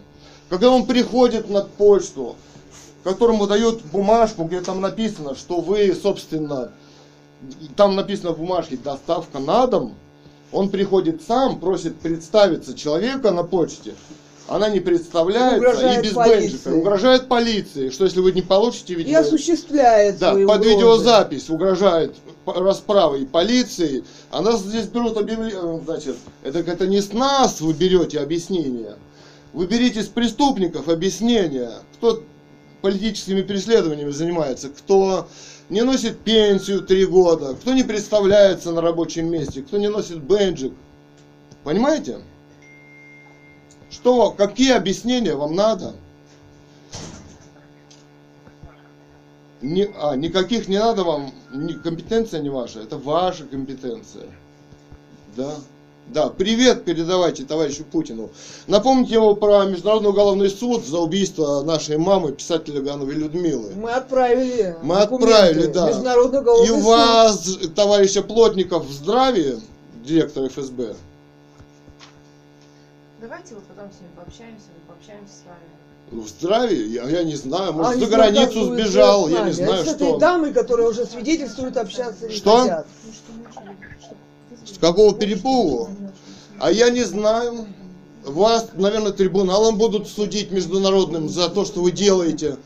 Когда 0.53 0.69
он 0.71 0.85
приходит 0.85 1.49
на 1.49 1.63
почту, 1.63 2.37
которому 3.05 3.47
дают 3.47 3.81
бумажку, 3.87 4.45
где 4.45 4.61
там 4.61 4.83
написано, 4.83 5.35
что 5.35 5.63
вы, 5.63 5.95
собственно, 5.95 6.73
там 7.75 7.97
написано 7.97 8.33
в 8.33 8.39
бумажке 8.39 8.77
доставка 8.77 9.39
на 9.39 9.67
дом, 9.67 9.95
он 10.53 10.69
приходит 10.69 11.23
сам, 11.27 11.59
просит 11.59 11.99
представиться 12.01 12.75
человека 12.75 13.31
на 13.31 13.45
почте, 13.45 13.95
она 14.47 14.69
не 14.69 14.81
представляется 14.81 15.57
Угрожает 15.57 15.99
и 15.99 16.03
без 16.07 16.15
полиции. 16.15 16.41
бенджика. 16.43 16.69
Угрожает 16.69 17.29
полиции, 17.29 17.89
что 17.89 18.05
если 18.05 18.21
вы 18.21 18.33
не 18.33 18.43
получите 18.43 18.93
И 18.93 18.97
видео... 18.97 19.21
осуществляет 19.21 20.19
Да, 20.19 20.33
под 20.33 20.43
угрозы. 20.43 20.69
видеозапись 20.69 21.49
угрожает 21.49 22.15
расправой 22.45 23.25
полиции. 23.25 24.05
А 24.31 24.43
нас 24.43 24.61
здесь 24.61 24.85
берут 24.85 25.17
объявление, 25.17 25.81
значит, 25.83 26.17
это, 26.43 26.59
это 26.59 26.87
не 26.87 27.01
с 27.01 27.15
нас 27.15 27.63
вы 27.63 27.73
берете 27.73 28.21
объяснения. 28.21 28.97
Вы 29.53 29.67
берите 29.67 30.03
с 30.03 30.09
преступников 30.09 30.89
объяснения, 30.89 31.73
кто 31.95 32.23
политическими 32.81 33.43
преследованиями 33.43 34.11
занимается, 34.11 34.71
кто 34.71 35.29
не 35.69 35.83
носит 35.83 36.21
пенсию 36.21 36.83
три 36.83 37.05
года, 37.05 37.55
кто 37.55 37.75
не 37.75 37.83
представляется 37.83 38.73
на 38.73 38.81
рабочем 38.81 39.31
месте, 39.31 39.63
кто 39.63 39.79
не 39.79 39.89
носит 39.89 40.23
бенджик. 40.23 40.73
Понимаете? 41.65 42.19
Что, 43.91 44.31
какие 44.31 44.73
объяснения 44.73 45.35
вам 45.35 45.55
надо? 45.55 45.95
Не, 49.61 49.89
а, 49.97 50.17
никаких 50.17 50.67
не 50.67 50.79
надо 50.79 51.05
вам, 51.05 51.33
ни- 51.53 51.75
компетенция 51.75 52.41
не 52.41 52.49
ваша, 52.49 52.81
это 52.81 52.99
ваша 52.99 53.45
компетенция. 53.45 54.27
Да. 55.37 55.55
Да, 56.09 56.29
привет 56.29 56.85
передавайте 56.85 57.45
товарищу 57.45 57.85
Путину. 57.85 58.31
Напомните 58.67 59.15
ему 59.15 59.35
про 59.35 59.65
Международный 59.65 60.11
уголовный 60.11 60.51
суд 60.51 60.85
за 60.85 60.99
убийство 60.99 61.63
нашей 61.63 61.97
мамы, 61.97 62.33
писателя 62.33 62.83
Гановой 62.83 63.15
Людмилы. 63.15 63.71
Мы 63.77 63.91
отправили. 63.93 64.77
Мы 64.83 64.97
отправили, 64.99 65.67
да. 65.67 65.89
Международный 65.89 66.41
уголовный 66.41 66.67
И 66.67 66.71
суд. 66.71 66.83
вас, 66.85 67.59
товарища 67.75 68.23
Плотников, 68.23 68.85
в 68.87 68.93
здравии, 68.93 69.61
директор 70.05 70.49
ФСБ? 70.49 70.97
Давайте 73.21 73.55
вот 73.55 73.65
потом 73.65 73.91
с 73.91 74.01
ними 74.01 74.11
пообщаемся, 74.17 74.67
мы 74.75 74.95
пообщаемся 74.95 75.33
с 75.33 75.47
вами. 75.47 75.69
Ну, 76.11 76.21
в 76.23 76.29
здравии, 76.29 76.89
я, 76.89 77.05
я 77.09 77.23
не 77.23 77.37
знаю, 77.37 77.73
может, 77.73 77.93
Они 77.93 78.05
за 78.05 78.11
границу 78.11 78.67
сбежал, 78.67 79.29
я 79.29 79.45
не 79.45 79.53
знаю, 79.53 79.75
Это 79.75 79.85
с 79.85 79.87
что. 79.87 79.95
этой 79.95 80.09
он. 80.09 80.19
дамой, 80.19 80.53
которая 80.53 80.89
уже 80.89 81.07
свидетельствует, 81.07 81.77
общаться 81.79 82.29
не 82.29 82.35
Что? 82.35 82.59
хотят. 82.59 82.87
С 84.65 84.79
какого 84.79 85.15
перепугу? 85.15 85.89
А 86.59 86.71
я 86.71 86.91
не 86.91 87.05
знаю. 87.05 87.67
Вас, 88.25 88.69
наверное, 88.75 89.13
трибуналом 89.13 89.77
будут 89.77 90.09
судить 90.09 90.53
международным 90.53 91.29
за 91.29 91.49
то, 91.49 91.65
что 91.65 91.81
вы 91.81 91.91
делаете. 91.91 92.57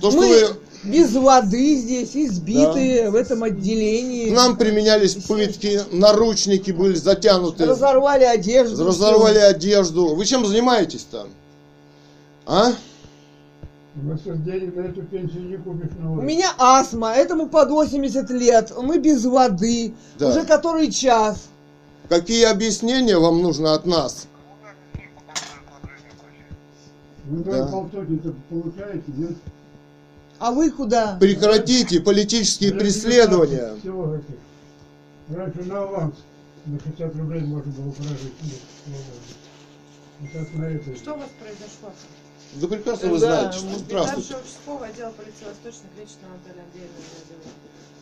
То, 0.00 0.10
что 0.10 0.20
Мы 0.20 0.26
вы 0.28 0.56
без 0.82 1.12
воды 1.12 1.76
здесь, 1.76 2.16
избитые 2.16 3.10
в 3.10 3.14
этом 3.14 3.44
отделении. 3.44 4.30
к 4.30 4.32
нам 4.32 4.56
применялись 4.56 5.14
пытки, 5.14 5.82
наручники 5.92 6.70
были 6.70 6.94
затянуты, 6.94 7.66
Разорвали 7.66 8.24
одежду. 8.24 8.84
разорвали 8.86 9.38
одежду. 9.38 10.14
Вы 10.14 10.24
чем 10.24 10.46
занимаетесь 10.46 11.06
там? 11.10 11.28
А? 12.46 12.72
Деле 13.96 14.70
на 14.70 14.80
эту 14.86 15.02
пенсию 15.02 15.48
не 15.48 15.56
купишь 15.56 15.90
У 15.98 16.02
новую. 16.02 16.22
меня 16.24 16.52
астма, 16.58 17.12
этому 17.12 17.48
под 17.48 17.70
80 17.70 18.30
лет. 18.30 18.72
Мы 18.80 18.98
без 18.98 19.24
воды. 19.24 19.94
Да. 20.18 20.28
Уже 20.28 20.44
который 20.46 20.90
час. 20.92 21.48
Какие 22.08 22.44
объяснения 22.44 23.18
вам 23.18 23.42
нужно 23.42 23.74
от 23.74 23.86
нас? 23.86 24.28
Вы 27.24 27.42
Да. 27.44 27.66
получаете, 27.66 29.02
нет? 29.16 29.32
А 30.38 30.52
вы 30.52 30.70
куда? 30.70 31.16
Прекратите 31.20 32.00
политические 32.00 32.72
преследования. 32.72 33.74
Раньше 35.28 35.62
на 35.64 35.82
аванс 35.82 36.14
на 36.64 36.78
60 36.80 37.14
рублей 37.16 37.42
можно 37.42 37.72
было 37.72 37.90
прожить. 37.92 38.34
Нет, 38.42 38.60
ладно. 38.86 40.30
Сейчас 40.32 40.46
на 40.54 40.64
это. 40.64 40.96
Что 40.96 41.14
у 41.14 41.18
вас 41.18 41.28
произошло? 41.38 41.90
Да 42.54 42.66
прекрасно 42.66 43.08
вы 43.10 43.18
знаете, 43.18 43.58
что 43.58 43.78
здравствуйте. 43.78 44.22
Старшего 44.22 44.42
участкового 44.42 44.86
отдела 44.86 45.10
полиции 45.12 45.44
Восточной 45.46 45.90
Кречетова 45.96 46.32
Наталья 46.32 46.64
Андреевна. 46.66 47.42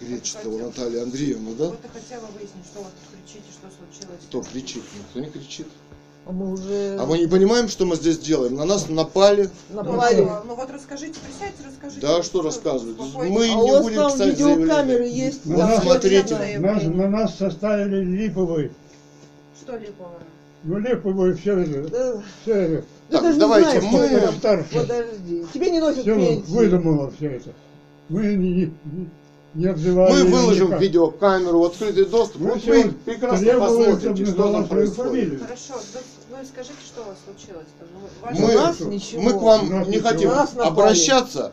Кречетова 0.00 0.58
Наталья 0.58 1.02
Андреевна, 1.02 1.50
да? 1.58 1.64
Вот 1.66 1.84
и 1.84 1.88
хотела 1.88 2.26
выяснить, 2.26 2.64
что 2.64 2.80
вы 2.80 2.86
тут 2.86 3.12
кричите, 3.12 3.44
что 3.52 3.68
случилось. 3.68 4.20
Кто 4.28 4.42
кричит? 4.42 4.82
Никто 4.96 5.20
не 5.20 5.30
кричит. 5.30 5.66
А 6.24 6.32
Мы 6.32 6.52
уже 6.52 6.96
А 6.98 7.06
мы 7.06 7.18
не 7.18 7.26
понимаем, 7.26 7.68
что 7.68 7.84
мы 7.84 7.96
здесь 7.96 8.18
делаем? 8.18 8.54
На 8.54 8.64
нас 8.64 8.88
напали. 8.88 9.50
напали. 9.68 10.22
Ну, 10.22 10.44
ну 10.46 10.54
вот 10.54 10.70
расскажите, 10.70 11.18
присядьте, 11.20 11.62
расскажите. 11.66 12.00
Да, 12.00 12.22
что 12.22 12.40
рассказывать? 12.42 12.98
успокойтесь. 12.98 13.34
Мы 13.34 13.44
А 13.44 13.48
не 13.48 13.54
у 13.54 13.68
вас 13.68 13.82
будем 13.82 13.96
там 13.96 14.12
писать 14.12 14.38
видеокамеры 14.38 15.08
есть? 15.08 15.40
Ну, 15.44 15.58
там 15.58 15.68
да, 15.68 15.80
смотрите. 15.80 16.58
Нас, 16.58 16.82
на 16.84 17.08
нас 17.08 17.34
составили 17.36 18.02
липовый. 18.02 18.72
Что 19.60 19.76
липовое? 19.76 20.20
Ну 20.68 20.78
липовый 20.78 21.34
все 21.34 21.58
это. 21.60 21.88
Да. 21.90 22.22
Все 22.42 22.54
это. 22.54 22.84
Так, 23.08 23.20
ты 23.22 23.26
же 23.28 23.32
не 23.34 23.40
давайте 23.40 23.80
знаешь, 23.80 24.12
мы-. 24.12 24.32
Старший. 24.38 24.80
Подожди. 24.80 25.46
Тебе 25.54 25.70
не 25.70 25.80
носят 25.80 26.02
Все 26.02 26.14
пенсию. 26.14 26.44
выдумало 26.46 27.10
все 27.16 27.26
это. 27.30 27.50
Мы 28.10 28.34
не, 28.34 28.50
не, 28.52 29.10
не 29.54 29.66
отзывали. 29.66 30.12
Мы 30.12 30.24
выложим 30.24 30.66
никак. 30.66 30.80
видеокамеру 30.82 31.64
открытый 31.64 32.04
доступ. 32.04 32.42
Мы 32.42 32.50
Вот 32.50 32.60
все 32.62 32.82
вы 32.84 32.92
прекрасно 32.92 33.60
посмотрите, 33.60 34.26
что 34.26 34.52
там 34.52 34.68
происходит. 34.68 35.40
Хорошо, 35.42 35.74
вы 36.30 36.44
скажите, 36.46 36.76
что 36.86 37.00
у 37.00 37.04
вас 37.06 37.16
случилось-то? 37.24 37.86
Ну, 37.94 38.46
Мы, 38.46 38.54
У 38.54 38.58
нас 38.58 38.80
ничего. 38.80 39.22
мы 39.22 39.32
к 39.32 39.36
вам 39.42 39.70
нас 39.70 39.88
не 39.88 39.96
ничего. 39.96 40.08
хотим 40.08 40.30
обращаться. 40.60 41.52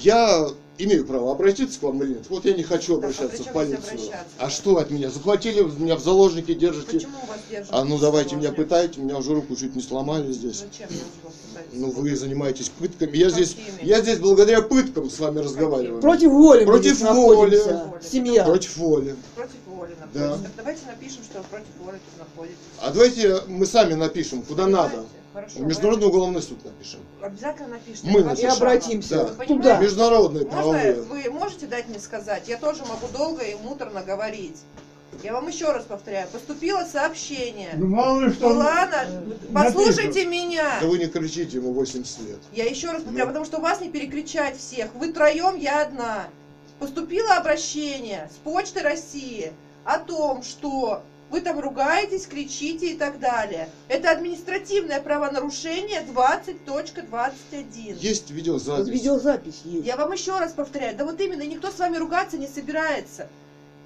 Я 0.00 0.48
имею 0.84 1.06
право 1.06 1.32
обратиться 1.32 1.78
к 1.78 1.82
вам 1.82 2.02
или 2.02 2.14
нет? 2.14 2.26
Вот 2.28 2.44
я 2.44 2.54
не 2.54 2.62
хочу 2.62 2.94
а 2.94 2.98
обращаться 2.98 3.42
при 3.42 3.50
в 3.50 3.52
полицию. 3.52 3.78
обращаться? 3.78 4.24
А 4.38 4.50
что 4.50 4.76
от 4.78 4.90
меня? 4.90 5.10
Захватили 5.10 5.62
меня 5.62 5.96
в 5.96 6.02
заложники, 6.02 6.54
держите. 6.54 6.92
Почему 6.92 7.18
вас 7.28 7.40
держат? 7.50 7.68
А 7.70 7.84
ну 7.84 7.98
давайте 7.98 8.36
меня 8.36 8.52
пытайте, 8.52 9.00
меня 9.00 9.16
уже 9.18 9.34
руку 9.34 9.56
чуть 9.56 9.74
не 9.76 9.82
сломали 9.82 10.32
здесь. 10.32 10.58
Зачем 10.58 10.88
я 10.90 10.96
уже 10.96 11.24
вас 11.24 11.34
пытаюсь? 11.48 11.68
Ну 11.72 11.90
вы 11.90 12.16
занимаетесь 12.16 12.68
пытками. 12.70 13.16
Я 13.16 13.30
здесь, 13.30 13.56
я 13.82 14.00
здесь 14.00 14.18
благодаря 14.18 14.62
пыткам 14.62 15.10
с 15.10 15.18
вами 15.18 15.38
разговариваю. 15.38 16.00
Против 16.00 16.30
воли 16.30 16.60
мы 16.60 16.66
Против 16.66 17.00
воли. 17.00 17.60
Семья. 18.02 18.44
Против 18.44 18.76
воли. 18.76 19.16
Против 19.34 19.54
воли 19.66 19.94
Да. 20.14 20.38
давайте 20.56 20.80
напишем, 20.86 21.22
что 21.24 21.42
против 21.50 21.66
воли 21.84 21.98
тут 21.98 22.26
находитесь. 22.26 22.58
А 22.80 22.90
давайте 22.92 23.40
мы 23.46 23.66
сами 23.66 23.94
напишем, 23.94 24.42
куда 24.42 24.66
надо. 24.66 25.04
Хорошо. 25.32 25.60
Международный 25.60 26.08
уголовный 26.08 26.42
суд 26.42 26.64
напишем. 26.64 27.00
вы 27.20 27.26
Обязательно 27.26 27.68
напишите. 27.68 28.08
Мы 28.10 28.20
И 28.20 28.24
напишем. 28.24 28.48
право. 28.48 28.56
обратимся 28.56 29.14
Да. 29.16 29.24
Вы 29.34 29.46
туда. 29.46 29.78
Международные 29.78 30.44
Можно 30.44 30.60
правовые. 30.60 30.94
вы 31.02 31.30
можете 31.30 31.66
дать 31.66 31.88
мне 31.88 32.00
сказать? 32.00 32.48
Я 32.48 32.56
тоже 32.56 32.82
могу 32.84 33.06
долго 33.16 33.42
и 33.42 33.54
муторно 33.54 34.02
говорить. 34.02 34.56
Я 35.22 35.32
вам 35.32 35.46
еще 35.48 35.70
раз 35.72 35.84
повторяю. 35.84 36.28
Поступило 36.28 36.84
сообщение. 36.84 37.70
Ну 37.76 37.86
мало 37.86 38.20
ли 38.20 38.32
что. 38.32 38.48
Была 38.48 38.86
на- 38.86 39.62
Послушайте 39.64 40.24
меня. 40.24 40.78
Да 40.80 40.86
вы 40.86 40.98
не 40.98 41.06
кричите, 41.06 41.58
ему 41.58 41.72
80 41.72 42.20
лет. 42.22 42.38
Я 42.52 42.64
еще 42.64 42.88
раз 42.88 43.02
повторяю, 43.02 43.26
Ну. 43.26 43.28
потому 43.28 43.44
что 43.44 43.58
вас 43.60 43.80
не 43.80 43.88
перекричать 43.88 44.56
всех. 44.56 44.94
Вы 44.94 45.12
троем, 45.12 45.56
я 45.56 45.82
одна. 45.82 46.26
Поступило 46.78 47.34
обращение 47.34 48.30
с 48.32 48.36
Почты 48.38 48.80
России 48.80 49.52
о 49.84 49.98
том, 49.98 50.42
что 50.42 51.02
вы 51.30 51.40
там 51.40 51.58
ругаетесь, 51.60 52.26
кричите 52.26 52.92
и 52.92 52.96
так 52.96 53.18
далее. 53.20 53.68
Это 53.88 54.10
административное 54.10 55.00
правонарушение 55.00 56.02
20.21. 56.12 57.96
Есть 58.00 58.30
видеозапись. 58.30 58.88
Видеозапись 58.88 59.60
есть. 59.64 59.86
Я 59.86 59.96
вам 59.96 60.12
еще 60.12 60.38
раз 60.38 60.52
повторяю, 60.52 60.96
да 60.96 61.04
вот 61.04 61.20
именно, 61.20 61.42
никто 61.42 61.70
с 61.70 61.78
вами 61.78 61.96
ругаться 61.96 62.36
не 62.38 62.46
собирается. 62.48 63.28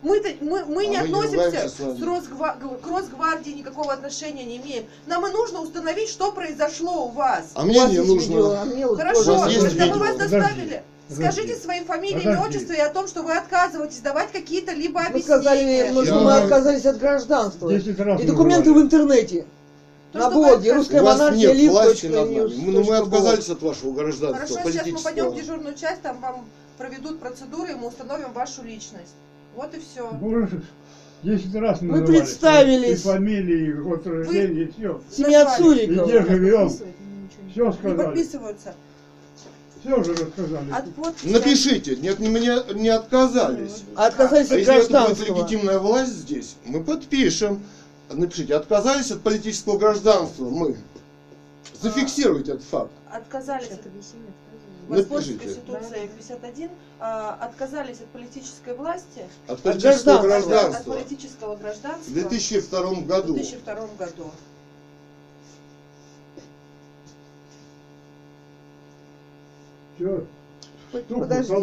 Мы-то, 0.03 0.29
мы, 0.43 0.65
мы 0.67 0.85
А 0.85 0.87
не 0.87 0.99
мы 0.99 1.09
не 1.09 1.15
относимся 1.15 1.45
ругаемся 1.47 1.69
с 1.71 1.81
Росгва- 2.03 2.79
к 2.83 2.87
Росгвардии, 2.87 3.51
никакого 3.53 3.91
отношения 3.93 4.45
не 4.45 4.59
имеем. 4.59 4.85
Нам 5.07 5.27
и 5.27 5.31
нужно 5.31 5.61
установить, 5.63 6.11
что 6.11 6.31
произошло 6.31 7.07
у 7.07 7.09
вас. 7.09 7.53
А 7.55 7.63
У 7.63 7.67
мне 7.67 7.81
вас 7.81 7.91
не 7.91 7.99
нужно. 8.01 8.21
видео, 8.21 8.51
а 8.53 8.65
мне 8.67 8.87
вот 8.87 8.99
Хорошо, 8.99 9.25
тоже 9.25 9.33
У 9.33 9.37
вас 9.37 9.51
есть 9.53 9.79
тогда 9.79 9.87
мы 9.95 9.99
вас 9.99 10.17
доставили. 10.17 10.45
подожди. 10.45 10.81
Скажите 11.11 11.55
свои 11.57 11.85
фамилии, 11.85 12.23
имя, 12.23 12.37
Подожди. 12.37 12.57
отчество 12.59 12.73
и 12.73 12.81
о 12.81 12.89
том, 12.89 13.07
что 13.09 13.23
вы 13.23 13.37
отказываетесь 13.37 13.99
давать 13.99 14.33
какие-то 14.33 14.73
либо 14.73 15.01
Мы 15.01 15.07
объяснения. 15.07 15.23
сказали, 15.41 15.91
мы, 15.93 16.05
что 16.07 16.15
Я- 16.15 16.21
мы 16.23 16.33
отказались 16.39 16.87
от 16.87 16.99
гражданства. 16.99 17.71
Десять 17.71 17.99
раз 18.01 18.21
И 18.23 18.27
документы 18.27 18.73
в 18.73 18.81
интернете. 18.81 19.45
То, 20.13 20.19
На 20.19 20.31
что 20.31 20.31
вы 20.31 20.35
блоге 20.47 20.55
отказались. 20.55 20.77
русская 20.79 21.03
У 21.03 21.05
вас 21.05 21.19
монархия 21.19 21.49
нет 21.49 21.57
лив. 21.57 21.71
власти 21.73 22.07
над 22.07 22.31
нами. 22.31 22.55
Мы, 22.57 22.73
ну, 22.85 22.93
отказались 22.93 23.49
от 23.51 23.63
вашего 23.63 23.93
гражданства 23.93 24.57
Хорошо, 24.59 24.71
сейчас 24.71 24.87
мы 24.87 24.99
пойдем 25.01 25.29
в 25.31 25.35
дежурную 25.35 25.75
часть, 25.75 26.03
там 26.03 26.21
вам 26.21 26.45
проведут 26.79 27.21
процедуры, 27.21 27.73
и 27.73 27.75
мы 27.75 27.89
установим 27.89 28.33
вашу 28.33 28.63
личность. 28.63 29.15
Вот 29.57 29.75
и 29.75 29.81
все. 29.81 30.11
Десять 31.23 31.55
раз 31.55 31.81
Мы 31.81 31.99
называли. 32.01 32.19
представились. 32.19 33.01
И 33.01 33.03
фамилии, 33.03 33.69
и 33.69 33.73
год 33.73 34.07
рождения, 34.07 34.63
и 34.65 34.73
все. 34.73 35.01
Семья 35.11 35.45
Назвали. 35.45 35.81
И 35.83 35.87
Цурикова. 35.87 36.07
где 36.07 36.23
живем. 36.23 36.69
Все 37.51 37.65
Не 37.67 37.73
сказали. 37.73 37.97
подписываются. 37.97 38.75
Все 39.85 39.95
уже 40.01 40.13
рассказали. 40.15 40.71
От 40.73 40.87
подписи- 40.95 41.31
Напишите, 41.31 41.97
нет, 41.97 42.19
не 42.19 42.29
мне 42.29 42.57
не 42.75 42.89
отказались. 42.89 43.83
Отказались 43.95 44.51
А 44.51 44.55
от 44.55 44.61
если 44.61 44.85
это 44.85 45.09
будет 45.09 45.29
легитимная 45.29 45.79
власть 45.79 46.13
здесь, 46.13 46.57
мы 46.65 46.83
подпишем. 46.83 47.63
Напишите, 48.11 48.55
отказались 48.55 49.11
от 49.11 49.21
политического 49.21 49.77
гражданства 49.79 50.49
мы. 50.49 50.77
Зафиксируйте 51.83 52.53
этот 52.53 52.65
факт. 52.65 52.91
Отказались. 53.13 53.69
Напишите. 54.89 55.33
Воспользоваться 55.39 55.45
Конституцией 55.45 56.09
51, 56.09 56.71
а, 57.01 57.39
отказались 57.41 58.01
от 58.01 58.07
политической 58.09 58.75
власти, 58.75 59.25
От 59.49 59.61
политического 59.61 60.21
гражданства. 60.21 60.21
от 60.21 60.47
гражданства. 60.47 60.93
политического 60.93 61.57
гражданства 61.57 62.11
В 62.11 62.13
2002 62.15 62.81
в 62.95 63.07
году. 63.07 63.35
2002 63.35 63.89
году. 63.99 64.31
Все. 69.97 70.25
Подожди. 70.93 71.55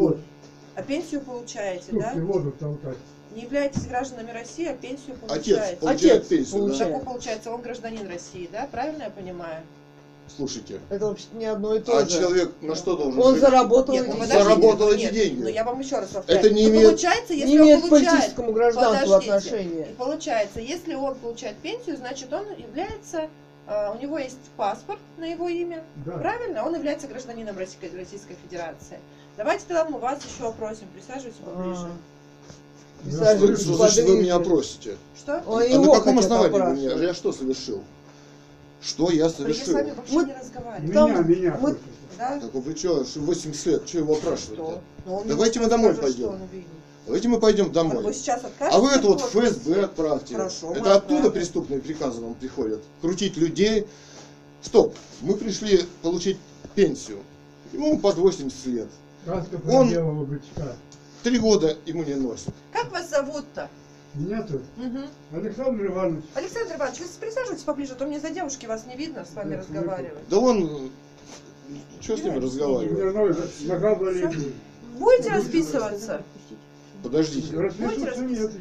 А 0.75 0.81
пенсию 0.83 1.21
получаете, 1.21 1.83
Ступки 1.83 1.99
да? 2.15 2.21
воду 2.21 2.51
толкать. 2.59 2.97
Не 3.35 3.43
являетесь 3.43 3.85
гражданами 3.87 4.31
России, 4.31 4.65
а 4.67 4.73
пенсию 4.73 5.15
Отец 5.29 5.45
получаете. 5.45 5.77
получает 5.77 6.15
Отец 6.21 6.27
пенсию, 6.27 6.53
да? 6.53 6.59
получает. 6.67 6.93
Так, 6.95 7.03
получается, 7.05 7.51
он 7.51 7.61
гражданин 7.61 8.07
России, 8.07 8.49
да? 8.51 8.67
Правильно 8.71 9.03
я 9.03 9.09
понимаю? 9.09 9.63
Слушайте, 10.35 10.79
Это 10.89 11.07
вообще 11.07 11.25
не 11.33 11.45
одно 11.45 11.75
и 11.75 11.79
то 11.81 11.97
а 11.97 12.05
же. 12.05 12.19
человек 12.19 12.51
на 12.61 12.75
что 12.75 12.95
должен 12.95 13.19
Он 13.21 13.33
жить? 13.33 13.41
заработал 13.41 13.93
Нет, 13.93 14.05
ну 14.07 14.13
эти 14.13 14.19
подождите, 14.21 14.43
Заработал 14.43 14.87
ну 14.87 14.93
эти 14.93 15.01
нет, 15.03 15.13
деньги. 15.13 15.41
Ну 15.41 15.47
я 15.49 15.63
вам 15.65 15.79
еще 15.81 15.95
раз 15.99 16.09
повторяю. 16.09 16.45
Это 16.45 16.53
не 16.55 16.63
Ну, 16.63 16.69
имеет- 16.69 16.87
получается, 16.89 17.33
если 17.33 17.47
не 17.49 17.57
имеет 17.57 17.75
он 17.75 17.81
к 17.81 17.89
получает... 17.89 18.11
политическому 18.11 18.51
гражданству 18.53 19.07
Подождите. 19.13 19.33
отношения. 19.33 19.87
И 19.91 19.93
получается, 19.95 20.59
если 20.61 20.93
он 20.93 21.15
получает 21.15 21.57
пенсию, 21.57 21.97
значит 21.97 22.31
он 22.31 22.45
является, 22.57 23.17
а, 23.23 23.29
у 23.71 24.01
него 24.01 24.17
есть 24.17 24.37
паспорт 24.57 24.99
на 25.17 25.25
его 25.25 25.47
имя, 25.49 25.83
Да. 26.05 26.17
правильно? 26.17 26.65
Он 26.65 26.75
является 26.75 27.07
гражданином 27.07 27.57
Российской, 27.57 27.95
Российской 27.97 28.35
Федерации. 28.43 28.99
Давайте 29.37 29.63
тогда 29.67 29.85
мы 29.85 29.99
вас 29.99 30.19
еще 30.25 30.49
опросим, 30.49 30.87
присаживайтесь 30.93 31.39
поближе. 31.43 31.87
А, 31.87 31.89
Что 33.01 33.03
присаживайтесь 33.09 33.63
значит 33.65 34.05
вы 34.05 34.17
меня 34.21 34.39
просите? 34.39 34.97
Что? 35.17 35.41
Ой, 35.47 35.71
А 35.73 35.79
на 35.79 35.91
каком 35.93 36.19
основании 36.19 36.51
вы 36.51 36.57
опрашивать. 36.59 36.95
меня? 36.95 37.05
Я 37.07 37.13
что 37.13 37.31
совершил? 37.31 37.83
Что 38.81 39.09
я 39.11 39.17
Да 39.17 39.23
я 39.23 39.29
с 39.29 39.35
совершил? 39.35 39.73
вами 39.73 39.91
вообще 39.91 40.13
Мы- 40.15 40.23
не 40.25 40.33
разговариваю. 40.33 40.89
Меня, 40.89 40.93
Там 41.17 41.29
меня. 41.29 41.57
мы-. 41.61 41.77
Да? 42.17 42.39
Так 42.39 42.53
вы 42.53 42.75
что, 42.75 43.03
80 43.15 43.65
лет, 43.67 43.87
что 43.87 43.97
его 43.99 44.13
опрашивать-то? 44.15 44.53
Что? 44.55 44.81
Ну, 45.05 45.15
он 45.15 45.27
Давайте 45.27 45.59
мы 45.59 45.67
домой 45.67 45.93
пойдем. 45.95 46.37
Давайте 47.11 47.27
мы 47.27 47.41
пойдем 47.41 47.65
Вы 47.65 47.71
домой. 47.73 48.13
сейчас 48.13 48.41
откажетесь 48.45 48.77
А 48.77 48.79
вы 48.79 48.89
это 48.91 48.99
от 48.99 49.03
вот 49.03 49.21
в? 49.21 49.37
ФСБ 49.37 49.83
отправьте. 49.83 50.33
Хорошо, 50.33 50.71
это 50.71 50.95
оттуда 50.95 50.95
отправим. 50.95 51.31
преступные 51.33 51.79
приказы 51.81 52.21
вам 52.21 52.35
приходят. 52.35 52.81
Крутить 53.01 53.35
людей, 53.35 53.85
Стоп, 54.61 54.95
мы 55.19 55.35
пришли 55.35 55.81
получить 56.03 56.37
пенсию. 56.73 57.17
Ему 57.73 57.99
под 57.99 58.15
80 58.15 58.65
лет. 58.67 58.87
Краска 59.25 59.59
Он-. 59.69 60.31
Три 61.23 61.37
года 61.37 61.75
ему 61.85 62.05
не 62.05 62.13
носит. 62.15 62.53
Как 62.71 62.89
вас 62.93 63.09
зовут-то? 63.09 63.67
Меня 64.13 64.43
тут 64.43 64.61
Мгм. 64.77 65.05
Александр 65.33 65.87
Иванович. 65.87 66.23
Александр 66.33 66.75
Иванович, 66.77 66.99
вы 67.01 67.05
присаживайтесь 67.19 67.63
поближе, 67.63 67.91
а 67.91 67.95
то 67.95 68.05
мне 68.05 68.21
за 68.21 68.29
девушки 68.29 68.67
вас 68.67 68.85
не 68.85 68.95
видно 68.95 69.25
с 69.25 69.35
вами 69.35 69.55
Нет, 69.55 69.59
разговаривать. 69.59 70.29
Да 70.29 70.37
он... 70.37 70.91
Что 71.99 72.15
с 72.15 72.23
ним 72.23 72.41
разговаривать? 72.41 72.95
Дверной 72.95 73.35
нога 73.67 73.95
болит. 73.95 74.29
Будете 74.97 75.29
расписываться? 75.29 76.23
Подождите. 77.03 77.57
Расписываться 77.57 78.23
нет. 78.23 78.51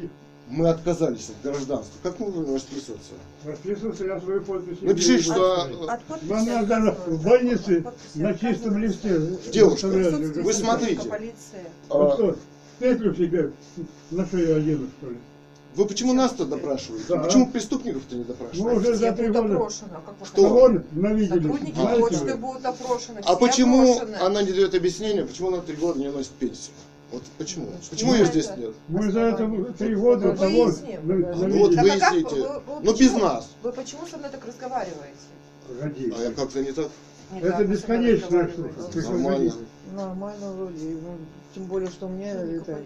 Мы 0.49 0.67
отказались 0.67 1.29
от 1.29 1.49
гражданства. 1.49 1.93
Как 2.03 2.19
мы 2.19 2.29
будем 2.29 2.53
расписываться? 2.53 3.13
Расписываться 3.45 4.05
я 4.05 4.19
свою 4.19 4.41
подпись. 4.41 4.77
Напишите, 4.81 5.23
что... 5.23 5.63
От 5.87 6.03
подписи 6.03 6.29
Вам 6.29 6.45
надо 6.45 6.97
в 7.07 7.23
больнице 7.23 7.85
на 8.15 8.33
чистом 8.33 8.77
листе. 8.77 9.37
Девушка, 9.51 9.87
Вы 9.87 10.53
смотрите. 10.53 11.09
Вот 11.87 12.11
а, 12.11 12.15
что, 12.15 12.37
петлю 12.79 13.15
себе 13.15 13.53
на 14.09 14.27
шею 14.27 14.57
одену, 14.57 14.89
что 14.99 15.11
ли? 15.11 15.17
Вы 15.75 15.85
почему 15.85 16.11
нас-то 16.11 16.45
допрашиваете? 16.45 17.05
Да. 17.07 17.19
Почему 17.19 17.49
преступников-то 17.49 18.15
не 18.15 18.25
допрашиваете? 18.25 18.77
уже 18.77 18.95
за 18.95 19.11
три 19.13 19.27
года. 19.27 19.55
А 19.55 20.01
как 20.05 20.15
хотите? 20.19 20.47
Вон, 20.47 20.83
навидели. 20.91 21.43
Сотрудники 21.43 21.75
Знаете 21.75 22.01
почты 22.01 22.25
вы? 22.25 22.35
будут 22.35 22.65
опрошены. 22.65 23.21
А 23.23 23.35
почему 23.37 23.93
опрошены. 23.93 24.15
она 24.15 24.41
не 24.41 24.51
дает 24.51 24.75
объяснение, 24.75 25.25
почему 25.25 25.47
она 25.47 25.61
три 25.61 25.77
года 25.77 25.97
не 25.97 26.09
носит 26.09 26.31
пенсию? 26.31 26.73
Вот 27.11 27.23
почему? 27.37 27.67
Почему 27.89 28.11
Ну, 28.11 28.17
ее 28.17 28.23
это- 28.23 28.31
здесь 28.31 28.57
нет? 28.57 28.73
Мы 28.87 29.11
за 29.11 29.19
это 29.19 29.73
три 29.77 29.95
года 29.95 30.27
Ну, 30.27 30.37
того 30.37 30.65
на- 30.67 31.47
Ну, 31.47 31.59
вот 31.59 31.77
а 31.77 31.81
выясните. 31.81 32.23
почему- 32.23 32.93
без 32.93 33.13
нас. 33.13 33.49
Вы 33.63 33.71
почему 33.73 34.07
со 34.07 34.17
мной 34.17 34.29
так 34.29 34.45
разговариваете? 34.45 35.17
Погоди. 35.67 36.13
А 36.17 36.21
я 36.21 36.31
как-то 36.31 36.61
не 36.61 36.71
так. 36.71 36.89
Это 37.41 37.63
штука. 38.49 39.09
Нормально. 39.09 39.53
Нормально 39.93 40.51
вроде. 40.51 40.97
Ну, 41.53 41.61
Тем 41.61 41.65
более, 41.65 41.89
что 41.89 42.07
мне 42.07 42.31
это... 42.31 42.79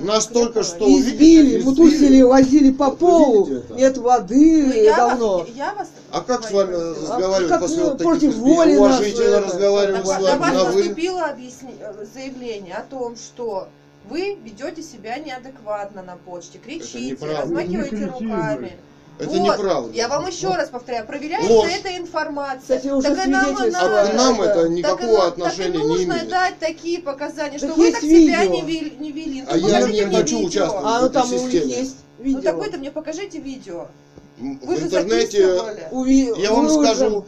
Нас 0.00 0.26
только 0.26 0.62
что 0.62 0.88
Избили, 0.88 1.40
увидели, 1.58 1.62
мутусили, 1.62 2.22
возили 2.22 2.70
по 2.70 2.90
полу, 2.90 3.48
это? 3.48 3.74
нет 3.74 3.96
воды 3.98 4.66
Ну, 4.66 4.72
я 4.74 4.96
давно. 4.96 5.38
вас- 5.38 5.48
я 5.54 5.74
вас 5.74 5.88
А 6.10 6.20
как 6.20 6.44
с 6.44 6.50
вами 6.50 6.74
разговаривать 6.74 7.48
как, 7.48 7.60
после 7.60 7.76
ну, 7.76 7.82
вот 7.84 7.92
таких 7.98 8.04
против 8.06 8.30
избиений? 8.30 8.54
воли 8.56 8.76
Уважительно 8.76 9.22
это- 9.24 9.46
разговариваем 9.46 10.04
с 10.04 10.08
вами 10.08 10.54
на 10.54 10.64
вы. 10.64 10.72
поступило 10.82 11.26
объясни- 11.28 11.76
э, 11.80 12.04
заявление 12.14 12.74
о 12.76 12.82
том, 12.82 13.16
что 13.16 13.68
вы 14.08 14.36
ведете 14.42 14.82
себя 14.82 15.18
неадекватно 15.18 16.02
на 16.02 16.16
почте, 16.16 16.58
кричите, 16.58 17.10
неправда. 17.12 17.42
размахиваете 17.42 18.06
руками. 18.06 18.72
Это 19.18 19.30
Вот, 19.30 19.40
неправда. 19.40 19.92
Я 19.92 20.08
вам 20.08 20.26
еще 20.28 20.48
раз 20.48 20.68
повторяю, 20.68 21.04
проверяется 21.06 21.50
Ложь. 21.52 21.70
эта 21.72 21.96
информация. 21.96 22.60
Кстати, 22.78 22.86
уже 22.92 23.14
так 23.14 23.26
надо. 23.26 23.64
А 23.74 24.06
к 24.06 24.14
нам 24.14 24.40
это 24.42 24.54
Так 24.62 24.70
никакого 24.70 25.18
нам- 25.18 25.26
отношения 25.28 25.72
так 25.72 25.74
и 25.74 25.78
не 25.82 25.88
нужно 25.88 26.12
имеет. 26.12 26.28
дать 26.28 26.58
такие 26.60 27.00
показания, 27.00 27.58
что 27.58 27.68
Так 27.68 27.76
вы 27.76 27.84
есть 27.86 27.94
так 27.96 28.02
себя 28.04 28.44
видео. 28.44 28.52
не 28.54 28.60
вели. 28.62 28.96
Не 29.00 29.12
вели. 29.12 29.42
Ну, 29.42 29.48
А 29.50 29.56
я 29.56 29.80
не 29.82 29.86
мне 29.88 30.06
хочу 30.06 30.36
видео. 30.36 30.48
участвовать. 30.48 30.84
А 30.86 30.98
в 30.98 31.00
ну 31.00 31.06
этой 31.06 31.12
там 31.14 31.28
системе. 31.28 31.66
есть 31.74 31.96
Ну 32.18 32.24
видео. 32.24 32.40
так 32.42 32.56
вы-то 32.58 32.78
мне 32.78 32.90
покажите 32.92 33.38
видео. 33.38 33.86
Вы 34.38 34.76
В 34.76 34.78
же 34.78 34.86
интернете. 34.86 35.60
Уви- 35.90 36.40
я 36.40 36.52
вам 36.52 36.66
вы 36.68 36.76
уже- 36.78 36.86
скажу, 36.94 37.24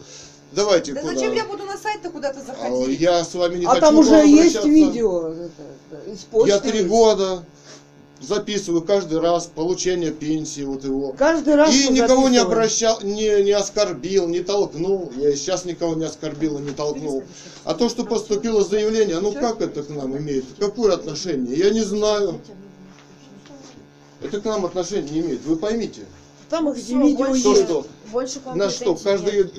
давайте 0.53 0.93
Да 0.93 1.01
куда. 1.01 1.15
зачем 1.15 1.35
я 1.35 1.45
буду 1.45 1.65
на 1.65 1.77
сайт-то 1.77 2.11
куда-то 2.11 2.39
А, 2.39 2.45
заходить? 2.45 3.01
Я 3.01 3.25
с 3.25 3.35
вами 3.35 3.59
не 3.59 3.67
А 3.67 3.71
хочу 3.71 3.81
там 3.81 3.95
к 3.97 3.99
уже 3.99 4.15
есть 4.27 4.65
видео 4.65 5.33
из. 6.07 6.27
Я 6.47 6.61
три 6.61 6.85
года 6.85 7.43
записываю 8.21 8.83
каждый 8.83 9.19
раз 9.21 9.47
получение 9.47 10.13
пенсии 10.13 10.63
вот 10.63 10.85
его. 10.85 11.13
Каждый 11.13 11.55
раз 11.55 11.75
И 11.75 11.89
никого 11.89 12.29
не 12.29 12.37
обращал, 12.39 13.01
не, 13.03 13.43
не 13.43 13.53
оскорбил, 13.53 14.29
не 14.29 14.41
толкнул. 14.41 15.11
Я 15.17 15.31
и 15.31 15.37
сейчас 15.37 15.65
никого 15.65 15.95
не 15.95 16.05
оскорбил 16.05 16.59
и 16.59 16.63
не 16.63 16.73
толкнул. 16.73 17.25
А 17.65 17.75
то, 17.75 17.89
что 17.89 18.05
поступило 18.05 18.63
заявление, 18.63 19.21
ну 19.21 19.33
как 19.33 19.61
это 19.61 19.83
к 19.83 19.89
нам 19.89 20.17
имеет? 20.19 20.45
Какое 20.59 20.95
отношение? 20.95 21.57
Я 21.57 21.71
не 21.71 21.83
знаю. 21.83 22.41
Это 24.23 24.41
к 24.41 24.45
нам 24.45 24.67
отношения 24.67 25.11
не 25.11 25.21
имеет. 25.21 25.45
Вы 25.45 25.57
поймите. 25.57 26.03
Там 26.51 26.69
их 26.69 26.77
видео 26.77 27.17
больше- 27.17 27.41
Что, 27.41 27.51
есть. 27.53 27.65
что? 27.65 27.87
Больше 28.11 28.41
На 28.55 28.71
что? 28.71 28.97
Каждый 28.97 29.51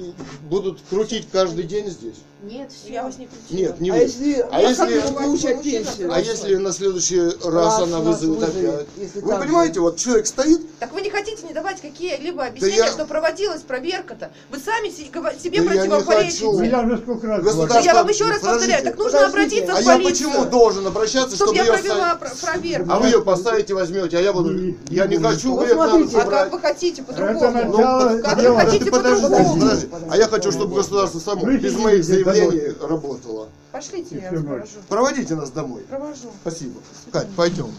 будут 0.49 0.79
крутить 0.89 1.27
каждый 1.31 1.63
день 1.63 1.89
здесь? 1.89 2.17
Нет, 2.43 2.72
я 2.88 3.03
вас 3.03 3.19
не 3.19 3.27
кричу. 3.27 3.39
Нет, 3.51 3.80
не 3.80 3.91
А 3.91 3.93
вы. 3.93 3.99
если, 3.99 4.39
А 4.39 4.47
а 4.51 4.61
если- 4.61 4.93
если 4.95 5.13
получать 5.13 5.61
пенсию? 5.61 6.11
А 6.11 6.19
если 6.19 6.55
на 6.55 6.72
следующий 6.73 7.19
раз, 7.22 7.43
Раз 7.43 7.80
она 7.81 7.99
вызовет 7.99 8.41
опять? 8.41 8.88
Вы 9.22 9.38
понимаете, 9.38 9.80
вот 9.80 9.97
человек 9.97 10.26
стоит, 10.26 10.59
Так 10.80 10.91
вы 10.91 11.01
не 11.01 11.11
хотите 11.11 11.45
не 11.45 11.53
давать 11.53 11.80
какие-либо 11.81 12.43
объяснения, 12.43 12.77
я- 12.77 12.88
что 12.91 13.05
проводилась 13.05 13.61
проверка-то? 13.61 14.31
Вы 14.49 14.57
сами 14.57 14.89
себе 14.89 15.61
Да 15.61 15.73
я 15.76 15.88
хочу. 16.01 16.51
Ну, 16.53 16.63
я 16.63 16.80
уже 16.81 16.97
сколько 16.97 17.27
раз 17.27 17.43
Государство-. 17.43 17.80
Я 17.81 17.93
вам 17.93 18.07
еще 18.09 18.23
раз 18.26 18.39
Подождите. 18.39 18.53
повторяю, 18.57 18.84
так 18.85 18.97
нужно 18.97 19.19
Подождите. 19.19 19.38
обратиться 19.61 19.73
а 19.73 19.76
в 19.76 19.85
я 19.85 19.93
полицию. 20.03 20.27
почему 20.30 20.45
должен 20.49 20.88
обращаться, 20.88 21.35
Чтобы 21.35 21.53
чтобы 21.53 21.57
я 21.57 21.63
ее 21.65 21.72
провела 21.80 22.15
вставить? 22.15 22.19
про- 22.41 22.51
проверку. 22.51 22.91
А 22.91 22.99
вы 22.99 23.05
ее 23.05 23.22
поставите, 23.22 23.73
возьмете, 23.76 24.18
а 24.18 24.22
я 24.22 24.34
буду... 24.34 24.51
Не- 24.51 24.77
Я 24.89 25.05
не 25.05 25.18
не 25.18 25.23
хочу, 25.23 25.53
вы 25.55 25.68
Ну, 25.68 25.76
нам 25.76 25.89
смотрите, 26.09 26.18
А 26.18 26.26
как 26.26 26.51
вы 26.51 26.59
хотите 26.59 27.03
по-другому? 27.03 27.51
начало 27.51 28.19
Как 28.22 28.38
вы 28.41 28.55
хотите 28.55 28.91
по-другому? 28.91 29.69
А 30.09 30.18
я 30.18 30.27
хочу, 30.27 30.51
чтобы 30.51 30.76
государство 30.76 31.19
само 31.19 31.45
Вы 31.45 31.57
без 31.57 31.76
моих 31.77 32.03
здесь 32.03 32.30
заявлений 32.33 32.75
работало. 32.81 33.47
Пошлите, 33.71 34.15
я 34.21 34.29
провожу. 34.31 34.65
Проводите 34.89 35.35
нас 35.35 35.49
домой. 35.51 35.81
Провожу. 35.89 36.29
Спасибо. 36.41 36.79
Кать, 37.11 37.27
пойдем. 37.35 37.71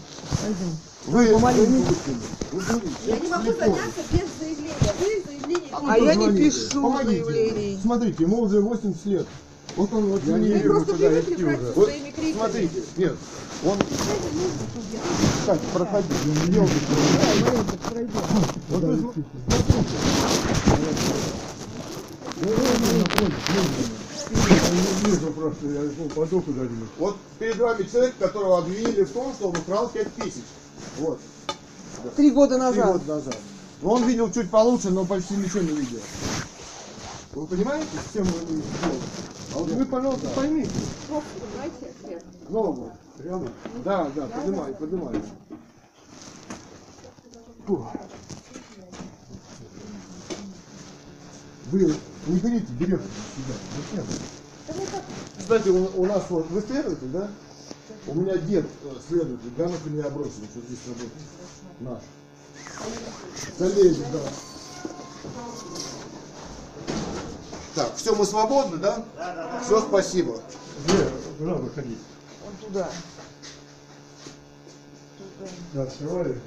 Вы... 1.07 1.23
Я 1.25 1.33
не 1.33 1.39
могу 1.39 1.65
заняться 3.53 4.01
без 4.11 4.27
заявления. 4.39 4.93
Вы 4.99 5.23
заявление 5.25 5.69
А 5.87 5.97
я 5.97 6.15
не 6.15 6.27
пишу 6.37 6.81
Помогите. 6.81 7.23
заявлений. 7.25 7.79
Смотрите, 7.81 8.23
ему 8.23 8.39
уже 8.41 8.59
80 8.61 9.05
лет. 9.05 9.27
Вот 9.75 9.91
он 9.93 10.05
вот 10.05 10.21
Я 10.25 10.37
не 10.37 10.49
не- 10.49 10.53
вижу, 10.55 10.69
просто 10.73 10.91
куда 10.93 11.07
привыкли 11.09 11.33
идти 11.33 11.43
брать 11.43 11.59
уже. 11.61 11.71
Вот. 11.73 11.89
Смотрите, 12.35 12.81
нет, 12.97 13.15
он... 13.65 13.77
Кать, 15.45 15.59
проходи. 15.73 16.07
Вот 18.69 18.83
вы 18.83 18.95
см- 18.97 19.13
Я 22.41 22.47
не 24.33 25.11
вижу 25.11 25.31
просто, 25.31 25.67
я 25.67 26.05
упаду 26.05 26.41
куда-нибудь. 26.41 26.89
Вот 26.97 27.17
перед 27.39 27.57
вами 27.57 27.83
человек, 27.83 28.17
которого 28.17 28.59
обвинили 28.59 29.03
в 29.03 29.11
том, 29.11 29.33
что 29.33 29.49
он 29.49 29.57
украл 29.57 29.89
5 29.89 30.15
тысяч. 30.15 30.43
Вот, 30.99 31.19
Три 32.15 32.31
года 32.31 32.55
три 32.55 32.63
назад. 32.63 32.91
года 32.93 33.15
назад. 33.15 33.37
Но 33.81 33.91
он 33.93 34.03
видел 34.05 34.31
чуть 34.31 34.49
получше, 34.49 34.89
но 34.89 35.05
почти 35.05 35.35
ничего 35.35 35.61
не 35.61 35.71
видел. 35.71 35.99
Вы 37.33 37.47
понимаете, 37.47 37.87
с 38.09 38.13
чем 38.13 38.23
вы? 38.25 38.61
А 39.53 39.57
вот 39.59 39.69
вы, 39.69 39.85
пожалуйста, 39.85 40.27
поймите. 40.29 40.71
Ногу. 42.49 42.91
Прямо. 43.17 43.47
Да, 43.83 44.09
да, 44.15 44.27
поднимай, 44.27 44.73
поднимай. 44.73 45.21
Фу. 47.65 47.87
Вы 51.71 51.95
не 52.27 52.39
берите 52.39 52.67
директора 52.79 53.11
сюда. 53.35 53.53
Зачем? 53.91 54.05
Кстати, 55.39 55.69
у, 55.69 56.01
у 56.01 56.05
нас 56.05 56.23
вот, 56.29 56.49
вы 56.49 56.61
следователь, 56.61 57.09
да? 57.09 57.29
У 58.07 58.13
меня 58.15 58.37
дед 58.37 58.65
э, 58.83 58.93
следователь, 59.07 59.51
Ганов 59.57 59.87
Илья 59.87 60.05
Абросимович, 60.05 60.51
вот 60.55 60.63
здесь 60.65 60.79
работает. 60.87 61.11
Наш. 61.79 62.01
Залезет, 63.57 64.05
да. 64.11 64.19
Так, 67.75 67.95
все, 67.95 68.15
мы 68.15 68.25
свободны, 68.25 68.77
да? 68.77 69.03
Да, 69.17 69.35
да, 69.35 69.51
да. 69.51 69.63
Все, 69.63 69.81
спасибо. 69.81 70.39
Где? 70.85 71.09
Куда 71.39 71.53
выходить? 71.55 71.99
Вот 72.45 72.67
туда. 72.67 72.89
Да, 75.73 75.83
открывали. 75.83 76.39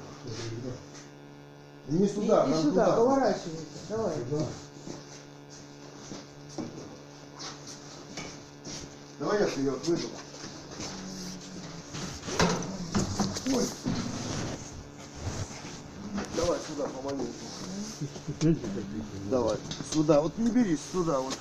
Не 1.89 2.07
сюда, 2.07 2.45
и 2.45 2.49
нам 2.49 2.61
сюда, 2.61 2.85
туда. 2.85 2.97
поворачивайте. 2.97 3.65
Давай. 3.89 4.13
Да. 4.31 4.45
Давай 9.19 9.39
я 9.39 9.47
ее 9.47 9.71
выйду. 9.71 10.07
Ой. 13.51 13.65
Давай 16.35 16.59
сюда, 16.67 16.87
помаленьку. 16.87 17.33
Какие-то. 18.27 18.67
Давай. 19.31 19.57
Сюда, 19.91 20.21
вот 20.21 20.37
не 20.37 20.51
берись, 20.51 20.79
сюда 20.91 21.19
вот. 21.19 21.33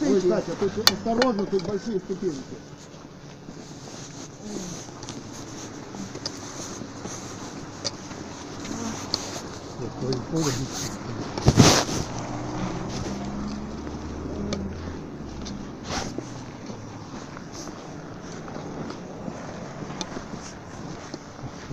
Ой, 0.00 0.20
Катя, 0.22 0.52
тут 0.58 0.90
осторожно, 0.90 1.46
тут 1.46 1.62
большие 1.64 1.98
ступеньки. 1.98 2.56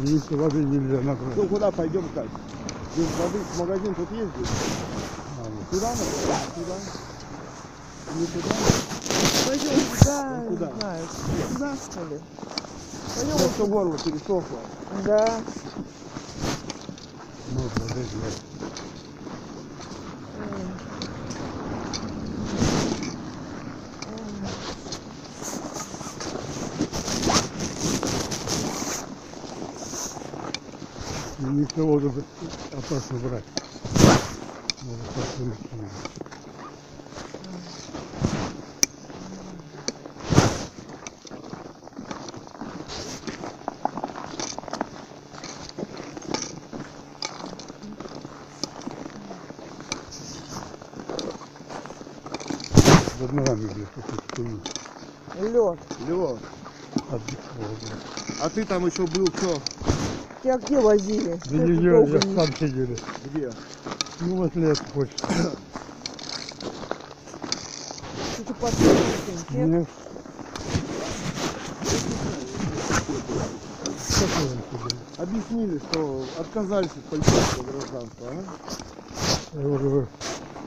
Если 0.10 0.36
воды 0.36 0.64
нельзя 0.64 1.02
набрать. 1.02 1.36
Ну 1.36 1.48
куда 1.48 1.69
пойдем 1.69 2.03
как? 2.15 2.26
Без 2.95 3.06
воды 3.19 3.40
магазин 3.60 3.94
тут 3.94 4.11
есть 4.11 4.31
здесь? 4.36 4.49
Туда 5.69 5.90
надо? 5.90 6.02
Да, 6.27 6.40
туда. 6.56 6.76
Не 8.15 8.26
туда? 8.26 8.56
Пойдем 9.45 9.69
туда, 9.99 10.44
Куда? 10.49 10.65
не 10.65 10.80
знаю. 10.80 11.07
Туда, 11.53 11.76
что 11.76 11.99
ли? 12.06 12.19
Просто 13.38 13.65
горло 13.65 13.98
пересохло. 13.99 14.60
Да. 15.06 15.41
Ну, 17.52 17.61
подожди. 17.76 18.18
Никого 31.76 31.94
уже 31.94 32.12
опасно 32.72 33.20
брать. 33.20 33.44
Надо 34.82 35.04
посмотреть. 35.14 35.60
Под 53.20 53.34
ногами, 53.34 53.68
блядь, 53.68 53.88
какой-то. 53.94 54.41
Лед. 55.41 55.80
Блядь. 56.00 56.40
а 58.41 58.50
ты 58.50 58.66
там 58.66 58.88
еще 58.88 59.06
был 59.06 59.28
кто? 59.28 59.62
Тебя 60.44 60.57
где 60.57 60.80
возили? 60.80 61.40
Да 61.45 61.57
не 61.57 61.84
я, 61.84 61.99
я 61.99 62.20
не- 62.22 62.36
сам 62.36 62.48
сидели. 62.56 62.98
Где? 63.26 63.52
Ну 64.22 64.36
вот 64.38 64.56
лет 64.56 64.80
хочешь. 64.94 65.14
Что 68.34 68.44
ты 68.48 68.53
подписываешь? 68.53 69.45
Нет? 69.49 69.88
Объяснили, 75.18 75.78
что 75.90 76.24
отказались 76.40 76.90
от 76.90 77.03
полицейского 77.10 77.64
гражданства, 77.64 78.28
а? 78.30 79.60
Я 79.60 79.68
уже 79.68 79.88
вы- 79.90 80.07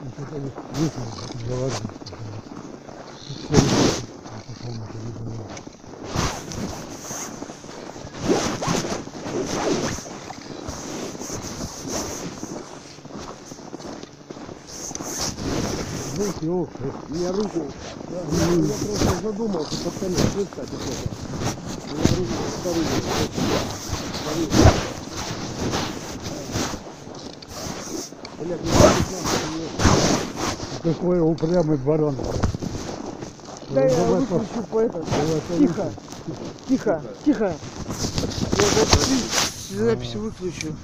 вот 0.03 0.13
это 0.19 0.35
вот 0.35 0.53
выпил, 0.73 1.07
заводил. 1.49 1.89
Пошел 4.47 4.71
на 4.71 4.85
телевизор. 4.87 5.47
Руки, 16.17 16.32
ох, 16.49 16.69
У 17.09 17.13
меня 17.13 17.31
руку... 17.31 17.65
Я, 18.09 18.17
я- 18.17 18.55
я 18.55 18.73
просто 18.73 19.21
задумался 19.23 19.75
конец. 19.99 20.19
Вы, 20.35 20.45
кстати, 20.45 20.69
тоже. 20.71 21.05
У 21.91 21.95
меня 21.95 22.07
руку 22.17 22.33
вторую. 22.59 22.85
Олег, 28.41 28.59
не 28.61 28.69
какой 30.83 31.19
упрямый 31.21 31.77
баран. 31.77 32.15
Да 33.69 33.81
я 33.85 33.95
Давай, 33.95 34.19
выключу 34.19 34.63
по 34.69 34.79
это. 34.79 35.01
Давай, 35.01 35.59
Тихо. 35.59 35.91
Тихо, 36.67 37.01
тихо. 37.25 37.53
Я 38.57 38.65
запись, 38.65 39.69
запись 39.71 40.15
выключу. 40.15 40.75